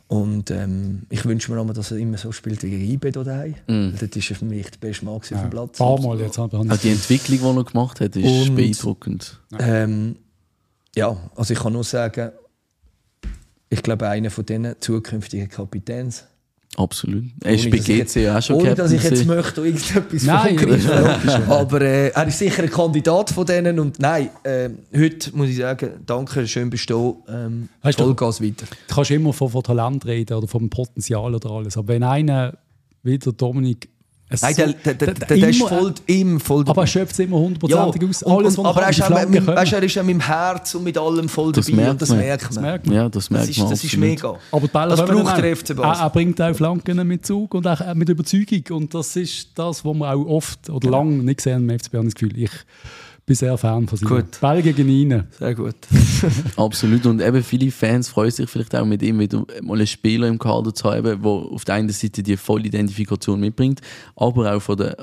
Und 0.08 0.50
ähm, 0.50 1.02
ich 1.10 1.26
wünsche 1.26 1.52
mir 1.52 1.60
auch, 1.60 1.74
dass 1.74 1.92
er 1.92 1.98
immer 1.98 2.18
so 2.18 2.32
spielt 2.32 2.64
wie 2.64 2.70
gegen 2.70 2.92
IB 2.94 3.12
hier 3.12 3.24
daheim. 3.26 3.56
Mhm. 3.68 3.94
Das 4.00 4.16
war 4.30 4.38
für 4.38 4.46
mich 4.46 4.72
der 4.72 4.80
beste 4.80 5.04
Mann 5.06 5.16
auf 5.16 5.28
dem 5.28 5.50
Platz. 5.50 5.82
Ein 5.82 5.86
paar 5.86 6.02
Mal 6.02 6.20
jetzt. 6.22 6.40
Aber 6.40 6.60
Auch 6.60 6.78
die 6.78 6.92
Entwicklung, 6.92 7.38
die 7.56 7.60
er 7.60 7.64
gemacht 7.66 8.00
hat, 8.00 8.16
ist 8.16 8.50
Und- 8.50 8.56
beeindruckend. 8.56 9.40
Ähm, 9.60 10.16
ja, 10.96 11.16
also 11.36 11.54
ich 11.54 11.60
kann 11.60 11.74
nur 11.74 11.84
sagen, 11.84 12.32
ich 13.70 13.84
glaube, 13.84 14.08
einer 14.08 14.32
von 14.32 14.46
diesen 14.46 14.76
zukünftigen 14.80 15.50
Kapitäns. 15.50 16.24
Absolut. 16.78 17.24
Er 17.44 17.56
ist 17.56 17.62
Ohne, 17.64 17.72
bei 17.72 17.78
dass 17.78 17.90
ich 17.90 18.14
GC 18.14 18.30
auch 18.30 18.42
schon 18.42 18.56
Ohne 18.58 18.76
dass 18.76 18.92
ich 18.92 19.02
jetzt 19.04 19.26
möchte 19.26 19.62
irgendetwas 19.66 20.24
Nein, 20.24 20.60
vorgreifen. 20.60 21.50
Aber 21.50 21.82
äh, 21.82 22.10
er 22.10 22.28
ist 22.28 22.38
sicher 22.38 22.62
ein 22.64 22.70
Kandidat 22.70 23.32
von 23.32 23.46
denen. 23.48 23.80
Und 23.80 24.00
nein, 24.00 24.30
äh, 24.44 24.70
heute 24.96 25.36
muss 25.36 25.50
ich 25.50 25.58
sagen, 25.58 25.90
danke, 26.06 26.48
schön 26.48 26.70
bestehen. 26.70 27.16
Ähm, 27.28 27.70
Weißt 27.82 28.00
du- 28.00 28.04
Vollgas 28.04 28.42
weiter. 28.42 28.68
Du 28.88 28.94
kannst 28.96 29.10
immer 29.10 29.34
von, 29.34 29.50
von 29.50 29.64
Talent 29.64 30.06
reden 30.06 30.38
oder 30.38 30.48
vom 30.48 30.70
Potenzial 30.70 31.34
oder 31.34 31.50
alles. 31.50 31.78
Aber 31.78 31.88
wenn 31.90 32.04
einer 32.04 32.54
wie 33.02 33.18
der 33.18 33.34
Dominik. 33.34 33.90
Es 34.30 34.42
Nein, 34.42 34.56
der, 34.58 34.68
der, 34.74 34.94
der, 34.96 35.14
der, 35.14 35.38
der 35.38 35.50
ist 35.50 35.60
immer- 35.62 35.70
voll, 35.70 35.94
ihm 36.08 36.40
voll 36.42 36.66
Aber 36.68 36.82
er 36.82 36.88
schöpft 36.88 37.14
es 37.14 37.20
immer 37.20 37.38
hundertprozentig 37.38 38.10
aus. 38.10 38.24
Alles, 38.24 38.58
und, 38.58 38.66
was 38.66 38.72
aber 38.72 38.82
er 38.82 38.88
er 38.88 39.24
ist, 39.24 39.30
mit, 39.30 39.48
weißt, 39.48 39.74
er 39.74 39.84
ist 39.84 39.98
auch 39.98 40.04
mit 40.04 40.16
dem 40.16 40.20
Herz 40.20 40.76
und 40.76 40.84
mit 40.84 40.98
allem 40.98 41.30
voll 41.30 41.54
Das 41.54 41.66
dabei. 41.68 41.78
merkt 41.78 41.92
und 41.94 42.02
das 42.02 42.10
man. 42.10 42.18
merkt 42.20 42.44
Das 42.44 42.56
man. 42.56 42.64
merkt 42.66 42.88
man. 42.88 42.96
Ja, 42.96 43.10
das 43.10 43.30
merkt 43.30 43.44
Das 43.48 43.50
ist, 43.56 43.58
man 43.60 43.70
das 43.70 43.84
ist 43.86 43.98
mega. 43.98 44.36
Aber 44.52 44.68
Bälle 44.68 44.90
Das 44.98 45.06
braucht 45.06 45.38
der. 45.38 45.56
FC 45.56 45.70
er, 45.70 45.76
Basel. 45.76 46.04
er 46.04 46.10
bringt 46.10 46.42
auch 46.42 46.54
Flanken 46.56 47.08
mit 47.08 47.26
Zug 47.26 47.54
und 47.54 47.66
auch 47.68 47.94
mit 47.94 48.10
Überzeugung. 48.10 48.64
Und 48.78 48.94
das 48.94 49.16
ist 49.16 49.48
das, 49.56 49.86
was 49.86 49.96
man 49.96 50.10
auch 50.14 50.26
oft 50.26 50.70
oder 50.70 50.90
lange 50.90 51.24
nicht 51.24 51.38
gesehen 51.38 51.70
im 51.70 51.80
FCB, 51.80 51.94
habe 51.96 52.08
ich 52.08 52.14
das 52.14 52.20
Gefühl. 52.20 52.38
Ich 52.38 52.52
bin 53.28 53.36
sehr 53.36 53.58
Fan 53.58 53.86
von 53.90 54.00
Gut. 54.00 54.40
Ball 54.40 54.62
gegen 54.62 54.88
ihn. 54.88 55.24
Sehr 55.38 55.54
gut. 55.54 55.76
Absolut. 56.56 57.06
Und 57.06 57.22
eben 57.22 57.44
viele 57.44 57.70
Fans 57.72 58.08
freuen 58.08 58.32
sich 58.32 58.50
vielleicht 58.50 58.74
auch 58.74 58.86
mit 58.86 59.04
ihm 59.04 59.20
wieder 59.20 59.46
mal 59.62 59.76
einen 59.76 59.86
Spieler 59.86 60.30
im 60.30 60.40
Kader 60.40 60.74
zu 60.74 60.90
haben, 60.90 61.04
der 61.22 61.30
auf 61.30 61.66
der 61.66 61.76
einen 61.76 61.90
Seite 61.90 62.24
die 62.24 62.38
volle 62.38 62.68
Identifikation 62.68 63.42
mitbringt, 63.42 63.82
aber 64.16 64.56
auch 64.56 64.62
von 64.62 64.78
der, 64.78 64.96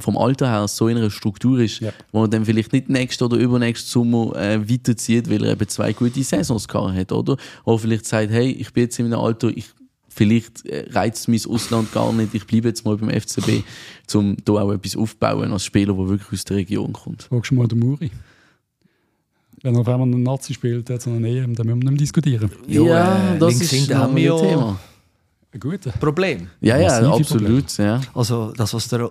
vom 0.00 0.18
Alter 0.18 0.50
her 0.50 0.68
so 0.68 0.86
in 0.86 0.98
einer 0.98 1.10
Struktur 1.10 1.60
ist, 1.60 1.80
Ja. 1.80 1.92
wo 2.12 2.20
man 2.20 2.30
dann 2.30 2.44
vielleicht 2.44 2.74
nicht 2.74 2.90
nächsten 2.90 3.24
oder 3.24 3.38
übernächsten 3.38 3.90
Sommer 3.90 4.36
äh, 4.36 4.70
weiterzieht, 4.70 5.30
weil 5.30 5.42
er 5.42 5.52
eben 5.52 5.68
zwei 5.68 5.94
gute 5.94 6.22
Saisons 6.22 6.68
gehabt 6.68 6.94
hat, 6.94 7.10
oder? 7.10 7.38
Oder 7.64 7.78
vielleicht 7.78 8.04
sagt, 8.04 8.30
hey, 8.32 8.50
ich 8.50 8.70
bin 8.74 8.84
jetzt 8.84 8.98
in 8.98 9.06
einem 9.06 9.18
Alter, 9.18 9.48
ich 9.48 9.64
Vielleicht 10.14 10.66
äh, 10.66 10.86
reizt 10.90 11.28
mein 11.28 11.40
Ausland 11.48 11.92
gar 11.92 12.12
nicht. 12.12 12.34
Ich 12.34 12.46
bleibe 12.46 12.68
jetzt 12.68 12.84
mal 12.84 12.96
beim 12.96 13.08
FCB, 13.10 13.62
um 14.14 14.36
da 14.44 14.52
auch 14.52 14.72
etwas 14.72 14.96
aufzubauen 14.96 15.52
als 15.52 15.64
Spieler, 15.64 15.94
der 15.94 16.08
wirklich 16.08 16.32
aus 16.32 16.44
der 16.44 16.58
Region 16.58 16.92
kommt. 16.92 17.22
Fragst 17.24 17.50
du 17.50 17.54
mal 17.54 17.66
den 17.66 17.78
Muri. 17.78 18.10
Wenn 19.62 19.74
er 19.74 19.80
auf 19.80 19.88
einmal 19.88 20.08
einen 20.08 20.22
Nazi 20.22 20.54
spielt, 20.54 20.90
hat 20.90 21.02
so 21.02 21.10
eine 21.10 21.28
EM, 21.28 21.54
dann 21.54 21.66
müssen 21.66 21.82
wir 21.82 21.90
nicht 21.90 22.00
diskutieren. 22.00 22.50
Ja, 22.66 23.34
äh, 23.34 23.38
links 23.38 23.70
hinten 23.70 23.96
haben 23.96 24.16
wir 24.16 24.30
noch 24.30 24.42
ein 24.42 24.50
ja- 24.50 24.80
Ein 25.54 25.60
guter. 25.60 25.90
Problem. 25.92 26.48
Ja, 26.60 26.78
ja, 26.78 27.12
absolut. 27.12 27.78
Ja. 27.78 28.00
Also, 28.14 28.52
das, 28.56 28.74
was 28.74 28.88
der. 28.88 29.10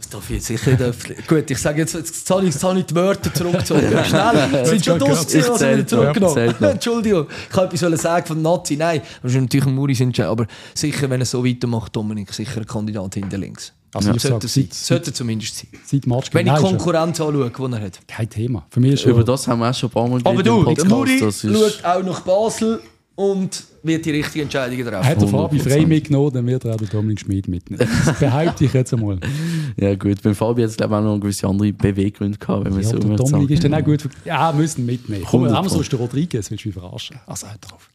Das 0.00 0.08
darf 0.08 0.30
ich 0.30 0.36
jetzt 0.36 0.46
sicher 0.46 0.70
nicht. 0.70 1.26
Gut, 1.28 1.50
ich 1.50 1.58
sage 1.58 1.82
jetzt, 1.82 1.92
jetzt 1.92 2.26
zahle 2.26 2.48
ich, 2.48 2.56
zahle 2.56 2.80
ich 2.80 2.86
die 2.86 2.94
Wörter 2.94 3.32
zurückgezogen. 3.34 3.82
Schnell, 4.04 4.64
sind 4.66 4.82
schon 4.84 4.96
Ich 4.96 5.02
draussen, 5.04 5.28
zähl 5.28 5.42
also 5.50 5.66
wieder 5.68 5.86
zurückgenommen. 5.86 6.54
noch. 6.58 6.68
Entschuldigung, 6.70 7.26
ich 7.28 7.48
kann 7.54 7.64
etwas 7.66 7.82
wollen 7.82 7.96
sagen 7.98 8.26
von 8.26 8.40
Nazi. 8.40 8.76
Nein, 8.76 9.02
das 9.22 9.32
ist 9.34 9.40
natürlich 9.40 9.66
ein 9.66 9.74
Muri, 9.74 9.94
sind 9.94 10.16
schon- 10.16 10.24
aber 10.24 10.46
sicher, 10.74 11.10
wenn 11.10 11.20
er 11.20 11.26
so 11.26 11.44
weitermacht, 11.44 11.94
Dominik, 11.94 12.32
sicher 12.32 12.60
ein 12.62 12.66
Kandidat 12.66 13.14
hinter 13.14 13.36
links. 13.36 13.74
Also 13.92 14.12
ich 14.14 14.22
sollte, 14.22 14.48
seit- 14.48 14.72
sollte 14.72 15.12
zumindest 15.12 15.56
sein. 15.58 15.68
Seit 15.84 16.06
Match 16.06 16.30
Wenn 16.32 16.46
ich 16.46 16.52
schon 16.54 16.62
Konkurrenz 16.62 17.20
anschaue, 17.20 17.50
die 17.50 17.72
er 17.74 17.80
hat. 17.82 17.98
Kein 18.08 18.30
Thema. 18.30 18.64
Für 18.70 18.80
mich 18.80 19.04
Über 19.04 19.22
das 19.22 19.46
haben 19.48 19.58
wir 19.58 19.68
auch 19.68 19.74
schon 19.74 19.90
ein 19.90 19.92
paar 19.92 20.08
Mal 20.08 20.20
Aber 20.24 20.42
geredet 20.42 20.46
du, 20.46 20.64
der 20.74 20.84
Podcast. 20.88 21.44
Muri 21.44 21.58
schaut 21.58 21.84
auch 21.84 22.02
nach 22.02 22.20
Basel 22.20 22.80
und 23.16 23.64
wird 23.82 24.04
die 24.04 24.10
richtigen 24.10 24.44
Entscheidungen 24.44 24.84
treffen. 24.86 25.06
Hat 25.08 25.20
der 25.20 25.28
Fabi 25.28 25.56
100%. 25.58 25.68
frei 25.68 25.86
mitgenommen, 25.86 26.32
dann 26.32 26.46
wird 26.46 26.64
er 26.64 26.74
auch 26.74 26.78
den 26.78 26.88
Dominik 26.88 27.20
Schmid 27.20 27.48
mitnehmen. 27.48 27.88
Das 28.06 28.18
behaupte 28.18 28.64
ich 28.64 28.72
jetzt 28.72 28.92
einmal. 28.92 29.18
Ja 29.76 29.94
gut, 29.94 30.20
beim 30.22 30.34
Fabi 30.34 30.62
hat 30.62 30.70
es 30.70 30.76
glaube 30.76 30.94
ich 30.94 30.98
auch 30.98 31.02
noch 31.04 31.20
gewisse 31.20 31.46
andere 31.46 31.72
Beweggründe 31.72 32.36
gehabt, 32.38 32.64
wenn 32.66 32.72
man 32.72 32.82
Ja, 32.82 32.88
so 32.88 32.98
der 32.98 33.16
Dominik 33.16 33.30
sagen. 33.30 33.48
ist 33.52 33.64
dann 33.64 33.74
auch 33.74 33.84
gut. 33.84 34.08
Ja, 34.24 34.52
müssen 34.52 34.84
mitnehmen. 34.84 35.22
Komm, 35.24 35.40
100 35.44 35.56
haben 35.56 35.64
wir 35.64 35.70
sonst 35.70 35.92
den 35.92 35.98
Rodriguez, 36.00 36.50
willst 36.50 36.64
du 36.64 36.68
mich 36.68 36.76
verarschen? 36.76 37.16
Also, 37.26 37.46
hör 37.46 37.56
drauf. 37.60 37.88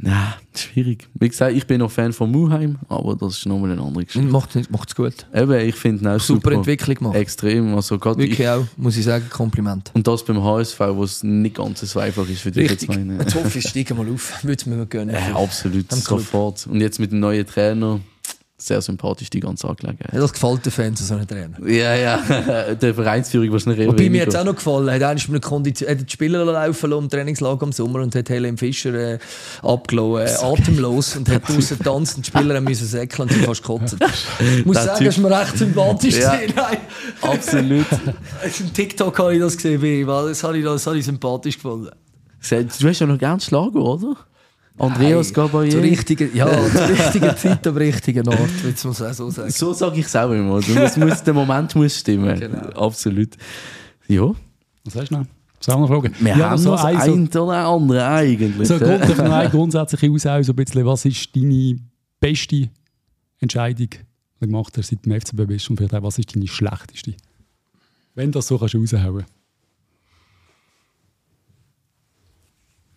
Nein, 0.00 0.32
schwierig. 0.54 1.08
Wie 1.14 1.28
gesagt, 1.28 1.56
ich 1.56 1.66
bin 1.66 1.80
noch 1.80 1.90
Fan 1.90 2.12
von 2.12 2.30
Muheim, 2.30 2.78
aber 2.88 3.16
das 3.16 3.38
ist 3.38 3.46
nochmal 3.46 3.72
eine 3.72 3.82
andere 3.82 4.04
Geschichte. 4.04 4.28
Macht 4.28 4.54
es 4.54 4.94
gut. 4.94 5.26
Eben, 5.34 5.52
ich 5.68 5.74
finde 5.74 6.08
auch 6.14 6.20
Super 6.20 6.36
super. 6.42 6.52
Entwicklung 6.52 6.94
gemacht. 6.96 7.16
Extrem. 7.16 7.74
Also 7.74 7.98
gerade 7.98 8.18
Wirklich 8.18 8.38
ich, 8.40 8.48
auch, 8.48 8.64
muss 8.76 8.96
ich 8.96 9.04
sagen, 9.04 9.28
Kompliment. 9.28 9.90
und 9.94 10.06
das 10.06 10.24
beim 10.24 10.40
HSV, 10.42 10.78
wo 10.92 11.02
es 11.02 11.24
nicht 11.24 11.56
ganz 11.56 11.80
so 11.80 11.98
einfach 11.98 12.28
ist 12.28 12.42
für 12.42 12.52
dich 12.52 12.70
Richtig. 12.70 12.88
jetzt 12.88 12.96
meine. 12.96 13.18
Jetzt 13.18 13.34
hoffe 13.34 13.48
ich, 13.58 13.64
ich 13.64 13.70
steige 13.70 13.94
mal 13.94 14.08
auf. 14.08 14.44
Würde 14.44 14.56
es 14.60 14.66
mir 14.66 14.86
gönnen. 14.86 15.14
Ja, 15.16 15.34
absolut, 15.34 15.90
sofort. 15.92 16.66
Und 16.68 16.80
jetzt 16.80 17.00
mit 17.00 17.10
dem 17.10 17.18
neuen 17.18 17.44
Trainer, 17.44 17.98
sehr 18.60 18.82
sympathisch 18.82 19.30
die 19.30 19.38
ganze 19.38 19.68
Angelegenheit. 19.68 20.12
Ja, 20.12 20.20
das 20.20 20.32
gefällt 20.32 20.66
den 20.66 20.72
Fans, 20.72 21.06
so 21.06 21.14
einen 21.14 21.28
Trainer. 21.28 21.64
Ja, 21.64 21.94
ja, 21.94 22.74
der 22.74 22.92
Vereinsführung 22.92 23.52
wahrscheinlich 23.52 23.82
eher 23.82 23.86
Wobei 23.88 24.10
mir 24.10 24.24
jetzt 24.24 24.36
auch 24.36 24.44
noch 24.44 24.56
gefallen 24.56 24.90
hat, 24.90 25.00
einmal 25.00 25.16
mit 25.28 25.42
Kondition, 25.42 25.88
hat 25.88 26.00
die 26.00 26.12
Spieler 26.12 26.44
laufen 26.44 26.90
lassen 26.90 27.02
im 27.04 27.08
Trainingslager 27.08 27.66
im 27.66 27.72
Sommer 27.72 28.00
und 28.00 28.14
hat 28.16 28.28
Helen 28.28 28.56
Fischer 28.58 28.92
äh, 28.94 29.18
abgelassen, 29.62 30.26
äh, 30.26 30.44
atemlos 30.44 31.14
und 31.16 31.28
hat 31.28 31.42
draußen 31.84 32.22
die 32.22 32.24
Spieler 32.26 32.56
haben 32.56 32.64
müssen 32.64 32.86
säckeln 32.88 33.28
und 33.28 33.34
sie 33.34 33.42
fast 33.44 33.62
kotzen. 33.62 33.98
Ich 34.56 34.64
muss 34.66 34.76
sagen, 34.76 34.98
Typ- 34.98 35.04
das 35.06 35.16
ist 35.16 35.22
mir 35.22 35.38
recht 35.40 35.58
sympathisch 35.58 36.16
Ja. 36.16 36.34
gesehen. 36.34 36.52
Nein. 36.56 36.76
Absolut. 37.22 37.86
Dem 38.58 38.72
TikTok 38.74 39.18
habe 39.20 39.34
ich 39.34 39.40
das 39.40 39.56
gesehen, 39.56 40.06
das 40.06 40.42
habe 40.42 40.58
ich, 40.58 40.64
das 40.64 40.84
habe 40.84 40.98
ich 40.98 41.04
sympathisch 41.04 41.54
gefunden. 41.54 41.90
Du 42.50 42.88
hast 42.88 42.98
ja 43.00 43.06
noch 43.06 43.18
gern 43.18 43.38
Schlager, 43.38 43.80
oder? 43.80 44.16
Andreas 44.78 45.32
Nein, 45.32 45.46
Gabayé. 45.46 45.70
Zur 45.70 45.82
richtigen, 45.82 46.36
ja, 46.36 46.46
zur 46.70 46.88
richtigen 46.98 47.36
Zeit, 47.36 47.66
am 47.66 47.76
richtigen 47.76 48.28
Ort, 48.28 48.38
würde 48.62 48.66
man 48.66 48.76
so 48.76 49.30
sagen. 49.30 49.50
So 49.50 49.72
sage 49.72 49.98
ich 50.00 50.06
es 50.06 50.14
auch 50.16 50.30
immer. 50.30 50.54
Also, 50.54 50.72
es 50.78 50.96
muss, 50.96 51.22
der 51.22 51.34
Moment 51.34 51.74
muss 51.74 51.98
stimmen. 51.98 52.38
Genau. 52.38 52.68
Absolut. 52.86 53.30
Ja, 54.06 54.32
Was 54.84 54.94
sagst 54.94 55.10
du 55.10 55.16
noch? 55.18 55.26
Was 55.58 55.68
haben 55.74 55.82
wir 55.82 55.88
Fragen? 55.88 56.14
wir 56.20 56.36
Ja, 56.36 56.50
haben 56.50 56.58
so 56.58 56.70
noch 56.70 56.84
ein- 56.84 56.94
das 56.96 57.04
so- 57.06 57.12
ein 57.12 57.28
oder 57.28 57.66
andere 57.66 58.06
eigentlich. 58.06 58.68
So 58.68 58.74
eine 58.76 59.48
grundsätzliche 59.50 60.10
Aussage, 60.12 60.44
so 60.44 60.52
ein 60.52 60.56
bisschen, 60.56 60.86
was 60.86 61.04
ist 61.04 61.34
deine 61.34 61.78
beste 62.20 62.70
Entscheidung, 63.40 63.88
die 63.90 63.98
du 64.40 64.46
gemacht 64.46 64.76
hast, 64.78 64.88
seit 64.90 65.04
du 65.04 65.10
im 65.10 65.20
FCB 65.20 65.46
bist 65.46 65.68
und 65.68 65.76
vielleicht 65.78 65.94
auch, 65.94 66.02
was 66.04 66.18
ist 66.18 66.34
deine 66.34 66.46
schlechteste? 66.46 67.14
Wenn 68.14 68.30
du 68.30 68.38
das 68.38 68.46
so 68.46 68.56
kannst 68.58 68.74
raushauen. 68.76 69.24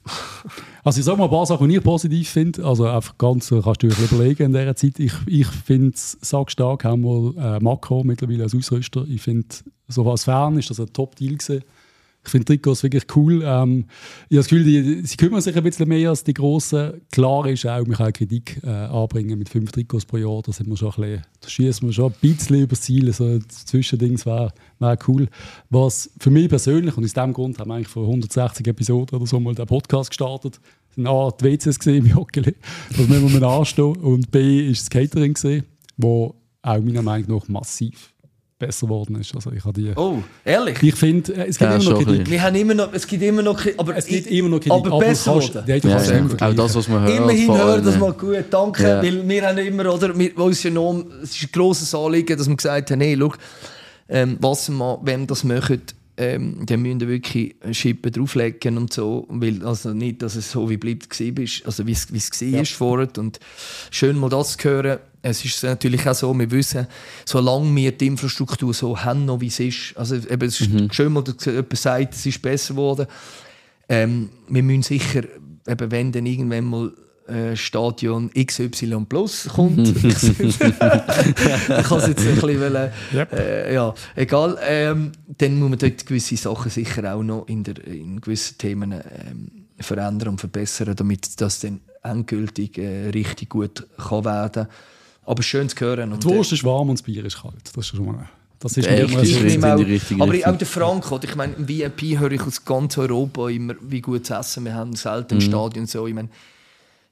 Also 0.84 0.99
ich 0.99 1.06
sage 1.06 1.18
mal 1.18 1.26
ein 1.26 1.30
paar 1.30 1.45
Sachen, 1.45 1.70
die 1.70 1.78
ich 1.78 1.84
positiv 1.84 2.30
finde. 2.30 2.66
Also 2.66 2.86
einfach 2.86 3.18
ganz, 3.18 3.52
äh, 3.52 3.62
kannst 3.62 3.84
du 3.84 3.88
dir 3.88 3.95
überlegen 4.03 4.44
in 4.44 4.53
dieser 4.53 4.76
Zeit. 4.76 4.99
Ich, 4.99 5.14
ich 5.28 5.48
finde 5.48 5.94
es 5.95 6.18
sackstark, 6.22 6.84
haben 6.84 7.03
wir 7.03 7.36
äh, 7.38 7.60
Makro 7.60 8.03
mittlerweile 8.03 8.44
als 8.44 8.56
Ausrüster. 8.56 9.06
Ich 9.08 9.22
finde, 9.22 9.48
so 9.88 10.10
als 10.10 10.24
Fan 10.24 10.58
ist 10.58 10.70
das 10.70 10.80
ein 10.80 10.91
Top-Deal 10.91 11.36
gewesen. 11.36 11.64
Ich 12.23 12.30
finde 12.30 12.45
Trikots 12.45 12.84
wirklich 12.84 13.06
cool. 13.15 13.41
Ähm, 13.43 13.85
ich 14.30 14.38
habe 14.38 14.41
das 14.41 14.48
Gefühl, 14.48 14.64
die, 14.64 15.06
sie 15.06 15.18
kümmern 15.18 15.41
sich 15.41 15.56
ein 15.56 15.64
bisschen 15.64 15.89
mehr 15.89 16.10
als 16.10 16.23
die 16.23 16.34
Grossen. 16.34 17.02
Klar 17.11 17.48
ist 17.48 17.65
auch, 17.65 17.85
man 17.85 17.98
kann 17.98 18.14
Kritik 18.14 18.61
äh, 18.64 18.69
anbringen 18.69 19.39
mit 19.39 19.49
fünf 19.49 19.72
Trikots 19.72 20.06
pro 20.06 20.18
Jahr. 20.18 20.41
Da, 20.43 20.52
sind 20.52 20.69
wir 20.69 20.77
schon 20.77 20.91
ein 20.91 21.02
bisschen, 21.02 21.23
da 21.41 21.49
schießen 21.49 21.88
wir 21.88 21.93
schon 21.93 22.11
ein 22.11 22.15
bisschen 22.22 22.61
übers 22.61 22.81
Ziel. 22.81 23.11
So 23.11 23.39
Zwischendings 23.39 24.26
wäre 24.26 24.53
wär 24.77 24.98
cool. 25.07 25.30
Was 25.72 26.11
für 26.19 26.30
mich 26.30 26.48
persönlich, 26.48 26.95
und 26.95 27.03
aus 27.03 27.14
diesem 27.14 27.34
Grund 27.34 27.57
haben 27.57 27.69
wir 27.69 27.76
eigentlich 27.76 27.88
vor 27.88 28.03
160 28.03 28.68
Episoden 28.68 29.18
oder 29.18 29.26
so 29.26 29.39
mal 29.39 29.56
den 29.56 29.65
Podcast 29.65 30.11
gestartet, 30.11 30.60
sind 30.95 31.07
A, 31.07 31.31
die 31.31 31.45
WCs 31.45 31.80
gesehen 31.80 32.06
im 32.06 32.11
Joggeli, 32.11 32.56
das 32.89 33.07
müssen 33.07 33.41
wir 33.41 33.48
anstehen. 33.48 33.95
Und 33.95 34.30
B, 34.30 34.69
ist 34.69 34.81
das 34.81 34.89
Catering 34.89 35.34
gesehen, 35.34 35.65
wo 35.98 36.35
auch 36.61 36.80
meiner 36.80 37.02
Meinung 37.02 37.38
nach 37.38 37.48
massiv 37.48 38.11
besser 38.62 38.86
geworden 38.88 39.16
ist. 39.20 39.36
Also 39.36 39.52
ich, 39.52 39.64
habe 39.66 39.82
die, 39.82 39.92
Oh, 39.96 40.24
ehrlich? 40.46 40.82
ich 40.82 40.96
finde, 40.96 41.34
äh, 41.34 41.48
es 41.50 41.58
gibt 41.58 41.70
Ja, 41.72 41.76
immer 41.78 41.90
noch 41.92 42.04
Kritik. 42.04 42.30
Wir 42.30 42.42
haben 42.42 42.56
immer 42.56 42.74
noch, 42.74 42.94
es 42.94 43.06
gibt 43.08 43.24
immer 43.24 43.42
noch, 43.42 43.60
Kri- 43.60 43.74
aber 43.78 43.96
Es 43.98 44.06
gibt 44.06 44.28
immer 44.28 44.50
noch 44.50 44.60
Kritik, 44.60 44.72
aber 44.86 45.00
besser 45.00 45.34
kannst, 45.34 45.48
geworden. 45.54 45.66
ja, 45.68 45.76
Ja, 45.76 46.04
ja. 46.40 46.50
Auch 46.50 46.54
das, 46.56 46.76
was 46.76 46.88
man 46.88 47.02
hört. 47.02 47.18
Immerhin 47.18 47.50
allem. 47.52 47.84
das 47.86 47.98
mal 48.00 48.14
gut, 48.14 48.46
danke. 48.50 48.84
Ja. 48.84 49.02
Weil 49.04 49.28
wir 49.28 49.48
haben 49.48 49.58
immer, 49.58 49.94
oder, 49.94 50.18
wir, 50.18 50.38
uns 50.38 50.64
ja 50.64 50.70
noch, 50.72 51.04
es 51.24 51.32
ist 51.36 51.44
ein 51.44 51.50
grosses 51.52 51.94
Anliegen, 51.94 52.38
dass 52.38 52.48
wir 52.48 52.56
gesagt 52.56 52.92
haben, 52.92 53.02
hey, 53.02 53.18
schau, 53.20 53.34
ähm, 54.10 54.38
was 54.40 54.70
wir, 54.70 55.00
wenn 55.04 55.28
das 55.28 55.44
machen, 55.44 55.82
ähm, 56.18 56.58
dann 56.66 56.82
müssen 56.82 57.00
wir 57.00 57.08
wirklich 57.08 57.56
Schippen 57.72 58.12
drauflegen 58.12 58.78
und 58.78 58.94
so, 58.94 59.26
weil, 59.30 59.66
also 59.66 59.94
nicht, 59.94 60.22
dass 60.22 60.36
es 60.36 60.52
so 60.52 60.70
wie 60.70 60.78
bleibt 60.78 61.20
war, 61.20 61.46
also 61.66 61.88
wie 61.88 61.92
es 61.94 62.12
war 62.12 62.66
vorher 62.66 63.08
und 63.18 63.40
schön 63.90 64.18
mal 64.20 64.30
das 64.30 64.58
zu 64.58 64.70
hören. 64.70 65.00
Es 65.23 65.45
ist 65.45 65.64
natürlich 65.64 66.07
auch 66.07 66.15
so, 66.15 66.38
wir 66.38 66.49
wissen, 66.49 66.88
solange 67.26 67.76
wir 67.76 67.91
die 67.91 68.07
Infrastruktur 68.07 68.73
so 68.73 68.98
haben, 68.98 69.26
noch 69.26 69.39
wie 69.39 69.48
es 69.48 69.60
ist, 69.60 69.93
also 69.95 70.15
eben, 70.15 70.48
es 70.48 70.61
ist 70.61 70.72
schön 70.95 71.14
mal, 71.14 71.23
dass 71.23 71.45
jemand 71.45 71.77
sagt, 71.77 72.15
es 72.15 72.26
ist 72.26 72.41
besser 72.41 72.73
geworden, 72.73 73.06
ähm, 73.88 74.30
wir 74.48 74.64
müssen 74.64 74.84
sicher, 74.84 75.23
eben, 75.68 75.91
wenn 75.91 76.11
dann 76.11 76.26
irgendwann 76.26 76.65
mal 76.65 76.91
äh, 77.27 77.56
Stadion 77.56 78.31
XY 78.34 79.06
Plus 79.07 79.48
kommt, 79.53 79.88
ich 80.03 80.19
kann 80.19 80.27
es 81.99 82.07
jetzt 82.07 82.26
ein 82.26 82.35
bisschen, 82.35 82.60
wollen, 82.60 82.91
Yep. 83.14 83.34
äh, 83.34 83.73
ja, 83.76 83.93
egal, 84.15 84.57
ähm, 84.68 85.11
dann 85.38 85.60
muss 85.60 85.69
man 85.69 85.77
dort 85.77 86.03
gewisse 86.06 86.35
Sachen 86.35 86.72
sicher 86.72 87.14
auch 87.14 87.22
noch 87.22 87.48
in, 87.48 87.64
der, 87.64 87.85
in 87.85 88.19
gewissen 88.22 88.57
Themen 88.57 88.91
ähm, 88.93 89.52
verändern 89.80 90.30
und 90.30 90.39
verbessern, 90.39 90.95
damit 90.95 91.39
das 91.39 91.60
dann 91.60 91.81
endgültig 92.03 92.80
äh, 92.80 93.10
richtig 93.10 93.49
gut 93.49 93.85
kann 93.98 94.26
werden 94.26 94.68
Aber 95.32 95.44
schön 95.44 95.70
zu 95.70 95.78
hören. 95.80 96.12
Und, 96.12 96.24
Die 96.24 96.28
Wurst 96.28 96.52
ist 96.52 96.64
warm 96.64 96.90
und 96.90 96.99
das 96.99 97.03
Bier 97.03 97.24
ist 97.26 97.41
kalt. 97.41 97.53
Das 97.74 97.78
ist 97.78 97.88
schon 97.95 98.06
mal... 98.06 98.28
Das 98.60 98.78
ist 98.78 98.86
erste 98.86 99.02
immer 99.16 99.26
so- 99.78 99.82
in 99.82 99.88
die 99.88 99.94
richtige 99.94 100.22
aber 100.22 100.34
auch 100.45 100.58
der 100.58 100.68
Frank, 100.68 101.12
oder? 101.12 101.24
ich 101.28 101.36
meine, 101.36 101.53
im 101.53 101.68
VIP 101.68 102.20
höre 102.20 102.34
ich 102.34 102.41
aus 102.41 102.64
ganz 102.64 102.95
Europa 102.98 103.49
immer, 103.49 103.74
wie 103.82 104.02
gut 104.02 104.26
zu 104.28 104.36
essen 104.36 104.66
wir 104.66 104.76
haben, 104.76 104.94
selten 104.95 105.36
im 105.36 105.38
Mhm. 105.40 105.41
Stadion 105.49 105.88
so. 105.88 106.06
Ich 106.06 106.14
meine, 106.14 106.30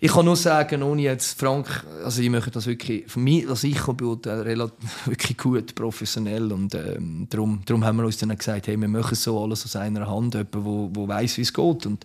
ich 0.02 0.12
kann 0.12 0.26
nur 0.26 0.36
sagen, 0.36 0.84
ohne 0.84 1.02
jetzt 1.02 1.40
Frank, 1.40 1.84
also 2.06 2.22
ich 2.22 2.30
möchte 2.30 2.52
das 2.52 2.68
wirklich, 2.68 3.06
für 3.08 3.20
mich, 3.20 3.50
was 3.50 3.64
ich 3.64 3.82
beurteilen, 3.82 4.42
relativ, 4.42 4.78
wirklich 5.08 5.38
gut, 5.38 5.74
professionell 5.74 6.52
und 6.52 6.76
ähm, 6.76 7.26
darum, 7.30 7.62
darum 7.66 7.84
haben 7.84 7.98
wir 7.98 8.06
uns 8.06 8.18
dann 8.18 8.38
gesagt, 8.38 8.68
hey, 8.68 8.78
wir 8.80 8.88
machen 8.88 9.16
so 9.16 9.42
alles 9.44 9.66
aus 9.66 9.76
einer 9.76 10.08
Hand, 10.08 10.36
jemand, 10.36 10.54
wo, 10.56 10.90
wo 10.94 11.08
weiß, 11.08 11.38
wie 11.38 11.42
es 11.42 11.52
geht 11.54 11.86
und 11.88 12.04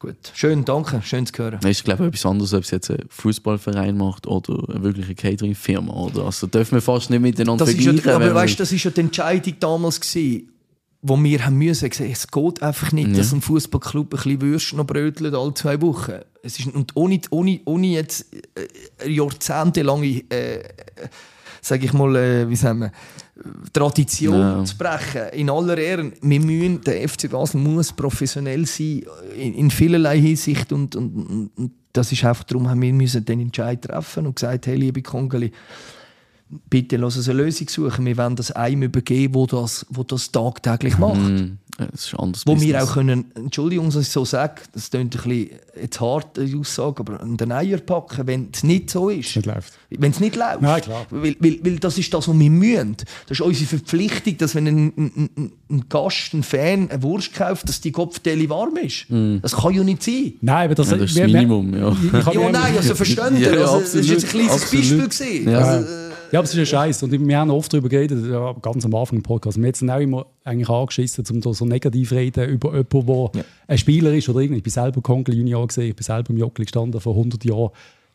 gut, 0.00 0.16
schön, 0.34 0.64
danke, 0.64 1.00
schön 1.04 1.24
zu 1.26 1.32
hören. 1.38 1.60
Es 1.62 1.70
ist, 1.78 1.84
glaube 1.84 2.02
ich, 2.04 2.08
etwas 2.08 2.26
anderes, 2.26 2.52
ob 2.54 2.64
es 2.64 2.72
jetzt 2.72 2.90
ein 2.90 3.04
Fußballverein 3.08 3.96
macht 3.96 4.26
oder 4.26 4.68
eine 4.68 4.82
wirkliche 4.82 5.14
Catering-Firma. 5.14 5.92
Oder? 5.92 6.24
Also 6.24 6.48
dürfen 6.48 6.74
wir 6.74 6.82
fast 6.82 7.10
nicht 7.10 7.20
miteinander 7.20 7.64
Das 7.64 7.72
ist 7.74 7.84
ja, 7.84 7.92
vergleichen. 7.92 8.22
aber 8.22 8.34
weißt, 8.34 8.54
wir- 8.54 8.58
das 8.64 8.72
ist 8.72 8.82
ja 8.82 8.90
die 8.90 9.00
Entscheidung 9.02 9.54
damals 9.60 10.00
gewesen, 10.00 10.48
wo 11.02 11.16
wir 11.22 11.46
haben 11.46 11.56
müssen 11.56 11.88
es 11.90 12.26
geht 12.28 12.62
einfach 12.62 12.92
nicht, 12.92 13.16
dass 13.16 13.32
ein 13.32 13.40
Fußballclub 13.40 14.06
ein 14.12 14.16
bisschen 14.16 14.40
Würstchen 14.42 14.76
noch 14.78 14.86
brötelt 14.86 15.34
alle 15.34 15.54
zwei 15.54 15.80
Wochen. 15.80 16.12
Es 16.42 16.58
ist, 16.58 16.66
und 16.74 16.94
ohne, 16.94 17.18
ohne, 17.30 17.60
ohne 17.64 17.86
jetzt 17.86 18.26
äh, 18.34 19.10
jahrzehntelange, 19.10 20.24
äh, 20.30 20.62
sage 21.62 21.86
ich 21.86 21.92
mal, 21.94 22.14
äh, 22.16 22.48
wie 22.50 22.56
sagen 22.56 22.80
wir, 22.80 22.92
Tradition 23.72 24.38
Ja. 24.38 24.64
zu 24.64 24.76
brechen. 24.76 25.28
In 25.32 25.50
aller 25.50 25.78
Ehren, 25.78 26.12
wir 26.20 26.40
müssen, 26.40 26.80
der 26.82 27.08
FC 27.08 27.30
Basel 27.30 27.60
muss 27.60 27.92
professionell 27.92 28.66
sein 28.66 29.02
in, 29.36 29.54
in 29.54 29.70
vielerlei 29.70 30.20
Hinsicht 30.20 30.72
und, 30.72 30.96
und, 30.96 31.50
und, 31.56 31.72
das 31.92 32.12
ist 32.12 32.24
einfach 32.24 32.44
darum, 32.44 32.68
haben 32.68 32.80
wir 32.82 32.92
müssen 32.92 33.24
den 33.24 33.40
Entscheid 33.40 33.82
treffen 33.82 34.26
und 34.26 34.36
gesagt, 34.36 34.66
hey, 34.68 34.76
liebe 34.76 35.02
Kongeli, 35.02 35.50
bitte 36.68 36.96
lass 36.96 37.16
uns 37.16 37.28
eine 37.28 37.42
Lösung 37.42 37.68
suchen. 37.68 38.06
Wir 38.06 38.16
wollen 38.16 38.36
das 38.36 38.52
einem 38.52 38.82
übergeben, 38.82 39.34
wo 39.34 39.46
das, 39.46 39.86
wo 39.90 40.02
das 40.04 40.30
tagtäglich 40.30 40.98
macht. 40.98 41.16
Hm, 41.16 41.58
es 41.92 42.06
ist 42.06 42.14
ein 42.14 42.20
anderes 42.20 42.46
Wo 42.46 42.52
wir 42.52 42.56
Business. 42.74 42.82
auch 42.82 42.94
können, 42.94 43.24
Entschuldigung, 43.34 43.86
dass 43.86 43.96
ich 43.96 44.08
so 44.08 44.24
sage, 44.24 44.62
das 44.72 44.90
klingt 44.90 45.14
ein 45.16 45.22
bisschen 45.22 45.50
jetzt 45.80 46.00
hart, 46.00 46.36
die 46.36 46.54
Aussage, 46.56 47.00
aber 47.00 47.20
an 47.20 47.36
den 47.36 47.52
Eier 47.52 47.78
packen, 47.78 48.26
wenn 48.26 48.48
es 48.52 48.62
nicht 48.62 48.90
so 48.90 49.08
ist. 49.08 49.34
nicht 49.36 49.46
läuft. 49.46 49.72
Wenn 49.90 50.10
es 50.10 50.20
nicht 50.20 50.36
läuft. 50.36 50.60
Nein, 50.60 50.80
klar. 50.82 51.06
Weil, 51.10 51.36
weil, 51.40 51.58
weil 51.62 51.78
das 51.78 51.96
ist 51.98 52.12
das, 52.12 52.28
was 52.28 52.38
wir 52.38 52.50
müssen. 52.50 52.96
Das 53.28 53.38
ist 53.38 53.40
unsere 53.40 53.66
Verpflichtung, 53.66 54.36
dass 54.38 54.54
wenn 54.54 54.66
ein, 54.66 54.92
ein, 54.96 55.52
ein, 55.70 55.84
Gast, 55.88 56.34
ein 56.34 56.42
Fan 56.42 56.90
eine 56.90 57.02
Wurst 57.02 57.32
kauft, 57.34 57.68
dass 57.68 57.80
die 57.80 57.92
Kopfdelle 57.92 58.48
warm 58.50 58.76
ist. 58.76 59.06
Das 59.42 59.52
kann 59.56 59.72
ja 59.74 59.82
nicht 59.84 60.02
sein. 60.02 60.34
Nein, 60.40 60.66
aber 60.66 60.74
das, 60.74 60.90
Ja, 60.90 60.96
das 60.96 61.10
ist 61.10 61.16
wir- 61.16 61.22
das 61.24 61.32
wir- 61.32 61.38
Minimum, 61.40 61.74
ja. 61.74 61.96
Ja, 62.32 62.50
nein, 62.50 62.76
also 62.76 62.94
verstehen 62.94 63.40
Ja, 63.40 63.50
also, 63.52 63.80
das 63.80 63.94
ist 63.94 64.08
jetzt 64.08 64.24
ein 64.24 64.30
kleines 64.30 64.52
absolut. 64.52 64.84
Beispiel. 64.84 65.08
Gewesen. 65.08 65.50
Ja. 65.50 65.58
Also, 65.58 65.88
Ja, 66.32 66.38
aber 66.38 66.44
es 66.44 66.50
ist 66.50 66.58
ja 66.58 66.66
scheiße. 66.66 67.04
Und 67.04 67.28
wir 67.28 67.38
haben 67.38 67.50
oft 67.50 67.72
darüber 67.72 67.88
geredet, 67.88 68.24
ja, 68.30 68.52
ganz 68.62 68.84
am 68.84 68.94
Anfang 68.94 69.18
im 69.18 69.22
Podcast. 69.22 69.56
Wir 69.56 69.62
haben 69.62 69.66
jetzt 69.66 69.82
auch 69.82 69.98
immer 69.98 70.26
eigentlich 70.44 70.68
angeschissen, 70.68 71.24
um 71.44 71.54
so 71.54 71.64
negativ 71.64 72.12
reden 72.12 72.48
über 72.48 72.76
jemanden, 72.76 73.32
der 73.34 73.44
ein 73.66 73.78
Spieler 73.78 74.12
ist 74.12 74.28
oder 74.28 74.40
irgendwie. 74.40 74.58
Ich 74.58 74.62
bin 74.62 74.72
selber 74.72 75.00
Kongel 75.00 75.34
Junior 75.34 75.66
gesehen, 75.66 75.90
ich 75.90 75.96
bin 75.96 76.04
selber 76.04 76.30
im 76.30 76.38
Jockli 76.38 76.64
gestanden 76.64 77.00
vor 77.00 77.14
100 77.14 77.44
Jahren. 77.44 77.70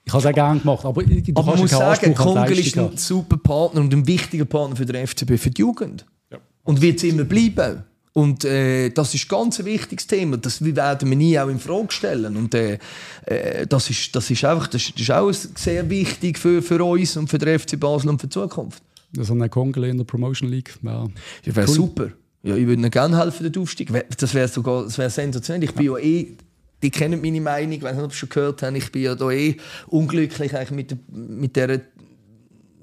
Ich 0.05 0.13
habe 0.13 0.21
es 0.21 0.25
auch 0.27 0.33
gerne 0.33 0.59
gemacht, 0.59 0.85
aber 0.85 1.03
du 1.03 1.21
Aber 1.33 1.43
man 1.51 1.59
muss 1.59 1.71
sagen, 1.71 2.13
Kongel 2.13 2.59
ist 2.59 2.77
ein 2.77 2.95
super 2.95 3.37
Partner 3.37 3.81
und 3.81 3.93
ein 3.93 4.07
wichtiger 4.07 4.45
Partner 4.45 4.75
für 4.75 4.85
den 4.85 5.05
FCB, 5.05 5.37
für 5.37 5.49
die 5.49 5.61
Jugend. 5.61 6.05
Ja. 6.31 6.37
Und 6.63 6.81
wird 6.81 6.97
es 6.97 7.03
immer 7.03 7.23
bleiben. 7.23 7.83
Und 8.17 8.45
äh, 8.45 8.91
das 8.91 9.13
ist 9.13 9.27
ganz 9.27 9.59
ein 9.59 9.65
wichtiges 9.65 10.07
Thema. 10.07 10.37
Das 10.37 10.63
werden 10.63 11.09
wir 11.09 11.17
nie 11.17 11.37
auch 11.37 11.49
in 11.49 11.59
Frage 11.59 11.91
stellen. 11.91 12.37
Und 12.37 12.55
äh, 12.55 12.79
äh, 13.25 13.67
das, 13.67 13.89
ist, 13.89 14.15
das 14.15 14.31
ist 14.31 14.45
einfach, 14.45 14.67
das 14.67 14.83
ist, 14.83 14.93
das 14.95 15.01
ist 15.01 15.11
auch 15.11 15.31
sehr 15.57 15.89
wichtig 15.89 16.39
für, 16.39 16.61
für 16.61 16.81
uns 16.81 17.17
und 17.17 17.27
für 17.29 17.37
den 17.39 17.59
FC 17.59 17.77
Basel 17.77 18.07
und 18.09 18.21
für 18.21 18.27
die 18.27 18.33
Zukunft. 18.33 18.81
So 19.19 19.33
ein 19.33 19.49
Kongel 19.49 19.83
in 19.83 19.97
der 19.97 20.05
Promotion 20.05 20.47
League. 20.49 20.73
Ja. 20.81 21.03
Ja, 21.43 21.55
wäre 21.57 21.67
Cool. 21.67 21.73
super. 21.75 22.07
Ja, 22.43 22.55
ich 22.55 22.65
würde 22.65 22.79
ihnen 22.81 22.89
gerne 22.91 23.17
helfen, 23.19 23.51
den 23.51 23.61
Aufstieg. 23.61 23.91
Wär- 23.91 24.05
Das 24.17 24.33
wäre 24.33 24.47
sogar 24.47 24.83
das 24.85 24.97
wär 24.97 25.09
sensationell. 25.09 25.65
Ich 25.65 25.73
bin 25.73 25.85
ja 25.87 25.97
eh, 25.97 26.27
die 26.83 26.91
kennen 26.91 27.19
meine 27.21 27.41
Meinung, 27.41 27.73
ich 27.73 27.81
weiß 27.81 27.95
nicht, 27.95 28.05
ob 28.05 28.11
sie 28.13 28.17
schon 28.19 28.29
gehört 28.29 28.61
haben, 28.61 28.75
ich 28.77 28.91
bin 28.93 29.01
ja 29.01 29.15
da 29.15 29.29
eh 29.29 29.57
unglücklich 29.87 30.55
eigentlich 30.55 30.71
mit, 30.71 30.95
mit 31.11 31.55
dieser 31.55 31.81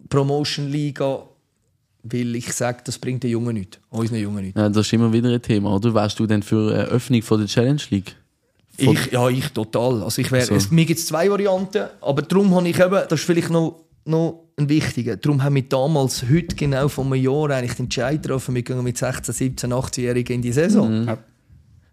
Promotion-Liga, 0.09 1.23
weil 2.05 2.35
ich 2.37 2.53
sage, 2.53 2.81
das 2.85 2.99
bringt 2.99 3.23
den 3.23 3.31
Jungen 3.31 3.55
nichts, 3.55 3.79
unseren 3.91 4.19
Jungen 4.19 4.45
nichts. 4.45 4.59
Ja, 4.61 4.69
das 4.69 4.87
ist 4.87 4.93
immer 4.93 5.13
wieder 5.13 5.31
ein 5.31 5.41
Thema, 5.43 5.75
oder? 5.75 5.95
Wärst 5.95 6.19
du 6.19 6.27
denn 6.27 6.43
für 6.43 6.73
eine 6.73 6.85
Öffnung 6.85 7.23
von 7.23 7.39
der 7.39 7.49
Challenge 7.49 7.81
League? 7.91 8.17
Von- 8.79 8.95
Ich, 8.95 9.13
ja, 9.13 9.29
ich 9.29 9.49
total. 9.51 10.03
Also 10.03 10.21
ich 10.23 10.33
wär, 10.33 10.45
So. 10.47 10.55
es, 10.55 10.71
mir 10.71 10.85
gibt 10.85 10.99
es 11.01 11.07
zwei 11.07 11.31
Varianten, 11.31 11.85
aber 12.01 12.23
darum 12.23 12.55
habe 12.55 12.69
ich 12.69 12.79
eben, 12.79 12.91
das 13.09 13.21
ist 13.21 13.25
vielleicht 13.27 13.51
noch, 13.51 13.85
noch 14.05 14.45
ein 14.57 14.69
wichtiger, 14.69 15.17
darum 15.17 15.43
haben 15.43 15.55
wir 15.55 15.63
damals, 15.63 16.25
heute 16.29 16.57
genau 16.57 16.89
vor 16.89 17.05
einem 17.05 17.15
Jahr 17.15 17.51
eigentlich 17.51 17.75
den 17.75 17.85
Entscheid 17.85 18.23
getroffen, 18.23 18.55
wir 18.55 18.63
gehen 18.63 18.83
mit 18.83 18.99
16, 18.99 19.33
17, 19.35 19.73
18-Jährigen 19.73 20.37
in 20.37 20.43
die 20.43 20.53
Saison. 20.53 21.07
Ja. 21.07 21.19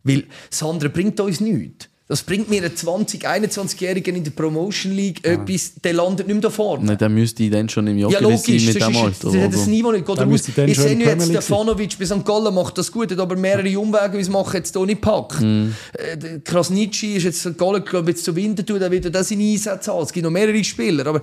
Weil 0.04 0.24
das 0.50 0.64
andere 0.64 0.90
bringt 0.90 1.20
uns 1.20 1.42
nichts. 1.42 1.89
Das 2.12 2.24
bringt 2.24 2.50
mir 2.50 2.64
einen 2.64 2.74
20-, 2.74 3.24
21-Jährigen 3.24 4.16
in 4.16 4.24
der 4.24 4.32
Promotion 4.32 4.94
League 4.94 5.24
etwas, 5.24 5.74
der 5.76 5.94
landet 5.94 6.26
nicht 6.26 6.34
mehr 6.34 6.42
da 6.42 6.50
vorne. 6.50 6.84
Nein, 6.84 6.98
dann 6.98 7.14
müsste 7.14 7.44
ich 7.44 7.52
dann 7.52 7.70
schon 7.70 7.86
im 7.86 8.00
Ja, 8.00 8.08
Joggeli 8.10 8.24
logisch, 8.32 8.66
sein 8.66 8.74
mit 8.74 8.82
dem 8.82 8.92
ist, 8.92 8.98
Alter. 8.98 9.10
das, 9.22 9.32
das, 9.34 9.52
das 9.52 9.62
oder? 9.62 9.70
Niveau 9.70 9.92
nicht. 9.92 10.10
Dann 10.10 10.32
Ich 10.68 10.76
schon 10.76 10.88
sehe 10.88 10.96
der 10.98 11.08
jetzt, 11.08 11.22
sein. 11.28 11.30
Stefanovic 11.30 12.00
bis 12.00 12.10
St. 12.10 12.26
Gallen 12.26 12.52
macht 12.56 12.80
das 12.80 12.92
gut, 12.92 13.12
hat 13.12 13.20
aber 13.20 13.36
mehrere 13.36 13.80
Umwege, 13.80 14.14
wie 14.18 14.22
es 14.22 14.30
machen 14.30 14.56
jetzt 14.56 14.76
hier 14.76 14.86
nicht 14.88 15.02
packt. 15.02 15.40
Mhm. 15.42 15.76
Äh, 15.94 16.18
der 16.18 16.40
Krasnitschi 16.40 17.14
ist 17.14 17.26
jetzt 17.26 17.42
St. 17.42 17.56
Gallen, 17.60 17.86
glaube 17.86 18.10
ich, 18.10 18.16
jetzt 18.18 18.26
zu 18.26 18.36
Winterthur, 18.36 18.80
der 18.80 18.90
wieder 18.90 19.12
das 19.12 19.30
in 19.30 19.40
Einsätze 19.42 19.94
haben. 19.94 20.02
Es 20.02 20.12
gibt 20.12 20.24
noch 20.24 20.32
mehrere 20.32 20.64
Spieler, 20.64 21.06
aber 21.06 21.22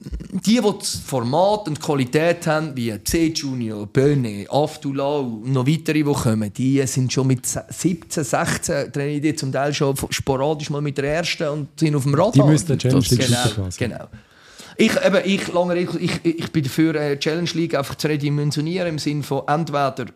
die, 0.00 0.60
die 0.60 0.78
das 0.78 0.96
Format 0.96 1.68
und 1.68 1.76
die 1.76 1.80
Qualität 1.80 2.46
haben, 2.46 2.74
wie 2.76 2.92
C. 3.04 3.28
Junior, 3.28 3.86
Böne, 3.86 4.46
Aftulau 4.48 5.20
und 5.20 5.52
noch 5.52 5.66
weitere, 5.66 6.02
die 6.02 6.04
kommen, 6.04 6.52
die 6.52 6.86
sind 6.86 7.12
schon 7.12 7.26
mit 7.26 7.46
17, 7.46 8.24
16, 8.24 8.92
trainieren 8.92 9.22
die 9.22 9.34
zum 9.34 9.52
Teil 9.52 9.74
schon 9.74 9.94
sporadisch 10.10 10.70
mal 10.70 10.80
mit 10.80 10.96
der 10.98 11.16
ersten 11.16 11.48
und 11.48 11.68
sind 11.78 11.94
auf 11.94 12.04
dem 12.04 12.14
Radar. 12.14 12.32
Die 12.32 12.42
müssten 12.42 12.78
die 12.78 12.78
Challenge 12.78 13.06
League 13.10 13.26
genau, 13.26 13.68
genau. 13.76 14.08
Ich, 14.76 14.92
eben, 15.04 15.20
ich, 15.24 15.52
lange 15.52 15.74
Rede, 15.74 15.98
ich, 15.98 16.24
ich 16.24 16.50
bin 16.50 16.62
dafür, 16.62 16.94
äh, 16.94 17.18
Challenge 17.18 17.50
League 17.52 17.74
einfach 17.74 17.96
zu 17.96 18.08
redimensionieren 18.08 18.88
im 18.88 18.98
Sinne 18.98 19.22
von 19.22 19.42
entweder 19.46 20.06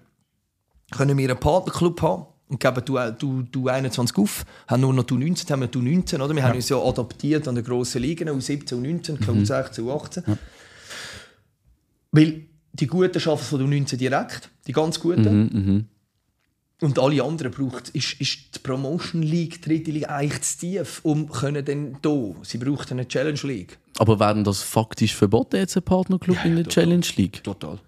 können 0.90 1.19
wir 1.19 1.28
einen 1.28 1.39
Partnerclub 1.39 2.01
haben 2.01 2.27
und 2.49 2.61
geben 2.61 2.83
du, 2.85 2.99
du, 3.19 3.43
du 3.43 3.69
21 3.69 4.16
auf, 4.19 4.45
haben 4.69 4.83
nur 4.83 4.93
noch 4.93 5.05
du 5.05 5.16
19, 5.16 5.49
haben 5.51 5.61
wir 5.61 5.69
du 5.69 5.81
19, 5.81 6.21
oder? 6.21 6.35
Wir 6.35 6.45
haben 6.45 6.57
uns 6.57 6.69
ja 6.69 6.79
adaptiert 6.79 7.49
an 7.49 7.55
den 7.55 7.65
grossen 7.65 8.03
Ligen, 8.03 8.29
U17 8.29 8.75
und 8.75 8.83
19, 8.83 9.19
U16 9.19 9.81
und 9.81 9.89
U18. 9.89 10.37
Weil 12.12 12.43
die 12.73 12.87
Guten 12.87 13.19
schaffen 13.21 13.45
von 13.45 13.73
U19 13.73 13.97
direkt, 13.97 14.51
die 14.66 14.73
ganz 14.73 15.01
Guten. 15.01 15.45
Mhm, 15.45 15.87
Und 16.81 16.99
alle 16.99 17.23
anderen 17.23 17.51
braucht, 17.51 17.89
ist, 17.91 18.21
ist 18.21 18.39
die 18.55 18.59
Promotion 18.59 19.23
League, 19.23 19.62
die 19.62 19.69
dritte 19.69 19.91
Liga, 19.91 20.09
eigentlich 20.09 20.43
zu 20.43 20.59
tief, 20.59 21.01
um 21.03 21.31
können 21.31 21.65
dann 21.65 21.97
da. 22.03 22.35
Sie 22.43 22.59
braucht 22.59 22.93
eine 22.93 23.09
Challenge 23.09 23.41
League. 23.45 23.79
Aber 23.99 24.21
werden 24.21 24.45
das 24.45 24.61
faktisch 24.61 25.15
verboten, 25.15 25.57
jetzt 25.57 25.77
ein 25.77 25.83
Partnerclub 25.83 26.45
in 26.45 26.57
der 26.57 26.66
Challenge 26.66 27.07
League? 27.16 27.43
Total. 27.43 27.79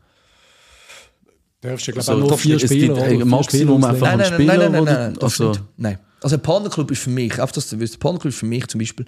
Darfst 1.60 1.88
du, 1.88 1.92
glaube 1.92 2.00
ich, 2.00 2.06
So, 2.06 2.12
auch 2.12 2.18
nur 2.18 2.38
vier 2.38 2.58
Spieler 2.58 2.86
gibt 2.86 2.92
oder 2.98 3.02
ein 3.04 3.16
vier 3.16 3.24
Maximum 3.26 3.84
einfach- 3.84 4.00
Nein, 4.00 4.18
nein, 4.18 4.18
nein, 4.18 4.34
Spieler 4.34 4.56
nein, 4.56 4.72
nein, 4.72 4.84
nein, 4.84 4.94
nein, 4.94 5.14
das 5.14 5.22
also- 5.24 5.48
nicht. 5.50 5.62
nein. 5.76 5.98
Also 6.22 6.36
ein 6.36 6.42
Partnerclub 6.42 6.90
ist 6.90 7.02
für 7.02 7.10
mich, 7.10 7.32
einfach 7.32 7.52
dass 7.52 7.68
du 7.68 7.80
weißt, 7.80 7.94
ein 7.96 7.98
Partnerclub 8.00 8.32
ist 8.32 8.38
für 8.38 8.46
mich 8.46 8.66
zum 8.68 8.78
Beispiel 8.78 9.06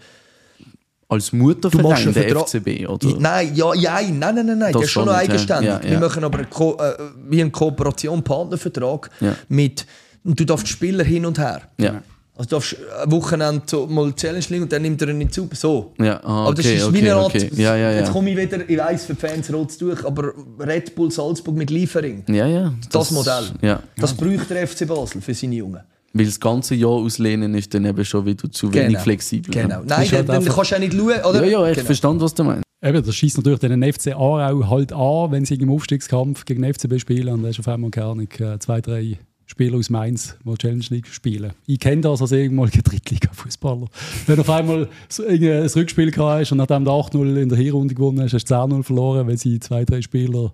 Als 1.10 1.30
Du 1.30 1.36
machst 1.36 1.62
Mutterverein 1.62 2.02
einen 2.04 2.12
der 2.12 2.28
FCB, 2.36 2.86
oder? 2.86 3.08
Nein, 3.18 3.54
ja, 3.54 3.72
ja, 3.74 3.94
nein, 4.02 4.34
nein, 4.34 4.34
nein, 4.44 4.58
nein. 4.58 4.72
Das 4.72 4.72
Das 4.72 4.82
ist 4.84 4.90
schon 4.90 5.06
noch 5.06 5.14
eigenständig. 5.14 5.68
Ja, 5.70 5.80
ja. 5.82 5.90
Wir 5.90 5.98
machen 6.00 6.22
aber 6.22 6.36
eine 6.38 6.46
Ko 6.48 6.76
äh, 6.78 6.92
wie 7.30 7.40
eine 7.40 7.50
Kooperation, 7.50 8.22
Partnervertrag 8.22 9.08
Ja. 9.20 9.34
mit. 9.48 9.86
Und 10.22 10.38
du 10.38 10.44
darfst 10.44 10.68
Spieler 10.68 11.04
hin 11.04 11.24
und 11.24 11.38
her. 11.38 11.62
Ja. 11.78 12.02
Also 12.38 12.48
du 12.50 12.54
darfst 12.56 12.76
ein 13.04 13.10
Wochenende 13.10 13.62
so 13.66 13.86
mal 13.88 14.12
Challenge 14.14 14.44
League 14.48 14.62
und 14.62 14.72
dann 14.72 14.82
nimmt 14.82 15.02
er 15.02 15.08
ihn 15.08 15.18
nicht 15.18 15.34
zu. 15.34 15.48
So. 15.52 15.92
Ja, 15.98 16.20
ah, 16.22 16.44
aber 16.46 16.54
das 16.54 16.64
okay, 16.64 16.76
ist 16.76 16.84
wie 16.84 16.98
okay, 16.98 17.10
eine 17.10 17.14
Art. 17.16 17.26
okay. 17.34 17.50
Ja, 17.56 17.76
ja, 17.76 17.90
ja. 17.90 17.98
Jetzt 17.98 18.12
komme 18.12 18.30
ich 18.30 18.36
wieder, 18.36 18.70
ich 18.70 18.78
weiss, 18.78 19.04
für 19.06 19.14
die 19.14 19.20
Fans 19.20 19.52
rot 19.52 19.80
durch, 19.80 20.04
aber 20.06 20.32
Red 20.60 20.94
Bull 20.94 21.10
Salzburg 21.10 21.56
mit 21.56 21.70
Liefering. 21.70 22.22
Ja, 22.28 22.46
ja. 22.46 22.72
Das, 22.92 23.10
Modell. 23.10 23.44
Ja. 23.60 23.82
Das 23.96 24.14
braucht 24.14 24.48
der 24.50 24.66
FC 24.68 24.86
Basel 24.86 25.20
für 25.20 25.34
seine 25.34 25.56
Jungen. 25.56 25.80
Weil 26.14 26.24
das 26.26 26.38
ganze 26.40 26.74
Jahr 26.74 26.90
auslehnen 26.92 27.54
ist 27.54 27.74
dann 27.74 27.84
eben 27.84 28.04
schon 28.04 28.24
wieder 28.24 28.50
zu 28.50 28.72
wenig 28.72 28.88
Genau. 28.88 29.00
flexibel. 29.00 29.52
Genau. 29.52 29.68
Ja. 29.68 29.76
Nein, 29.80 29.86
dann, 29.88 29.98
halt 29.98 30.28
dann 30.28 30.36
einfach- 30.36 30.54
kannst 30.56 30.70
du 30.70 30.74
auch 30.76 30.80
nicht 30.80 30.94
schauen. 30.94 31.24
Oder? 31.30 31.44
Ja, 31.44 31.50
ja, 31.60 31.68
ich 31.68 31.74
Genau. 31.74 31.86
verstand, 31.86 32.20
was 32.22 32.34
du 32.34 32.44
meinst. 32.44 32.62
Eben, 32.80 33.04
das 33.04 33.14
schießt 33.16 33.36
natürlich 33.38 33.58
den 33.58 33.82
FC 33.82 34.12
Aarau 34.14 34.70
halt 34.70 34.92
an, 34.92 35.32
wenn 35.32 35.44
sie 35.44 35.54
im 35.56 35.70
Aufstiegskampf 35.70 36.44
gegen 36.44 36.62
den 36.62 36.72
FCB 36.72 37.00
spielen. 37.00 37.28
Und 37.34 37.42
da 37.42 37.48
ist 37.48 37.58
auf 37.58 37.66
einmal 37.66 37.90
keine 37.90 38.06
Ahnung, 38.06 38.28
äh, 38.38 38.58
zwei, 38.60 38.80
drei 38.80 39.18
Spieler 39.48 39.78
aus 39.78 39.88
Mainz, 39.88 40.36
die 40.44 40.54
Challenge 40.56 40.84
League 40.90 41.06
spielen. 41.06 41.52
Ich 41.66 41.80
kenne 41.80 42.02
das 42.02 42.20
als 42.20 42.32
ehemaliger 42.32 42.82
Drittliga-Fußballer. 42.84 43.88
Wenn 44.26 44.40
auf 44.40 44.50
einmal 44.50 44.88
ein 45.26 45.66
Rückspiel 45.66 46.10
gehabt 46.10 46.40
hast 46.40 46.52
und 46.52 46.58
nachdem 46.58 46.84
du 46.84 46.90
8-0 46.90 47.42
in 47.42 47.48
der 47.48 47.56
Hinrunde 47.56 47.94
gewonnen 47.94 48.20
hast, 48.20 48.34
hast 48.34 48.44
du 48.44 48.54
10-0 48.54 48.82
verloren, 48.82 49.26
weil 49.26 49.38
sie 49.38 49.58
zwei, 49.58 49.86
drei 49.86 50.02
Spieler 50.02 50.52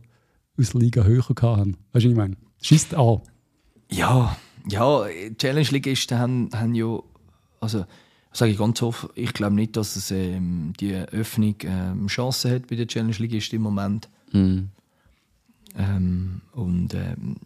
aus 0.57 0.71
der 0.71 0.81
Liga 0.81 1.03
höher 1.03 1.23
gehabt 1.23 1.43
haben. 1.43 1.77
Weißt 1.93 2.05
du, 2.05 2.09
was 2.09 2.12
ich 2.12 2.16
meine? 2.16 2.37
Schießt 2.62 2.95
an. 2.95 3.21
Ja, 3.91 4.37
ja, 4.69 5.05
Challenge 5.39 5.69
Ligisten 5.71 6.19
haben, 6.19 6.51
haben 6.55 6.75
ja, 6.75 7.01
also 7.61 7.85
sage 8.33 8.53
ich 8.53 8.59
ganz 8.59 8.81
offen, 8.81 9.11
ich 9.16 9.33
glaube 9.33 9.57
nicht, 9.57 9.77
dass 9.77 9.97
es 9.97 10.12
ähm, 10.12 10.73
die 10.79 10.95
Öffnung 10.95 11.57
ähm, 11.62 12.07
Chancen 12.07 12.53
hat 12.53 12.69
bei 12.69 12.77
den 12.77 12.87
Challenge 12.87 13.16
Ligisten 13.19 13.57
im 13.57 13.62
Moment. 13.62 14.09
Mhm. 14.33 14.69
Ähm, 15.77 16.41
und 16.53 16.95
ähm, 16.95 17.37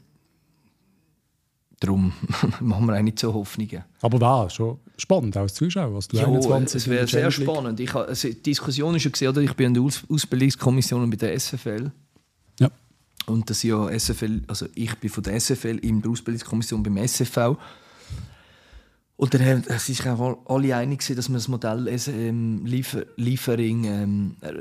darum 1.80 2.12
machen 2.60 2.86
wir 2.86 2.96
auch 2.98 3.02
nicht 3.02 3.18
so 3.18 3.32
Hoffnungen. 3.34 3.84
Aber 4.00 4.20
war 4.20 4.50
schon 4.50 4.78
spannend 4.96 5.36
als 5.36 5.54
Zuschauer. 5.54 5.94
Als 5.94 6.08
du 6.08 6.16
Ja, 6.16 6.26
21 6.26 6.76
es 6.82 6.88
wäre 6.88 7.06
sehr 7.06 7.30
spannend. 7.30 7.80
Ich, 7.80 7.94
also, 7.94 8.28
die 8.28 8.42
Diskussion 8.42 8.94
ist 8.94 9.02
schon 9.02 9.12
gesehen, 9.12 9.28
oder? 9.28 9.40
ich 9.42 9.54
bin 9.54 9.68
in 9.68 9.74
der 9.74 9.82
Aus 9.82 10.02
Ausbildungskommission 10.08 11.08
bei 11.10 11.16
der 11.16 11.38
SFL. 11.38 11.90
Ja. 12.60 12.70
Und 13.26 13.48
das 13.50 13.62
ja 13.62 13.88
SFL, 13.96 14.42
also 14.46 14.66
ich 14.74 14.94
bin 14.96 15.10
von 15.10 15.22
der 15.22 15.38
SFL 15.40 15.78
in 15.82 16.02
der 16.02 16.10
Ausbildungskommission 16.10 16.82
beim 16.82 16.96
SFV. 16.96 17.56
Und 19.16 19.34
dann 19.34 19.44
haben 19.44 19.78
sich 19.78 20.06
auch 20.06 20.38
alle 20.46 20.76
einig, 20.76 21.04
dass 21.04 21.28
man 21.28 21.34
das 21.38 21.48
Modell 21.48 21.88
ähm, 22.08 22.64
Liefer 22.64 23.04
Liefering 23.16 23.84
ähm, 23.84 24.36
äh, 24.40 24.52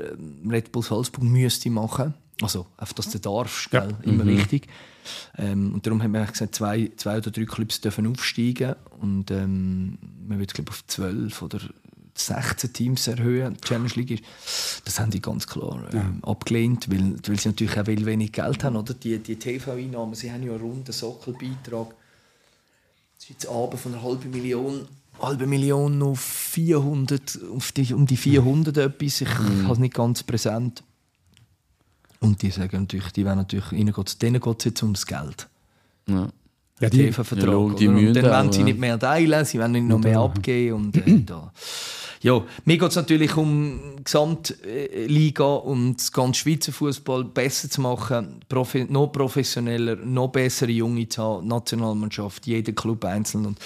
Red 0.50 0.72
Bull 0.72 0.82
Salzburg 0.82 1.22
müsste 1.22 1.70
machen. 1.70 2.14
Also, 2.42 2.66
einfach, 2.76 2.94
dass 2.94 3.10
du 3.10 3.18
darfst, 3.20 3.72
Ja. 3.72 3.86
gell? 3.86 3.96
immer 4.02 4.26
wichtig. 4.26 4.66
Ähm, 5.36 5.74
und 5.74 5.86
darum 5.86 6.02
haben 6.02 6.12
wir 6.12 6.24
gesagt, 6.24 6.54
zwei, 6.54 6.90
zwei 6.96 7.18
oder 7.18 7.30
drei 7.30 7.44
Clubs 7.44 7.80
dürfen 7.80 8.06
aufsteigen. 8.06 8.74
Und 9.00 9.30
ähm, 9.30 9.98
man 10.26 10.38
wird, 10.38 10.54
glaube 10.54 10.70
auf 10.70 10.86
12 10.86 11.42
oder 11.42 11.60
16 12.20 12.72
Teams 12.72 13.06
erhöhen. 13.06 13.54
Die 13.54 13.60
Challenge 13.60 13.90
League 13.94 14.10
ist, 14.10 14.24
das 14.84 14.98
haben 14.98 15.10
die 15.10 15.20
ganz 15.20 15.46
klar 15.46 15.88
ähm, 15.92 16.22
abgelehnt, 16.22 16.90
weil, 16.90 17.16
weil 17.26 17.38
sie 17.38 17.48
natürlich 17.48 17.78
auch 17.78 17.86
wenig 17.86 18.32
Geld 18.32 18.64
haben. 18.64 18.76
Oder? 18.76 18.94
Die, 18.94 19.18
die 19.18 19.36
TV-Einnahmen, 19.36 20.14
sie 20.14 20.32
haben 20.32 20.42
ja 20.42 20.52
einen 20.52 20.60
runden 20.60 20.92
Sockelbeitrag. 20.92 21.88
Das 23.16 23.24
ist 23.24 23.30
jetzt 23.30 23.48
Abend 23.48 23.80
von 23.80 23.94
einer 23.94 24.02
halben 24.02 24.30
Million, 24.30 24.86
halbe 25.20 25.46
Million 25.46 26.02
auf 26.02 26.20
400, 26.20 27.38
auf 27.54 27.72
die, 27.72 27.92
um 27.94 28.06
die 28.06 28.16
400 28.16 28.76
etwas. 28.76 29.20
Ich 29.20 29.28
habe 29.28 29.72
es 29.72 29.78
nicht 29.78 29.94
ganz 29.94 30.22
präsent. 30.22 30.82
Und 32.20 32.42
die 32.42 32.50
sagen 32.50 32.80
natürlich, 32.80 33.12
die 33.12 33.24
wollen 33.24 33.36
natürlich, 33.36 33.72
ihnen 33.72 33.92
geht's, 33.92 34.18
denen 34.18 34.40
geht 34.40 34.58
es 34.58 34.64
jetzt 34.64 34.82
ums 34.82 35.06
Geld. 35.06 35.48
Ja. 36.08 36.28
Ja, 36.80 36.88
die, 36.88 37.06
TV-Vertrag. 37.06 37.48
Ja, 37.48 37.74
die 37.74 37.88
und 37.88 38.14
dann 38.14 38.26
auch, 38.26 38.38
wollen 38.38 38.52
sie 38.52 38.62
nicht 38.62 38.78
mehr 38.78 38.98
teilen, 38.98 39.44
sie 39.44 39.58
wollen 39.58 39.72
nicht 39.72 39.84
noch 39.84 39.98
mehr 39.98 40.20
abgeben. 40.20 40.74
Und, 40.74 40.96
äh, 40.96 41.22
da. 41.24 41.52
Ja, 42.20 42.42
mir 42.64 42.78
geht 42.78 42.88
es 42.88 42.96
natürlich 42.96 43.36
um 43.36 43.80
die 43.98 44.04
Gesamtliga 44.04 45.44
und 45.44 45.96
das 45.96 46.12
ganze 46.12 46.40
Schweizer 46.40 46.72
Fußball 46.72 47.24
besser 47.24 47.70
zu 47.70 47.80
machen, 47.80 48.40
profi 48.48 48.86
noch 48.88 49.08
professioneller, 49.08 49.96
noch 49.96 50.28
bessere 50.28 50.70
Junge 50.70 51.08
zu 51.08 51.22
haben, 51.22 51.46
Nationalmannschaft, 51.46 52.46
jeder 52.46 52.72
Club 52.72 53.04
einzeln. 53.04 53.46
Und 53.46 53.58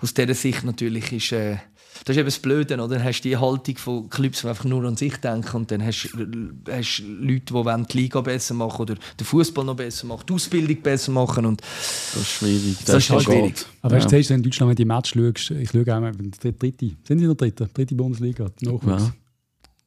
aus 0.00 0.14
dieser 0.14 0.34
Sicht 0.34 0.64
natürlich 0.64 1.12
ist. 1.12 1.32
Äh, 1.32 1.58
das 2.06 2.14
ist 2.14 2.20
eben 2.20 2.26
das 2.28 2.38
Blöde, 2.38 2.74
oder? 2.74 2.88
Dann 2.88 3.04
hast 3.04 3.20
du 3.20 3.28
die 3.28 3.36
Haltung 3.36 3.76
von 3.76 4.08
Clubs, 4.08 4.40
die 4.42 4.46
einfach 4.48 4.64
nur 4.64 4.84
an 4.84 4.96
sich 4.96 5.16
denken 5.16 5.56
und 5.56 5.70
dann 5.72 5.84
hast 5.84 6.08
du 6.14 6.18
Leute, 6.22 7.40
die 7.46 7.52
wollen 7.52 7.86
die 7.92 7.98
Liga 7.98 8.20
besser 8.20 8.54
machen 8.54 8.80
oder 8.80 8.94
den 8.94 9.24
Fußball 9.26 9.64
noch 9.64 9.74
besser 9.76 10.06
machen, 10.06 10.22
die 10.28 10.32
Ausbildung 10.32 10.76
besser 10.82 11.10
machen 11.12 11.44
und 11.44 11.60
Das 11.60 12.22
ist 12.22 12.28
schwierig. 12.30 12.76
Das 12.86 12.96
ist 12.96 13.10
halt 13.10 13.22
schon 13.24 13.32
schwierig. 13.34 13.54
gut. 13.56 13.66
Aber 13.82 13.96
weißt 13.96 14.10
du, 14.10 14.14
ja. 14.14 14.18
siehst 14.20 14.30
du 14.30 14.34
in 14.34 14.42
Deutschland, 14.42 14.68
wenn 14.70 14.76
du 14.76 14.82
die 14.82 14.86
Match 14.86 15.12
schaust, 15.14 15.50
ich 15.50 15.68
schaue 15.70 15.82
auch 15.96 16.00
mal, 16.00 16.18
wenn 16.18 16.30
die 16.30 16.38
dritte, 16.38 16.86
sind 16.86 16.96
sie 17.06 17.12
in 17.14 17.18
der 17.26 17.34
dritten? 17.34 17.68
Dritte 17.74 17.94
Bundesliga, 17.96 18.46
Nachwuchs. 18.62 19.12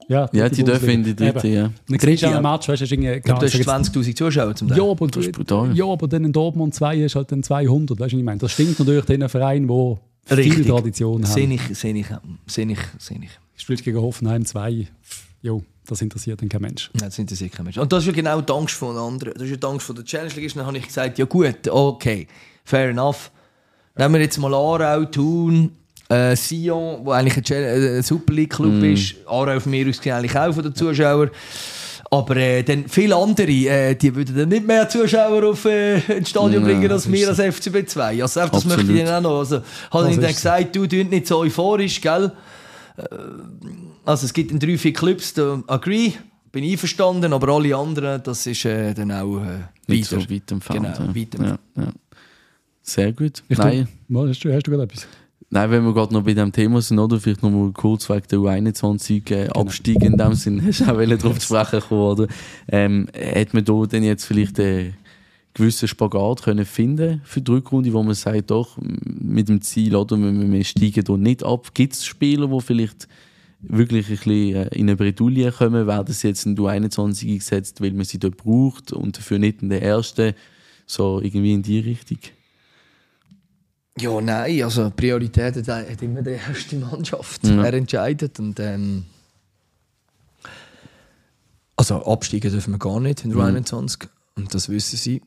Ja, 0.10 0.28
ja, 0.34 0.50
die 0.50 0.64
dürfen 0.64 0.90
in 0.90 1.04
die 1.04 1.16
dritte, 1.16 1.48
ja. 1.48 1.66
Und 1.66 1.74
dann 1.88 2.00
siehst 2.00 2.24
du 2.24 2.28
Ja. 2.28 2.42
Match, 2.42 2.68
weißt 2.68 2.82
du, 2.82 2.86
hast 2.86 2.92
irgendwie, 2.92 3.12
Ich 3.12 3.24
glaube, 3.24 3.40
du 3.42 3.46
hast 3.46 3.54
jetzt- 3.54 3.66
20'000 3.70 4.18
Zuschauer 4.18 4.56
zum 4.56 4.68
Teil. 4.68 4.78
ja, 4.80 4.84
aber, 4.84 5.08
Das 5.08 5.24
ist 5.26 5.32
brutal. 5.34 5.76
ja, 5.78 5.86
aber 5.86 6.08
dann 6.08 6.26
in 6.26 6.34
Dortmund 6.34 6.74
2 6.74 6.98
ist 6.98 7.16
halt 7.16 7.32
dann 7.32 7.44
200, 7.44 7.92
weißt 8.00 8.12
du, 8.12 8.16
was 8.16 8.20
ich 8.20 8.26
meine? 8.26 8.40
Das 8.40 8.52
stimmt 8.52 8.80
natürlich 8.80 9.06
den 9.06 9.30
Verein, 9.30 9.70
der 10.36 10.44
viel 10.44 10.54
Richtig. 10.54 10.68
Tradition 10.68 11.24
Sehe 11.26 11.48
ich, 11.54 11.62
sehe 11.78 11.96
ich, 11.96 12.08
sehe 12.48 12.72
ich, 12.72 12.80
sehe 12.98 13.20
ich. 13.22 13.30
Du 13.30 13.62
spielst 13.62 13.84
gegen 13.84 14.00
Hoffenheim 14.02 14.46
2, 14.46 14.88
jo, 15.42 15.64
das 15.86 16.02
interessiert 16.02 16.42
dann 16.42 16.50
kein 16.50 16.62
Mensch. 16.62 16.90
Nein, 16.94 17.10
Das 17.10 17.20
interessiert 17.20 17.52
kein 17.52 17.66
Mensch. 17.66 17.78
Und 17.78 17.92
das 17.92 18.04
ist 18.04 18.08
ja 18.08 18.14
genau 18.14 18.42
die 18.42 18.54
Angst 18.54 18.76
von 18.76 18.96
anderen. 18.96 19.34
Das 19.34 19.44
ist 19.44 19.50
ja 19.52 19.58
die 19.58 19.68
Angst 19.68 19.86
von 19.86 19.96
der 19.96 20.06
Challenge 20.06 20.34
League. 20.36 20.54
Dann 20.54 20.66
habe 20.66 20.78
ich 20.78 20.86
gesagt, 20.86 21.18
ja 21.18 21.26
gut, 21.26 21.68
okay, 21.68 22.28
fair 22.64 22.90
enough. 22.90 23.32
Nehmen 23.98 24.14
wir 24.14 24.22
jetzt 24.22 24.38
mal 24.38 24.54
Aarau, 24.54 25.06
Thun, 25.06 25.72
äh, 26.10 26.36
Sion, 26.36 27.06
wo 27.06 27.12
eigentlich 27.12 27.38
ein, 27.38 27.64
äh, 27.64 28.04
Super 28.04 28.34
League 28.34 28.54
Club 28.54 28.82
ist. 28.84 29.16
Aarau 29.28 29.60
von 29.60 29.72
mir 29.72 29.88
aus 29.88 30.00
eigentlich 30.00 30.38
auch 30.38 30.54
von 30.54 30.64
den 30.64 30.76
Zuschauern. 30.76 31.32
Aber 32.12 32.36
äh, 32.38 32.64
dann 32.64 32.88
viele 32.88 33.16
andere, 33.16 33.52
äh, 33.52 33.96
die 33.96 34.16
würden 34.16 34.36
dann 34.36 34.50
nicht 34.50 34.66
mehr 34.66 34.90
Zuschauer 34.90 35.44
auf 35.44 35.66
äh, 35.66 36.00
ins 36.18 36.30
Stadion 36.30 36.64
Ja, 36.64 36.68
bringen 36.68 36.92
als 36.92 37.12
wir 37.12 37.30
als 37.30 37.40
FCB 37.40 37.88
2. 37.88 38.22
Also 38.24 38.40
das 38.40 38.52
Absolut. 38.52 38.78
möchte 38.78 38.94
ich 38.94 39.06
dann 39.06 39.26
auch 39.26 39.30
noch. 39.30 39.40
Also 39.40 39.62
habe 39.92 40.10
ich 40.10 40.16
dann 40.18 40.34
gesagt, 40.34 40.76
du 40.76 40.88
tut 40.88 41.10
nicht 41.10 41.28
so 41.28 41.40
euphorisch, 41.40 42.02
gell? 42.02 42.32
Also 44.06 44.26
es 44.26 44.34
gibt 44.34 44.52
in 44.52 44.60
drei, 44.60 44.78
vier 44.78 44.94
Clubs, 44.94 45.34
da 45.34 45.62
agree, 45.68 46.14
bin 46.52 46.64
einverstanden, 46.64 47.32
aber 47.32 47.54
alle 47.54 47.76
anderen, 47.76 48.22
das 48.24 48.46
ist 48.48 48.66
äh, 48.66 48.94
dann 48.94 49.12
auch 49.12 49.38
äh, 49.38 49.60
Nicht 49.88 50.12
weiter. 50.12 50.22
so 50.22 50.30
weit 50.30 50.52
entfernt. 50.52 50.96
Genau, 50.98 51.10
ja. 51.12 51.16
weit 51.16 51.40
ja, 51.40 51.84
ja. 51.84 51.92
Sehr 52.82 53.14
gut. 53.14 53.44
Ich 53.48 53.58
Nein, 53.58 53.88
hast, 54.14 54.44
du, 54.44 54.54
hast 54.54 54.66
du 54.66 54.72
gerade 54.72 54.84
etwas? 54.84 55.08
Nein, 55.52 55.72
wenn 55.72 55.84
wir 55.84 55.94
gerade 55.94 56.14
noch 56.14 56.24
bei 56.24 56.36
dem 56.36 56.52
Thema 56.52 56.80
sind, 56.82 57.00
oder? 57.00 57.20
Vielleicht 57.20 57.42
noch 57.42 57.50
mal 57.50 57.72
kurz 57.72 58.08
wegen 58.08 58.28
der 58.30 58.40
U21 58.40 59.16
äh, 59.16 59.20
Genau. 59.20 59.62
Abstieg 59.62 60.04
in 60.04 60.16
dem 60.16 60.34
Sinn, 60.36 60.64
hast 60.66 60.82
du 60.82 60.86
auch 60.86 61.18
drauf 61.18 61.40
zu 61.40 61.46
sprechen 61.46 61.82
kommen, 61.82 62.02
oder? 62.02 62.28
Ähm, 62.68 63.08
hat 63.16 63.54
man 63.54 63.66
da 63.66 63.86
denn 63.86 64.04
jetzt 64.04 64.26
vielleicht 64.26 64.60
einen 64.60 64.94
gewissen 65.56 65.88
Spagat 65.88 66.44
können 66.44 66.66
finden 66.66 67.22
für 67.26 67.42
die 67.42 67.52
Rückrunde, 67.52 67.92
wo 67.94 68.04
man 68.04 68.14
sagt, 68.14 68.52
doch, 68.52 68.78
mit 68.80 69.50
dem 69.50 69.62
Ziel, 69.62 69.96
oder, 69.96 70.18
wir, 70.18 70.52
wir 70.52 70.64
steigen 70.64 71.04
da 71.04 71.18
nicht 71.18 71.44
ab. 71.44 71.74
Gibt 71.74 71.94
es 71.94 72.06
Spieler, 72.06 72.48
die 72.48 72.62
vielleicht 72.62 73.08
wirklich 73.62 74.08
ein 74.08 74.18
bisschen 74.18 74.56
äh, 74.56 74.68
in 74.76 74.88
eine 74.88 74.96
Bredouille 74.96 75.52
kommen, 75.52 75.88
werden 75.88 76.14
sie 76.14 76.28
jetzt 76.28 76.46
in 76.46 76.56
die 76.56 76.62
U21 76.62 77.36
gesetzt, 77.36 77.82
weil 77.82 77.94
man 77.94 78.06
sie 78.06 78.20
dort 78.20 78.38
braucht 78.38 78.94
und 78.94 79.18
dafür 79.18 79.40
nicht 79.40 79.64
in 79.64 79.70
der 79.70 79.82
ersten, 79.82 80.34
so 80.86 81.20
irgendwie 81.22 81.54
in 81.54 81.64
die 81.64 81.80
Richtung? 81.80 82.20
Ja, 84.00 84.22
nein, 84.22 84.64
also 84.64 84.92
Priorität 84.96 85.68
hat, 85.68 86.02
immer 86.02 86.22
die 86.22 86.32
erste 86.32 86.76
Mannschaft. 86.78 87.46
Ja. 87.46 87.64
Er 87.64 87.74
entscheidet 87.74 88.40
und 88.40 88.60
ähm, 88.60 89.06
also 91.76 92.06
absteigen 92.06 92.52
dürfen 92.52 92.74
wir 92.74 92.80
gar 92.80 93.00
nicht 93.00 93.24
in 93.24 93.32
der 93.32 93.40
21 93.44 94.10
und 94.36 94.54
das 94.54 94.70
wissen 94.70 94.98
sie. 94.98 95.22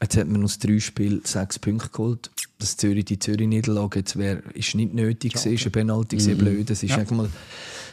Jetzt 0.00 0.16
hat 0.16 0.28
man 0.28 0.42
aus 0.44 0.58
drei 0.58 0.78
Spielen 0.80 1.20
sechs 1.24 1.58
Punkte 1.58 1.88
geholt. 1.90 2.30
Das 2.58 2.76
Zürich, 2.76 3.04
die 3.04 3.18
Zürich-Niederlage 3.18 4.00
jetzt 4.00 4.16
wär, 4.18 4.42
ist 4.54 4.74
nicht 4.74 4.94
nötig 4.94 5.32
gewesen, 5.34 5.52
ist 5.54 5.66
ein 5.66 5.72
Penalty 5.72 6.16
gewesen, 6.16 6.38
blöd. 6.38 6.70
Es 6.70 6.82
ist 6.82 6.92
eigentlich 6.92 7.10
mal, 7.10 7.28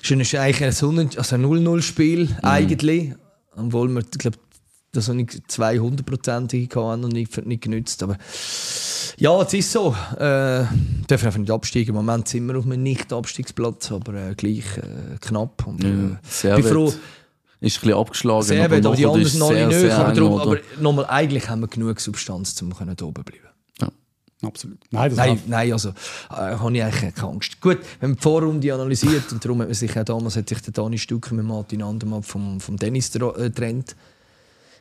ist 0.02 0.12
eigentlich 0.36 0.64
ein, 0.64 0.72
Sonnen- 0.72 1.18
also 1.18 1.36
ein 1.36 1.46
0-0-Spiel 1.46 2.36
eigentlich, 2.42 3.14
obwohl 3.56 3.90
wir, 3.90 4.04
glaube, 4.04 4.38
das 4.92 5.08
noch 5.08 5.16
nicht 5.16 5.32
200-prozentig 5.50 6.76
hatten 6.76 7.04
und 7.04 7.14
nicht, 7.14 7.46
nicht 7.46 7.62
genützt. 7.62 8.02
Aber 8.04 8.18
ja, 9.18 9.42
es 9.42 9.54
ist 9.54 9.72
so. 9.72 9.96
Äh, 10.16 10.66
dürfen 11.10 11.26
einfach 11.26 11.38
nicht 11.38 11.52
absteigen. 11.52 11.90
Im 11.90 11.96
Moment 11.96 12.28
sind 12.28 12.48
wir 12.48 12.58
auf 12.58 12.66
einem 12.66 12.82
Nicht-Abstiegsplatz, 12.84 13.92
aber 13.92 14.14
äh, 14.14 14.36
gleich 14.36 14.78
äh, 14.78 15.18
knapp. 15.22 15.68
Und, 15.68 15.84
äh, 15.84 15.88
Ja, 15.88 16.20
sehr 16.24 16.56
bin 16.56 16.66
froh, 16.66 16.86
Ist 16.88 16.98
ein 16.98 17.60
bisschen 17.60 17.94
abgeschlagen. 17.94 18.44
sehr 18.44 18.72
weit, 18.72 18.86
aber 18.86 18.96
die 18.96 19.06
anderen 19.06 19.26
sehr, 19.26 19.68
nicht. 19.68 19.80
sehr 19.80 19.98
Aber, 19.98 20.14
darum, 20.14 20.40
aber 20.40 20.58
nochmal, 20.80 21.06
eigentlich 21.08 21.50
haben 21.50 21.62
wir 21.62 21.68
genug 21.68 22.00
Substanz, 22.00 22.60
um 22.62 22.76
können 22.76 22.96
da 22.96 23.06
oben 23.06 23.24
bleiben. 23.24 23.50
Absolut. 24.42 24.78
Nein, 24.92 25.10
das 25.10 25.18
Nein, 25.18 25.42
nein 25.48 25.74
also 25.74 25.90
äh, 25.90 26.34
habe 26.34 26.74
ich 26.74 26.82
eigentlich 26.84 27.16
keine 27.16 27.34
Angst. 27.34 27.60
Gut, 27.60 27.80
wenn 28.00 28.12
man 28.12 28.16
die 28.16 28.22
Vorrunde 28.22 28.74
analysiert, 28.74 29.32
und 29.34 29.44
darum 29.44 29.60
hat 29.60 29.68
man 29.68 29.76
sich 29.76 30.00
auch 30.00 30.06
damals 30.06 30.38
hat 30.38 30.48
sich 30.48 30.62
der 30.62 30.72
Dani 30.72 30.98
Stücker 30.98 31.36
mit 31.36 31.46
Martin 31.46 31.84
Andermatt 31.84 32.26
vom, 32.26 32.62
vom 32.62 32.78
Dennis 32.78 33.14
äh, 33.16 33.20
getrennt. 33.20 33.98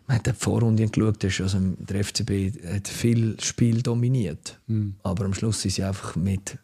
Man 0.09 0.17
hat 0.17 0.27
die 0.27 0.33
Vorrunde 0.33 0.87
geschaut, 0.89 1.23
ist 1.23 1.41
also 1.43 1.59
der 1.79 2.03
FCB 2.03 2.51
hat 2.75 2.89
viel 2.89 3.39
Spiel 3.41 3.83
dominiert. 3.83 4.59
Aber 5.05 5.25
am 5.27 5.35
Schluss 5.35 5.61
sind 5.63 5.73
sie 5.75 5.85
einfach 5.85 6.17
mit 6.17 6.59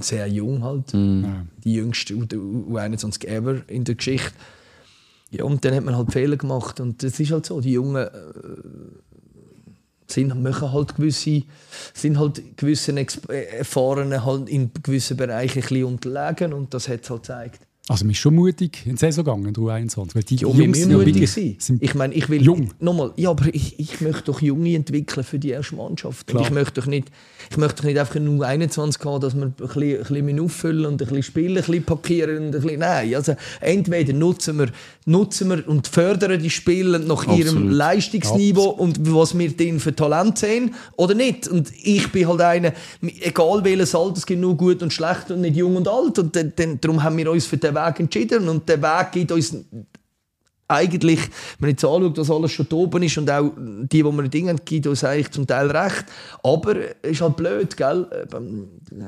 sehr 0.00 0.26
jung 0.26 0.62
halt, 0.64 0.92
Ja. 0.92 1.46
die 1.62 1.74
jüngste 1.74 2.14
U- 2.16 2.24
U- 2.34 2.76
U21 2.76 3.26
ever 3.26 3.62
in 3.68 3.84
der 3.84 3.94
Geschichte. 3.94 4.32
Ja, 5.30 5.44
und 5.44 5.62
dann 5.64 5.74
hat 5.74 5.84
man 5.84 5.94
halt 5.96 6.10
Fehler 6.12 6.36
gemacht 6.38 6.80
und 6.80 7.02
das 7.02 7.20
ist 7.20 7.30
halt 7.32 7.44
so, 7.46 7.60
die 7.60 7.72
Jungen 7.72 7.96
äh, 8.06 8.10
sind, 10.06 10.42
machen 10.42 10.72
halt 10.72 10.96
gewisse, 10.96 11.42
sind 11.92 12.18
halt 12.18 12.56
gewissen 12.56 12.96
Exp 12.96 13.28
äh, 13.30 13.44
Erfahrenen 13.58 14.24
halt 14.24 14.48
in 14.48 14.70
gewissen 14.82 15.18
Bereichen 15.18 15.58
ein 15.58 15.68
bisschen 15.68 15.84
unterlegen 15.84 16.52
und 16.54 16.72
das 16.72 16.88
hat 16.88 17.02
es 17.04 17.10
halt 17.10 17.22
gezeigt. 17.22 17.60
Also, 17.88 18.04
man 18.04 18.12
ist 18.12 18.18
schon 18.18 18.34
mutig 18.34 18.82
in 18.84 18.92
die 18.92 18.98
Saison 18.98 19.24
gegangen, 19.24 19.52
du 19.54 19.68
21. 19.70 20.14
Weil 20.14 20.22
die 20.22 20.36
Ja, 20.36 20.48
wir 20.48 20.64
Jungs 20.64 20.78
sind 20.78 20.92
mutig 20.92 21.30
sind 21.58 21.82
Ich 21.82 21.94
meine, 21.94 22.12
ich 22.12 22.28
will 22.28 22.42
jung. 22.42 22.70
nochmal, 22.80 23.12
ja, 23.16 23.30
aber 23.30 23.46
ich, 23.52 23.78
ich 23.80 24.00
möchte 24.02 24.24
doch 24.24 24.42
Junge 24.42 24.74
entwickeln 24.74 25.24
für 25.24 25.38
die 25.38 25.50
erste 25.50 25.76
Mannschaft. 25.76 26.32
Und 26.34 26.42
ich 26.42 26.50
möchte 26.50 26.80
doch 26.80 26.86
nicht, 26.86 27.08
ich 27.50 27.56
möchte 27.56 27.76
doch 27.76 27.84
nicht 27.84 27.98
einfach 27.98 28.20
nur 28.20 28.46
21 28.46 29.02
haben, 29.04 29.20
dass 29.22 29.34
wir 29.34 29.44
ein 29.44 29.52
bisschen, 29.52 30.16
ein 30.16 30.26
bisschen 30.26 30.40
auffüllen 30.40 30.84
und 30.84 30.92
ein 31.00 31.08
bisschen 31.08 31.22
spielen, 31.22 31.56
ein 31.56 31.64
bisschen 31.64 31.84
parkieren 31.84 32.36
und 32.36 32.54
ein 32.54 32.60
bisschen, 32.60 32.80
nein, 32.80 33.14
also 33.14 33.34
entweder 33.60 34.12
nutzen 34.12 34.58
wir, 34.58 34.68
nutzen 35.06 35.48
wir 35.48 35.66
und 35.66 35.88
fördern 35.88 36.42
die 36.42 36.50
Spieler 36.50 36.98
nach 36.98 37.24
ihrem 37.24 37.56
Absolut. 37.56 37.72
Leistungsniveau 37.72 38.68
und 38.68 38.98
was 39.14 39.36
wir 39.38 39.48
denen 39.56 39.80
für 39.80 39.94
Talent 39.94 40.38
sehen 40.38 40.74
oder 40.96 41.14
nicht. 41.14 41.48
Und 41.48 41.72
ich 41.82 42.12
bin 42.12 42.28
halt 42.28 42.42
einer, 42.42 42.72
egal 43.00 43.64
welches 43.64 43.94
Alter, 43.94 44.18
es 44.18 44.26
gibt 44.26 44.42
nur 44.42 44.56
gut 44.56 44.82
und 44.82 44.92
schlecht 44.92 45.30
und 45.30 45.40
nicht 45.40 45.56
jung 45.56 45.76
und 45.76 45.88
alt 45.88 46.18
und 46.18 46.36
dann, 46.36 46.52
dann, 46.54 46.78
darum 46.80 47.02
haben 47.02 47.16
wir 47.16 47.30
uns 47.30 47.46
für 47.46 47.56
den 47.56 47.77
Weg 47.86 48.00
entschieden 48.00 48.48
und 48.48 48.68
der 48.68 48.82
Weg 48.82 49.12
gibt 49.12 49.32
uns 49.32 49.54
eigentlich, 50.68 51.20
wenn 51.20 51.60
man 51.60 51.70
jetzt 51.70 51.84
anschaut, 51.84 52.18
dass 52.18 52.30
alles 52.30 52.52
schon 52.52 52.66
oben 52.72 53.02
ist 53.02 53.16
und 53.16 53.30
auch 53.30 53.52
die, 53.56 54.02
die 54.02 54.04
wir 54.04 54.28
Dinge 54.28 54.54
gibt 54.56 54.86
uns 54.86 55.02
eigentlich 55.02 55.30
zum 55.30 55.46
Teil 55.46 55.70
recht. 55.70 56.04
Aber 56.42 56.76
es 56.76 57.12
ist 57.12 57.20
halt 57.22 57.36
blöd, 57.36 57.76
gell? 57.76 58.06
Da 58.28 58.40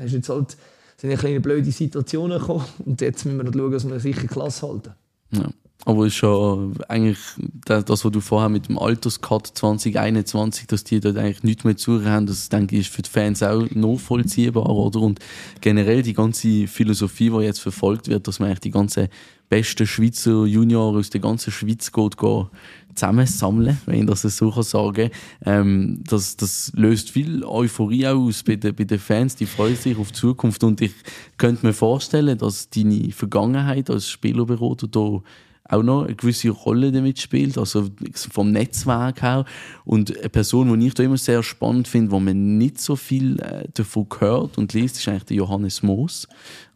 hast 0.00 0.12
jetzt 0.12 0.28
halt, 0.30 0.56
sind 0.96 1.10
ja 1.10 1.16
kleine 1.16 1.40
blöde 1.40 1.70
Situationen 1.70 2.38
gekommen 2.38 2.64
und 2.84 3.00
jetzt 3.00 3.24
müssen 3.26 3.44
wir 3.44 3.52
schauen, 3.52 3.72
dass 3.72 3.88
wir 3.88 4.00
sicher 4.00 4.26
Klasse 4.26 4.66
halten. 4.66 4.92
Ja. 5.32 5.50
Aber 5.86 6.06
ist 6.06 6.14
schon 6.14 6.74
eigentlich 6.88 7.18
das, 7.64 7.84
was 7.88 8.02
du 8.02 8.20
vorher 8.20 8.48
mit 8.48 8.68
dem 8.68 8.78
Alterscut 8.78 9.46
2021, 9.46 10.66
dass 10.66 10.84
die 10.84 11.00
dort 11.00 11.16
eigentlich 11.16 11.42
nichts 11.42 11.64
mehr 11.64 11.76
zu 11.76 12.04
haben, 12.04 12.26
das 12.26 12.48
denke 12.50 12.76
ich, 12.76 12.82
ist 12.82 12.94
für 12.94 13.02
die 13.02 13.10
Fans 13.10 13.42
auch 13.42 13.68
nachvollziehbar, 13.70 14.68
oder? 14.68 15.00
Und 15.00 15.20
generell 15.60 16.02
die 16.02 16.12
ganze 16.12 16.66
Philosophie, 16.66 17.30
die 17.30 17.44
jetzt 17.44 17.60
verfolgt 17.60 18.08
wird, 18.08 18.28
dass 18.28 18.38
man 18.38 18.48
eigentlich 18.48 18.60
die 18.60 18.70
ganzen 18.70 19.08
besten 19.48 19.86
Schweizer 19.86 20.46
Junioren 20.46 20.96
aus 20.96 21.10
der 21.10 21.20
ganzen 21.20 21.50
Schweiz 21.50 21.90
geht, 21.90 22.16
geht 22.16 22.46
zusammensammeln, 22.94 23.78
wenn 23.86 24.00
ich 24.00 24.06
das 24.06 24.22
so 24.22 24.50
sagen 24.62 25.10
ähm, 25.44 26.02
das, 26.06 26.36
das 26.36 26.72
löst 26.74 27.10
viel 27.10 27.44
Euphorie 27.44 28.06
aus 28.06 28.42
bei 28.42 28.56
den, 28.56 28.74
bei 28.74 28.84
den 28.84 28.98
Fans, 28.98 29.36
die 29.36 29.46
freuen 29.46 29.76
sich 29.76 29.96
auf 29.96 30.08
die 30.08 30.18
Zukunft 30.18 30.62
und 30.64 30.80
ich 30.80 30.92
könnte 31.36 31.66
mir 31.66 31.72
vorstellen, 31.72 32.36
dass 32.38 32.68
deine 32.70 33.10
Vergangenheit 33.12 33.90
als 33.90 34.08
Spielerberater 34.08 34.88
da 34.88 35.22
auch 35.70 35.82
noch 35.82 36.04
eine 36.04 36.14
gewisse 36.14 36.50
Rolle 36.50 36.92
damit 36.92 37.20
spielt, 37.20 37.56
also 37.56 37.88
vom 38.14 38.50
Netzwerk 38.50 39.22
her. 39.22 39.44
Und 39.84 40.16
eine 40.16 40.28
Person, 40.28 40.78
die 40.78 40.86
ich 40.86 40.94
da 40.94 41.02
immer 41.02 41.16
sehr 41.16 41.42
spannend 41.42 41.88
finde, 41.88 42.10
wo 42.10 42.20
man 42.20 42.58
nicht 42.58 42.80
so 42.80 42.96
viel 42.96 43.40
äh, 43.40 43.68
davon 43.74 44.06
hört 44.18 44.58
und 44.58 44.72
liest, 44.72 44.96
ist 44.96 45.08
eigentlich 45.08 45.24
der 45.24 45.36
Johannes 45.36 45.82
Moos. 45.82 46.26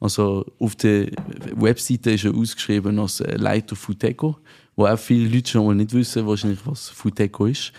Also 0.01 0.47
auf 0.59 0.77
der 0.77 1.09
Webseite 1.55 2.13
ist 2.13 2.25
er 2.25 2.35
ausgeschrieben 2.35 2.99
als 2.99 3.21
äh, 3.21 3.37
Leiter 3.37 3.77
Futeco, 3.77 4.37
wo 4.77 4.87
auch 4.87 4.99
viele 4.99 5.29
Leute 5.29 5.51
schon 5.51 5.67
mal 5.67 5.75
nicht 5.75 5.93
wissen, 5.93 6.27
wahrscheinlich, 6.27 6.61
was 6.65 6.89
Futeco 6.89 7.47
ist. 7.47 7.73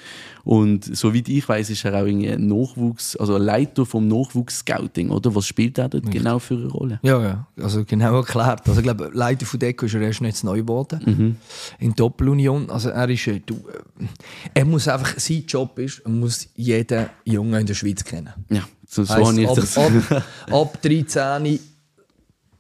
Und 0.44 0.96
soweit 0.96 1.28
ich 1.28 1.50
weiß, 1.50 1.72
ist 1.72 1.84
er 1.86 2.00
auch 2.00 2.06
irgendwie 2.06 2.30
ein 2.30 2.48
Nachwuchs, 2.48 3.16
also 3.16 3.36
ein 3.36 3.42
Leiter 3.42 3.84
vom 3.86 4.08
Nachwuchs-Scouting, 4.08 5.10
oder? 5.10 5.34
Was 5.34 5.48
spielt 5.48 5.80
er 5.80 5.90
dort 5.90 6.10
genau 6.12 6.38
für 6.38 6.54
eine 6.54 6.68
Rolle? 6.68 7.00
Ja, 7.02 7.22
ja, 7.22 7.48
also 7.60 7.84
genau 7.84 8.18
erklärt. 8.18 8.68
Also 8.68 8.80
ich 8.80 8.84
glaube, 8.84 9.10
Leiter 9.12 9.46
von 9.48 9.60
Deco 9.60 9.88
ist 9.88 9.96
er 9.96 10.02
erst 10.02 10.22
jetzt 10.22 10.44
neu 10.44 10.60
geworden. 10.60 11.38
In 11.80 11.96
Doppelunion. 11.96 12.70
Also 12.70 12.90
er 12.90 13.10
ist, 13.10 13.26
äh, 13.26 13.42
du, 13.44 13.56
äh, 13.56 14.06
er 14.54 14.66
muss 14.66 14.88
einfach, 14.88 15.18
sein 15.18 15.44
Job 15.48 15.80
ist, 15.80 16.00
er 16.06 16.12
muss 16.12 16.48
jeden 16.56 17.08
Jungen 17.24 17.62
in 17.62 17.66
der 17.66 17.74
Schweiz 17.74 18.04
kennen. 18.04 18.32
Ja, 18.50 18.64
so, 18.88 19.04
so 19.04 19.16
Heisst, 19.16 19.32
habe 19.32 19.42
ich 19.42 19.50
ab, 19.50 19.56
das. 19.56 19.78
ab, 19.78 20.24
ab 20.52 20.82
13, 20.84 21.60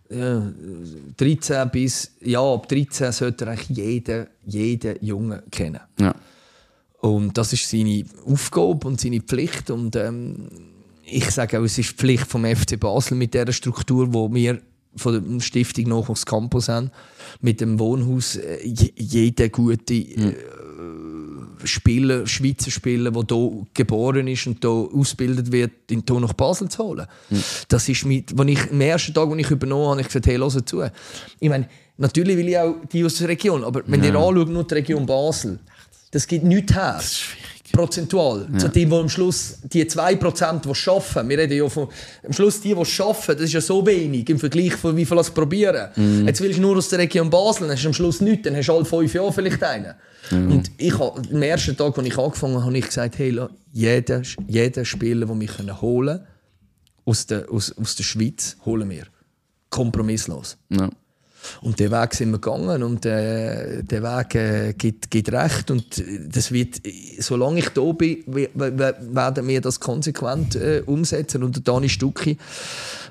ja, 0.09 0.51
13 1.17 1.69
bis, 1.71 2.11
ja, 2.21 2.41
ab 2.41 2.67
13 2.69 3.11
sollte 3.11 3.45
er 3.45 3.51
eigentlich 3.51 3.77
jeden, 3.77 4.27
jeden 4.45 4.95
Jungen 5.05 5.41
kennen. 5.51 5.79
ja. 5.99 6.13
Und 7.01 7.37
das 7.37 7.53
ist 7.53 7.69
seine 7.69 8.03
Aufgabe 8.25 8.87
und 8.87 8.99
seine 8.99 9.21
Pflicht. 9.21 9.69
Und 9.69 9.95
ähm, 9.95 10.47
ich 11.03 11.29
sage 11.29 11.59
auch, 11.59 11.63
es 11.63 11.77
ist 11.77 11.91
die 11.91 11.95
Pflicht 11.95 12.25
vom 12.25 12.45
FC 12.45 12.79
Basel 12.79 13.15
mit 13.15 13.35
der 13.35 13.51
Struktur, 13.51 14.11
wo 14.11 14.33
wir 14.33 14.59
von 14.95 15.35
der 15.35 15.39
Stiftung 15.41 15.89
Nachwuchs 15.89 16.25
Campus 16.25 16.67
haben, 16.67 16.89
mit 17.41 17.61
dem 17.61 17.77
Wohnhaus, 17.77 18.37
äh, 18.37 18.57
je- 18.65 18.93
jeder 18.95 19.49
gute 19.49 19.93
äh, 19.93 20.33
Spieler, 21.65 22.25
Schweizer 22.27 22.71
Spieler, 22.71 23.11
der 23.11 23.23
hier 23.27 23.67
geboren 23.73 24.27
ist 24.27 24.47
und 24.47 24.59
hier 24.61 24.69
ausgebildet 24.69 25.51
wird, 25.51 25.91
in 25.91 26.03
hier 26.07 26.19
nach 26.19 26.33
Basel 26.33 26.69
zu 26.69 26.83
holen. 26.83 27.07
Das 27.67 27.89
ist 27.89 28.05
mit, 28.05 28.37
wenn 28.37 28.47
ich, 28.47 28.71
am 28.71 28.81
ersten 28.81 29.13
Tag, 29.13 29.29
als 29.29 29.39
ich 29.39 29.51
übernommen 29.51 29.89
habe, 29.89 30.01
ich 30.01 30.07
gesagt, 30.07 30.27
hey, 30.27 30.37
hör 30.37 30.65
zu. 30.65 30.83
Ich 31.39 31.49
meine, 31.49 31.67
natürlich 31.97 32.37
will 32.37 32.47
ich 32.47 32.57
auch 32.57 32.75
die 32.91 33.03
aus 33.03 33.15
der 33.15 33.29
Region, 33.29 33.63
aber 33.63 33.81
wenn 33.87 34.03
ihr 34.03 34.15
anschaut, 34.15 34.49
nur 34.49 34.63
die 34.63 34.73
Region 34.73 35.05
Basel, 35.05 35.59
das 36.11 36.27
gibt 36.27 36.45
nichts 36.45 36.73
her. 36.73 37.01
Prozentual. 37.75 38.47
Zu 38.57 38.69
dem, 38.69 38.89
die 38.89 38.95
am 38.95 39.09
Schluss 39.09 39.59
die 39.63 39.85
2%, 39.85 40.61
die 40.61 40.89
arbeiten, 40.89 41.29
wir 41.29 41.37
reden 41.37 41.57
ja 41.57 41.69
von, 41.69 41.87
am 42.25 42.33
Schluss 42.33 42.61
die, 42.61 42.73
die 42.73 42.75
arbeiten, 42.75 43.33
das 43.33 43.41
ist 43.41 43.53
ja 43.53 43.61
so 43.61 43.85
wenig 43.85 44.29
im 44.29 44.39
Vergleich 44.39 44.73
von 44.73 44.95
wie 44.95 45.05
viel 45.05 45.17
das 45.17 45.31
probieren. 45.31 45.89
Jetzt 46.25 46.41
willst 46.41 46.57
du 46.57 46.61
nur 46.61 46.77
aus 46.77 46.89
der 46.89 46.99
Region 46.99 47.29
Basel, 47.29 47.67
dann 47.67 47.75
hast 47.75 47.83
du 47.83 47.87
am 47.89 47.93
Schluss 47.93 48.21
nichts, 48.21 48.43
dann 48.43 48.55
hast 48.55 48.67
du 48.67 48.73
alle 48.73 48.85
fünf 48.85 49.13
Jahre 49.13 49.33
vielleicht 49.33 49.63
einen. 49.63 49.93
Und 50.31 50.71
ich 50.77 50.97
habe, 50.97 51.21
am 51.31 51.41
ersten 51.41 51.77
Tag, 51.77 51.97
als 51.97 52.07
ich 52.07 52.17
angefangen 52.17 52.55
habe, 52.55 52.65
habe 52.65 52.77
ich 52.77 52.85
gesagt, 52.85 53.17
hey, 53.17 53.29
la, 53.29 53.49
jeder, 53.71 54.21
jeder 54.47 54.85
Spieler, 54.85 55.25
den 55.25 55.39
wir 55.39 55.47
können 55.47 55.81
holen 55.81 56.21
aus 57.05 57.27
der, 57.27 57.49
aus, 57.51 57.71
aus 57.77 57.95
der 57.95 58.03
Schweiz, 58.03 58.57
holen 58.65 58.89
wir. 58.89 59.05
Kompromisslos. 59.69 60.57
Ja. 60.69 60.89
Und 61.61 61.79
den 61.79 61.91
Weg 61.91 62.13
sind 62.13 62.31
wir 62.31 62.39
gegangen 62.39 62.83
und 62.83 63.05
äh, 63.05 63.83
der 63.83 64.03
Weg 64.03 64.35
äh, 64.35 64.73
gibt, 64.73 65.09
gibt 65.11 65.31
recht 65.31 65.71
und 65.71 66.03
das 66.29 66.51
wird, 66.51 66.81
solange 67.19 67.59
ich 67.59 67.69
da 67.69 67.91
bin, 67.91 68.23
we- 68.27 68.49
we- 68.53 68.95
werden 69.11 69.47
wir 69.47 69.61
das 69.61 69.79
konsequent 69.79 70.55
äh, 70.55 70.83
umsetzen. 70.85 71.43
Und 71.43 71.55
der 71.55 71.63
Dani 71.63 71.89
Stucki 71.89 72.37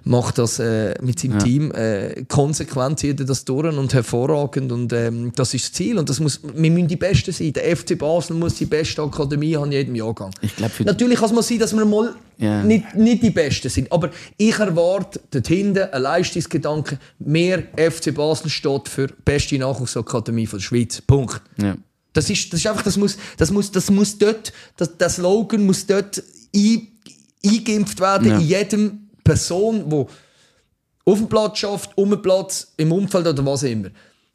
macht 0.04 0.38
das 0.38 0.58
äh, 0.58 0.94
mit 1.02 1.18
seinem 1.18 1.38
Team 1.38 1.70
äh, 1.72 2.24
konsequent 2.28 2.98
zieht 2.98 3.20
er 3.20 3.26
das 3.26 3.44
durch 3.44 3.74
und 3.76 3.94
hervorragend 3.94 4.70
und 4.70 4.92
ähm, 4.92 5.32
das 5.34 5.54
ist 5.54 5.64
das 5.64 5.72
Ziel 5.72 5.98
und 5.98 6.08
das 6.10 6.20
muss, 6.20 6.40
wir 6.42 6.70
müssen 6.70 6.88
die 6.88 6.96
Besten 6.96 7.32
sein. 7.32 7.52
Der 7.54 7.74
FC 7.76 7.98
Basel 7.98 8.36
muss 8.36 8.54
die 8.56 8.66
beste 8.66 9.02
Akademie 9.02 9.56
haben 9.56 9.66
in 9.66 9.72
jedem 9.72 9.94
Jahrgang. 9.94 10.30
Ich 10.42 10.54
glaub, 10.56 10.70
Natürlich 10.80 11.18
kann 11.18 11.30
es 11.30 11.34
mal 11.34 11.42
sein, 11.42 11.58
dass 11.58 11.74
wir 11.74 11.84
mal 11.86 12.14
Ja. 12.38 12.62
nicht, 12.62 12.94
nicht 12.94 13.22
die 13.22 13.30
Besten 13.30 13.68
sind, 13.70 13.90
aber 13.90 14.10
ich 14.36 14.58
erwarte 14.58 15.20
dort 15.30 15.46
hinten 15.48 15.78
einen 15.84 16.02
Leistungsgedanke. 16.02 16.98
Mehr 17.18 17.62
FC 17.76 18.14
Basel 18.14 18.50
steht 18.50 18.88
für 18.88 19.06
beste 19.24 19.56
Nachwuchsakademie 19.58 20.46
von 20.46 20.58
der 20.58 20.64
Schweiz. 20.64 21.00
Punkt. 21.00 21.40
Ja. 21.60 21.76
Das 22.12 22.28
ist, 22.30 22.52
das 22.52 22.60
ist 22.60 22.66
einfach, 22.66 22.82
das 22.82 22.96
muss, 22.96 23.16
das 23.38 23.50
muss, 23.50 23.72
das 23.72 23.90
muss 23.90 24.18
dort, 24.18 24.52
das, 24.76 24.96
der 24.98 25.08
Slogan 25.08 25.64
muss 25.66 25.86
dort 25.86 26.22
ein, 26.54 26.88
eingeimpft 27.44 28.00
werden 28.00 28.28
Ja. 28.28 28.38
in 28.38 28.46
jedem 28.46 29.03
Person, 29.24 29.88
die 29.88 30.04
auf 31.06 31.18
dem 31.18 31.28
Platz 31.28 31.58
schafft, 31.58 31.96
um 31.96 32.10
den 32.10 32.22
Platz, 32.22 32.72
im 32.76 32.92
Umfeld 32.92 33.26
oder 33.26 33.44
was 33.44 33.62
immer. 33.62 33.88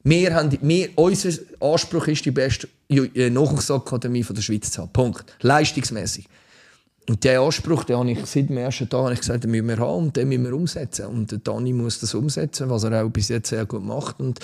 Wir 0.04 0.34
haben, 0.34 0.58
wir, 0.62 0.90
unser 0.96 1.30
Anspruch 1.60 2.08
ist, 2.08 2.26
die 2.26 2.32
beste 2.32 2.68
äh, 2.90 3.30
Nachwuchsakademie 3.30 4.24
von 4.24 4.36
der 4.36 4.42
Schweiz 4.42 4.72
zu 4.72 4.82
haben. 4.82 4.94
Punkt. 4.94 5.26
Leistungsmäßig. 5.42 6.28
Und 7.10 7.24
diesen 7.24 7.40
Anspruch, 7.40 7.84
den 7.86 7.98
habe 7.98 8.12
ich 8.12 8.26
seit 8.26 8.50
dem 8.50 8.58
ersten 8.58 8.88
Tag 8.88 9.02
habe 9.02 9.14
ich 9.14 9.20
gesagt, 9.20 9.44
den 9.44 9.52
müssen 9.52 9.68
wir 9.68 9.80
haben 9.80 10.06
und 10.06 10.16
den 10.16 10.30
müssen 10.30 10.44
wir 10.44 10.54
umsetzen. 10.54 11.08
Und 11.08 11.32
der 11.32 11.40
Dani 11.40 11.74
muss 11.74 12.00
das 12.00 12.14
umsetzen, 12.14 12.70
was 12.70 12.84
er 12.84 13.04
auch 13.04 13.10
bis 13.10 13.30
jetzt 13.30 13.50
sehr 13.50 13.66
gut 13.66 13.84
macht. 13.84 14.20
Und 14.20 14.40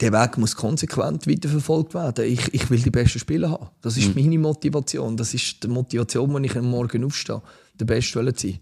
der 0.00 0.12
Weg 0.12 0.36
muss 0.36 0.54
konsequent 0.54 1.26
weiterverfolgt 1.26 1.94
werden. 1.94 2.26
Ich, 2.26 2.52
ich 2.52 2.70
will 2.70 2.80
die 2.80 2.90
besten 2.90 3.18
Spieler 3.18 3.50
haben. 3.50 3.68
Das 3.80 3.96
ist 3.96 4.14
meine 4.14 4.38
Motivation. 4.38 5.16
Das 5.16 5.32
ist 5.32 5.62
die 5.62 5.68
Motivation, 5.68 6.32
wenn 6.34 6.44
ich 6.44 6.54
am 6.54 6.70
Morgen 6.70 7.04
aufstehe, 7.04 7.40
der 7.80 7.86
Beste 7.86 8.18
wollen 8.18 8.34
sein. 8.36 8.58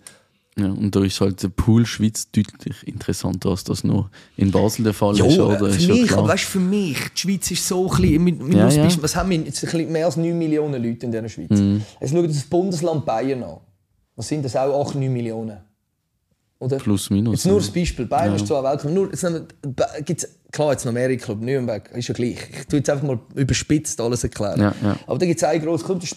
Ja, 0.56 0.66
und 0.66 0.94
da 0.94 1.02
ist 1.02 1.20
halt 1.20 1.42
der 1.42 1.48
Pool 1.48 1.84
Schweiz 1.84 2.30
deutlich 2.30 2.86
interessanter, 2.86 3.50
als 3.50 3.64
das 3.64 3.82
noch 3.82 4.08
in 4.36 4.52
Basel 4.52 4.84
der 4.84 4.94
Fall 4.94 5.16
Ja, 5.16 5.24
ist. 5.26 5.38
Oder? 5.38 5.58
für 5.58 5.66
Ist 5.66 5.80
ja 5.82 5.94
mich, 5.94 6.12
aber 6.12 6.28
weißt, 6.28 6.44
für 6.44 6.60
mich, 6.60 6.96
die 7.14 7.18
Schweiz 7.20 7.50
ist 7.50 7.66
so 7.66 7.88
klein. 7.88 8.24
Wir, 8.24 8.38
wir 8.48 8.56
Ja, 8.56 8.68
ja. 8.68 9.02
Was 9.02 9.16
haben 9.16 9.30
wir? 9.30 9.38
Jetzt 9.38 9.74
mehr 9.74 10.06
als 10.06 10.16
9 10.16 10.38
Millionen 10.38 10.80
Leute 10.82 11.06
in 11.06 11.12
dieser 11.12 11.28
Schweiz. 11.28 11.50
Mhm. 11.50 11.82
Jetzt 12.00 12.12
schaut 12.12 12.28
das 12.28 12.44
Bundesland 12.44 13.04
Bayern 13.04 13.42
an. 13.42 13.56
Was 14.14 14.28
sind 14.28 14.44
das 14.44 14.54
auch 14.54 14.86
8, 14.86 14.94
9 14.94 15.12
Millionen? 15.12 15.58
Oder? 16.60 16.76
Plus, 16.76 17.10
minus. 17.10 17.34
Jetzt 17.34 17.46
nur 17.46 17.56
ja. 17.56 17.60
das 17.60 17.70
Beispiel. 17.70 18.06
Bayern 18.06 18.36
ist 18.36 18.46
zwar 18.46 18.62
Weltcup. 18.62 18.90
Nur, 18.92 19.10
Ba- 19.62 19.88
gibt's, 20.04 20.28
klar, 20.54 20.72
jetzt 20.72 20.84
noch 20.86 20.92
mehrere 20.92 21.16
Club. 21.16 21.40
Nürnberg 21.42 21.90
ist 21.94 22.08
ja 22.08 22.14
gleich. 22.14 22.38
Ich 22.58 22.66
tue 22.66 22.78
jetzt 22.78 22.88
einfach 22.88 23.06
mal 23.06 23.18
überspitzt 23.34 24.00
alles 24.00 24.22
erklären. 24.24 24.60
Ja, 24.60 24.74
ja. 24.82 24.96
Aber 25.06 25.18
da 25.18 25.26
gibt 25.26 25.38
es 25.42 25.44
einen 25.44 25.62
grossen 25.64 25.84
Club, 25.84 26.00
das 26.00 26.10
ist 26.10 26.16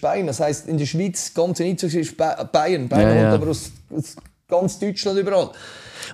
Ba- 0.00 0.22
das 0.26 0.40
heisst, 0.40 0.66
in 0.68 0.78
der 0.78 0.86
Schweiz, 0.86 1.32
ganz 1.34 1.58
nicht 1.58 1.78
so, 1.80 1.86
ist 1.86 2.16
Ba- 2.16 2.42
Bayern. 2.44 2.88
Bayern 2.88 3.16
ja. 3.16 3.32
aber 3.34 3.48
aus, 3.48 3.70
aus 3.94 4.16
ganz 4.48 4.78
Deutschland 4.78 5.18
überall. 5.18 5.50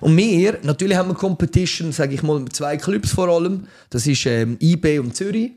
Und 0.01 0.15
wir, 0.15 0.59
natürlich 0.63 0.97
haben 0.97 1.09
wir 1.09 1.15
Competition, 1.15 1.91
sage 1.91 2.13
ich 2.13 2.21
mal, 2.21 2.39
mit 2.39 2.53
zwei 2.53 2.77
Clubs 2.77 3.11
vor 3.11 3.29
allem. 3.29 3.67
Das 3.89 4.05
ist 4.05 4.25
ähm, 4.25 4.57
IB 4.61 4.99
und 4.99 5.15
Zürich, 5.15 5.51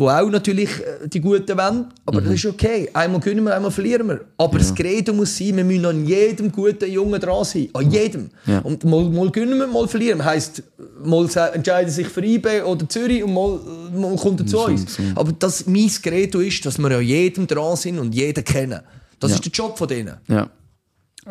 wo 0.00 0.08
auch 0.08 0.28
natürlich 0.30 0.70
äh, 0.80 1.06
die 1.08 1.20
Guten 1.20 1.56
wollen. 1.56 1.86
Aber 2.06 2.20
Mhm. 2.20 2.24
das 2.24 2.34
ist 2.34 2.46
okay. 2.46 2.88
Einmal 2.92 3.20
gewinnen 3.20 3.44
wir, 3.44 3.54
einmal 3.54 3.70
verlieren 3.70 4.08
wir. 4.08 4.20
Aber 4.38 4.58
das 4.58 4.74
Credo 4.74 5.12
muss 5.12 5.36
sein, 5.36 5.56
wir 5.56 5.64
müssen 5.64 5.84
an 5.86 6.04
jedem 6.06 6.50
guten 6.50 6.90
Jungen 6.90 7.20
dran 7.20 7.44
sein. 7.44 7.68
An 7.74 7.90
jedem. 7.90 8.30
Ja. 8.46 8.58
Und 8.60 8.82
mal, 8.84 9.04
mal 9.10 9.30
gewinnen 9.30 9.58
wir, 9.58 9.66
mal 9.66 9.86
verlieren 9.86 10.18
wir. 10.18 10.24
Heisst, 10.24 10.62
mal 11.04 11.28
entscheiden 11.52 11.90
sich 11.92 12.08
für 12.08 12.24
IB 12.24 12.62
oder 12.62 12.88
Zürich 12.88 13.22
und 13.22 13.32
mal, 13.34 13.60
mal 13.94 14.16
kommt 14.16 14.40
er 14.40 14.46
zu 14.46 14.58
uns. 14.60 14.98
Aber 15.14 15.32
das, 15.38 15.66
mein 15.66 15.88
Credo 16.02 16.40
ist, 16.40 16.64
dass 16.66 16.78
wir 16.78 16.90
an 16.90 17.02
jedem 17.04 17.46
dran 17.46 17.76
sind 17.76 17.98
und 17.98 18.14
jeden 18.14 18.42
kennen. 18.44 18.80
Das 19.20 19.30
Ja. 19.30 19.34
ist 19.36 19.44
der 19.44 19.52
Job 19.52 19.76
von 19.78 19.86
denen. 19.86 20.14
Ja. 20.28 20.48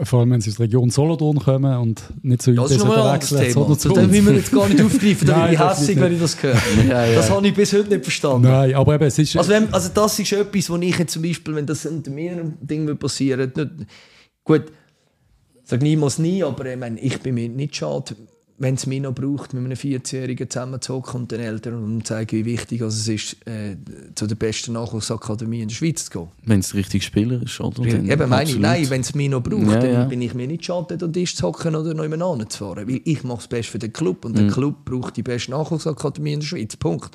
Vor 0.03 0.19
allem, 0.19 0.31
wenn 0.31 0.41
sie 0.41 0.51
aus 0.51 0.57
der 0.57 0.65
Region 0.65 0.91
Solothurn 0.91 1.39
kommen 1.39 1.77
und 1.79 2.03
nicht 2.21 2.43
zu 2.43 2.53
Das 2.53 2.69
ist 2.71 2.77
nochmal 2.77 2.99
ein 2.99 3.07
anderes 3.13 3.29
Thema. 3.29 3.51
sondern 3.51 3.79
zu 3.79 3.89
das 3.89 3.97
uns. 3.97 4.11
müssen 4.11 4.25
wir 4.27 4.33
jetzt 4.35 4.51
gar 4.51 4.69
nicht 4.69 4.81
aufgreifen, 4.85 5.27
da 5.27 5.45
bin 5.47 5.53
ich 5.53 5.87
nicht. 5.87 5.99
wenn 5.99 6.13
ich 6.13 6.19
das 6.19 6.43
höre. 6.43 6.55
Ja, 6.87 7.05
ja. 7.05 7.15
Das 7.15 7.29
habe 7.31 7.47
ich 7.47 7.53
bis 7.55 7.73
heute 7.73 7.89
nicht 7.89 8.03
verstanden. 8.03 8.43
Nein, 8.47 8.75
aber 8.75 8.95
eben, 8.95 9.03
es 9.05 9.17
ist... 9.17 9.35
Also, 9.35 9.49
wenn, 9.49 9.73
also 9.73 9.89
das 9.91 10.19
ist 10.19 10.31
etwas, 10.31 10.69
wo 10.69 10.77
ich 10.77 10.97
jetzt 10.97 11.13
zum 11.13 11.23
Beispiel, 11.23 11.55
wenn 11.55 11.65
das 11.65 11.85
unter 11.87 12.11
meinem 12.11 12.53
Ding 12.61 12.85
würde 12.85 12.99
passieren 12.99 13.51
nicht, 13.55 13.69
gut, 14.43 14.65
sag 15.63 15.81
niemals 15.81 16.19
nie, 16.19 16.43
aber 16.43 16.65
ich, 16.67 16.77
meine, 16.77 16.99
ich 16.99 17.19
bin 17.19 17.33
mir 17.33 17.49
nicht 17.49 17.75
schade, 17.75 18.15
wenn 18.61 18.75
es 18.75 18.85
mich 18.85 19.01
noch 19.01 19.13
braucht, 19.13 19.53
mit 19.53 19.63
einem 19.63 19.73
14-Jährigen 19.77 20.49
zusammenzocken 20.49 21.21
und 21.21 21.31
den 21.31 21.39
Eltern 21.39 21.75
und 21.81 22.05
zeigen, 22.05 22.31
wie 22.37 22.45
wichtig 22.45 22.81
es 22.81 23.07
ist, 23.07 23.37
äh, 23.47 23.77
zu 24.15 24.27
der 24.27 24.35
besten 24.35 24.73
Nachwuchsakademie 24.73 25.61
in 25.61 25.69
der 25.69 25.75
Schweiz 25.75 26.05
zu 26.05 26.11
gehen. 26.11 26.27
Wenn 26.45 26.59
es 26.59 26.67
der 26.69 26.79
richtige 26.79 27.03
Spieler 27.03 27.41
ist, 27.41 27.59
oder? 27.61 27.83
Eben 27.85 28.29
meine 28.29 28.49
ich, 28.49 28.59
nein, 28.59 28.89
wenn 28.89 29.01
es 29.01 29.15
mich 29.15 29.29
noch 29.29 29.41
braucht, 29.41 29.63
Ja, 29.65 29.79
dann 29.79 29.91
ja. 29.93 30.03
bin 30.05 30.21
ich 30.21 30.33
mir 30.33 30.45
nicht 30.45 30.65
schade, 30.65 30.97
dort 30.97 31.01
den 31.01 31.13
Tisch 31.13 31.35
zu 31.35 31.47
hocken 31.47 31.73
oder 31.75 31.93
noch 31.93 32.03
jemanden 32.03 32.49
zu 32.49 32.57
fahren. 32.59 32.87
Weil 32.87 33.01
ich 33.05 33.23
mache 33.23 33.37
das 33.37 33.47
Beste 33.47 33.71
für 33.71 33.79
den 33.79 33.93
Club 33.93 34.25
und 34.25 34.35
der 34.37 34.43
Mhm. 34.45 34.51
Club 34.51 34.85
braucht 34.85 35.15
die 35.17 35.23
beste 35.23 35.51
Nachwuchsakademie 35.51 36.33
in 36.33 36.39
der 36.41 36.47
Schweiz. 36.47 36.75
Punkt. 36.75 37.11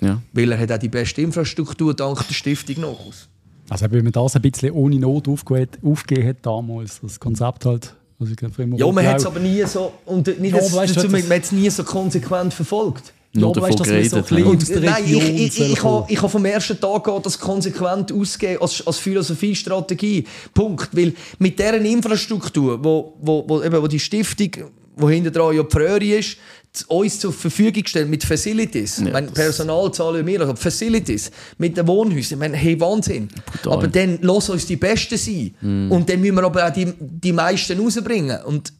Ja. 0.00 0.20
Weil 0.32 0.52
er 0.52 0.58
hat 0.58 0.72
auch 0.72 0.78
die 0.78 0.88
beste 0.88 1.22
Infrastruktur 1.22 1.94
dank 1.94 2.26
der 2.26 2.34
Stiftung 2.34 2.80
Nachwuchs. 2.82 3.28
Also 3.68 3.86
wenn 3.90 4.04
man 4.04 4.12
das 4.12 4.36
ein 4.36 4.42
bisschen 4.42 4.72
ohne 4.72 4.98
Not 4.98 5.26
aufgegeben 5.28 6.28
hat 6.28 6.36
damals, 6.42 7.00
das 7.00 7.18
Konzept 7.18 7.64
halt. 7.64 7.94
Also 8.18 8.32
ich 8.32 8.36
glaube, 8.38 8.54
Ja, 8.76 8.90
man 8.92 9.06
hat 9.06 9.18
es 9.18 9.26
aber 9.26 9.40
nie 9.40 9.62
so, 9.64 9.92
und 10.06 10.26
nicht, 10.26 10.52
Ja, 10.54 10.58
dass- 10.58 10.72
aber 10.72 10.82
weißt 10.82 10.96
dazu, 10.96 11.08
das- 11.08 11.22
man 11.28 11.36
hat 11.36 11.44
es 11.44 11.52
nie 11.52 11.68
so 11.70 11.84
konsequent 11.84 12.54
verfolgt. 12.54 13.12
Ja, 13.32 13.40
Nur 13.42 13.52
davon 13.52 13.68
weißt 13.68 13.80
dass 13.80 13.86
so 13.88 14.22
geredet, 14.22 14.30
ja. 14.30 14.46
aus 14.46 14.64
der 14.64 14.80
Nein, 14.80 15.04
ich, 15.06 15.58
ich, 15.58 15.72
ich, 15.72 15.84
habe, 15.84 16.06
ich 16.10 16.16
habe 16.18 16.28
vom 16.30 16.44
ersten 16.46 16.80
Tag 16.80 17.06
an 17.08 17.20
das 17.22 17.38
konsequent 17.38 18.10
ausgeben 18.10 18.62
als, 18.62 18.86
als 18.86 18.96
Philosophiestrategie. 18.98 20.24
Punkt. 20.54 20.88
Weil 20.96 21.12
mit 21.38 21.58
dieser 21.58 21.74
Infrastruktur, 21.74 22.82
wo, 22.82 23.14
wo, 23.20 23.44
wo, 23.46 23.62
eben, 23.62 23.82
wo 23.82 23.86
die 23.86 23.98
Stiftung, 24.00 24.50
wo 24.96 25.10
hinter 25.10 25.30
dran 25.30 25.54
ja 25.54 25.62
die 25.62 25.68
Pröri 25.68 26.14
ist, 26.18 26.38
uns 26.84 27.18
zur 27.20 27.32
Verfügung 27.32 27.86
stellt 27.86 28.08
mit 28.08 28.24
Facilities. 28.24 29.00
meine, 29.00 29.26
das- 29.28 29.34
Personal 29.34 29.92
zahlen 29.92 30.26
wir, 30.26 30.40
aber 30.42 30.56
Facilities. 30.56 31.30
Mit 31.58 31.76
den 31.76 31.86
Wohnhäusern. 31.86 32.22
Ich 32.34 32.36
meine, 32.38 32.56
hey, 32.56 32.78
Wahnsinn. 32.80 33.28
Brutal. 33.62 33.72
Aber 33.72 33.88
dann 33.88 34.18
lass 34.22 34.48
uns 34.48 34.66
die 34.66 34.76
Besten 34.76 35.16
sein. 35.18 35.54
Und 35.90 36.08
dann 36.08 36.20
müssen 36.20 36.34
wir 36.36 36.44
aber 36.44 36.66
auch 36.66 36.72
die, 36.72 36.92
die 36.98 37.32
meisten 37.32 37.78
rausbringen. 37.80 38.42
Und 38.44 38.72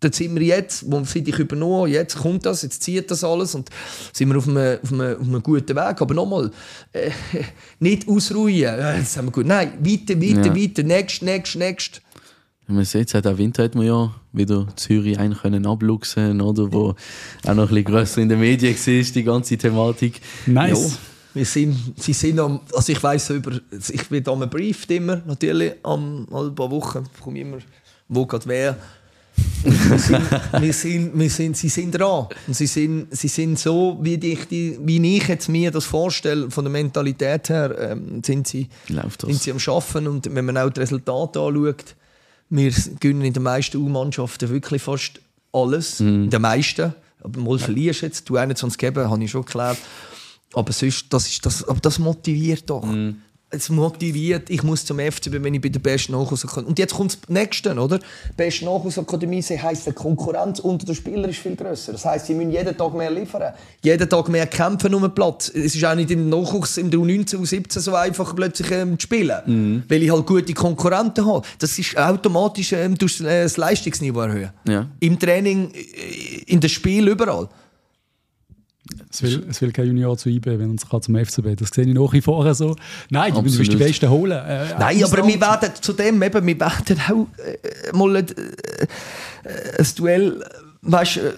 da 0.00 0.12
sind 0.12 0.34
wir 0.38 0.42
jetzt, 0.42 0.84
wo 0.90 1.02
seit 1.04 1.26
ich 1.26 1.38
übernommen 1.38 1.78
habe, 1.78 1.88
jetzt 1.88 2.16
kommt 2.18 2.44
das, 2.44 2.60
jetzt 2.60 2.82
zieht 2.82 3.10
das 3.10 3.24
alles 3.24 3.54
und 3.54 3.70
sind 4.12 4.28
wir 4.28 4.36
auf 4.36 4.46
einem, 4.46 4.78
auf 4.82 4.92
einem, 4.92 5.16
auf 5.18 5.26
einem 5.26 5.42
guten 5.42 5.74
Weg. 5.74 6.00
Aber 6.02 6.12
nochmal, 6.14 6.50
äh, 6.92 7.10
nicht 7.78 8.06
ausruhen, 8.06 8.52
ja, 8.54 8.96
jetzt 8.96 9.16
haben 9.16 9.28
wir 9.28 9.32
gut. 9.32 9.46
Nein, 9.46 9.72
weiter, 9.80 10.20
weiter, 10.20 10.46
Ja. 10.48 10.56
weiter, 10.56 10.82
next, 10.82 11.22
next, 11.22 11.56
next. 11.56 12.02
Wenn 12.66 12.76
man 12.76 12.84
sieht, 12.84 13.10
seit 13.10 13.26
auch 13.26 13.36
Winter 13.36 13.64
hat 13.64 13.74
man 13.74 13.86
ja 13.86 14.14
wieder 14.32 14.66
Zürich 14.76 15.18
einen 15.18 15.36
können 15.36 15.66
abluchsen, 15.66 16.40
oder? 16.40 16.72
Wo 16.72 16.94
auch 17.46 17.54
noch 17.54 17.64
ein 17.64 17.68
bisschen 17.68 17.84
grösser 17.84 18.22
in 18.22 18.28
den 18.30 18.40
Medien 18.40 18.74
war, 18.74 19.12
die 19.14 19.22
ganze 19.22 19.58
Thematik. 19.58 20.20
Nice. 20.46 20.98
Wir 21.34 21.44
sind, 21.44 21.76
sie 21.98 22.12
sind 22.12 22.38
am, 22.38 22.60
also 22.72 22.92
ich 22.92 23.20
so 23.20 23.34
über, 23.34 23.60
ich 23.72 24.10
werde 24.10 24.30
am 24.30 24.48
brieft 24.48 24.90
immer, 24.92 25.20
natürlich, 25.26 25.74
am, 25.82 26.26
alle 26.30 26.52
paar 26.52 26.70
Wochen 26.70 27.04
komme 27.20 27.38
ich 27.38 27.44
immer, 27.44 27.58
wo 28.08 28.24
geht 28.24 28.46
wer. 28.46 28.76
Wir 29.64 29.98
sind, 29.98 30.22
wir 30.60 30.72
sind, 30.72 31.18
wir 31.18 31.30
sind, 31.30 31.56
sie 31.56 31.68
sind 31.68 31.90
dran. 31.90 32.28
Und 32.46 32.54
sie 32.54 32.68
sind, 32.68 33.08
sie 33.10 33.26
sind 33.26 33.58
so, 33.58 33.98
wie 34.00 34.14
ich, 34.14 34.46
die, 34.46 34.78
wie 34.80 35.16
ich 35.16 35.26
jetzt 35.26 35.48
mir 35.48 35.72
das 35.72 35.86
vorstelle, 35.86 36.50
von 36.52 36.64
der 36.64 36.70
Mentalität 36.70 37.48
her, 37.48 37.74
ähm, 37.80 38.22
sind, 38.24 38.46
sie, 38.46 38.68
Läuft 38.88 39.24
das. 39.24 39.30
sind 39.30 39.42
sie 39.42 39.50
am 39.50 39.58
Arbeiten. 39.74 40.06
Und 40.06 40.32
wenn 40.32 40.44
man 40.44 40.56
auch 40.56 40.70
die 40.70 40.80
Resultate 40.80 41.40
anschaut, 41.40 41.96
wir 42.56 42.72
gewinnen 43.00 43.22
in 43.22 43.32
den 43.32 43.42
meisten 43.42 43.78
U-Mannschaften 43.78 44.48
wirklich 44.50 44.82
fast 44.82 45.20
alles. 45.52 46.00
In 46.24 46.30
den 46.30 46.42
meisten. 46.42 46.94
Aber 47.20 47.40
mal 47.40 47.58
verlierst 47.58 48.02
jetzt, 48.02 48.28
du 48.28 48.36
21 48.36 48.78
geben, 48.78 49.08
habe 49.08 49.24
ich 49.24 49.30
schon 49.30 49.44
geklärt. 49.44 49.78
Aber 50.52 50.72
sonst, 50.72 51.06
das, 51.12 51.26
ist, 51.28 51.44
das, 51.44 51.66
aber 51.66 51.80
das 51.80 51.98
motiviert 51.98 52.68
doch. 52.68 52.84
Es 53.54 53.70
motiviert, 53.70 54.50
ich 54.50 54.62
muss 54.62 54.84
zum 54.84 54.98
FCB, 54.98 55.42
wenn 55.42 55.54
ich 55.54 55.60
bei 55.60 55.68
der 55.68 55.80
besten 55.80 56.12
Nachwuchsakademie... 56.12 56.68
Und 56.68 56.78
jetzt 56.78 56.94
kommt 56.94 57.12
das 57.12 57.28
Nächste, 57.28 57.74
oder? 57.74 57.98
Die 57.98 58.32
beste 58.36 58.64
Nachwuchsakademie 58.64 59.42
heisst, 59.42 59.86
die 59.86 59.92
Konkurrenz 59.92 60.58
unter 60.60 60.86
den 60.86 60.94
Spielern 60.94 61.30
ist 61.30 61.38
viel 61.38 61.56
grösser. 61.56 61.92
Das 61.92 62.04
heisst, 62.04 62.26
sie 62.26 62.34
müssen 62.34 62.50
jeden 62.50 62.76
Tag 62.76 62.94
mehr 62.94 63.10
liefern. 63.10 63.54
Jeden 63.82 64.08
Tag 64.08 64.28
mehr 64.28 64.46
kämpfen 64.46 64.94
um 64.94 65.02
den 65.02 65.14
Platz. 65.14 65.48
Es 65.48 65.74
ist 65.74 65.84
auch 65.84 65.94
nicht 65.94 66.10
im 66.10 66.28
Nachwuchs, 66.28 66.76
im 66.78 66.90
U19, 66.90 67.36
U17 67.36 67.80
so 67.80 67.94
einfach 67.94 68.34
plötzlich 68.34 68.70
ähm, 68.70 68.98
zu 68.98 69.04
spielen. 69.04 69.84
Weil 69.88 70.02
ich 70.02 70.10
halt 70.10 70.26
gute 70.26 70.52
Konkurrenten 70.54 71.26
habe. 71.26 71.46
Das 71.58 71.78
ist 71.78 71.96
automatisch 71.96 72.72
ähm, 72.72 72.94
äh, 72.94 73.42
das 73.42 73.56
Leistungsniveau 73.56 74.20
erhöhen. 74.20 74.50
Ja. 74.66 74.86
Im 75.00 75.18
Training, 75.18 75.70
äh, 75.72 76.42
in 76.46 76.60
den 76.60 76.70
Spielen, 76.70 77.08
überall. 77.08 77.48
Es 79.10 79.22
will, 79.22 79.46
es 79.48 79.62
will 79.62 79.72
kein 79.72 79.86
Junior 79.86 80.16
zu 80.18 80.28
IB, 80.28 80.58
wenn 80.58 80.76
er 80.76 81.00
zum 81.00 81.16
FCB. 81.16 81.56
Das 81.56 81.70
sehe 81.70 81.86
ich 81.86 81.94
nach 81.94 82.12
wie 82.12 82.20
vor 82.20 82.52
so. 82.54 82.76
Nein, 83.10 83.32
du 83.32 83.40
musst 83.40 83.56
die 83.56 83.62
Absolut. 83.62 83.78
Besten 83.78 84.10
holen. 84.10 84.32
Äh, 84.46 84.78
Nein, 84.78 85.04
aber 85.04 85.26
wir 85.26 85.40
werden 85.40 85.70
zu 85.80 85.92
dem 85.94 86.22
eben, 86.22 86.46
wir 86.46 86.60
werden 86.60 87.00
auch 87.08 87.26
äh, 87.38 87.96
mal 87.96 88.16
ein, 88.16 88.26
äh, 88.28 88.86
ein 89.78 89.86
Duell 89.96 90.44
weißt, 90.84 91.16
äh, 91.16 91.32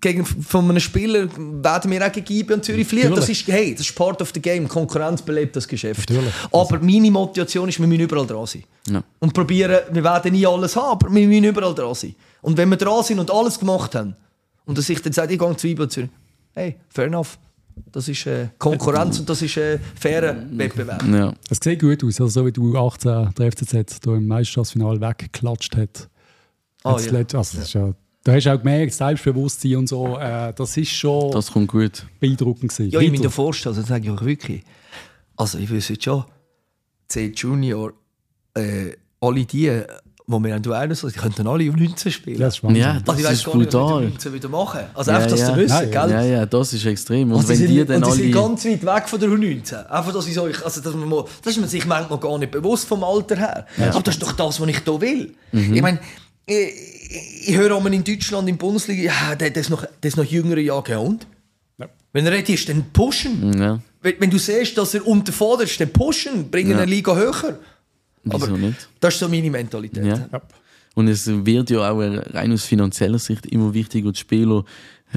gegen, 0.00 0.24
von 0.24 0.68
einem 0.68 0.80
Spieler 0.80 1.28
werden 1.36 1.90
wir 1.90 2.06
auch 2.06 2.12
gegen 2.12 2.32
IB 2.32 2.54
und 2.54 2.64
Zürich 2.64 2.86
verlieren. 2.86 3.14
Das 3.14 3.28
ist, 3.28 3.46
hey, 3.46 3.74
das 3.74 3.86
ist 3.86 3.94
part 3.94 4.20
of 4.22 4.30
the 4.32 4.40
game. 4.40 4.68
Konkurrenz 4.68 5.22
belebt 5.22 5.56
das 5.56 5.66
Geschäft. 5.66 6.08
Natürlich. 6.10 6.32
Aber 6.52 6.78
meine 6.80 7.10
Motivation 7.10 7.68
ist, 7.68 7.80
wir 7.80 7.86
müssen 7.86 8.02
überall 8.02 8.26
dran 8.26 8.46
sein. 8.46 8.64
Ja. 8.88 9.02
Und 9.18 9.32
probieren, 9.32 9.80
wir 9.90 10.04
werden 10.04 10.32
nie 10.32 10.46
alles 10.46 10.76
haben, 10.76 10.92
aber 10.92 11.12
wir 11.12 11.26
müssen 11.26 11.44
überall 11.44 11.74
dran 11.74 11.94
sein. 11.94 12.14
Und 12.40 12.56
wenn 12.56 12.68
wir 12.68 12.76
dran 12.76 13.02
sind 13.02 13.18
und 13.18 13.30
alles 13.30 13.58
gemacht 13.58 13.94
haben, 13.94 14.14
und 14.64 14.78
dass 14.78 14.88
ich 14.88 15.02
dann 15.02 15.12
sage, 15.12 15.34
ich 15.34 15.40
gehe 15.40 15.56
zu 15.56 15.66
IB 15.66 15.82
und 15.82 15.90
Zürich, 15.90 16.10
hey, 16.54 16.76
fair 16.88 17.06
enough. 17.06 17.38
Das 17.90 18.06
ist 18.08 18.26
äh, 18.26 18.48
Konkurrenz 18.58 19.18
und 19.18 19.28
das 19.28 19.40
ist 19.40 19.56
äh, 19.56 19.78
fairer 19.98 20.36
Wettbewerb. 20.50 21.02
Ja. 21.08 21.32
Es 21.48 21.58
sieht 21.62 21.80
gut 21.80 22.04
aus, 22.04 22.20
also 22.20 22.28
so 22.40 22.46
wie 22.46 22.52
du 22.52 22.76
18 22.76 23.30
der 23.38 23.50
FCZ 23.52 24.00
da 24.00 24.14
im 24.14 24.26
Meisterschaftsfinale 24.26 25.00
weggeklatscht 25.00 25.76
hat. 25.76 26.08
Ah, 26.84 26.98
ja. 27.00 27.10
let- 27.12 27.34
also, 27.34 27.56
das 27.56 27.66
ist 27.68 27.72
ja, 27.72 27.92
da 28.24 28.32
hast 28.34 28.44
du 28.44 28.52
auch 28.54 28.58
gemerkt, 28.58 28.92
Selbstbewusstsein 28.92 29.76
und 29.76 29.88
so, 29.88 30.18
äh, 30.18 30.52
das 30.54 30.76
ist 30.76 30.90
schon 30.90 31.30
Das 31.32 31.50
kommt 31.50 31.68
gut. 31.68 32.06
beeindruckend 32.20 32.72
gewesen. 32.72 32.90
Ja, 32.90 33.00
ich 33.00 33.10
mir 33.10 33.30
vorstellen, 33.30 33.74
das 33.74 33.86
sage 33.86 34.04
ich 34.04 34.10
euch 34.10 34.24
wirklich. 34.24 34.62
Also 35.36 35.58
ich 35.58 35.72
weiß 35.72 35.88
jetzt 35.88 36.04
schon, 36.04 36.24
C 37.08 37.32
Junior, 37.34 37.94
äh, 38.54 38.92
alle 39.20 39.44
die, 39.46 39.82
wo 40.26 40.38
wir 40.38 40.54
haben 40.54 40.62
Duell 40.62 40.94
so, 40.94 41.08
die 41.08 41.18
könnten 41.18 41.46
alle 41.46 41.68
um 41.68 41.76
19 41.76 42.12
spielen. 42.12 42.38
Ja, 42.40 42.46
das 42.46 42.58
ist. 42.58 42.62
Ja, 42.76 42.92
also 42.92 43.04
das 43.04 43.18
ich 43.18 43.24
weiss 43.24 43.32
ist 43.32 43.44
gar 43.44 43.56
nicht, 43.56 43.66
was 43.66 43.74
wir 43.74 43.80
brutal. 43.80 44.02
19 44.04 44.32
wieder 44.34 44.48
machen. 44.48 44.80
Also 44.94 45.10
Ja, 45.10 45.16
einfach, 45.16 45.30
dass 45.30 45.40
ja. 45.40 45.50
ihr 45.50 45.56
wisst, 45.56 45.74
Nein, 45.74 45.90
gell? 45.90 46.10
Ja, 46.10 46.22
ja, 46.22 46.46
das 46.46 46.72
ist 46.72 46.86
extrem. 46.86 47.30
Und 47.32 47.36
Also 47.38 47.48
wenn 47.48 47.58
die 47.58 47.66
die 47.66 47.74
sind, 47.78 47.90
dann 47.90 48.04
und 48.04 48.16
die 48.16 48.22
sind 48.22 48.36
alle. 48.36 48.46
ganz 48.48 48.64
weit 48.64 48.82
weg 48.86 49.08
von 49.08 49.20
der 49.20 49.28
U19. 49.30 49.86
Einfach, 49.86 50.12
dass 50.12 50.26
ich 50.28 50.38
euch, 50.38 50.64
also, 50.64 50.80
dass 50.80 50.94
man 50.94 51.08
mal, 51.08 51.24
das 51.42 51.52
ist 51.54 51.60
man 51.60 51.68
sich 51.68 51.84
manchmal 51.86 52.18
gar 52.20 52.38
nicht 52.38 52.52
bewusst 52.52 52.86
vom 52.86 53.02
Alter 53.04 53.36
her. 53.36 53.66
Aber 53.90 54.00
das 54.02 54.14
ist 54.14 54.22
doch 54.22 54.32
das, 54.32 54.60
was 54.60 54.68
ich 54.68 54.78
hier 54.84 55.00
will. 55.00 55.34
Mhm. 55.50 55.74
Ich 55.74 55.82
meine, 55.82 55.98
ich, 56.46 57.48
ich 57.48 57.56
höre 57.56 57.74
auch 57.74 57.82
mal 57.82 57.92
in 57.92 58.04
Deutschland, 58.04 58.48
in 58.48 58.56
der 58.56 58.64
Bundesliga, 58.64 59.02
ja, 59.02 59.34
der, 59.34 59.50
der, 59.50 59.60
ist 59.60 59.70
noch, 59.70 59.84
der 60.02 60.08
ist 60.08 60.16
noch 60.16 60.24
jüngere 60.24 60.58
Jahre 60.60 60.98
und? 61.00 61.26
Ja. 61.78 61.86
Wenn 62.12 62.26
er 62.26 62.32
ready 62.32 62.54
ist, 62.54 62.68
dann 62.68 62.84
pushen. 62.92 63.58
Ja, 63.60 63.80
Wenn, 64.02 64.14
wenn 64.18 64.30
du 64.30 64.38
siehst, 64.38 64.76
dass 64.78 64.94
er 64.94 65.06
unterfordert 65.06 65.68
ist, 65.68 65.80
dann 65.80 65.90
pushen, 65.90 66.50
bringen 66.50 66.70
Ja. 66.72 66.76
eine 66.78 66.86
Liga 66.86 67.14
höher. 67.14 67.58
Wieso 68.24 68.46
Aber- 68.46 68.58
nicht? 68.58 68.88
Das 69.00 69.14
ist 69.14 69.20
so 69.20 69.28
meine 69.28 69.50
Mentalität. 69.50 70.04
Ja. 70.04 70.28
Ja. 70.32 70.42
Und 70.94 71.08
es 71.08 71.26
wird 71.26 71.70
ja 71.70 71.90
auch 71.90 71.98
rein 71.98 72.52
aus 72.52 72.64
finanzieller 72.64 73.18
Sicht 73.18 73.46
immer 73.46 73.72
wichtiger, 73.72 74.12
die 74.12 74.18
Spieler 74.18 74.64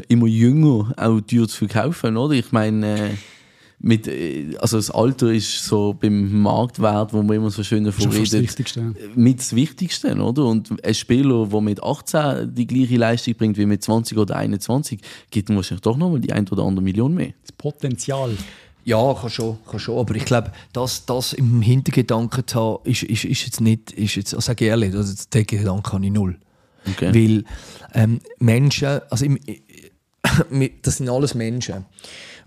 immer 0.07 0.27
jünger 0.27 0.93
auch 0.97 1.19
teuer 1.21 1.47
zu 1.47 1.57
verkaufen, 1.67 2.15
oder? 2.17 2.33
Ich 2.33 2.51
meine, 2.51 3.09
äh, 3.09 3.09
mit, 3.79 4.07
äh, 4.07 4.55
also 4.59 4.77
das 4.77 4.89
Alter 4.89 5.33
ist 5.33 5.65
so 5.65 5.93
beim 5.93 6.41
Marktwert, 6.41 7.11
wo 7.13 7.21
man 7.21 7.35
immer 7.35 7.49
so 7.51 7.61
schön 7.61 7.83
davon 7.83 8.03
fast 8.05 8.15
das 8.15 8.33
redet, 8.33 8.43
Wichtigste. 8.49 8.93
mit 9.15 9.39
das 9.39 9.53
Wichtigste, 9.55 10.15
oder? 10.15 10.45
Und 10.45 10.83
ein 10.83 10.93
Spieler, 10.93 11.45
der 11.47 11.61
mit 11.61 11.83
18 11.83 12.55
die 12.55 12.67
gleiche 12.67 12.95
Leistung 12.97 13.35
bringt 13.35 13.57
wie 13.57 13.65
mit 13.65 13.83
20 13.83 14.17
oder 14.17 14.37
21, 14.37 15.01
gibt 15.29 15.49
ihm 15.49 15.57
wahrscheinlich 15.57 15.81
doch 15.81 15.97
nochmal 15.97 16.21
die 16.21 16.31
ein 16.31 16.47
oder 16.47 16.63
andere 16.63 16.83
Million 16.83 17.13
mehr. 17.13 17.33
Das 17.41 17.51
Potenzial. 17.51 18.31
Ja, 18.85 19.15
kann 19.15 19.29
schon, 19.31 19.57
kann 19.69 19.79
schon. 19.79 19.97
Aber 19.97 20.13
ich 20.15 20.25
glaube, 20.25 20.51
das, 20.71 21.05
das 21.05 21.33
im 21.33 21.61
Hintergedanken 21.61 22.45
zu 22.45 22.59
haben, 22.59 22.79
ist, 22.83 23.01
ist, 23.03 23.25
ist 23.25 23.45
jetzt 23.45 23.59
nicht, 23.59 23.91
ist 23.91 24.15
jetzt, 24.15 24.33
also 24.35 24.45
sage 24.45 24.65
ich 24.65 24.69
ehrlich, 24.69 24.93
also 24.93 25.13
den 25.33 25.45
Gedanken 25.45 25.91
habe 25.91 26.05
ich 26.05 26.11
null. 26.11 26.37
Okay. 26.87 27.13
Weil 27.13 27.43
ähm, 27.95 28.21
Menschen, 28.37 29.01
also 29.09 29.25
im, 29.25 29.39
das 30.83 30.97
sind 30.97 31.09
alles 31.09 31.33
Menschen. 31.33 31.85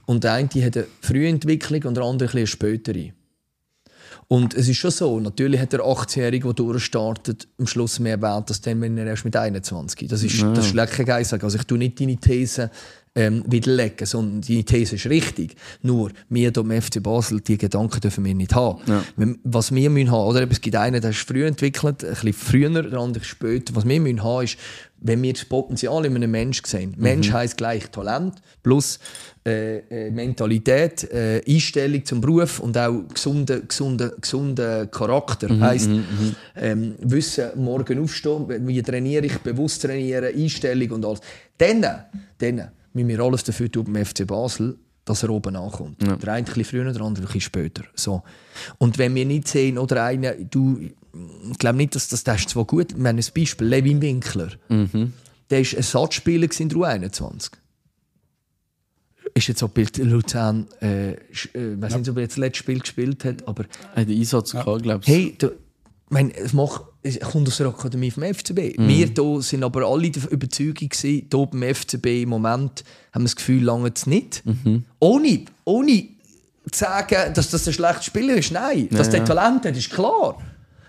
Und 0.06 0.22
der 0.22 0.34
eine 0.34 0.48
hat 0.48 0.76
eine 0.76 0.86
frühe 1.00 1.28
Entwicklung 1.28 1.82
und 1.82 1.96
der 1.96 2.04
andere 2.04 2.30
eine 2.38 2.46
spätere. 2.46 3.12
Und 4.28 4.54
es 4.54 4.68
ist 4.68 4.76
schon 4.76 4.90
so, 4.90 5.18
natürlich 5.18 5.60
hat 5.60 5.72
der 5.72 5.80
18-Jährige, 5.80 6.46
der 6.46 6.54
durchstartet, 6.54 7.48
am 7.58 7.66
Schluss 7.66 7.98
mehr 7.98 8.20
Wert 8.20 8.50
als 8.50 8.60
dann, 8.60 8.80
wenn 8.80 8.96
er 8.98 9.06
erst 9.06 9.24
mit 9.24 9.34
21. 9.34 10.06
Das 10.08 10.22
ist, 10.22 10.40
das 10.42 10.66
ist 10.66 10.74
lecker 10.74 11.04
geil. 11.04 11.26
Also 11.28 11.58
ich 11.58 11.64
tue 11.64 11.78
nicht 11.78 11.98
deine 11.98 12.16
These 12.16 12.70
ähm, 13.18 13.42
widerlegen, 13.48 14.06
sondern 14.06 14.42
deine 14.42 14.64
These 14.64 14.94
ist 14.94 15.06
richtig. 15.06 15.56
Nur, 15.82 16.10
wir 16.28 16.50
hier 16.52 16.56
im 16.62 16.70
FC 16.82 17.02
Basel, 17.02 17.40
die 17.40 17.58
Gedanken 17.58 18.00
dürfen 18.00 18.24
wir 18.24 18.34
nicht 18.34 18.54
haben. 18.54 18.78
Wenn- 19.16 19.38
Was 19.42 19.74
wir 19.74 19.90
müssen 19.90 20.10
haben, 20.12 20.28
oder? 20.28 20.46
Es 20.50 20.60
gibt 20.60 20.76
einen, 20.76 21.00
der 21.00 21.10
ist 21.10 21.18
früh 21.26 21.44
entwickelt, 21.44 22.04
ein 22.04 22.10
bisschen 22.10 22.32
früher, 22.32 22.82
der 22.82 22.98
andere 22.98 23.24
später. 23.24 23.74
Was 23.74 23.86
wir 23.88 24.00
müssen 24.00 24.22
haben, 24.22 24.44
ist, 24.44 24.56
wenn 25.00 25.22
wir 25.22 25.32
das 25.32 25.44
Potenzial 25.44 26.04
in 26.06 26.14
einem 26.16 26.30
Menschen 26.30 26.64
sehen. 26.66 26.94
Mensch 26.96 27.32
heisst 27.32 27.56
gleich 27.56 27.88
Talent 27.90 28.34
plus 28.62 28.98
äh, 29.46 29.78
äh, 29.78 30.10
Mentalität, 30.10 31.04
äh, 31.12 31.40
Einstellung 31.48 32.04
zum 32.04 32.20
Beruf 32.20 32.58
und 32.60 32.76
auch 32.76 33.02
gesunder 33.14 33.60
gesunde, 33.60 34.14
gesunde 34.20 34.88
Charakter. 34.90 35.48
heisst, 35.60 35.88
ähm, 36.56 36.94
wissen, 37.00 37.50
morgen 37.56 38.02
aufstehen, 38.02 38.46
wie 38.66 38.82
trainiere 38.82 39.26
ich, 39.26 39.38
bewusst 39.38 39.82
trainieren, 39.82 40.34
Einstellung 40.36 40.90
und 40.90 41.04
alles. 41.04 41.20
Dann, 41.56 41.86
dann 42.38 42.68
müssen 43.04 43.08
wir 43.08 43.20
alles 43.20 43.44
dafür 43.44 43.70
tun 43.70 43.84
beim 43.92 44.04
FC 44.04 44.26
Basel, 44.26 44.76
dass 45.04 45.22
er 45.22 45.30
oben 45.30 45.56
ankommt. 45.56 46.00
Der 46.02 46.10
eine 46.10 46.32
ein 46.32 46.44
bisschen 46.44 46.64
früher, 46.64 46.92
der 46.92 47.00
andere 47.02 47.24
ein 47.24 47.26
bisschen 47.26 47.40
später. 47.40 47.84
So. 47.94 48.22
Und 48.78 48.98
wenn 48.98 49.14
wir 49.14 49.24
nicht 49.24 49.48
sehen, 49.48 49.78
oder 49.78 50.04
einer, 50.04 50.32
du, 50.32 50.78
ich 50.80 51.58
glaube 51.58 51.78
nicht, 51.78 51.94
dass 51.94 52.08
das, 52.08 52.24
das 52.24 52.40
ist 52.40 52.50
zwar 52.50 52.64
gut, 52.64 52.94
wir 52.96 53.08
haben 53.08 53.16
ein 53.18 53.24
Beispiel, 53.34 53.66
Levin 53.66 54.02
Winkler. 54.02 54.48
Der 54.68 55.58
war 55.64 55.72
Ersatzspieler 55.78 56.48
in 56.58 56.68
der 56.68 56.78
U21. 56.78 57.50
Ist 59.34 59.46
jetzt 59.48 59.62
auch 59.62 59.68
bei 59.68 59.86
Luzern, 59.98 60.66
äh, 60.80 61.12
sch- 61.32 61.54
äh, 61.54 61.74
ich 61.74 61.80
weiß 61.82 61.96
nicht, 61.96 62.08
ob 62.08 62.16
er 62.16 62.22
jetzt 62.22 62.32
das 62.32 62.38
letzte 62.38 62.58
Spiel 62.60 62.80
gespielt 62.80 63.24
hat, 63.24 63.46
aber 63.46 63.64
Er 63.94 64.02
hat 64.02 64.08
den 64.08 64.18
Einsatz 64.18 64.52
gehabt, 64.52 64.82
glaube 64.82 65.02
ich. 65.04 65.08
Hey, 65.08 65.34
du, 65.38 65.48
ich 65.48 65.52
meine, 66.10 66.34
es 66.36 66.52
macht, 66.54 66.82
kommt 67.30 67.48
aus 67.48 67.56
der 67.58 67.66
Akademie 67.68 68.10
vom 68.10 68.22
FCB. 68.22 68.58
Wir 68.78 69.06
hier 69.06 69.42
sind 69.42 69.62
aber 69.64 69.86
alle 69.86 70.10
der 70.10 70.30
Überzeugung 70.30 70.90
hier 70.92 71.22
beim 71.30 71.74
FCB 71.74 72.22
im 72.22 72.28
Moment 72.30 72.84
haben 73.12 73.22
wir 73.22 73.28
das 73.28 73.36
Gefühl, 73.36 73.64
lange 73.64 73.92
es 73.94 74.06
nicht. 74.06 74.42
Ohne, 75.00 75.44
ohne 75.64 76.04
zu 76.70 76.78
sagen, 76.78 77.32
dass 77.34 77.50
das 77.50 77.66
ein 77.66 77.72
schlechter 77.72 78.02
Spieler 78.02 78.34
ist. 78.34 78.52
Nein, 78.52 78.88
dass 78.90 79.10
der 79.10 79.24
Talent 79.24 79.64
hat, 79.64 79.76
ist 79.76 79.90
klar. 79.90 80.38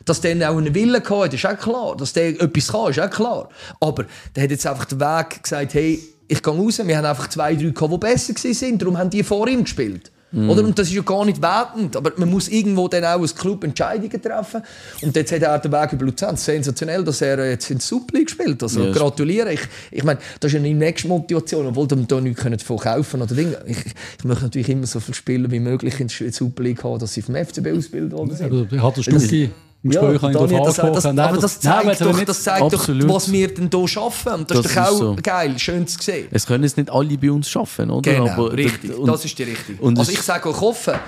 Dass 0.05 0.21
der 0.21 0.49
auch 0.49 0.57
einen 0.57 0.73
Willen 0.73 1.03
hat, 1.03 1.33
ist 1.33 1.45
auch 1.45 1.57
klar. 1.57 1.95
Dass 1.95 2.13
der 2.13 2.29
etwas 2.41 2.67
kann, 2.67 2.89
ist 2.89 2.99
auch 2.99 3.09
klar. 3.09 3.49
Aber 3.79 4.05
der 4.35 4.43
hat 4.43 4.51
jetzt 4.51 4.65
einfach 4.65 4.85
den 4.85 4.99
Weg 4.99 5.43
gesagt, 5.43 5.73
hey, 5.73 5.99
ich 6.27 6.43
gehe 6.43 6.53
raus, 6.53 6.79
wir 6.83 6.97
haben 6.97 7.05
einfach 7.05 7.29
zwei, 7.29 7.55
drei 7.55 7.69
gehabt, 7.69 7.93
die 7.93 7.97
besser 7.97 8.33
waren, 8.33 8.77
darum 8.77 8.97
haben 8.97 9.09
die 9.09 9.23
vor 9.23 9.47
ihm 9.47 9.63
gespielt. 9.63 10.11
Oder? 10.31 10.63
Und 10.63 10.77
das 10.77 10.89
ist 10.89 10.93
ja 10.93 11.01
gar 11.01 11.25
nicht 11.25 11.41
wertend, 11.41 11.97
aber 11.97 12.11
man 12.17 12.29
muss 12.29 12.49
irgendwo 12.49 12.87
dann 12.87 13.03
auch 13.03 13.21
als 13.21 13.35
Club 13.35 13.63
Entscheidungen 13.63 14.21
treffen. 14.21 14.61
Und 15.01 15.15
jetzt 15.15 15.31
hat 15.31 15.41
er 15.41 15.57
den 15.57 15.71
Weg 15.71 15.93
über 15.93 16.05
Luzern. 16.05 16.37
Sensationell, 16.37 17.03
dass 17.03 17.21
er 17.21 17.49
jetzt 17.49 17.69
in 17.71 17.77
der 17.77 17.85
Super 17.85 18.17
League 18.17 18.29
spielt. 18.29 18.61
Also 18.61 18.83
Ja, 18.83 18.91
gratuliere. 18.91 19.53
Ich, 19.53 19.61
ich 19.89 20.03
meine, 20.03 20.19
das 20.39 20.51
ist 20.51 20.57
ja 20.57 20.63
die 20.63 20.73
nächste 20.73 21.07
Motivation, 21.07 21.65
obwohl 21.65 21.89
wir 21.89 21.97
da 21.97 22.21
nichts 22.21 22.41
können 22.41 22.57
davon 22.57 22.77
kaufen 22.77 23.21
oder 23.21 23.33
Dinge. 23.33 23.57
Ich, 23.65 23.77
ich 24.19 24.23
möchte 24.23 24.43
natürlich 24.43 24.69
immer 24.69 24.85
so 24.85 24.99
viele 24.99 25.15
Spieler 25.15 25.49
wie 25.49 25.59
möglich 25.59 25.99
in 25.99 26.07
der 26.07 26.31
Super 26.31 26.63
League 26.63 26.83
haben, 26.83 26.99
dass 26.99 27.13
sie 27.13 27.23
vom 27.23 27.35
FCB 27.35 27.67
ausbilden 27.75 28.11
worden 28.11 28.35
sind. 28.35 28.51
Aber 28.51 28.67
ich 28.71 28.83
hatte 28.83 29.01
Stucki 29.01 29.49
im 29.81 29.91
Ja, 29.91 30.01
habe 30.01 30.15
ich 30.15 30.19
darauf 30.21 30.49
das, 30.49 30.75
das, 30.75 30.79
angesprochen. 30.79 31.19
aber 31.19 31.31
Nein, 31.31 31.41
das 31.41 31.63
nein, 31.63 31.85
zeigt, 31.85 32.01
aber 32.01 32.11
doch, 32.13 32.23
das 32.25 32.43
zeigt 32.43 32.61
Absolut. 32.73 33.03
doch, 33.09 33.15
was 33.15 33.31
wir 33.31 33.53
denn 33.53 33.69
hier 33.73 33.87
schaffen. 33.87 34.33
Und 34.33 34.51
das, 34.51 34.57
Das 34.57 34.65
ist 34.67 34.75
doch 34.77 34.83
auch 34.87 34.97
so. 34.97 35.15
geil, 35.21 35.57
schön 35.59 35.87
zu 35.87 36.01
sehen. 36.01 36.27
Es 36.31 36.45
können 36.45 36.63
es 36.65 36.75
nicht 36.75 36.89
alle 36.89 37.17
bei 37.17 37.31
uns 37.31 37.49
schaffen, 37.49 37.89
oder? 37.89 38.11
Genau, 38.11 38.27
Aber- 38.29 38.53
richtig. 38.53 38.93
und- 38.97 39.07
das 39.07 39.23
ist 39.23 39.37
die 39.39 39.43
richtige. 39.43 39.81
und 39.81 39.97
also 39.97 40.11
ich 40.11 40.21
sage 40.21 40.49
auch 40.49 40.59
hoffe, 40.61 40.99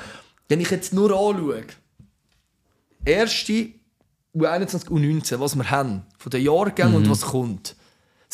wenn 0.47 0.61
ich 0.61 0.69
jetzt 0.69 0.93
nur 0.93 1.09
anschaue, 1.11 1.63
erste 3.05 3.69
U21, 4.35 4.87
U19, 4.89 5.39
was 5.39 5.55
wir 5.55 5.69
haben, 5.69 6.03
von 6.17 6.29
den 6.29 6.43
Jahrgängen 6.43 6.91
Mhm. 6.91 6.97
und 6.97 7.09
was 7.09 7.21
kommt, 7.21 7.75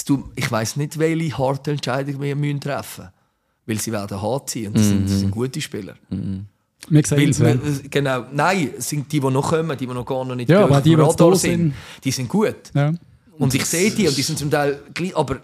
tut- 0.05 0.26
ich 0.35 0.51
weiß 0.51 0.76
nicht, 0.76 0.99
welche 0.99 1.38
harte 1.38 1.72
Entscheidungen 1.72 2.22
wir 2.22 2.35
müssen 2.35 2.59
treffen 2.59 3.05
müssen. 3.05 3.14
Weil 3.65 3.80
sie 3.80 3.91
werden 3.91 4.22
hart 4.22 4.49
sein 4.49 4.68
und 4.68 4.77
das, 4.77 4.85
sind, 4.85 5.01
Mhm. 5.01 5.07
das 5.07 5.19
sind 5.19 5.31
gute 5.31 5.59
Spieler. 5.61 5.95
Wir 6.89 7.03
sehen 7.05 7.18
Weil, 7.18 7.30
es, 7.30 7.39
wenn- 7.39 7.61
weil- 7.64 7.89
genau, 7.89 8.26
nein, 8.31 8.69
es 8.77 8.89
sind 8.89 9.11
die, 9.11 9.19
die 9.19 9.30
noch 9.30 9.49
kommen, 9.49 9.77
die, 9.77 9.85
die 9.88 9.93
noch 9.93 10.05
gar 10.05 10.23
noch 10.26 10.35
nicht 10.35 10.49
Ja, 10.49 10.64
aber 10.64 10.80
die, 10.81 10.89
die 10.89 10.95
Radar 10.95 11.31
da 11.31 11.35
sind, 11.35 11.51
sind. 11.59 11.73
die 12.03 12.11
sind 12.11 12.30
gut. 12.30 12.55
ja. 12.73 12.91
Und 13.39 13.53
ich 13.53 13.65
sehe 13.65 13.91
die 13.91 14.07
und 14.07 14.18
die 14.18 14.23
sind 14.23 14.39
zum 14.39 14.49
Teil 14.49 14.80
gleich, 14.95 15.15
aber 15.15 15.38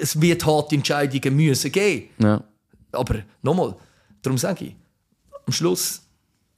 es 0.00 0.20
wird 0.20 0.46
harte 0.46 0.76
Entscheidungen 0.76 1.34
müssen 1.34 1.72
geben. 1.72 2.10
Ja. 2.18 2.44
Aber 2.92 3.16
nochmal, 3.42 3.74
darum 4.22 4.38
sage 4.38 4.66
ich, 4.66 4.76
am 5.46 5.52
Schluss, 5.52 6.00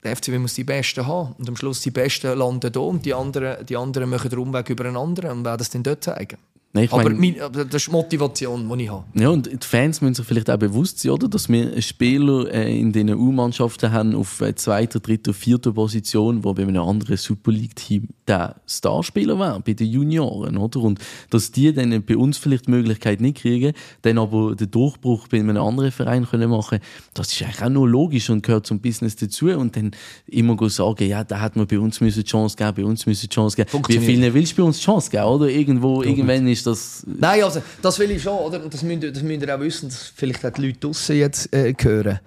der 0.03 0.15
FCB 0.15 0.37
muss 0.37 0.53
die 0.53 0.63
Besten 0.63 1.07
haben. 1.07 1.33
Und 1.39 1.49
am 1.49 1.55
Schluss 1.55 1.79
die 1.81 1.89
Besten 1.89 2.37
landen 2.37 2.69
hier 2.71 2.81
und 2.81 3.03
die 3.05 3.13
anderen, 3.13 3.65
die 3.65 3.75
anderen 3.75 4.09
machen 4.09 4.29
den 4.29 4.37
Umweg 4.39 4.69
über 4.69 4.85
einen 4.85 4.97
anderen 4.97 5.31
und 5.39 5.45
werden 5.45 5.61
es 5.61 5.69
dann 5.71 5.81
dort 5.81 6.03
zeigen. 6.03 6.37
Nein, 6.75 6.87
aber, 6.91 7.09
mein- 7.11 7.39
aber 7.39 7.65
das 7.65 7.75
ist 7.83 7.87
die 7.87 7.91
Motivation, 7.91 8.67
die 8.77 8.83
ich 8.83 8.89
habe. 8.89 9.03
Ja, 9.13 9.29
und 9.29 9.45
die 9.45 9.57
Fans 9.67 10.01
müssen 10.01 10.15
sich 10.15 10.25
vielleicht 10.25 10.49
auch 10.49 10.57
bewusst 10.57 10.99
sein, 10.99 11.11
oder? 11.11 11.27
dass 11.27 11.47
wir 11.47 11.79
Spieler 11.81 12.51
äh, 12.51 12.79
in 12.79 12.91
den 12.91 13.13
U-Mannschaften 13.13 13.91
haben 13.91 14.15
auf 14.15 14.41
äh, 14.41 14.55
zweiter, 14.55 14.99
dritter, 14.99 15.33
vierter 15.33 15.71
Position, 15.71 16.43
wo 16.43 16.53
bei 16.53 16.63
einem 16.63 16.81
anderen 16.81 17.17
Super 17.17 17.51
League-Team 17.51 18.07
der 18.27 18.55
Starspieler 18.65 19.37
wäre, 19.37 19.61
bei 19.63 19.73
den 19.73 19.87
Junioren. 19.87 20.57
Oder? 20.57 20.79
Und 20.79 20.99
dass 21.29 21.51
die 21.51 21.71
dann 21.73 22.03
bei 22.03 22.17
uns 22.17 22.39
vielleicht 22.39 22.65
die 22.67 22.71
Möglichkeit 22.71 23.21
nicht 23.21 23.37
kriegen, 23.37 23.73
dann 24.01 24.17
aber 24.17 24.55
den 24.55 24.71
Durchbruch 24.71 25.27
bei 25.27 25.39
einem 25.39 25.57
anderen 25.57 25.91
Verein 25.91 26.25
können 26.25 26.49
machen 26.49 26.79
das 27.13 27.31
ist 27.31 27.41
eigentlich 27.43 27.61
auch 27.61 27.69
nur 27.69 27.87
logisch 27.87 28.29
und 28.29 28.43
gehört 28.43 28.65
zum 28.65 28.79
Business 28.79 29.15
dazu. 29.15 29.47
Und 29.47 29.75
dann 29.75 29.91
immer 30.27 30.57
sagen, 30.69 31.07
ja, 31.07 31.23
da 31.23 31.39
hat 31.39 31.55
man 31.55 31.67
bei 31.67 31.79
uns 31.79 32.01
müssen 32.01 32.23
die 32.23 32.29
Chance 32.29 32.55
geben, 32.57 32.73
bei 32.75 32.85
uns 32.85 33.05
müssen 33.05 33.27
die 33.29 33.33
Chance 33.35 33.55
geben. 33.55 33.69
Wie 33.87 33.99
vielen 33.99 34.33
willst 34.33 34.53
du 34.53 34.61
bei 34.61 34.63
uns 34.63 34.77
die 34.79 34.85
Chance 34.85 35.09
geben? 35.11 35.23
Oder? 35.25 35.49
Irgendwo, 35.49 36.01
irgendwann 36.01 36.47
ist 36.47 36.62
das 36.63 37.03
Nein, 37.05 37.43
also, 37.43 37.61
das 37.81 37.99
will 37.99 38.11
ich 38.11 38.21
schon, 38.23 38.37
oder? 38.37 38.63
Und 38.63 38.73
das 38.73 38.81
müsst, 38.83 39.03
ihr- 39.03 39.11
das 39.11 39.23
müsst 39.23 39.41
ihr 39.41 39.55
auch 39.55 39.59
wissen, 39.59 39.89
dass 39.89 40.07
vielleicht 40.15 40.45
auch 40.45 40.51
die 40.51 40.67
Leute 40.67 40.79
draussen 40.79 41.15
jetzt 41.17 41.53
äh, 41.53 41.73
hören. 41.79 42.19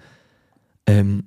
Ähm, 0.85 1.23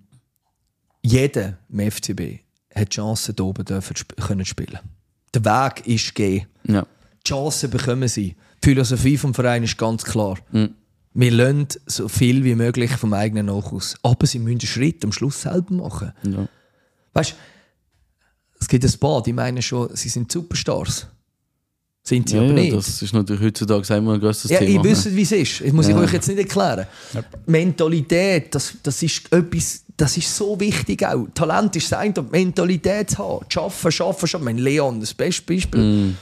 jeder 1.02 1.58
im 1.68 1.80
FCB 1.90 2.40
hat 2.74 2.86
die 2.92 2.96
Chance, 2.96 3.32
hier 3.36 3.44
oben 3.44 3.64
dürfen 3.64 3.96
können 4.16 4.44
spielen. 4.44 4.78
Der 5.34 5.44
Weg 5.44 5.86
ist 5.86 6.14
gegeben. 6.14 6.46
ja. 6.66 6.86
Die 7.26 7.28
Chancen 7.28 7.70
bekommen 7.70 8.08
sie. 8.08 8.34
Die 8.64 8.68
Philosophie 8.70 9.18
vom 9.18 9.34
Verein 9.34 9.62
ist 9.62 9.76
ganz 9.76 10.04
klar. 10.04 10.38
Wir 11.12 11.30
lassen 11.30 11.66
so 11.84 12.08
viel 12.08 12.44
wie 12.44 12.54
möglich 12.54 12.90
vom 12.92 13.12
eigenen 13.12 13.46
Nachhaus. 13.46 13.94
Aber 14.02 14.26
sie 14.26 14.38
müssen 14.38 14.52
einen 14.52 14.60
Schritt 14.62 15.04
am 15.04 15.12
Schluss 15.12 15.42
selber 15.42 15.74
machen. 15.74 16.12
Ja. 16.22 16.48
Weißt 17.12 17.32
du, 17.32 17.34
es 18.58 18.68
gibt 18.68 18.84
ein 18.84 18.98
paar, 18.98 19.22
die 19.22 19.34
meinen 19.34 19.60
schon, 19.60 19.94
sie 19.94 20.08
sind 20.08 20.32
Superstars. 20.32 21.08
Sind 22.02 22.28
sie 22.30 22.36
Ja, 22.36 22.42
aber 22.42 22.48
ja, 22.52 22.54
nicht. 22.54 22.74
das 22.76 23.02
ist 23.02 23.12
natürlich 23.12 23.42
heutzutage 23.42 23.94
immer 23.94 24.14
ein 24.14 24.20
grosses 24.20 24.50
Ja, 24.50 24.58
Thema. 24.58 24.82
ich 24.82 24.90
wüsste, 24.90 25.14
wie 25.14 25.22
es 25.22 25.32
ist. 25.32 25.60
Das 25.60 25.72
muss 25.72 25.86
ich 25.86 25.94
Ja. 25.94 26.00
euch 26.00 26.12
jetzt 26.12 26.28
nicht 26.28 26.38
erklären. 26.38 26.86
Mentalität, 27.46 28.54
das, 28.54 28.74
das 28.82 29.02
ist 29.02 29.30
etwas, 29.32 29.84
das 29.96 30.16
ist 30.16 30.34
so 30.34 30.58
wichtig 30.58 31.04
auch. 31.06 31.26
Talent 31.34 31.76
ist 31.76 31.92
das 31.92 31.98
eine, 31.98 32.14
aber 32.16 32.30
Mentalität 32.30 33.10
zu 33.10 33.18
haben. 33.18 33.44
Schaffen, 33.48 33.92
schaffen, 33.92 34.26
schaffen. 34.26 34.40
Ich 34.42 34.44
meine, 34.46 34.60
Leon, 34.62 35.00
das 35.00 35.12
beste 35.12 35.42
Beispiel. 35.42 35.80
Mm. 35.80 36.16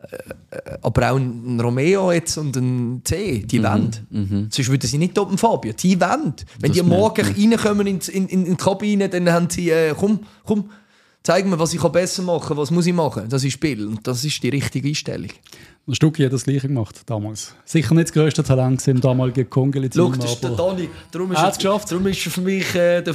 Äh, 0.00 0.56
äh, 0.56 0.78
aber 0.82 1.12
auch 1.12 1.16
ein 1.16 1.60
Romeo 1.60 2.10
jetzt 2.10 2.36
und 2.38 2.56
ein 2.56 3.02
C, 3.04 3.40
die 3.46 3.58
Mhm, 3.60 3.64
wollen. 3.64 4.48
Sonst 4.50 4.68
würden 4.70 4.88
sie 4.88 4.98
nicht 4.98 5.16
oben 5.18 5.36
Fabio. 5.38 5.72
Die 5.74 6.00
wollen. 6.00 6.34
Wenn 6.58 6.72
Das 6.72 6.72
die 6.72 6.82
morgen 6.82 7.24
reinkommen 7.24 7.86
in, 7.86 7.98
in, 8.00 8.26
in, 8.28 8.46
in 8.46 8.50
die 8.52 8.56
Kabine, 8.56 9.08
dann 9.10 9.30
haben 9.30 9.48
sie, 9.50 9.70
äh, 9.70 9.94
komm, 9.96 10.20
komm, 10.44 10.70
zeig 11.22 11.46
mir, 11.46 11.58
was 11.58 11.74
ich 11.74 11.82
besser 11.82 12.22
machen 12.22 12.48
kann, 12.48 12.56
was 12.56 12.70
muss 12.70 12.86
ich 12.86 12.94
machen. 12.94 13.28
Das 13.28 13.44
ist 13.44 13.52
Spiel. 13.52 13.86
Und 13.86 14.06
das 14.06 14.24
ist 14.24 14.42
die 14.42 14.48
richtige 14.48 14.88
Einstellung. 14.88 15.30
Der 15.86 15.94
Stucki 15.94 16.22
hat 16.22 16.32
das 16.32 16.44
Gleiche 16.44 16.68
gemacht 16.68 17.02
damals. 17.06 17.54
Sicher 17.64 17.94
nicht 17.94 18.08
das 18.08 18.12
grösste 18.12 18.44
Talent 18.44 18.86
im 18.86 19.00
damaligen 19.00 19.48
Kongeli-Team. 19.48 20.12
Schau, 20.12 20.20
das 20.20 20.32
ist 20.32 20.44
der 20.44 20.50
Dani. 20.50 20.88
Darum 21.10 21.32
ist, 21.32 21.38
Er 21.38 21.50
geschafft. 21.50 21.90
darum 21.90 22.06
ist 22.06 22.24
er 22.26 22.30
für 22.32 22.40
mich. 22.42 22.74
Äh, 22.74 23.02
der, 23.02 23.14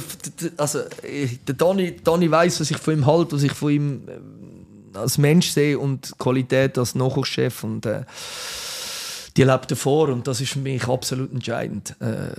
also, 0.56 0.80
äh, 1.02 1.28
der 1.46 1.54
Dani, 1.54 1.96
Dani 2.02 2.30
weiss, 2.30 2.60
was 2.60 2.70
ich 2.70 2.76
von 2.76 2.94
ihm 2.94 3.06
halte, 3.06 3.36
was 3.36 3.42
ich 3.42 3.52
von 3.52 3.70
ihm 3.70 4.00
äh, 4.08 4.98
als 4.98 5.18
Mensch 5.18 5.50
sehe 5.50 5.78
und 5.78 6.10
die 6.10 6.12
Qualität 6.18 6.76
als 6.78 6.94
Nachwuchschef 6.94 7.64
und 7.64 7.86
äh, 7.86 8.02
die 9.36 9.42
lebt 9.44 9.70
davor 9.70 10.08
und 10.08 10.26
das 10.26 10.40
ist 10.40 10.52
für 10.52 10.58
mich 10.58 10.86
absolut 10.88 11.32
entscheidend. 11.32 11.94
Äh, 12.00 12.30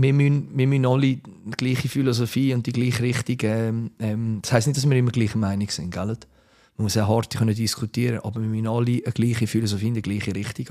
wir 0.00 0.12
müssen, 0.12 0.56
wir 0.56 0.66
müssen 0.66 0.86
alle 0.86 1.16
die 1.16 1.20
gleiche 1.56 1.88
Philosophie 1.88 2.54
und 2.54 2.66
die 2.66 2.72
gleiche 2.72 3.02
Richtung. 3.02 3.36
Ähm, 3.42 3.90
ähm, 3.98 4.38
das 4.42 4.52
heisst 4.52 4.66
nicht, 4.68 4.76
dass 4.76 4.88
wir 4.88 4.96
immer 4.96 5.10
gleicher 5.10 5.38
Meinung 5.38 5.68
sind, 5.70 5.90
gell? 5.90 6.06
Man 6.06 6.84
muss 6.84 6.96
auch 6.96 7.08
hart 7.08 7.34
können 7.36 7.54
diskutieren, 7.54 8.20
aber 8.20 8.40
wir 8.40 8.48
müssen 8.48 8.68
alle 8.68 9.02
eine 9.04 9.12
gleiche 9.12 9.46
Philosophie 9.46 9.88
in 9.88 9.94
die 9.94 10.02
gleiche 10.02 10.34
Richtung 10.34 10.64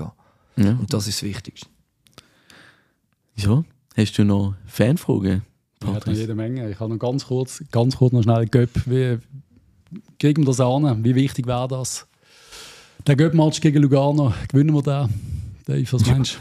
gehen. 0.56 0.64
Ja. 0.64 0.70
Und 0.72 0.92
das 0.92 1.06
ist 1.06 1.22
das 1.22 1.28
Wichtigste. 1.28 1.68
ja. 3.36 3.64
Hast 3.96 4.16
du 4.16 4.24
noch 4.24 4.54
Fanfragen? 4.66 5.42
Ich 5.80 5.86
habe 5.86 5.94
noch 5.94 6.04
Patrice? 6.04 6.20
jede 6.20 6.34
Menge. 6.36 6.70
Ich 6.70 6.78
habe 6.78 6.92
noch 6.92 7.00
ganz 7.00 7.26
kurz, 7.26 7.64
ganz 7.72 7.96
kurz 7.96 8.12
noch 8.12 8.22
schnell 8.22 8.46
Göpp. 8.46 8.70
Wie 8.86 9.18
kriegen 10.20 10.42
wir 10.42 10.46
das 10.46 10.60
an? 10.60 11.04
Wie 11.04 11.14
wichtig 11.16 11.48
wäre 11.48 11.66
das? 11.66 12.06
Der 13.06 13.16
Göpp-Match 13.16 13.60
gegen 13.60 13.82
Lugano, 13.82 14.32
gewinnen 14.48 14.72
wir 14.72 14.82
den? 14.82 15.08
Dave, 15.66 15.92
was 15.92 16.06
meinst 16.06 16.34
du? 16.34 16.38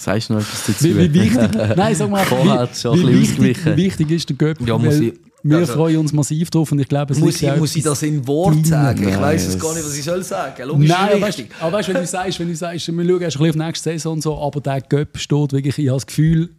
Sagst 0.00 0.30
du 0.30 0.34
noch 0.34 0.40
etwas 0.40 0.64
dazu? 0.66 0.84
Wie, 0.84 0.96
wie 0.98 1.12
wichtig? 1.14 1.50
Nein, 1.76 1.94
sag 1.94 2.08
mal, 2.10 2.24
wie, 2.24 3.06
wie, 3.06 3.20
wichtig, 3.42 3.76
wichtig 3.76 4.10
ist 4.10 4.28
der 4.30 4.36
Göpp? 4.36 4.66
Ja, 4.66 4.78
muss 4.78 4.94
Weil 4.94 5.02
ich- 5.02 5.14
wir 5.42 5.56
also- 5.58 5.72
freuen 5.74 5.96
uns 5.98 6.12
massiv 6.12 6.50
drauf 6.50 6.70
und 6.72 6.78
ich 6.80 6.88
glaube, 6.88 7.12
es 7.14 7.18
Muss 7.18 7.32
liegt 7.32 7.42
ich, 7.42 7.50
auch 7.50 7.56
muss 7.56 7.74
ich 7.76 7.82
das 7.82 8.02
in 8.02 8.26
Wort 8.26 8.66
sagen? 8.66 9.08
Ich 9.08 9.18
weiß 9.20 9.46
es 9.46 9.58
gar 9.58 9.74
nicht, 9.74 9.84
was 9.86 9.96
ich 9.96 10.04
soll 10.04 10.22
sagen. 10.22 10.68
Logisch 10.68 10.88
Nein, 10.90 11.20
weißt, 11.20 11.44
aber 11.60 11.72
weißt, 11.78 11.88
wenn 11.88 11.94
du 11.96 12.06
sagst, 12.06 12.40
wenn 12.40 12.48
du 12.48 12.56
sagst, 12.56 12.88
wir 12.88 12.94
schauen 12.94 13.20
erst 13.22 13.36
ein 13.36 13.42
bisschen 13.42 13.48
auf 13.62 13.66
nächste 13.66 13.90
Saison 13.90 14.12
und 14.14 14.22
so, 14.22 14.38
aber 14.38 14.60
der 14.60 14.80
Göpp 14.82 15.16
steht 15.18 15.52
wirklich, 15.52 15.78
ich 15.78 15.88
habe 15.88 15.96
das 15.96 16.06
Gefühl, 16.06 16.50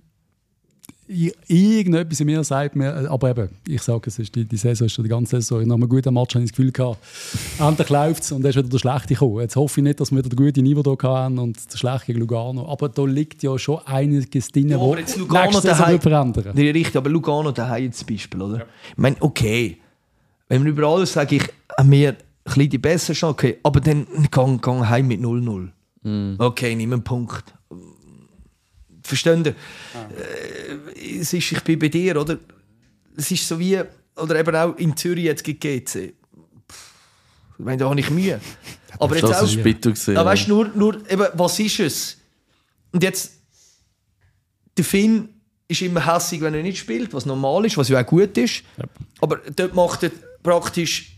irgendetwas 1.48 2.20
in 2.22 2.26
mir 2.28 2.44
sagt 2.44 2.76
mir, 2.76 3.10
aber 3.12 3.30
eben, 3.32 3.50
ich 3.68 3.82
sage, 3.82 4.02
es 4.08 4.18
ist 4.20 4.34
die, 4.36 4.46
die 4.46 4.58
Saison 4.58 4.86
ist 4.86 4.94
schon 4.94 5.04
die 5.04 5.10
ganze 5.10 5.42
Saison, 5.42 5.66
nach 5.68 5.76
einem 5.76 5.90
guten 5.90 6.14
Match 6.14 6.36
habe 6.36 6.44
ich 6.46 6.52
das 6.52 6.58
Gefühl 6.58 6.72
gehabt, 6.72 6.98
endlich 7.60 7.90
läuft 7.90 8.24
es 8.24 8.32
und 8.32 8.42
dann 8.44 8.50
ist 8.52 8.56
wieder 8.58 8.70
der 8.70 8.78
Schlechte 8.80 9.14
gekommen. 9.14 9.42
Jetzt 9.42 9.56
hoffe 9.56 9.80
ich 9.80 9.84
nicht, 9.84 10.00
dass 10.00 10.12
wir 10.12 10.20
wieder 10.20 10.30
das 10.30 10.38
gute 10.38 10.62
Niveau 10.62 10.84
hier 11.00 11.10
haben 11.10 11.38
und 11.40 11.72
der 11.74 11.78
Schlechte 11.78 12.06
gegen 12.08 12.20
Lugano, 12.20 12.68
aber 12.72 12.90
da 12.90 13.04
liegt 13.06 13.44
ja 13.44 13.58
schon 13.60 13.80
einiges 13.86 14.50
drin, 14.52 14.70
Ja, 14.70 14.80
wo 14.80 14.92
aber 14.92 15.00
jetzt 15.00 15.18
Lugano 15.18 15.60
daheim- 15.60 15.92
wird 15.94 16.04
verändern. 16.04 16.52
Nee, 16.56 16.72
richtig, 16.72 16.96
aber 16.98 17.10
Lugano 17.10 17.52
daheim 17.52 17.84
jetzt 17.86 18.00
zum 18.00 18.08
Beispiel, 18.08 18.42
oder? 18.42 18.66
Ich 18.92 18.98
meine, 18.98 19.16
okay, 19.20 19.78
wenn 20.48 20.64
wir 20.64 20.72
über 20.72 20.88
alles 20.88 21.14
sage 21.14 21.36
ich, 21.38 21.44
haben 21.78 21.92
wir 21.92 22.10
ein 22.12 22.16
bisschen 22.44 22.70
die 22.70 22.78
bessere 22.78 23.14
Chance, 23.14 23.32
okay, 23.34 23.58
aber 23.64 23.80
dann 23.82 24.08
gang, 24.32 24.62
gang 24.62 24.88
heim 24.90 25.08
mit 25.08 25.22
0-0. 25.22 25.70
Okay, 26.40 26.76
nimm 26.76 26.94
einen 26.94 27.04
Punkt. 27.04 27.54
Verstehen 29.12 29.44
ihr? 29.44 29.56
Äh, 30.96 31.20
es 31.20 31.34
ist, 31.34 31.52
ich 31.52 31.62
bin 31.64 31.78
bei 31.78 31.90
dir, 31.90 32.16
oder? 32.16 32.38
Es 33.18 33.30
ist 33.30 33.46
so 33.46 33.60
wie, 33.60 33.78
oder 34.16 34.36
eben 34.40 34.56
auch 34.56 34.78
in 34.78 34.96
Zürich 34.96 35.26
jetzt 35.26 35.44
GC. 35.44 35.60
Ich 35.86 36.16
meine, 37.58 37.78
da 37.78 37.90
habe 37.90 38.00
ich 38.00 38.10
Mühe. 38.10 38.40
Aber 38.98 39.16
jetzt 39.16 39.28
Das 39.28 39.44
auch, 39.44 39.64
gewesen. 39.64 40.14
ja, 40.16 40.24
weißt 40.24 40.48
du, 40.48 40.50
nur, 40.56 40.68
nur 40.70 41.12
eben, 41.12 41.26
was 41.34 41.60
ist 41.60 41.80
es? 41.82 42.18
Und 42.94 43.04
jetzt, 43.04 43.34
der 44.78 44.86
Finn 44.86 45.28
ist 45.68 45.82
immer 45.82 46.06
hässig, 46.06 46.40
wenn 46.40 46.54
er 46.54 46.64
nicht 46.64 46.78
spielt, 46.80 47.14
was 47.14 47.26
normal 47.26 47.66
ist, 47.66 47.76
was 47.78 47.90
ja 47.90 48.02
auch 48.02 48.06
gut 48.06 48.38
ist. 48.38 48.64
Aber 49.20 49.42
dort 49.56 49.76
macht 49.76 50.04
er 50.04 50.12
praktisch 50.42 51.18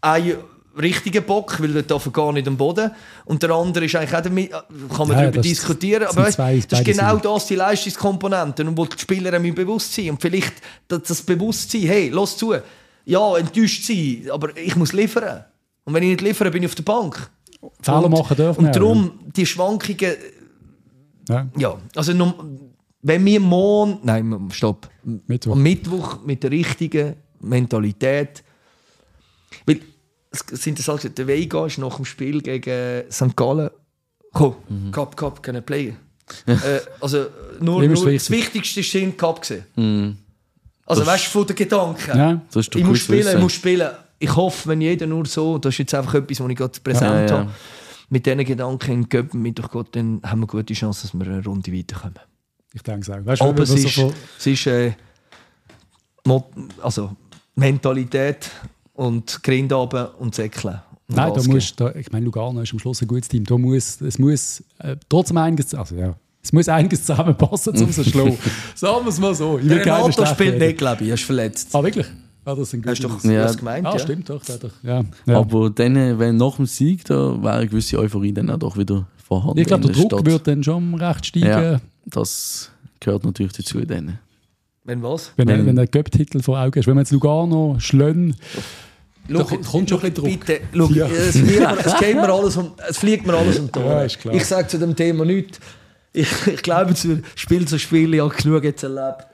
einen 0.00 0.36
richtigen 0.80 1.24
Bock, 1.24 1.60
weil 1.60 1.76
er 1.76 1.82
darf 1.82 2.10
gar 2.12 2.32
nicht 2.32 2.46
am 2.48 2.56
Boden. 2.56 2.90
Und 3.24 3.42
der 3.42 3.50
andere 3.50 3.84
ist 3.84 3.94
eigentlich 3.96 4.14
auch 4.14 4.20
damit, 4.22 4.50
kann 4.50 5.08
man 5.08 5.10
Ja, 5.10 5.22
darüber 5.24 5.40
diskutieren. 5.42 6.02
sind 6.08 6.16
Aber 6.18 6.26
weißt, 6.26 6.36
zwei- 6.36 6.60
das 6.68 6.80
ist 6.80 6.84
genau 6.86 7.14
Seiten. 7.14 7.22
das, 7.22 7.46
die 7.46 7.54
Leistungskomponenten, 7.56 8.68
und 8.68 8.76
wo 8.78 8.84
die 8.86 8.98
Spieler 8.98 9.38
müssen 9.38 9.54
bewusst 9.54 9.92
sein 9.94 10.10
Und 10.10 10.20
vielleicht 10.22 10.54
das, 10.88 11.22
Bewusstsein, 11.22 11.82
hey, 11.82 12.08
lass 12.08 12.36
zu, 12.36 12.54
ja, 13.04 13.36
enttäuscht 13.36 13.84
sein, 13.84 14.28
aber 14.32 14.56
ich 14.56 14.76
muss 14.76 14.92
liefern. 14.92 15.44
Und 15.84 15.94
wenn 15.94 16.02
ich 16.04 16.10
nicht 16.10 16.20
liefere, 16.22 16.50
bin 16.50 16.62
ich 16.62 16.68
auf 16.68 16.74
der 16.76 16.84
Bank. 16.84 17.30
Fehler 17.80 18.08
machen 18.08 18.36
dürfen 18.36 18.66
Und 18.66 18.74
darum, 18.74 19.20
die 19.36 19.46
Schwankungen, 19.46 20.14
Ja. 21.28 21.46
ja, 21.56 21.76
also 21.94 22.12
wenn 23.02 23.24
wir 23.24 23.40
morgen, 23.40 23.98
nein, 24.04 24.48
stopp, 24.52 24.88
Mittwoch. 25.26 25.52
am 25.54 25.62
Mittwoch 25.62 26.18
mit 26.24 26.42
der 26.44 26.50
richtigen 26.52 27.16
Mentalität, 27.40 28.42
weil 29.66 29.80
sind 30.32 30.78
das 30.78 30.88
also, 30.88 31.08
der 31.08 31.26
Vega 31.26 31.66
ist 31.66 31.78
nach 31.78 31.96
dem 31.96 32.04
Spiel 32.04 32.40
gegen 32.42 33.10
St. 33.10 33.36
Gallen, 33.36 33.70
komm, 34.32 34.56
Cup, 34.90 35.16
Cup, 35.16 35.42
können 35.42 35.62
play. 35.62 35.94
äh, 36.46 36.56
also 37.00 37.26
nur, 37.60 37.82
nur 37.82 37.88
das 37.88 38.04
wichtig. 38.06 38.30
Wichtigste 38.30 38.80
ist 38.80 38.94
in 38.94 39.16
Cup 39.16 39.40
gesehen. 39.42 39.64
Mhm. 39.76 40.16
Also 40.86 41.02
Das- 41.02 41.12
weißt 41.14 41.26
du, 41.26 41.30
von 41.30 41.46
den 41.46 41.56
Gedanken. 41.56 42.18
Ja. 42.18 42.40
Das 42.50 42.56
ist 42.66 42.74
doch 42.74 42.80
Ich 42.80 42.86
muss 42.86 43.00
spielen, 43.00 43.20
ich 43.20 43.26
wissen. 43.26 43.40
muss 43.40 43.52
spielen. 43.52 43.90
Ich 44.18 44.34
hoffe, 44.36 44.68
wenn 44.68 44.80
jeder 44.80 45.06
nur 45.06 45.26
so, 45.26 45.58
das 45.58 45.74
ist 45.74 45.78
jetzt 45.78 45.94
einfach 45.94 46.14
etwas, 46.14 46.40
was 46.40 46.48
ich 46.50 46.56
gerade 46.56 46.80
präsent 46.80 47.02
Ja, 47.10 47.26
ja. 47.26 47.38
habe, 47.40 47.50
mit 48.08 48.24
diesen 48.24 48.44
Gedanken 48.44 48.92
in 48.92 49.08
Göppen 49.08 49.42
mit 49.42 49.58
durch 49.58 49.68
Gott, 49.68 49.94
dann 49.96 50.20
haben 50.24 50.40
wir 50.40 50.46
gute 50.46 50.74
Chance, 50.74 51.02
dass 51.08 51.14
wir 51.14 51.26
eine 51.26 51.44
Runde 51.44 51.72
weiterkommen. 51.72 52.18
Ich 52.72 52.82
denke 52.82 53.00
es 53.02 53.10
auch. 53.10 53.24
Weißt 53.26 53.42
Aber 53.42 53.62
es 53.64 53.68
so 53.70 53.74
ist, 53.76 53.94
von- 53.94 54.12
es 54.38 54.46
ist 54.46 54.66
äh, 54.66 54.92
also 56.80 57.16
Mentalität 57.56 58.50
und 58.94 59.42
Grind 59.42 59.72
runter 59.72 60.14
und 60.18 60.34
Säckeln. 60.34 60.80
Nein, 61.08 61.32
da 61.34 61.42
musst, 61.42 61.80
da, 61.80 61.94
ich 61.94 62.10
meine, 62.10 62.24
Lugano 62.24 62.60
ist 62.60 62.72
am 62.72 62.78
Schluss 62.78 63.02
ein 63.02 63.08
gutes 63.08 63.28
Team. 63.28 63.44
Da 63.44 63.58
muss, 63.58 64.00
es 64.00 64.18
muss 64.18 64.62
äh, 64.78 64.96
trotzdem 65.08 65.36
einiges, 65.36 65.74
also 65.74 65.94
ja, 65.94 66.14
es 66.42 66.52
muss 66.52 66.68
einiges 66.68 67.04
zusammenpassen, 67.04 67.76
um 67.76 67.90
zu 67.92 68.04
schlagen. 68.04 68.38
Sagen 68.74 69.04
wir 69.04 69.10
es 69.10 69.20
mal 69.20 69.34
so. 69.34 69.58
Ich 69.58 69.64
will 69.68 69.78
Der 69.78 69.86
Renato 69.86 70.26
spielt 70.26 70.58
nicht, 70.58 70.78
glaube 70.78 71.02
ich. 71.04 71.08
Er 71.08 71.14
ist 71.14 71.24
verletzt. 71.24 71.68
Ah, 71.72 71.82
wirklich? 71.82 72.06
Ah, 72.44 72.54
das 72.56 72.70
sind 72.70 72.84
Hast 72.86 73.04
du 73.04 73.08
doch. 73.08 73.22
Ja. 73.24 73.42
das 73.44 73.56
gemeint? 73.56 73.86
Ah, 73.86 73.92
ja? 73.92 73.98
stimmt 74.00 74.28
doch. 74.28 74.42
Doch. 74.44 74.70
Ja. 74.82 75.04
Ja. 75.26 75.36
Aber 75.38 75.70
dann, 75.70 76.18
wenn 76.18 76.36
nach 76.36 76.56
dem 76.56 76.66
Sieg, 76.66 77.04
da 77.04 77.40
wäre 77.40 77.54
eine 77.54 77.68
gewisse 77.68 77.98
Euphorie 77.98 78.32
dann 78.32 78.50
auch 78.50 78.58
doch 78.58 78.76
wieder 78.76 79.06
vorhanden. 79.24 79.58
ich 79.58 79.66
glaube, 79.66 79.84
der 79.84 79.92
Druck 79.92 80.06
Stadt. 80.12 80.26
wird 80.26 80.46
dann 80.48 80.64
schon 80.64 80.94
recht 80.94 81.26
steigen, 81.26 81.46
Ja, 81.46 81.80
das 82.06 82.70
gehört 82.98 83.24
natürlich 83.24 83.52
dazu. 83.52 83.80
Dann. 83.82 84.18
Wenn 84.84 85.02
was? 85.02 85.32
wenn, 85.36 85.48
Wenn- 85.48 85.66
wenn 85.66 85.76
der 85.76 85.86
Göpp-Titel 85.86 86.40
vor 86.42 86.58
Augen 86.60 86.78
ist. 86.78 86.86
Wenn 86.86 86.94
man 86.94 87.04
jetzt 87.04 87.12
Lugano, 87.12 87.76
Schlönn, 87.78 88.34
da 89.28 89.38
Schau, 89.48 89.56
kommt 89.56 89.88
schon 89.88 90.00
ein 90.02 90.10
bisschen 90.10 90.14
Druck. 90.14 90.40
Bitte, 90.46 90.60
schau, 90.76 90.86
Ja. 90.90 91.06
es, 91.06 91.36
fliegt 91.38 91.60
mir, 91.60 91.78
es, 91.84 91.98
geht 91.98 92.16
mir 92.16 92.28
alles 92.32 92.56
um, 92.56 92.72
es 92.88 92.98
fliegt 92.98 93.26
mir 93.26 93.34
alles 93.34 93.58
um 93.60 93.70
die 93.70 93.78
Ohren. 93.78 94.08
Ja. 94.24 94.32
Ich 94.32 94.44
sage 94.46 94.66
zu 94.66 94.78
dem 94.78 94.96
Thema 94.96 95.24
nichts. 95.24 95.60
Ich, 96.12 96.28
ich 96.48 96.62
glaube, 96.62 96.94
zu 96.94 97.22
Spiel 97.36 97.66
zu 97.68 97.78
Spiel, 97.78 98.12
ich 98.14 98.20
habe 98.20 98.34
genug 98.34 98.64
jetzt 98.64 98.82
erlebt. 98.82 99.26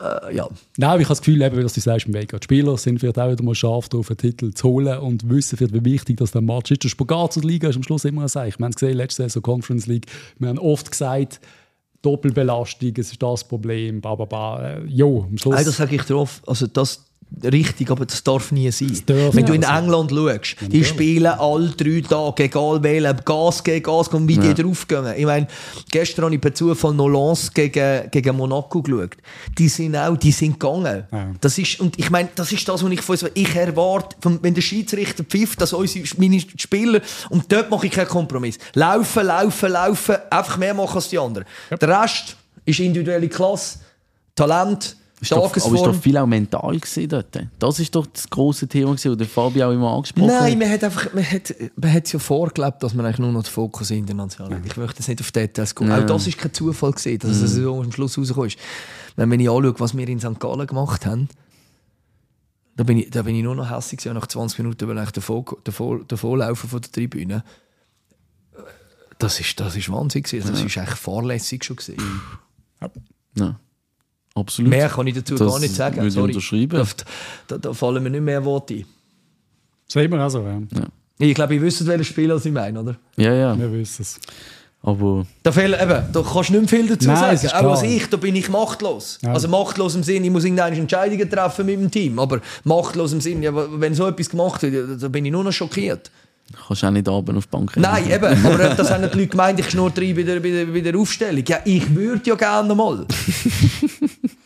Äh, 0.00 0.34
ja. 0.34 0.48
Nein, 0.76 1.00
ich 1.00 1.04
habe 1.06 1.14
das 1.14 1.20
Gefühl, 1.20 1.40
eben, 1.40 1.62
dass 1.62 1.72
du 1.74 1.80
sagst, 1.80 2.06
im 2.06 2.14
Weg 2.14 2.30
geht. 2.32 2.40
Die 2.42 2.44
Spieler 2.44 2.76
sind 2.76 2.98
vielleicht 2.98 3.18
auch 3.20 3.30
wieder 3.30 3.44
mal 3.44 3.54
scharf 3.54 3.88
darauf, 3.88 4.10
einen 4.10 4.16
Titel 4.18 4.52
zu 4.52 4.68
holen 4.68 4.98
und 4.98 5.30
wissen, 5.30 5.56
vielleicht, 5.56 5.72
wie 5.72 5.84
wichtig 5.84 6.16
das 6.16 6.32
der 6.32 6.42
Match 6.42 6.72
ist. 6.72 6.82
Der 6.82 6.88
Spagat 6.88 7.34
zur 7.34 7.44
Liga 7.44 7.68
ist 7.68 7.76
am 7.76 7.84
Schluss 7.84 8.04
immer 8.04 8.22
ein 8.22 8.28
Seich. 8.28 8.58
Wir 8.58 8.64
haben 8.64 8.70
es 8.72 8.76
gesehen, 8.76 8.96
letzte 8.96 9.22
Saison 9.22 9.42
Conference 9.42 9.86
League. 9.86 10.06
Wir 10.40 10.48
haben 10.48 10.58
oft 10.58 10.90
gesagt, 10.90 11.40
Doppelbelastung, 12.04 12.92
es 12.96 13.12
ist 13.12 13.22
das 13.22 13.44
Problem, 13.44 14.00
bla 14.00 14.14
bla 14.14 14.24
bla. 14.26 14.74
Äh, 14.76 14.84
Jo, 14.86 15.26
am 15.28 15.38
Schluss. 15.38 15.54
Nein, 15.54 15.64
das 15.64 15.76
sage 15.76 15.96
ich 15.96 16.02
drauf. 16.02 16.42
Also 16.46 16.66
das 16.66 17.04
richtig, 17.42 17.90
aber 17.90 18.06
das 18.06 18.22
darf 18.22 18.52
nie 18.52 18.70
sein. 18.70 19.02
darf 19.06 19.34
Wenn 19.34 19.46
du 19.46 19.52
in 19.52 19.60
nicht 19.60 19.68
sein. 19.68 19.84
England 19.84 20.10
schaust, 20.10 20.56
die 20.72 20.84
spielen 20.84 21.26
alle 21.26 21.68
drei 21.70 22.00
Tage, 22.00 22.44
egal 22.44 22.82
wählen, 22.82 23.16
Gas 23.24 23.62
gegen 23.62 23.82
Gas 23.82 24.08
und 24.08 24.28
wie 24.28 24.38
die 24.38 24.54
draufgehen. 24.54 25.14
Ich 25.16 25.24
meine, 25.24 25.46
gestern 25.90 26.26
habe 26.26 26.34
ich 26.34 26.40
per 26.40 26.54
Zufall 26.54 26.94
noch 26.94 27.08
Lens 27.08 27.52
gegen, 27.52 28.10
gegen 28.10 28.36
Monaco 28.36 28.82
geschaut. 28.82 29.16
Die 29.58 29.68
sind 29.68 29.96
auch, 29.96 30.16
die 30.16 30.32
sind 30.32 30.58
gegangen. 30.58 31.04
Ja. 31.10 31.32
Das 31.40 31.58
ist, 31.58 31.80
und 31.80 31.98
ich 31.98 32.10
meine, 32.10 32.28
das 32.34 32.52
ist 32.52 32.68
das, 32.68 32.82
was 32.82 32.90
ich 32.90 33.00
von 33.00 33.16
uns, 33.16 33.30
ich 33.34 33.54
erwarte, 33.54 34.16
wenn 34.42 34.54
der 34.54 34.62
Schiedsrichter 34.62 35.24
pfifft, 35.24 35.60
dass 35.60 35.72
unsere, 35.72 36.04
meine 36.18 36.40
Spieler, 36.40 37.00
und 37.30 37.50
dort 37.50 37.70
mache 37.70 37.86
ich 37.86 37.92
keinen 37.92 38.08
Kompromiss. 38.08 38.58
Laufen, 38.74 39.26
laufen, 39.26 39.72
laufen, 39.72 40.16
einfach 40.30 40.56
mehr 40.56 40.74
machen 40.74 40.96
als 40.96 41.08
die 41.08 41.18
anderen. 41.18 41.46
Der 41.70 41.88
Rest 41.88 42.36
ist 42.64 42.80
individuelle 42.80 43.28
Klasse, 43.28 43.78
Talent, 44.34 44.96
Doch, 45.30 45.36
aber 45.38 45.56
ist 45.56 45.64
Tagesform. 45.64 45.92
doch 45.92 46.00
viel 46.00 46.16
auch 46.16 46.26
mental 46.26 46.80
dort. 47.08 47.38
Das 47.58 47.78
ist 47.78 47.94
doch 47.94 48.06
das 48.06 48.28
grosse 48.28 48.66
Thema, 48.66 48.92
gewesen, 48.92 49.10
das 49.10 49.18
der 49.18 49.26
Fabi 49.26 49.62
auch 49.62 49.72
immer 49.72 49.92
angesprochen 49.92 50.26
Nein, 50.26 50.52
hat. 50.52 50.58
man 50.58 50.70
hat 50.70 50.84
einfach, 50.84 51.12
man 51.14 51.30
hat, 51.30 51.54
man 51.76 51.92
hat 51.92 52.12
ja 52.12 52.18
vorgelebt, 52.18 52.82
dass 52.82 52.94
man 52.94 53.06
eigentlich 53.06 53.18
nur 53.18 53.32
noch 53.32 53.42
den 53.42 53.50
Fokus 53.50 53.90
international 53.90 54.54
hat. 54.54 54.66
Ich 54.66 54.76
möchte 54.76 54.98
jetzt 54.98 55.08
nicht 55.08 55.20
auf 55.20 55.32
Details. 55.32 55.74
Ja. 55.80 55.98
Auch 55.98 56.06
das 56.06 56.26
ist 56.26 56.38
kein 56.38 56.52
Zufall 56.52 56.92
gewesen, 56.92 57.18
dass 57.18 57.36
es 57.36 57.52
so 57.52 57.80
am 57.80 57.92
Schluss 57.92 58.18
rausgekommen 58.18 58.48
ist. 58.48 58.58
Wenn 59.16 59.40
ich 59.40 59.48
anschaue, 59.48 59.74
was 59.78 59.96
wir 59.96 60.08
in 60.08 60.20
St. 60.20 60.40
Gallen 60.40 60.66
gemacht 60.66 61.06
haben, 61.06 61.28
da 62.76 62.82
bin 62.82 62.98
ich, 62.98 63.10
da 63.10 63.22
bin 63.22 63.36
ich 63.36 63.42
nur 63.42 63.54
noch 63.54 63.70
hässlich. 63.70 64.04
Nach 64.06 64.26
20 64.26 64.58
Minuten 64.58 64.88
bin 64.88 64.98
ich 64.98 65.10
davor, 65.10 65.44
davor, 65.62 66.00
davor 66.06 66.38
laufen 66.38 66.68
von 66.68 66.80
der 66.80 66.90
Tribüne. 66.90 67.44
Das 69.18 69.38
ist, 69.38 69.58
das 69.60 69.76
ist 69.76 69.90
Wahnsinn 69.90 70.22
gewesen. 70.22 70.50
Das 70.50 70.60
ist 70.60 70.76
echt 70.76 70.98
fahrlässig 70.98 71.64
schon 71.64 71.76
gewesen. 71.76 72.20
Ja. 73.36 73.60
Absolut. 74.34 74.70
Mehr 74.70 74.88
kann 74.88 75.06
ich 75.06 75.14
dazu 75.14 75.36
Das 75.36 75.48
gar 75.48 75.60
nicht 75.60 75.74
sagen. 75.74 75.96
würde 75.96 76.08
ich 76.08 76.14
Sorry. 76.14 76.32
unterschreiben. 76.32 76.78
Da, 76.78 77.04
da, 77.48 77.58
da 77.58 77.72
fallen 77.72 78.02
mir 78.02 78.10
nicht 78.10 78.22
mehr 78.22 78.44
Worte 78.44 78.74
ein. 78.74 78.84
Sehen 79.86 80.10
wir 80.10 80.20
auch 80.26 80.28
so, 80.30 80.40
ja. 80.42 80.60
Ich 81.18 81.34
glaube, 81.34 81.54
ihr 81.54 81.62
wisst, 81.62 81.86
welches 81.86 82.08
Spiel 82.08 82.30
ich 82.44 82.52
meine, 82.52 82.80
oder? 82.80 82.96
Ja, 83.16 83.32
ja. 83.32 83.56
Wir 83.58 83.72
wissen 83.72 84.02
es. 84.02 84.18
Aber 84.82 85.24
Da, 85.42 85.50
fehlen, 85.52 85.80
eben, 85.80 86.12
da 86.12 86.22
kannst 86.22 86.50
du 86.50 86.54
nicht 86.60 86.70
mehr 86.72 86.80
viel 86.80 86.88
dazu 86.88 87.06
Nein, 87.06 87.16
sagen. 87.16 87.34
es 87.36 87.44
ist 87.44 87.54
Auch 87.54 87.70
als 87.70 87.82
ich, 87.84 88.06
da 88.10 88.16
bin 88.18 88.34
ich 88.36 88.48
machtlos. 88.50 89.18
Ja. 89.22 89.32
Also 89.32 89.48
machtlos 89.48 89.94
im 89.94 90.02
Sinne, 90.02 90.26
ich 90.26 90.32
muss 90.32 90.44
irgendeine 90.44 90.76
Entscheidungen 90.76 91.30
treffen 91.30 91.64
mit 91.64 91.80
dem 91.80 91.90
Team. 91.90 92.18
Aber 92.18 92.40
machtlos 92.64 93.12
im 93.14 93.20
Sinne, 93.20 93.44
ja, 93.44 93.52
wenn 93.80 93.94
so 93.94 94.06
etwas 94.08 94.28
gemacht 94.28 94.60
wird, 94.62 94.74
ja, 94.74 94.96
da 94.96 95.08
bin 95.08 95.24
ich 95.24 95.32
nur 95.32 95.42
noch 95.44 95.52
schockiert. 95.52 96.10
kannst 96.66 96.82
du 96.82 96.86
auch 96.86 96.90
nicht 96.90 97.08
abends 97.08 97.38
auf 97.38 97.46
die 97.46 97.50
Bank 97.50 97.72
Nein, 97.76 98.10
eben. 98.10 98.44
Aber 98.44 98.58
das 98.74 98.90
haben 98.90 99.02
die 99.10 99.16
Leute 99.16 99.28
gemeint, 99.28 99.58
ich 99.60 99.70
schnurre 99.70 99.92
rein 99.96 100.14
bei 100.16 100.22
der, 100.22 100.40
bei, 100.40 100.50
der, 100.50 100.66
bei 100.66 100.80
der 100.80 100.96
Aufstellung. 100.98 101.44
Ja, 101.48 101.60
ich 101.64 101.94
würde 101.94 102.20
ja 102.28 102.34
gerne 102.34 102.74
mal. 102.74 103.06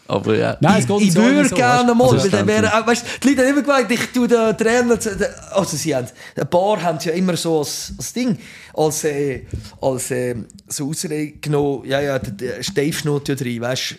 Aber 0.09 0.35
ja. 0.37 0.57
Nein, 0.61 0.81
es 0.81 0.87
geht 0.87 1.01
ich 1.03 1.19
allen 1.19 1.37
würde 1.37 1.49
so, 1.51 1.55
gerne 1.57 1.95
mal. 1.95 2.05
Also 2.11 2.23
weil 2.23 2.31
dann 2.31 2.47
wäre, 2.47 2.75
auch, 2.75 2.87
weißt, 2.87 3.05
die 3.23 3.29
Leute 3.29 3.43
haben 3.43 3.49
immer 3.51 3.63
gemeint, 3.63 3.91
ich 3.91 4.07
tue 4.13 4.27
den 4.27 4.57
Trainer. 4.57 4.99
zu- 4.99 5.15
den- 5.17 5.27
Also, 5.53 5.77
sie 5.77 5.95
haben, 5.95 6.07
ein 6.35 6.49
paar 6.49 6.83
haben 6.83 6.97
es 6.97 7.05
ja 7.05 7.13
immer 7.13 7.37
so 7.37 7.59
als, 7.59 7.93
als 7.99 8.13
Ding, 8.15 8.39
als, 8.75 9.05
äh, 9.05 9.43
als 9.83 10.11
äh, 10.11 10.35
so 10.67 10.89
Ausrede 10.89 11.33
genommen. 11.41 11.85
Ja, 11.87 12.01
ja, 12.01 12.19
der, 12.19 12.33
der 12.33 12.55
Dave 12.75 12.93
schnurrt 12.95 13.29
ja 13.29 13.35
drin, 13.35 13.61
weißt 13.61 13.91
du. 13.93 13.95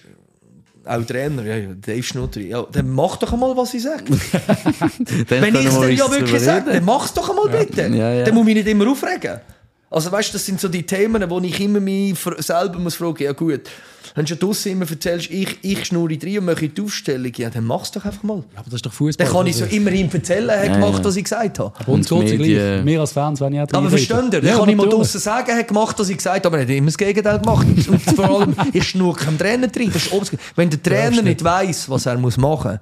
Auch 0.90 1.03
Trainer, 1.06 1.44
ja, 1.44 1.56
ja, 1.57 1.68
Dave 1.80 2.02
schnurrt 2.02 2.36
drin. 2.38 2.48
Ja, 2.49 2.65
dann 2.72 2.90
mach 2.90 3.18
doch 3.18 3.31
einmal, 3.31 3.56
was 3.56 3.73
ich 3.76 3.84
sage. 3.84 4.06
Wenn 5.27 5.53
ich 5.56 5.65
es 5.65 5.99
ja 5.99 6.10
wirklich 6.11 6.41
sage, 6.41 6.72
dann 6.73 6.86
mach's 6.86 7.14
doch 7.14 7.30
einmal 7.30 7.49
bitte. 7.49 7.81
Ja, 7.95 8.11
ja. 8.14 8.23
Dann 8.26 8.34
muss 8.34 8.41
ich 8.48 8.56
mich 8.56 8.56
nicht 8.56 8.68
immer 8.68 8.90
aufregen. 8.90 9.40
Also 9.91 10.11
weißt, 10.11 10.34
das 10.36 10.45
sind 10.45 10.60
so 10.61 10.68
die 10.68 10.84
Themen, 10.84 11.28
wo 11.30 11.40
ich 11.40 11.60
immer 11.60 11.80
mich 11.80 12.16
selber 12.38 12.78
muss 12.78 12.95
fragen, 12.95 13.24
ja 13.24 13.32
gut, 13.32 13.61
wenn 14.16 14.26
du 14.26 14.36
draussen 14.36 14.72
immer 14.74 14.90
erzählst, 14.90 15.30
ich, 15.32 15.57
ich 15.64 15.86
schnurre 15.86 16.18
rein 16.22 16.38
und 16.40 16.45
mache 16.45 16.68
die 16.68 16.82
Aufstellung, 16.82 17.32
ja, 17.36 17.49
dann 17.49 17.66
mach's 17.66 17.91
doch 17.91 18.03
einfach 18.06 18.22
mal. 18.24 18.44
Aber 18.56 18.66
das 18.66 18.76
ist 18.76 18.86
doch 18.86 18.94
Fußball. 18.94 19.26
Dann 19.26 19.36
kann 19.36 19.48
ich 19.48 19.56
so 19.56 19.66
immerhin 19.66 20.11
erzählen, 20.11 20.49
er 20.49 20.60
hat 20.60 20.66
Ja, 20.68 20.74
gemacht, 20.76 20.99
ja. 20.99 21.06
was 21.06 21.16
ich 21.16 21.24
gesagt 21.24 21.60
habe. 21.60 21.72
Aber 21.80 21.91
uns 21.91 22.11
Und 22.11 22.20
geht 22.26 22.32
es 22.32 22.38
gleich. 22.48 22.86
Wir 22.86 22.99
als 23.02 23.11
Fans, 23.14 23.40
wenn 23.41 23.53
ich 23.53 23.61
auch 23.61 23.68
Aber 23.74 23.90
versteht 23.90 24.18
ihr? 24.18 24.30
Dann 24.30 24.45
Ja, 24.45 24.57
kann 24.57 24.70
ich 24.70 24.76
mal 24.76 24.90
draussen 24.90 25.20
sagen, 25.20 25.49
er 25.49 25.57
hat 25.57 25.68
gemacht, 25.68 25.95
was 25.98 26.10
ich 26.10 26.18
gesagt 26.18 26.45
habe, 26.45 26.48
aber 26.48 26.57
er 26.57 26.64
hat 26.64 26.70
immer 26.70 26.88
das 26.88 26.98
Gegenteil 26.98 27.40
gemacht. 27.40 27.66
Und 27.88 28.02
vor 28.02 28.30
allem, 28.41 28.56
ich 28.74 28.84
schnurre 28.90 29.18
keinem 29.18 29.38
Trainer 29.38 29.68
rein. 29.76 29.91
Das 29.94 30.03
ist 30.06 30.11
obs- 30.14 30.32
Wenn 30.56 30.70
der 30.70 30.82
Trainer 30.84 31.22
nicht 31.22 31.44
weiss, 31.44 31.90
was 31.90 32.06
er 32.06 32.18
muss 32.18 32.38
machen 32.38 32.72
muss, 32.72 32.80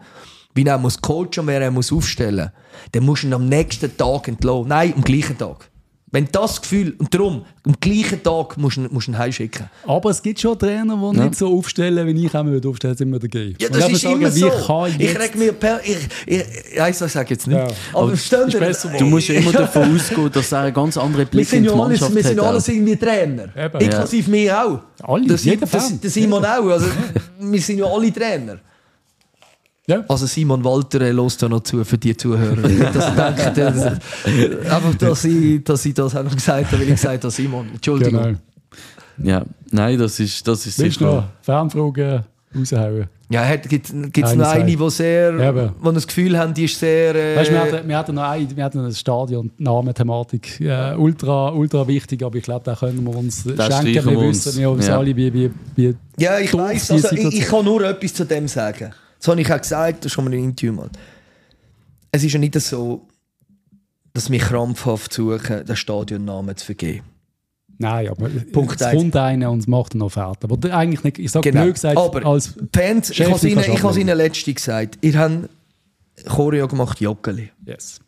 wie 0.55 0.63
er 0.65 0.77
muss 0.77 0.99
coachen 1.01 1.29
und 1.41 1.47
wer 1.47 1.61
er 1.61 1.71
muss 1.71 1.91
aufstellen 1.91 2.51
dann 2.91 3.03
musst 3.03 3.23
du 3.23 3.27
ihn 3.27 3.33
am 3.33 3.47
nächsten 3.47 3.95
Tag 3.97 4.27
entlassen. 4.27 4.67
Nein, 4.69 4.93
am 4.95 5.03
gleichen 5.03 5.37
Tag. 5.37 5.69
Wenn 6.09 6.25
das 6.31 6.61
Gefühl, 6.61 6.95
und 6.99 7.13
darum, 7.13 7.43
am 7.65 7.75
gleichen 7.81 8.23
Tag 8.23 8.55
musst 8.57 8.77
du 8.77 8.81
ihn, 8.81 8.87
musst 8.91 9.07
du 9.07 9.11
ihn 9.11 9.17
heimschicken. 9.17 9.69
Aber 9.85 10.09
es 10.09 10.21
gibt 10.21 10.39
schon 10.39 10.57
Trainer, 10.57 10.95
die 10.95 11.19
nicht 11.19 11.35
so 11.35 11.53
aufstellen, 11.57 12.07
wie 12.07 12.25
ich 12.25 12.33
auch 12.33 12.45
würde 12.45 12.69
aufstellen, 12.69 12.95
sind 12.95 13.09
immer 13.09 13.19
dagegen. 13.19 13.57
Ja, 13.59 13.67
das 13.67 13.89
ich 13.89 13.93
ist 13.93 14.03
würde 14.05 14.15
immer 14.15 14.31
sagen, 14.31 14.63
so. 14.65 14.85
Ich 14.87 14.97
jetzt... 14.99 15.19
reg 15.19 15.35
mir 15.35 15.51
per... 15.51 15.81
Ich, 15.83 15.97
ich, 16.25 16.43
ich 16.71 16.79
weiss, 16.79 17.01
was 17.01 17.07
ich 17.07 17.13
sage 17.13 17.29
jetzt 17.31 17.47
nicht. 17.47 17.57
Ja. 17.57 17.67
Aber 17.91 18.13
ihr? 18.13 18.59
besser 18.59 18.89
Du 18.97 19.05
musst 19.05 19.27
ja 19.27 19.35
immer 19.35 19.51
davon 19.51 19.95
ausgehen, 19.95 20.31
dass 20.31 20.51
er 20.53 20.59
einen 20.61 20.73
ganz 20.73 20.97
anderen 20.97 21.25
Wir 21.25 21.25
Blick 21.25 21.41
in 21.41 21.49
sind 21.49 21.63
die 21.63 21.67
ja 21.67 21.73
alles, 21.73 21.99
Mannschaft 21.99 22.15
wir 22.15 22.23
sind 22.23 22.37
hat. 22.37 22.43
ja 22.43 22.49
alles 22.49 22.67
irgendwie 22.69 22.95
Trainer. 22.95 23.57
Eben. 23.57 23.81
Inklusive 23.81 24.31
mir 24.31 24.63
auch. 24.63 24.79
Alle, 25.03 25.27
der, 25.27 25.35
jeder 25.35 25.57
der, 25.57 25.67
Fan. 25.67 25.99
der 26.01 26.09
Simon 26.09 26.45
auch. 26.45 26.69
Also, 26.69 26.85
wir 27.39 27.61
sind 27.61 27.79
ja 27.79 27.85
alle 27.85 28.13
Trainer. 28.13 28.59
Ja. 29.89 30.03
Also 30.09 30.25
Simon 30.25 30.63
Walter 30.65 30.99
lässt 31.13 31.41
da 31.41 31.47
noch 31.47 31.61
zu 31.61 31.83
für 31.85 31.97
die 31.97 32.15
Zuhörer. 32.15 32.57
Sie 32.67 32.77
denken, 32.77 33.55
dass, 33.55 33.85
einfach, 34.69 34.95
dass 34.99 35.23
ich, 35.23 35.63
dass 35.63 35.85
ich 35.85 35.93
das 35.93 36.13
auch 36.13 36.23
noch 36.23 36.35
gesagt 36.35 36.65
habe, 36.67 36.73
weil 36.73 36.81
ich 36.83 36.89
gesagt 36.89 37.23
habe, 37.23 37.31
Simon. 37.31 37.69
Entschuldigung. 37.73 38.21
Genau. 38.21 38.37
Ja, 39.23 39.45
nein, 39.71 39.97
das 39.97 40.19
ist, 40.19 40.45
das 40.47 40.65
ist 40.65 40.77
Willst 40.79 40.99
du 40.99 41.05
noch 41.05 41.11
sicher. 41.13 41.29
Fernfragen 41.41 42.23
raushauen? 42.55 43.05
Ja, 43.29 43.55
gibt 43.55 43.87
es 43.87 43.93
Eine 44.31 44.35
noch 44.37 44.47
eine, 44.49 44.65
die 44.75 44.89
sehr, 44.89 45.33
Eben. 45.37 45.71
wo 45.81 45.91
das 45.91 46.07
Gefühl 46.07 46.37
haben, 46.37 46.53
die 46.53 46.63
ist 46.65 46.79
sehr. 46.79 47.13
Äh, 47.15 47.35
Weißt, 47.35 47.51
wir, 47.51 47.59
hatten, 47.59 47.87
wir 47.87 47.97
hatten 47.97 48.15
noch 48.15 48.23
ein, 48.23 48.55
wir 48.55 48.63
hatten 48.63 48.85
ein 48.85 48.93
Stadion, 48.93 49.51
Namenthematik, 49.57 50.61
äh, 50.61 50.95
ultra, 50.95 51.49
ultra 51.49 51.85
wichtig, 51.87 52.23
aber 52.23 52.35
ich 52.37 52.43
glaube, 52.43 52.63
da 52.63 52.75
können 52.75 53.05
wir 53.05 53.15
uns 53.15 53.43
schenken. 53.43 53.61
streichen 53.61 54.05
Wir 54.05 54.05
wir 54.05 54.21
wissen 54.29 54.61
ja, 54.61 54.67
uns 54.69 54.87
Ja. 54.87 54.97
alle, 54.97 55.13
wie, 55.15 55.33
wie, 55.33 55.51
wie 55.75 55.95
Ja, 56.17 56.39
ich 56.39 56.53
weiß. 56.53 56.91
Also, 56.91 57.15
ich, 57.15 57.39
ich 57.39 57.45
kann 57.47 57.65
nur 57.65 57.83
etwas 57.83 58.13
zu 58.13 58.25
dem 58.25 58.47
sagen. 58.47 58.91
Das 59.19 59.27
habe 59.27 59.41
ich 59.41 59.51
auch 59.51 59.57
gesagt, 59.59 60.05
das 60.05 60.11
schon 60.11 60.25
mal 60.25 60.33
im 60.33 60.43
Interview 60.45 60.73
mal. 60.73 60.89
Es 62.11 62.23
ist 62.23 62.33
ja 62.33 62.39
nicht 62.39 62.59
so, 62.59 63.07
dass 64.13 64.29
wir 64.31 64.39
krampfhaft 64.39 65.13
suchen, 65.13 65.65
den 65.65 65.75
Stadionnamen 65.75 66.55
zu 66.55 66.65
vergeben. 66.65 67.03
Nein, 67.79 68.09
aber 68.09 68.29
Punkt 68.51 68.81
es 68.81 68.91
kommt 68.91 69.15
einer 69.15 69.51
und 69.51 69.59
es 69.59 69.67
macht 69.67 69.93
noch 69.93 70.09
fertig. 70.09 70.49
Aber 70.51 70.73
eigentlich 70.73 71.03
nicht, 71.03 71.19
ich 71.19 71.29
sage 71.31 71.51
Genau. 71.51 71.63
blöd 71.65 71.75
gesagt, 71.75 71.97
Aber 71.97 72.25
als 72.25 72.55
Fans, 72.73 73.11
ich 73.11 73.17
Chef, 73.17 73.27
habe 73.27 73.35
es 73.37 73.43
ihnen, 73.43 73.53
kannst 73.55 73.67
ich 73.69 73.75
habe 73.75 73.79
es 73.81 73.85
ablehnen. 73.97 74.09
ihnen 74.09 74.17
letztens 74.17 74.55
gesagt. 74.55 74.97
Ihr 75.01 75.19
habt 75.19 75.49
Choreo 76.27 76.67
gemacht, 76.67 76.99
Joggeli. 76.99 77.51
yes. 77.65 77.99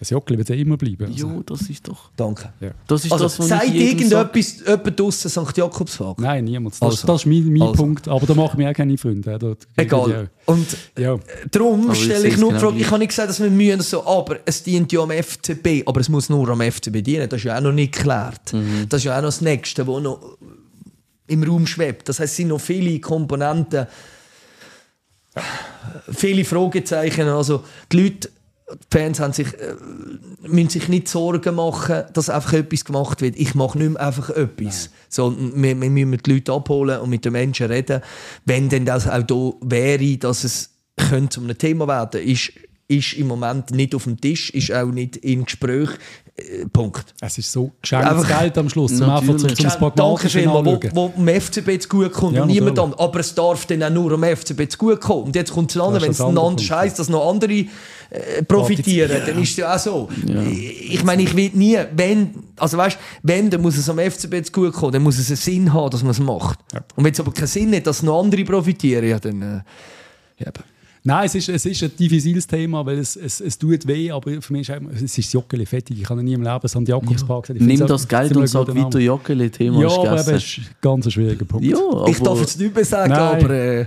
Das 0.00 0.08
Jockeli 0.08 0.38
wird 0.38 0.48
ja 0.48 0.54
immer 0.54 0.78
bleiben. 0.78 1.04
Also. 1.12 1.28
Jo, 1.28 1.42
das 1.44 1.60
ist 1.68 1.86
doch. 1.86 2.10
Danke. 2.16 2.50
Das 2.86 3.04
ist 3.04 3.12
Also, 3.12 3.24
das, 3.24 3.38
was 3.38 3.48
sag. 3.48 3.68
irgendetwas 3.68 4.62
jemand 4.66 4.98
draussen 4.98 5.28
St. 5.30 5.56
Jakobsweg? 5.58 6.18
Nein, 6.18 6.44
niemand. 6.44 6.74
Das, 6.74 6.82
Also. 6.82 7.06
das 7.06 7.20
ist 7.20 7.26
mein, 7.26 7.44
mein 7.52 7.60
Also. 7.62 7.74
Punkt. 7.74 8.08
Aber 8.08 8.26
da 8.26 8.32
machen 8.34 8.58
wir 8.58 8.70
auch 8.70 8.74
keine 8.74 8.96
Freunde. 8.96 9.38
Da- 9.38 9.54
Egal. 9.76 10.30
Und 10.46 10.66
Ja. 10.98 11.18
darum 11.50 11.84
Aber 11.84 11.92
ich 11.92 12.04
stelle 12.04 12.26
ich 12.28 12.38
nur 12.38 12.48
die 12.52 12.56
genau 12.56 12.70
Frage, 12.70 12.80
ich 12.80 12.86
habe 12.86 12.98
nicht 13.00 13.08
gesagt, 13.10 13.28
dass 13.28 13.40
wir 13.42 13.50
mühen 13.50 13.80
so, 13.82 14.06
aber 14.06 14.38
es 14.46 14.62
dient 14.62 14.90
ja 14.90 15.00
am 15.00 15.10
FCB, 15.10 15.82
aber 15.86 16.00
es 16.00 16.08
muss 16.08 16.30
nur 16.30 16.48
am 16.48 16.62
FCB 16.62 17.02
dienen. 17.02 17.28
Das 17.28 17.36
ist 17.40 17.44
ja 17.44 17.58
auch 17.58 17.60
noch 17.60 17.72
nicht 17.72 17.92
geklärt. 17.94 18.54
Mhm. 18.54 18.86
Das 18.88 19.00
ist 19.00 19.04
ja 19.04 19.12
auch 19.18 19.20
noch 19.20 19.28
das 19.28 19.42
Nächste, 19.42 19.86
was 19.86 20.02
noch 20.02 20.38
im 21.26 21.42
Raum 21.42 21.66
schwebt. 21.66 22.08
Das 22.08 22.20
heißt, 22.20 22.30
es 22.32 22.36
sind 22.38 22.48
noch 22.48 22.60
viele 22.60 22.98
Komponenten, 23.00 23.86
viele 26.12 26.44
Fragezeichen. 26.44 27.28
Also 27.28 27.64
die 27.92 28.00
Leute, 28.02 28.30
die 28.74 28.98
Fans 28.98 29.20
haben 29.20 29.32
sich, 29.32 29.52
äh, 29.54 29.74
müssen 30.42 30.68
sich 30.68 30.88
nicht 30.88 31.08
Sorgen 31.08 31.54
machen, 31.54 32.04
dass 32.12 32.30
einfach 32.30 32.54
etwas 32.54 32.84
gemacht 32.84 33.20
wird. 33.20 33.36
Ich 33.36 33.54
mache 33.54 33.78
nicht 33.78 33.90
mehr 33.90 34.06
einfach 34.06 34.30
etwas. 34.30 34.90
Sondern 35.08 35.62
wir, 35.62 35.80
wir 35.80 35.90
müssen 36.06 36.22
die 36.22 36.32
Leute 36.32 36.52
abholen 36.52 37.00
und 37.00 37.10
mit 37.10 37.24
den 37.24 37.32
Menschen 37.32 37.66
reden. 37.66 38.00
Wenn 38.44 38.68
denn 38.68 38.84
das 38.84 39.08
auch 39.08 39.22
da 39.22 39.52
wäre, 39.62 40.16
dass 40.18 40.44
es 40.44 40.70
könnte 40.96 41.30
zu 41.30 41.40
einem 41.40 41.58
Thema 41.58 41.88
werden 41.88 42.22
ist, 42.22 42.52
ist 42.90 43.12
im 43.14 43.28
Moment 43.28 43.70
nicht 43.70 43.94
auf 43.94 44.04
dem 44.04 44.20
Tisch, 44.20 44.50
ist 44.50 44.72
auch 44.72 44.90
nicht 44.90 45.16
im 45.18 45.44
Gespräch. 45.44 45.90
Äh, 46.36 46.66
Punkt. 46.72 47.14
Es 47.20 47.38
ist 47.38 47.52
so 47.52 47.70
geschenktes 47.80 48.26
Geld 48.26 48.58
am 48.58 48.68
Schluss, 48.68 48.96
zum 48.96 49.08
einfach 49.08 49.36
zum, 49.36 49.54
zum 49.54 49.56
Danke 49.56 49.78
Pragmatischen 49.78 50.40
vielmals, 50.40 50.94
wo, 50.94 51.12
wo 51.16 51.24
dem 51.24 51.40
FCB 51.40 51.80
zu 51.80 51.88
gut 51.88 52.12
kommt 52.12 52.34
Ja, 52.36 52.42
und 52.42 52.48
niemand 52.48 52.78
anderem. 52.78 53.00
Aber 53.00 53.20
es 53.20 53.34
darf 53.34 53.66
dann 53.66 53.82
auch 53.82 53.90
nur 53.90 54.12
am 54.12 54.24
FCB 54.24 54.68
zu 54.68 54.78
gut 54.78 55.00
kommen. 55.00 55.24
Und 55.24 55.36
jetzt 55.36 55.52
kommt 55.52 55.70
es 55.70 55.80
an, 55.80 55.94
Das 55.94 56.02
ist 56.02 56.02
wenn 56.02 56.10
es 56.10 56.16
das 56.18 56.26
ein 56.26 56.28
andere 56.30 56.46
anderes 56.46 56.68
Punkt. 56.68 56.82
heisst, 56.82 56.98
dass 56.98 57.08
noch 57.08 57.30
andere 57.30 57.52
äh, 58.10 58.42
profitieren, 58.46 59.22
dann 59.24 59.40
ist 59.42 59.50
es 59.50 59.56
ja 59.56 59.74
auch 59.74 59.78
so. 59.78 60.08
Ich 60.50 60.94
ich 60.94 61.04
meine, 61.04 61.22
ich 61.22 61.34
will 61.36 61.50
nie, 61.54 61.78
wenn, 61.94 62.34
also 62.56 62.76
weißt, 62.76 62.98
wenn, 63.22 63.48
dann 63.50 63.62
muss 63.62 63.76
es 63.76 63.88
am 63.88 63.98
FCB 63.98 64.44
zu 64.44 64.52
gut 64.52 64.72
kommen, 64.72 64.92
dann 64.92 65.02
muss 65.02 65.18
es 65.18 65.28
einen 65.28 65.36
Sinn 65.36 65.72
haben, 65.72 65.90
dass 65.90 66.02
man 66.02 66.10
es 66.10 66.18
macht. 66.20 66.58
Ja. 66.72 66.80
Und 66.96 67.04
wenn 67.04 67.12
es 67.12 67.20
aber 67.20 67.32
keinen 67.32 67.46
Sinn 67.46 67.74
hat, 67.74 67.86
dass 67.86 68.02
noch 68.02 68.20
andere 68.22 68.44
profitieren, 68.44 69.08
ja, 69.08 69.18
dann, 69.20 69.40
äh, 69.42 69.60
ja. 70.44 70.50
Nein, 71.02 71.24
es 71.26 71.34
ist, 71.34 71.48
es 71.48 71.64
ist 71.64 71.82
ein 71.82 71.90
diffiziles 71.98 72.46
Thema, 72.46 72.84
weil 72.84 72.98
es, 72.98 73.16
es, 73.16 73.40
es 73.40 73.56
tut 73.58 73.86
weh, 73.86 74.10
aber 74.10 74.42
für 74.42 74.52
mich 74.52 74.62
ist 74.68 74.70
einfach- 74.70 74.92
es 74.94 75.00
ist 75.02 75.16
das 75.18 75.32
Joggeli 75.32 75.64
fertig. 75.64 75.98
Ich 75.98 76.04
kann 76.06 76.18
ja 76.18 76.22
nie 76.22 76.34
im 76.34 76.42
Leben 76.42 76.68
St. 76.68 76.86
Jakobspark 76.86 77.44
gesagt. 77.46 77.60
Ich 77.60 77.66
Nimm 77.66 77.80
es 77.80 77.88
das 77.88 78.06
Geld 78.06 78.36
und 78.36 78.46
sag 78.46 78.68
weiter 78.74 78.98
Joggeli, 78.98 79.48
Thema 79.50 79.80
Ja, 79.80 79.86
ist 79.88 79.98
aber 79.98 80.16
es 80.18 80.28
ist 80.28 80.58
ein 80.58 80.66
ganz 80.82 81.10
schwieriger 81.12 81.44
Punkt. 81.46 81.64
Ja, 81.66 81.78
aber 81.78 82.08
Ich 82.08 82.18
darf 82.20 82.38
jetzt 82.40 82.60
nicht 82.60 82.74
mehr 82.74 82.84
sagen, 82.84 83.10
Nein. 83.12 83.44
aber 83.44 83.50
äh, 83.54 83.86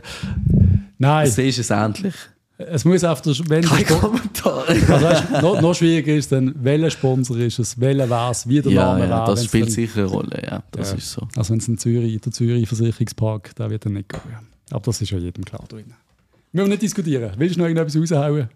Nein, 0.98 1.28
siehst 1.30 1.60
es 1.60 1.70
endlich. 1.70 2.14
es 2.58 2.86
muss 2.86 3.04
auf 3.04 3.22
der, 3.22 3.34
wenn 3.48 3.64
kein 3.64 3.78
der 3.80 3.86
Spon- 3.86 4.00
Kommentar. 4.00 4.64
also, 4.68 4.92
weißt, 5.06 5.32
noch, 5.42 5.62
noch 5.62 5.74
schwieriger 5.76 6.16
ist 6.16 6.32
dann, 6.32 6.54
welcher 6.64 6.90
Sponsor 6.92 7.38
ist 7.38 7.60
es, 7.60 7.80
welcher 7.80 8.10
war 8.10 8.32
es, 8.32 8.48
wie 8.48 8.62
der 8.62 8.72
Ja, 8.72 8.86
Name 8.94 9.06
ja, 9.06 9.10
war. 9.12 9.28
das 9.28 9.46
spielt 9.46 9.66
dann, 9.66 9.72
sicher 9.72 10.00
eine 10.00 10.06
Rolle, 10.08 10.42
ja, 10.44 10.64
das 10.72 10.92
Ja. 10.92 10.98
ist 10.98 11.12
so. 11.12 11.28
Also 11.36 11.52
wenn 11.52 11.60
es 11.60 11.68
ein 11.68 11.78
Zürich, 11.78 12.20
der 12.22 12.32
Zürich 12.32 12.68
Versicherungspark, 12.68 13.56
der 13.56 13.70
wird 13.70 13.86
dann 13.86 13.94
nicht 13.94 14.10
gehen. 14.10 14.22
Ja. 14.32 14.42
Aber 14.72 14.82
das 14.86 15.02
ist 15.02 15.12
ja 15.12 15.18
jedem 15.20 15.46
klar 15.46 15.64
drin. 15.68 15.94
Müssen 16.54 16.66
wir 16.66 16.70
nicht 16.70 16.82
diskutieren. 16.84 17.32
Willst 17.38 17.56
du 17.56 17.60
noch 17.60 17.68
irgendetwas 17.68 18.00
raushauen? 18.00 18.48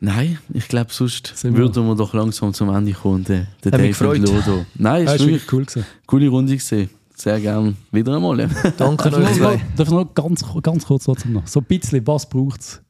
Nein, 0.00 0.38
ich 0.52 0.68
glaube, 0.68 0.92
sonst 0.92 1.32
Sind 1.34 1.54
wir- 1.54 1.62
würden 1.64 1.86
wir 1.86 1.94
doch 1.96 2.12
langsam 2.14 2.52
zum 2.54 2.68
Ende 2.74 2.92
kommen. 2.92 3.24
Der, 3.24 3.46
der 3.64 3.72
Dave 3.72 3.82
und 3.84 3.88
gefreut. 3.88 4.18
Lodo. 4.18 4.66
Nein, 4.76 5.06
Das 5.06 5.14
es 5.14 5.20
war 5.20 5.26
war 5.26 5.32
wirklich 5.32 5.52
cool. 5.52 5.64
Gewesen. 5.64 5.86
coole 6.06 6.28
Runde. 6.28 6.56
Gewesen. 6.56 6.90
Sehr 7.16 7.40
gerne 7.40 7.74
wieder 7.90 8.14
einmal. 8.14 8.36
Danke 8.76 9.10
Darf 9.10 9.14
euch 9.16 9.36
zwei. 9.36 9.60
darf 9.76 9.88
ich 9.88 9.94
noch 9.94 10.14
ganz, 10.14 10.44
ganz 10.62 10.86
kurz 10.86 11.04
trotzdem 11.04 11.32
noch? 11.32 11.46
So 11.48 11.58
ein 11.60 11.64
bisschen, 11.66 12.06
was 12.06 12.28
braucht 12.28 12.60
es, 12.60 12.80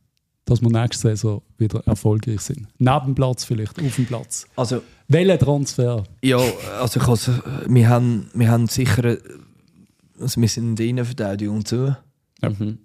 dass 0.45 0.61
wir 0.61 0.69
nächste 0.69 1.09
Saison 1.09 1.41
wieder 1.57 1.83
erfolgreich 1.87 2.41
sind? 2.43 2.67
Neben 2.79 3.07
dem 3.07 3.15
Platz 3.15 3.45
vielleicht, 3.47 3.81
auf 3.83 3.97
dem 3.97 4.05
Platz. 4.05 4.47
Also, 4.57 4.83
Welcher 5.09 5.39
Transfer? 5.39 6.05
Ja, 6.23 6.39
also 6.79 7.01
ich 7.01 7.07
has, 7.07 7.31
wir, 7.67 7.89
haben, 7.89 8.29
wir 8.35 8.51
haben 8.51 8.67
sicher, 8.67 9.17
also 10.21 10.41
wir 10.43 10.49
sind 10.49 10.65
in 10.67 10.77
der 10.77 10.87
Innenverteidigung 10.87 11.65
zu, 11.65 11.97
Mhm. 12.43 12.79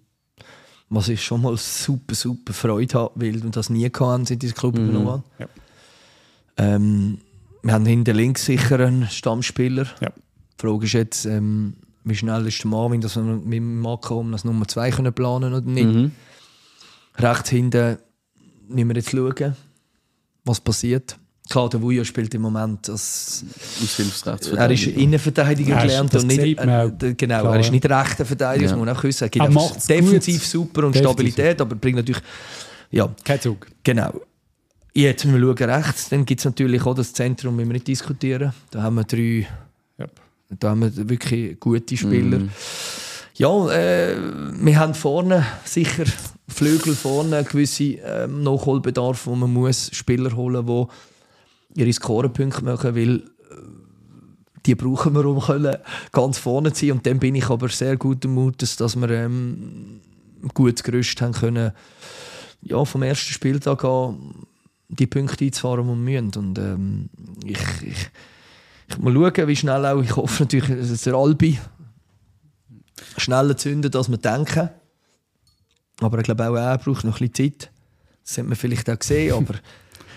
Was 0.90 1.10
ich 1.10 1.24
schon 1.24 1.42
mal 1.42 1.58
super, 1.58 2.16
super 2.16 2.54
Freude 2.54 3.00
habe, 3.00 3.12
weil 3.16 3.42
wir 3.42 3.50
das 3.52 3.70
nie 3.70 3.86
hatten, 3.86 4.26
seit 4.26 4.44
ich 4.44 4.54
den 4.54 4.58
Club 4.58 4.78
übernommen 4.78 5.08
habe. 5.08 5.24
Ja. 5.40 5.48
Ähm, 6.58 7.20
wir 7.62 7.74
haben 7.74 7.86
hinter 7.86 8.14
links 8.14 8.46
sicher 8.46 8.80
einen 8.80 9.08
Stammspieler. 9.08 9.88
Ja. 10.02 10.10
Die 10.10 10.62
Frage 10.62 10.86
ist 10.86 10.94
jetzt, 10.94 11.26
ähm, 11.26 11.76
wie 12.04 12.16
schnell 12.16 12.46
ist 12.46 12.64
der 12.64 12.70
Marvin, 12.70 13.02
dass 13.02 13.16
wir 13.16 13.24
mit 13.24 13.62
Marco 13.62 14.20
um 14.20 14.32
das 14.32 14.44
Nummer 14.44 14.68
2 14.68 14.92
können 14.92 15.14
planen 15.14 15.54
oder 15.54 15.62
nicht. 15.62 15.86
Mhm. 15.86 16.12
Rechts 17.18 17.50
hinten 17.50 17.98
müssen 18.68 18.90
wir 18.90 18.96
jetzt 18.96 19.12
schauen, 19.12 19.56
was 20.46 20.60
passiert. 20.60 21.18
Klar, 21.54 21.70
der 21.70 21.84
Vujo 21.84 22.04
spielt 22.04 22.34
im 22.34 22.42
Moment 22.42 22.90
als 22.90 23.46
Aus 23.84 24.52
er 24.54 24.72
ist. 24.72 24.88
Innenverteidiger 24.88 25.76
Ja, 25.76 25.82
gelernt 25.84 26.12
das 26.12 26.24
und 26.24 26.30
nicht, 26.30 26.40
äh, 26.40 27.14
genau, 27.16 27.42
Klar, 27.42 27.54
er 27.54 27.60
ist 27.60 27.72
nicht 27.72 27.86
rechter 27.88 28.26
Verteidiger, 28.26 28.64
das 28.64 28.72
Ja. 28.72 28.78
muss 28.78 28.88
man 28.88 28.98
auch 28.98 29.04
wissen. 29.04 29.24
Er 29.26 29.30
gibt 29.30 29.46
Er 29.46 29.52
defensiv 29.88 30.42
gut. 30.42 30.50
super 30.50 30.84
und 30.88 30.96
Defensiv 30.96 31.12
Stabilität, 31.12 31.62
aber 31.62 31.76
bringt 31.76 31.98
natürlich, 31.98 32.24
ja, 32.90 33.08
Kein 33.24 33.40
Zug. 33.40 33.68
genau. 33.84 34.20
Jetzt 34.96 35.26
müssen 35.26 35.42
wir 35.46 35.56
schauen 35.56 35.70
rechts, 35.70 36.10
dann 36.10 36.26
gibt 36.26 36.40
es 36.42 36.46
natürlich 36.46 36.84
auch 36.88 36.96
das 36.96 37.14
Zentrum, 37.14 37.56
müssen 37.56 37.70
wir 37.70 37.74
nicht 37.74 37.88
diskutieren. 37.88 38.52
Da 38.72 38.82
haben 38.82 38.96
wir 38.96 39.04
drei, 39.04 39.46
Ja. 40.00 40.08
da 40.58 40.72
haben 40.72 40.82
wir 40.82 41.08
wirklich 41.08 41.60
gute 41.60 41.96
Spieler. 41.96 42.40
Mhm. 42.40 42.50
Ja, 43.36 43.70
äh, 43.72 44.16
wir 44.60 44.80
haben 44.80 44.96
vorne 44.96 45.46
sicher 45.66 46.06
Flügel 46.48 46.96
vorne 46.96 47.44
gewisse 47.44 47.84
ähm, 48.04 48.42
Nachholbedarf, 48.42 49.28
wo 49.28 49.36
man 49.36 49.54
muss 49.54 49.92
Spieler 49.94 50.36
holen, 50.36 50.66
die 50.66 50.86
ihre 51.76 51.94
Scorepunkte 51.94 52.64
machen, 52.64 52.96
weil 52.96 53.18
äh, 53.18 53.24
die 54.66 54.76
brauchen 54.76 55.14
wir, 55.14 55.26
um 55.26 55.42
können 55.42 55.78
ganz 56.12 56.38
vorne 56.38 56.74
zu 56.74 56.86
sein. 56.86 56.98
Und 56.98 57.06
dann 57.06 57.20
bin 57.20 57.36
ich 57.36 57.50
aber 57.50 57.70
sehr 57.70 57.98
guter 57.98 58.28
Mutes, 58.28 58.76
dass 58.76 58.96
wir 58.96 59.10
ähm, 59.10 60.02
ein 60.42 60.50
gutes 60.54 60.84
Gerüst 60.84 61.22
haben 61.22 61.34
können, 61.34 61.72
ja, 62.62 62.84
vom 62.86 63.04
ersten 63.04 63.34
Spieltag 63.34 63.84
an 63.84 64.46
die 64.90 65.08
Punkte 65.08 65.46
einzufahren, 65.46 65.84
die 65.84 65.90
wir 65.90 66.22
müssen. 66.22 66.40
Und 66.40 66.60
ähm, 66.60 67.10
ich, 67.44 67.60
ich, 67.82 68.10
ich 68.90 68.98
muss 68.98 69.14
schauen, 69.14 69.48
wie 69.48 69.56
schnell 69.56 69.86
auch, 69.86 70.02
ich 70.02 70.16
hoffe 70.16 70.44
natürlich, 70.44 70.90
dass 70.90 71.02
der 71.02 71.16
Albi 71.16 71.60
schneller 73.18 73.58
zündet, 73.58 73.96
als 73.96 74.10
wir 74.10 74.18
denken. 74.18 74.70
Aber 76.00 76.18
ich 76.20 76.24
glaube 76.24 76.48
auch 76.50 76.56
er 76.56 76.78
braucht 76.78 77.04
noch 77.04 77.20
ein 77.20 77.30
bisschen 77.30 77.52
Zeit. 77.52 77.72
Das 78.24 78.38
hat 78.38 78.46
man 78.46 78.56
vielleicht 78.56 78.90
auch 78.90 79.00
gesehen, 79.00 79.34
aber, 79.38 79.56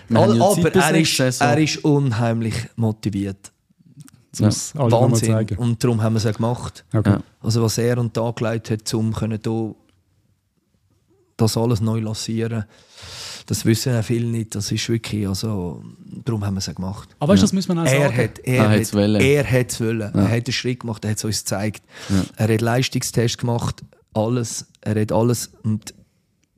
Wir 0.09 0.19
ja 0.19 0.45
aber 0.45 0.75
er, 0.75 0.95
ist, 0.95 1.19
er 1.41 1.57
ist 1.57 1.83
unheimlich 1.83 2.55
motiviert. 2.75 3.51
Das 4.37 4.73
nochmal 4.75 5.11
Wahnsinn. 5.11 5.57
Und 5.57 5.83
darum 5.83 6.01
haben 6.01 6.13
wir 6.13 6.17
es 6.19 6.25
auch 6.25 6.33
gemacht. 6.33 6.85
Okay. 6.93 7.09
Ja. 7.11 7.23
Also 7.41 7.61
was 7.63 7.77
er 7.77 7.97
und 7.97 8.13
Tag 8.13 8.35
geleitet 8.37 8.81
hat, 8.87 8.93
um 8.93 9.13
können 9.13 9.39
da 9.41 9.71
das 11.37 11.57
alles 11.57 11.81
neu 11.81 11.99
lancieren, 11.99 12.65
das 13.45 13.63
wissen 13.65 13.93
ja 13.93 14.01
viele 14.01 14.27
nicht. 14.27 14.55
Das 14.55 14.71
ist 14.71 14.89
wirklich, 14.89 15.27
also 15.27 15.81
darum 16.25 16.45
haben 16.45 16.55
wir 16.55 16.59
es 16.59 16.69
auch 16.69 16.75
gemacht. 16.75 17.09
Aber 17.19 17.33
weißt 17.33 17.41
du, 17.41 17.45
das 17.45 17.53
muss 17.53 17.67
man 17.67 17.79
auch 17.79 17.85
Er 17.85 18.01
sagen. 18.09 18.17
hat, 18.17 18.39
er, 18.39 18.55
Er 18.55 18.69
hat, 18.69 18.79
hat's 18.79 18.93
wollen. 18.93 19.21
er 19.21 19.51
hat's 19.51 19.79
wollen. 19.79 20.01
Er 20.01 20.23
hat 20.27 20.31
einen 20.31 20.51
Schritt 20.51 20.79
gemacht, 20.81 21.05
er 21.05 21.11
hat 21.11 21.17
es 21.17 21.23
uns 21.23 21.39
gezeigt. 21.39 21.83
Er 22.35 22.47
hat 22.53 22.61
Leistungstest 22.61 23.37
gemacht, 23.37 23.83
alles. 24.13 24.65
Er 24.81 24.99
hat 24.99 25.11
alles. 25.11 25.51
Und 25.63 25.93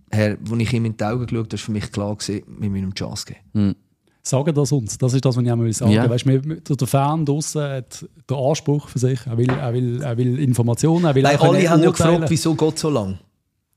er, 0.10 0.38
als 0.40 0.60
ich 0.60 0.74
ihm 0.74 0.86
in 0.86 0.98
die 0.98 1.04
Augen 1.04 1.26
geschaut 1.26 1.38
habe, 1.46 1.52
war 1.52 1.58
für 1.60 1.72
mich 1.72 1.92
klar, 1.92 2.16
gewesen, 2.16 2.44
wir 2.48 2.70
müssen 2.70 2.84
ihm 2.86 2.94
die 2.94 3.00
Chance 3.00 3.26
geben. 3.54 3.76
Sagen 4.22 4.54
das 4.54 4.72
uns. 4.72 4.98
Das 4.98 5.14
ist 5.14 5.24
das, 5.24 5.36
was 5.38 5.44
ich 5.44 5.52
auch 5.52 5.72
sagen 5.72 5.92
Ja. 5.92 6.04
will. 6.04 6.10
Weißt, 6.10 6.26
wir- 6.26 6.40
der 6.76 6.88
Fan 6.88 7.26
draussen 7.26 7.62
hat 7.62 8.06
den 8.30 8.38
Anspruch 8.38 8.90
für 8.90 9.00
sich. 9.00 9.26
Er 9.26 9.38
will, 9.38 9.50
er 9.50 9.74
will, 9.74 10.02
er 10.02 10.18
will 10.18 10.40
Informationen, 10.40 11.06
er 11.06 11.16
will 11.16 11.24
Nein, 11.24 11.38
alle 11.40 11.70
haben 11.70 11.82
ja 11.82 11.90
gefragt, 11.92 12.30
wieso 12.30 12.54
geht 12.54 12.78
so 12.78 12.90
lang? 12.90 13.18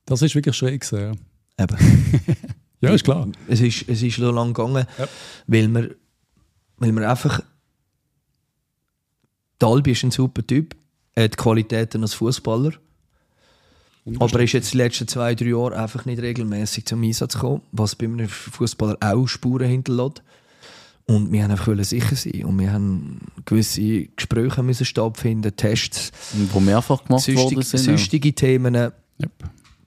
Das 0.05 0.21
ist 0.21 0.35
wirklich 0.35 0.55
schräg 0.55 0.81
gewesen, 0.81 1.17
Eben. 1.57 1.77
ja. 1.77 2.33
ja, 2.89 2.93
ist 2.93 3.03
klar. 3.05 3.27
Es 3.47 3.61
ist, 3.61 3.87
es 3.87 4.03
ist 4.03 4.17
so 4.17 4.31
lang 4.31 4.53
gegangen, 4.53 4.85
Ja. 4.99 5.07
weil, 5.47 5.67
wir, 5.69 5.95
weil 6.77 6.91
wir 6.91 7.09
einfach. 7.09 7.41
Dalby 9.59 9.91
ist 9.91 10.03
ein 10.03 10.11
super 10.11 10.45
Typ. 10.45 10.75
Er 11.13 11.25
hat 11.25 11.37
Qualitäten 11.37 12.01
als 12.01 12.15
Fußballer. 12.15 12.73
Aber 14.19 14.39
er 14.39 14.43
ist 14.43 14.51
jetzt 14.51 14.73
die 14.73 14.77
letzten 14.77 15.07
zwei, 15.07 15.33
drei 15.33 15.45
Jahre 15.47 15.77
einfach 15.77 16.05
nicht 16.05 16.21
regelmäßig 16.21 16.85
zum 16.85 17.03
Einsatz 17.03 17.35
gekommen, 17.35 17.61
was 17.71 17.95
bei 17.95 18.05
einem 18.05 18.27
Fußballer 18.27 18.97
auch 18.99 19.27
Spuren 19.27 19.67
hinterlässt. 19.69 20.21
Und 21.05 21.31
wir 21.31 21.43
haben 21.43 21.51
einfach 21.51 21.73
sicher 21.83 22.15
sein. 22.15 22.45
Und 22.45 22.59
wir 22.59 22.71
haben 22.71 23.19
gewisse 23.45 24.05
Gespräche 24.15 24.63
müssen 24.63 24.85
stattfinden, 24.85 25.55
Tests, 25.55 26.11
Die 26.33 26.59
mehrfach 26.59 27.03
gemacht 27.05 27.27
worden 27.27 27.47
süchtig, 27.63 27.65
sind. 27.65 27.97
süchtige 27.97 28.33
Themen, 28.33 28.75
Yep. 28.75 29.31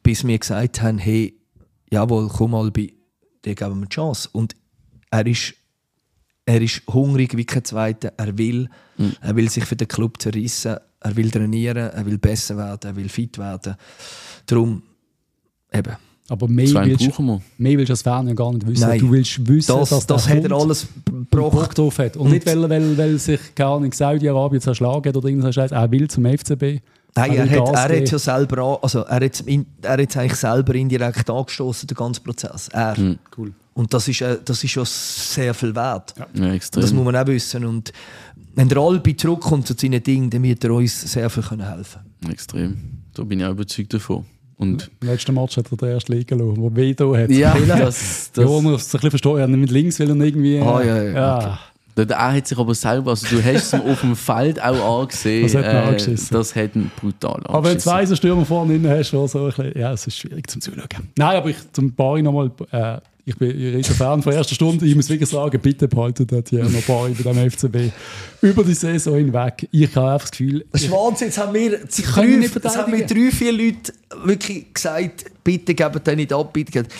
bis 0.02 0.26
wir 0.26 0.38
gesagt 0.38 0.82
haben, 0.82 0.98
hey, 0.98 1.34
jawohl, 1.90 2.28
komm 2.28 2.52
mal 2.52 2.70
bei, 2.70 2.92
dir 3.44 3.54
geben 3.54 3.70
wir 3.72 3.76
eine 3.76 3.88
Chance. 3.88 4.28
Und 4.32 4.54
er 5.10 5.26
ist, 5.26 5.54
er 6.44 6.60
ist 6.62 6.82
hungrig 6.86 7.36
wie 7.36 7.44
kein 7.44 7.64
Zweiter. 7.64 8.12
Er 8.16 8.36
will, 8.38 8.68
er 9.20 9.34
will 9.36 9.48
sich 9.50 9.64
für 9.64 9.76
den 9.76 9.88
Club 9.88 10.20
zerrissen, 10.22 10.76
er 11.08 11.16
will 11.16 11.30
trainieren, 11.30 11.76
er 11.90 12.06
will 12.06 12.18
besser 12.18 12.56
werden, 12.56 12.80
er 12.90 12.96
will 12.96 13.08
fit 13.08 13.38
werden. 13.38 13.74
Darum, 14.46 14.82
eben, 15.72 15.96
Aber 16.28 16.48
mehr 16.48 16.66
willst, 16.84 17.06
brauchen 17.08 17.26
wir. 17.26 17.40
mehr 17.58 17.78
willst 17.78 17.88
du 17.88 17.92
als 17.92 18.02
Fan 18.02 18.28
ja 18.28 18.34
gar 18.34 18.52
nicht 18.52 18.66
wissen. 18.66 18.88
Nein. 18.88 18.98
Du 19.00 19.10
willst 19.12 19.46
wissen, 19.48 19.76
das, 19.76 19.90
dass 19.90 20.06
das 20.06 20.28
hat 20.28 20.44
er 20.44 20.52
alles 20.52 20.86
und 21.12 21.30
gebracht. 21.30 21.76
drauf 21.78 21.98
hat. 21.98 22.16
Und, 22.16 22.30
nicht, 22.30 22.46
weil, 22.46 22.68
weil, 22.68 22.96
weil 22.98 23.18
sich 23.18 23.40
keine 23.54 23.70
Ahnung, 23.70 23.92
Saudi-Arabien 23.92 24.60
zerschlagen 24.60 25.08
hat 25.08 25.16
oder 25.16 25.28
irgendwas 25.28 25.54
Scheiß. 25.54 25.72
Er 25.72 25.90
will 25.90 26.08
zum 26.08 26.24
FCB. 26.26 26.80
Nein, 27.18 27.32
er 27.32 27.48
hat, 27.50 27.90
er 27.90 28.00
hat 28.02 28.10
ja 28.10 28.18
selber, 28.18 28.58
an- 28.62 28.78
also 28.82 29.00
er 29.00 29.24
hat, 29.24 29.40
in, 29.40 29.64
er 29.80 29.92
hat 30.02 30.16
eigentlich 30.18 30.34
selber 30.34 30.74
indirekt 30.74 31.30
angestoßen, 31.30 31.86
den 31.86 31.94
ganzen 31.96 32.22
Prozess. 32.22 32.68
Er. 32.72 32.94
Cool. 33.36 33.52
Und 33.72 33.92
das 33.94 34.08
ist, 34.08 34.20
äh, 34.22 34.38
das 34.44 34.62
ist 34.64 34.70
schon 34.70 34.84
sehr 34.86 35.52
viel 35.54 35.74
wert. 35.74 36.14
Ja, 36.34 36.52
extrem. 36.52 36.82
Das 36.82 36.92
muss 36.92 37.04
man 37.04 37.16
auch 37.16 37.26
wissen. 37.26 37.64
Und 37.64 37.92
wenn 38.56 38.68
der 38.68 38.78
Albi 38.78 39.16
zurückkommt 39.16 39.66
zu 39.68 39.74
seinen 39.78 40.02
Dingen, 40.02 40.28
dann 40.30 40.42
wird 40.42 40.64
er 40.64 40.72
uns 40.72 41.00
sehr 41.12 41.30
viel 41.30 41.42
können 41.44 41.68
helfen 41.68 42.00
Extrem. 42.28 42.76
Da 43.14 43.22
bin 43.22 43.38
ich 43.40 43.46
auch 43.46 43.50
überzeugt 43.52 43.94
davon. 43.94 44.24
Und 44.56 44.90
Im 45.02 45.08
letzten 45.08 45.34
Match 45.34 45.56
hat 45.58 45.70
er 45.70 45.76
den 45.76 45.88
ersten 45.90 46.12
liegen 46.12 46.38
lassen, 46.38 46.56
wo 46.56 46.74
Vedo 46.74 47.14
hat. 47.16 47.30
ja, 47.30 47.54
das, 47.54 47.68
Ja, 48.34 48.42
das, 48.42 48.48
wo 48.50 48.60
man 48.62 48.74
es 48.74 48.86
ein 48.86 48.90
bisschen 48.92 49.10
versteht, 49.10 49.36
er 49.36 49.42
hat 49.44 49.50
nicht 49.50 49.60
mit 49.60 49.70
links 49.70 49.98
will 49.98 50.10
und 50.10 50.20
irgendwie. 50.22 50.58
Ah, 50.60 50.82
ja, 50.82 51.02
ja, 51.02 51.12
ja. 51.12 51.58
Der- 51.96 52.10
Er 52.10 52.32
hat 52.34 52.46
sich 52.46 52.58
aber 52.58 52.74
selber, 52.74 53.10
also 53.12 53.26
du 53.28 53.42
hast 53.42 53.54
es 53.66 53.72
ihm 53.74 53.80
auf 53.82 54.00
dem 54.00 54.16
Feld 54.16 54.62
auch 54.62 55.00
angesehen, 55.02 55.42
Das 55.44 55.54
hat 55.54 55.64
ihn 55.64 55.70
äh, 55.70 55.78
angeschissen. 55.88 56.28
das 56.36 56.54
hat 56.56 56.74
ihn 56.76 56.90
brutal 57.00 57.32
angeschissen. 57.36 57.54
Aber 57.54 57.64
wenn 57.68 57.74
du 57.74 57.80
zwei 57.82 58.04
so 58.06 58.16
Stürmer 58.16 58.44
vorne 58.44 58.78
drin 58.78 58.88
hast, 58.90 59.08
schon 59.08 59.28
so 59.28 59.40
ein 59.40 59.46
bisschen, 59.46 59.78
ja, 59.78 59.92
es 59.92 60.06
ist 60.06 60.18
schwierig 60.18 60.50
zum 60.50 60.60
Zuschauen. 60.62 60.86
Nein, 61.16 61.36
aber 61.36 61.48
ich, 61.50 61.56
zum 61.72 61.94
Bari 61.94 62.22
nochmal, 62.22 62.50
äh, 62.70 62.98
ich 63.28 63.36
bin 63.36 63.50
ein 63.50 63.74
riesen 63.74 63.96
Fan 63.96 64.22
von 64.22 64.32
erster 64.32 64.54
Stunde. 64.54 64.86
Ich 64.86 64.94
muss 64.94 65.08
wirklich 65.08 65.28
sagen, 65.28 65.60
bitte 65.60 65.88
behaltet 65.88 66.30
den 66.30 66.44
Thierry 66.44 66.80
Bari 66.86 67.12
bei 67.12 67.32
dem 67.32 67.50
FCB 67.50 67.92
über 68.40 68.62
die 68.62 68.72
Saison 68.72 69.16
hinweg. 69.16 69.68
Ich 69.72 69.96
habe 69.96 70.12
einfach 70.12 70.28
das 70.28 70.30
Gefühl, 70.30 70.64
Wahnsinn. 70.72 71.26
Jetzt 71.26 71.38
haben 71.38 71.52
wir, 71.52 71.70
drei, 71.70 72.48
haben 72.70 72.92
wir 72.92 73.04
drei, 73.04 73.30
vier 73.32 73.52
Leute 73.52 73.92
wirklich 74.24 74.72
gesagt, 74.72 75.24
bitte 75.42 75.74
gebt 75.74 76.06
den 76.06 76.16
nicht 76.16 76.32
ab. 76.32 76.52
Bitte 76.52 76.70
gebt. 76.70 76.92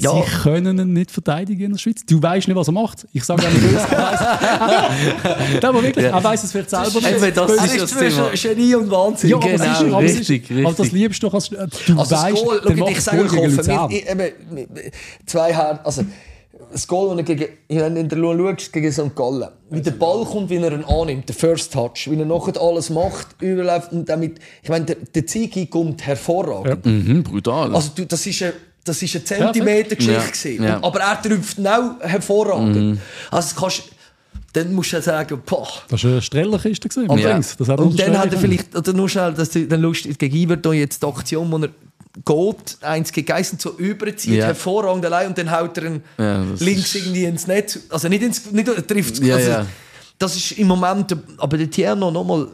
Ja, 0.00 0.12
sie 0.12 0.22
können 0.42 0.78
ihn 0.78 0.92
nicht 0.92 1.10
verteidigen 1.10 1.62
in 1.64 1.72
der 1.72 1.78
Schweiz. 1.78 2.04
Du 2.06 2.22
weißt 2.22 2.46
nicht, 2.48 2.56
was 2.56 2.68
er 2.68 2.72
macht. 2.72 3.06
Ich 3.12 3.24
sage 3.24 3.42
ja 3.44 3.50
nicht, 3.50 3.64
er 5.62 5.68
aber 5.68 5.82
wirklich, 5.82 6.04
er 6.04 6.22
weiß 6.24 6.44
es 6.44 6.52
vielleicht 6.52 6.70
selber 6.70 6.86
nicht. 7.00 7.06
Eben, 7.22 7.34
das 7.34 7.50
es 7.52 7.64
ist 7.74 7.82
das 7.82 7.90
zwischen 7.90 8.16
Thema. 8.16 8.54
Genie 8.54 8.74
und 8.74 8.90
Wahnsinn. 8.90 9.30
ja, 9.30 9.36
aber 9.36 9.46
Genau, 9.48 9.64
es 9.64 9.70
ist, 9.80 9.92
aber 9.92 10.04
es 10.04 10.12
ist, 10.20 10.30
richtig, 10.30 10.50
Aber 10.58 10.62
das 10.70 10.80
richtig. 10.80 10.92
liebst 11.00 11.22
du 11.22 11.26
doch 11.26 11.34
als 11.34 11.48
du 11.48 11.56
Also 11.58 11.74
das 11.96 12.10
weißt, 12.10 12.44
Goal, 12.44 12.60
der 12.66 12.76
macht 12.76 12.90
ich 12.90 13.00
sage 13.00 13.16
Goal 13.18 13.28
gegen 13.28 13.40
offen, 13.46 13.56
Luzern. 13.56 13.90
wir- 13.90 13.96
ich- 13.98 14.08
eben, 14.10 14.68
zwei 15.26 15.52
Herren, 15.54 15.78
also 15.84 16.04
das 16.70 16.86
Goal, 16.86 17.16
das 17.16 17.28
er 17.28 17.34
gegen, 17.34 17.52
wenn 17.68 17.94
du 17.94 18.00
in 18.02 18.08
der 18.08 18.18
Luan 18.18 18.38
schaust, 18.58 18.72
gegen 18.72 18.92
St. 18.92 19.16
Gallen, 19.16 19.48
wie 19.70 19.80
der 19.80 19.92
Ball 19.92 20.24
kommt, 20.26 20.50
wie 20.50 20.56
er 20.56 20.72
ihn 20.72 20.84
annimmt, 20.84 21.26
der 21.28 21.34
First 21.34 21.72
Touch, 21.72 22.08
wie 22.10 22.18
er 22.18 22.26
nachher 22.26 22.60
alles 22.60 22.90
macht, 22.90 23.28
überläuft 23.40 23.92
und 23.92 24.06
damit, 24.08 24.38
ich 24.62 24.68
meine, 24.68 24.84
der, 24.84 24.96
der 25.14 25.26
Zigi 25.26 25.66
kommt 25.66 26.06
hervorragend. 26.06 26.84
Mhm, 26.84 27.22
brutal. 27.22 27.74
Also 27.74 27.90
du, 27.94 28.04
das 28.06 28.26
ist 28.26 28.42
eine, 28.42 28.52
das 28.88 29.02
ist 29.02 29.14
eine 29.14 29.24
Zentimeter-Geschichte 29.24 30.48
Ja, 30.50 30.64
ja. 30.64 30.82
Aber 30.82 31.00
er 31.00 31.10
ihn 31.58 31.66
auch 31.66 32.00
hervorragend. 32.00 32.98
Also 33.30 33.48
das 33.48 33.56
kannst, 33.56 33.82
dann 34.52 34.72
musst 34.74 34.92
du 34.92 34.96
ja 34.96 35.02
sagen, 35.02 35.40
boah. 35.44 35.68
Das 35.88 36.02
war 36.04 36.12
eine 36.12 36.22
Strellerkiste. 36.22 36.88
Das 36.88 37.68
hat 37.68 37.80
Und 37.80 37.98
dann 38.00 38.18
hat 38.18 38.32
er 38.32 38.38
vielleicht, 38.38 38.74
oder 38.74 38.92
nur 38.92 39.08
schnell, 39.08 39.32
dass 39.34 39.50
du 39.50 39.66
dann 39.66 39.80
lustig 39.82 40.18
gegen 40.18 40.36
Iverton 40.36 40.74
jetzt 40.74 41.02
die 41.02 41.06
Aktion, 41.06 41.50
wo 41.52 41.58
er 41.58 41.68
geht, 42.24 42.78
eins 42.80 43.12
gegen 43.12 43.30
eins 43.32 43.52
und 43.52 43.60
so 43.60 43.70
überzieht, 43.76 44.34
Ja. 44.34 44.46
hervorragend 44.46 45.04
allein 45.04 45.28
und 45.28 45.38
dann 45.38 45.50
haut 45.50 45.76
er 45.78 45.84
ihn 45.84 46.02
Ja, 46.18 46.44
links 46.58 46.94
irgendwie 46.94 47.24
ins 47.24 47.46
Netz. 47.46 47.78
Also 47.90 48.08
nicht 48.08 48.22
ins, 48.22 48.50
nicht, 48.50 48.66
er 48.68 48.84
trifft 48.86 49.18
Ja, 49.22 49.36
also, 49.36 49.50
ja. 49.50 49.66
Das 50.18 50.34
ist 50.34 50.52
im 50.52 50.66
Moment, 50.66 51.14
aber 51.36 51.56
der 51.56 51.70
Tierno 51.70 52.10
nochmal, 52.10 52.48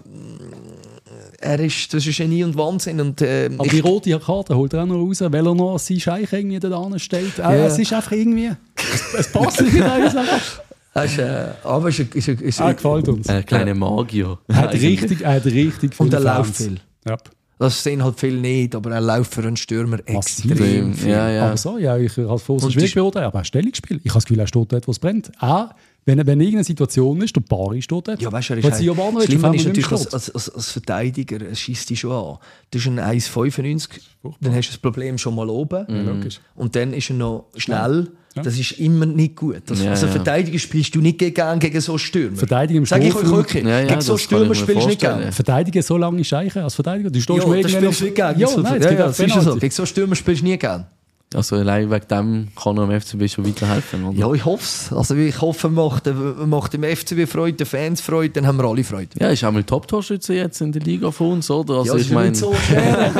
er 1.45 1.61
ist, 1.61 1.93
das 1.93 2.07
ist 2.07 2.16
Genie 2.16 2.43
und 2.45 2.57
Wahnsinn 2.57 3.01
und 3.01 3.21
äh, 3.23 3.51
Aber 3.57 3.66
ich- 3.66 3.73
die 3.73 3.81
rote 3.81 4.19
Karte 4.19 4.57
holt 4.57 4.73
er 4.73 4.83
auch 4.83 4.87
noch 4.87 4.97
raus, 4.97 5.21
weil 5.21 5.47
er 5.47 5.55
noch 5.55 5.79
sein 5.79 6.01
Scheich 6.01 6.33
irgendwie 6.33 6.59
da 6.59 6.69
dran 6.69 6.99
steht. 6.99 7.39
Äh, 7.39 7.43
Ja. 7.43 7.53
Es 7.66 7.79
ist 7.79 7.93
einfach 7.93 8.12
irgendwie. 8.12 8.51
Es, 8.77 9.15
es 9.21 9.33
passt 9.33 9.61
nicht 9.61 9.77
er 10.95 11.05
ist, 11.05 11.19
äh, 11.19 11.47
aber 11.65 11.89
ist, 11.89 11.99
ist, 11.99 12.29
ist, 12.29 12.41
ist, 12.41 12.61
Er 12.61 12.75
gefällt 12.75 13.09
uns. 13.09 13.29
Ein 13.29 13.45
kleiner 13.45 13.75
Magier. 13.75 14.39
Er 14.49 14.57
hat 14.57 14.73
richtig, 14.75 15.23
er 15.23 15.35
hat 15.35 15.45
richtig 15.47 15.99
Und 15.99 16.15
viele 16.15 16.25
er 16.29 16.37
läuft 16.39 16.57
viel. 16.57 16.81
Ja. 17.07 17.16
Das 17.59 17.82
sehen 17.82 18.02
halt 18.02 18.18
viele 18.18 18.40
nicht, 18.40 18.74
aber 18.74 18.90
er 18.90 19.01
läuft 19.01 19.35
für 19.35 19.43
einen 19.43 19.56
Stürmer 19.56 19.98
Massiv. 20.09 20.51
extrem 20.51 20.94
viel. 20.94 21.10
Ja, 21.10 21.31
ja. 21.31 21.47
Aber 21.47 21.56
so, 21.56 21.78
ja, 21.78 21.97
ich 21.97 22.16
habe 22.16 22.35
es 22.35 22.43
vorher 22.43 22.64
Und 22.64 22.72
schwierig 22.72 22.94
beurteilen, 22.94 23.26
aber 23.26 23.36
er 23.36 23.40
hat 23.40 23.47
Stellungsspiel. 23.47 23.98
Ich 23.98 24.10
habe 24.10 24.14
das 24.14 24.24
Gefühl, 24.24 24.40
er 24.40 24.47
steht 24.47 24.72
dort, 24.72 24.86
wo 24.89 24.90
es 24.90 24.98
brennt. 24.98 25.31
Auch 25.40 25.70
wenn, 26.06 26.18
wenn 26.26 26.40
irgendeine 26.40 26.64
Situation 26.64 27.22
ist, 27.22 27.35
der 27.35 27.40
Bari 27.40 27.81
steht 27.81 28.09
dort. 28.09 28.20
Ja, 28.20 28.31
weißt 28.31 28.51
du, 28.51 28.55
er 28.55 28.64
ist 28.64 28.82
Jovanovic 28.82 29.26
Schlimmer 29.26 29.48
auf 29.51 29.55
ist 29.55 29.66
natürlich 29.66 29.90
nicht 29.90 29.93
als, 29.93 30.12
als, 30.12 30.31
als, 30.31 30.48
als 30.51 30.70
Verteidiger, 30.72 31.40
er 31.40 31.55
schießt 31.55 31.89
dich 31.89 32.01
schon 32.01 32.12
an. 32.12 32.39
Das 32.70 32.82
ist 32.82 32.89
ein 32.89 33.01
1,95, 33.01 34.01
dann 34.40 34.55
hast 34.55 34.68
du 34.68 34.72
das 34.72 34.78
Problem 34.78 35.16
schon 35.16 35.35
mal 35.35 35.48
oben. 35.48 35.86
Logisch. 35.89 36.40
Und 36.55 36.76
dann 36.76 36.93
ist 36.93 37.10
er 37.10 37.16
noch 37.16 37.47
schnell. 37.56 38.10
Das 38.43 38.59
ist 38.59 38.73
immer 38.73 39.06
nicht 39.06 39.36
gut. 39.36 39.62
Das, 39.66 39.81
Ja, 39.82 39.90
also 39.90 40.06
ja. 40.06 40.12
Verteidiger 40.12 40.59
spielst 40.59 40.94
du 40.94 41.01
nicht 41.01 41.19
gern 41.19 41.59
gegen 41.61 41.81
so 41.81 41.97
Stürmer. 41.98 42.36
Verteidigen 42.36 42.78
im 42.78 42.86
Sag 42.86 43.02
ich 43.05 43.15
euch 43.15 43.27
wirklich. 43.31 43.62
Ja, 43.65 43.81
ja, 43.81 43.86
gegen 43.86 44.01
so 44.01 44.19
Stürmer 44.19 44.55
spielst 44.55 44.82
du 44.82 44.89
nicht 44.89 45.01
gern. 45.01 45.31
Verteidigen 45.32 45.82
so 45.82 45.97
lange 45.97 46.24
Scheiche 46.24 46.62
als 46.65 46.74
Verteidiger. 46.74 47.11
Du 47.11 47.20
stehst 47.20 47.39
Ja, 47.47 47.62
das 47.62 47.70
spielst 47.73 48.01
du 48.01 48.05
nicht 48.05 48.15
gern. 48.16 48.39
Ja, 48.39 48.47
So- 48.48 48.61
nein, 48.61 48.82
ja, 48.82 48.90
ja, 48.90 48.97
das 49.06 49.20
ist 49.20 49.35
so. 49.43 49.56
Gegen 49.56 49.73
so 49.74 49.86
Stürmer 49.86 50.16
spielst 50.16 50.43
du 50.43 50.47
nie 50.47 50.56
gern. 50.59 50.86
Also 51.35 51.56
allein 51.56 51.90
wegen 51.90 52.09
dem 52.09 52.48
kann 52.55 52.77
er 52.77 52.85
am 52.85 53.01
FCB 53.01 53.28
schon 53.28 53.47
weiterhelfen, 53.47 54.05
oder? 54.05 54.19
Ja, 54.19 54.32
ich 54.32 54.44
hoffe 54.44 54.62
es. 54.65 54.93
Also 54.93 55.15
ich 55.15 55.40
hoffe, 55.40 55.69
man 55.69 55.86
macht, 55.86 56.06
man 56.06 56.48
macht 56.48 56.73
dem 56.73 56.85
FCB 56.85 57.27
Freude, 57.31 57.56
den 57.59 57.66
Fans 57.66 58.01
Freude, 58.01 58.31
dann 58.31 58.47
haben 58.47 58.59
wir 58.59 58.65
alle 58.65 58.85
Freude. 58.85 59.09
Ja, 59.19 59.28
ist 59.28 59.44
auch 59.44 59.52
mal 59.52 59.65
Top-Torschütze 59.65 60.35
jetzt 60.35 60.61
in 60.61 60.73
der 60.73 60.82
Liga 60.82 61.11
von 61.11 61.32
uns, 61.32 61.51
oder? 61.51 61.78
Also 61.78 61.94
ja, 61.97 62.01
ich 62.01 62.11
meine, 62.11 62.31
nicht 62.31 62.40
so 62.40 62.55
schwer. 62.55 63.11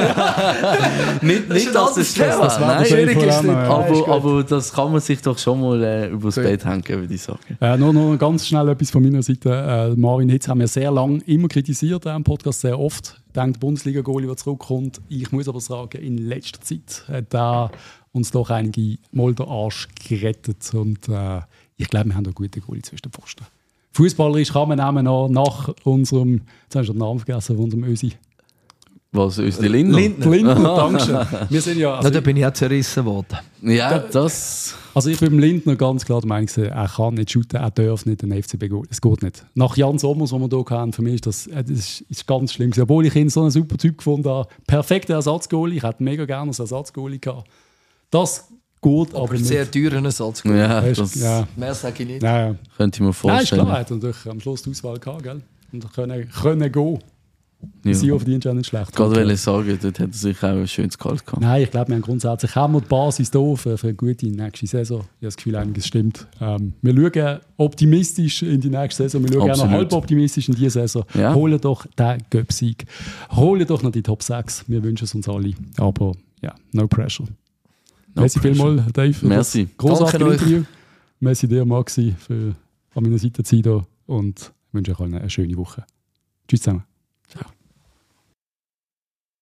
nicht, 1.23 1.75
Das 1.75 1.97
ist 1.97 2.15
Thema. 2.15 2.39
Das 2.45 2.61
war 2.61 2.75
nein, 2.77 2.85
schwierig 2.87 3.17
ist 3.23 3.43
nicht. 3.43 3.55
aber, 3.55 4.09
aber 4.09 4.45
das 4.45 4.73
kann 4.73 4.93
man 4.93 5.01
sich 5.01 5.21
doch 5.23 5.39
schon 5.39 5.61
mal 5.61 5.83
äh, 5.83 6.09
übers. 6.09 6.35
Bett 6.35 6.65
hängen, 6.65 6.85
würde 6.89 7.15
ich 7.15 7.23
sagen. 7.23 7.39
Äh, 7.61 7.77
nur 7.77 7.93
noch 7.93 8.17
ganz 8.19 8.47
schnell 8.47 8.69
etwas 8.69 8.91
von 8.91 9.03
meiner 9.03 9.23
Seite. 9.23 9.51
Äh, 9.95 9.97
Marvin 9.99 10.29
Hitz 10.29 10.49
haben 10.49 10.61
wir 10.61 10.69
sehr 10.69 10.91
lange 10.91 11.21
immer 11.27 11.49
kritisiert, 11.49 12.07
äh, 12.07 12.15
im 12.15 12.25
Podcast 12.25 12.61
sehr 12.61 12.79
oft. 12.79 13.21
Denkt 13.35 13.61
Bundesliga-Goalie, 13.61 14.27
der 14.27 14.37
zurückkommt. 14.37 15.01
Ich 15.09 15.33
muss 15.33 15.49
aber 15.49 15.61
sagen, 15.61 15.99
in 16.01 16.19
letzter 16.19 16.61
Zeit 16.61 17.05
hat 17.09 17.35
er 17.35 17.71
uns 18.15 18.31
doch 18.31 18.49
einige 18.49 18.97
Mal 19.13 19.35
den 19.35 19.47
Arsch 19.47 19.89
gerettet. 20.09 20.73
Und 20.73 21.09
äh, 21.09 21.41
ich 21.77 21.89
glaube, 21.89 22.07
wir 22.07 22.15
haben 22.15 22.25
einen 22.25 22.35
guten 22.35 22.61
Goalie 22.61 22.83
zwischen 22.83 23.03
den 23.03 23.13
Pfosten. 23.13 23.45
Fußballerisch 23.93 24.53
kann 24.53 24.69
man 24.69 24.79
nehmen 24.79 25.05
nach, 25.05 25.29
nach 25.29 25.75
unserem, 25.85 26.43
jetzt 26.65 26.75
habe 26.75 26.85
ich 26.85 26.91
den 26.91 26.99
Namen 26.99 27.19
vergessen, 27.19 27.57
von 27.57 27.65
unserem 27.67 27.85
Ösi. 27.85 28.13
Was, 29.13 29.39
uns 29.39 29.59
die 29.59 29.69
Lindner? 29.69 29.99
Lindner. 29.99 30.31
Lindner, 30.31 30.77
Dankeschön. 30.77 31.19
Wir 31.49 31.61
sind 31.61 31.79
ja, 31.79 31.95
also, 31.95 32.11
da 32.11 32.21
bin 32.21 32.37
ich 32.37 32.45
auch 32.45 32.53
zerrissen 32.53 33.05
worden. 33.05 33.39
Ja, 33.63 34.01
das... 34.01 34.75
Also 34.93 35.11
ich 35.11 35.19
bin 35.21 35.31
beim 35.31 35.39
Lindner 35.39 35.77
ganz 35.77 36.05
klar 36.05 36.21
der 36.21 36.29
Meinung, 36.29 36.49
er 36.57 36.89
kann 36.89 37.15
nicht 37.15 37.31
shooten, 37.31 37.61
er 37.61 37.71
darf 37.71 38.07
nicht 38.07 38.23
den 38.23 38.43
FCB 38.43 38.61
gehen. 38.61 38.83
Es 38.91 39.01
geht 39.01 39.23
nicht. 39.23 39.45
Nach 39.55 39.77
Jan 39.77 39.99
Sommers, 39.99 40.31
den 40.31 40.41
wir 40.41 40.49
hier 40.49 40.79
hatten, 40.79 40.93
für 40.93 41.03
mich 41.03 41.15
ist 41.15 41.27
das, 41.27 41.47
äh, 41.49 41.63
das 41.63 41.71
ist, 41.71 42.01
ist 42.03 42.27
ganz 42.27 42.53
schlimm. 42.53 42.73
Obwohl 42.81 43.07
ich 43.07 43.15
ihn 43.15 43.29
so 43.29 43.43
einen 43.43 43.51
super 43.51 43.77
Typ 43.77 43.99
gefunden 43.99 44.29
habe. 44.29 44.49
Perfekter 44.67 45.15
Ersatzgoalie. 45.15 45.79
Ich 45.79 45.83
hätte 45.85 46.03
mega 46.03 46.25
gerne 46.25 46.49
als 46.49 46.59
Ersatzgoalie 46.59 47.19
gehabt. 47.19 47.49
Das 48.15 48.49
geht 48.81 49.15
aber, 49.15 49.25
Aber 49.25 49.33
nicht. 49.33 49.47
sehr 49.47 49.69
teuren 49.69 50.05
Ersatz. 50.05 50.45
Ja, 50.45 50.83
Weißt 50.85 50.99
du, 50.99 51.03
das 51.03 51.15
ja. 51.17 51.49
Mehr 51.57 51.75
sage 51.75 52.05
ich 52.05 52.09
nicht. 52.09 52.23
Ja, 52.23 52.49
ja. 52.49 52.55
könnte 52.77 52.97
ich 52.97 53.01
mir 53.01 53.07
Nein, 53.07 53.11
ist 53.11 53.19
vorstellen. 53.19 53.63
klar, 53.63 53.75
er 53.75 53.81
hat 53.81 53.91
natürlich 53.91 54.27
am 54.27 54.41
Schluss 54.41 54.63
die 54.63 54.71
Auswahl 54.71 54.99
gehabt, 54.99 55.23
gell? 55.25 55.43
Und 55.73 55.93
können, 55.93 56.29
können 56.31 56.71
gehen. 56.71 56.99
Ja. 57.83 57.95
Sie 57.95 58.09
verdient 58.09 58.45
ja 58.45 58.55
nicht 58.55 58.67
schlecht. 58.67 58.95
Gerade 58.95 59.17
wollte 59.17 59.37
sagen, 59.37 59.79
dort 59.83 59.99
hat 59.99 60.11
er 60.11 60.13
sich 60.13 60.37
auch 60.45 60.49
ein 60.49 60.69
schönes 60.69 60.97
Gehalt 60.99 61.27
gehabt. 61.27 61.43
Nein, 61.43 61.63
ich 61.63 61.71
glaube, 61.71 61.89
wir 61.89 61.95
haben 61.97 62.03
grundsätzlich 62.03 62.55
haben 62.55 62.75
wir 62.75 62.83
die 62.83 62.89
Basis 62.89 63.31
da 63.31 63.55
für, 63.57 63.79
für 63.79 63.87
eine 63.89 63.95
gute 63.95 64.27
nächste 64.27 64.67
Saison. 64.67 64.99
Ich 65.01 65.07
habe 65.07 65.17
das 65.23 65.37
Gefühl, 65.37 65.57
einiges 65.57 65.87
stimmt. 65.87 66.27
Ähm, 66.41 66.75
wir 66.83 67.13
schauen 67.13 67.41
optimistisch 67.57 68.43
in 68.43 68.61
die 68.61 68.69
nächste 68.69 69.05
Saison. 69.05 69.25
Wir 69.25 69.33
schauen 69.33 69.51
auch 69.51 69.57
noch 69.57 69.71
halb 69.71 69.93
optimistisch 69.93 70.49
in 70.49 70.55
diese 70.55 70.71
Saison. 70.71 71.05
Ja. 71.15 71.35
Holen 71.35 71.61
doch 71.61 71.87
den 71.99 72.19
Göpsieg. 72.31 72.85
Holen 73.35 73.67
doch 73.67 73.83
noch 73.83 73.93
die 73.93 74.03
Top 74.03 74.23
6. 74.23 74.67
Wir 74.69 74.83
wünschen 74.85 75.07
es 75.07 75.15
uns 75.15 75.29
alle. 75.29 75.55
Aber 75.79 76.13
ja, 76.43 76.55
no 76.73 76.87
pressure. 76.87 77.27
No 78.15 78.23
Merci 78.23 78.41
vielmals, 78.41 78.93
Dave. 78.93 79.13
für 79.13 79.27
Merci. 79.27 79.67
das 79.67 79.77
Großartige 79.77 80.19
Danke 80.19 80.35
euch. 80.35 80.41
Interview. 80.43 80.65
Merci 81.21 81.49
dir, 81.49 81.65
Maxi, 81.65 82.15
für 82.19 82.55
an 82.95 83.03
meiner 83.03 83.19
Seite 83.19 83.43
zu 83.43 83.57
sein. 83.57 83.63
hier. 83.63 83.87
Und 84.07 84.53
ich 84.69 84.75
wünsche 84.75 84.93
euch 84.93 85.01
allen 85.01 85.15
eine 85.15 85.31
schöne 85.31 85.57
Woche. 85.57 85.85
Tschüss 86.49 86.61
zusammen. 86.63 86.85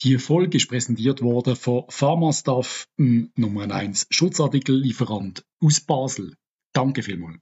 Die 0.03 0.19
Folge 0.19 0.57
ist 0.57 0.69
präsentiert 0.69 1.23
worden 1.23 1.55
von 1.55 1.85
Pharmastaff, 1.89 2.89
dem 2.99 3.31
Nummer 3.37 3.71
1 3.71 4.09
Schutzartikellieferant 4.11 5.45
aus 5.61 5.81
Basel. 5.81 6.35
Danke 6.73 7.03
vielmals. 7.05 7.39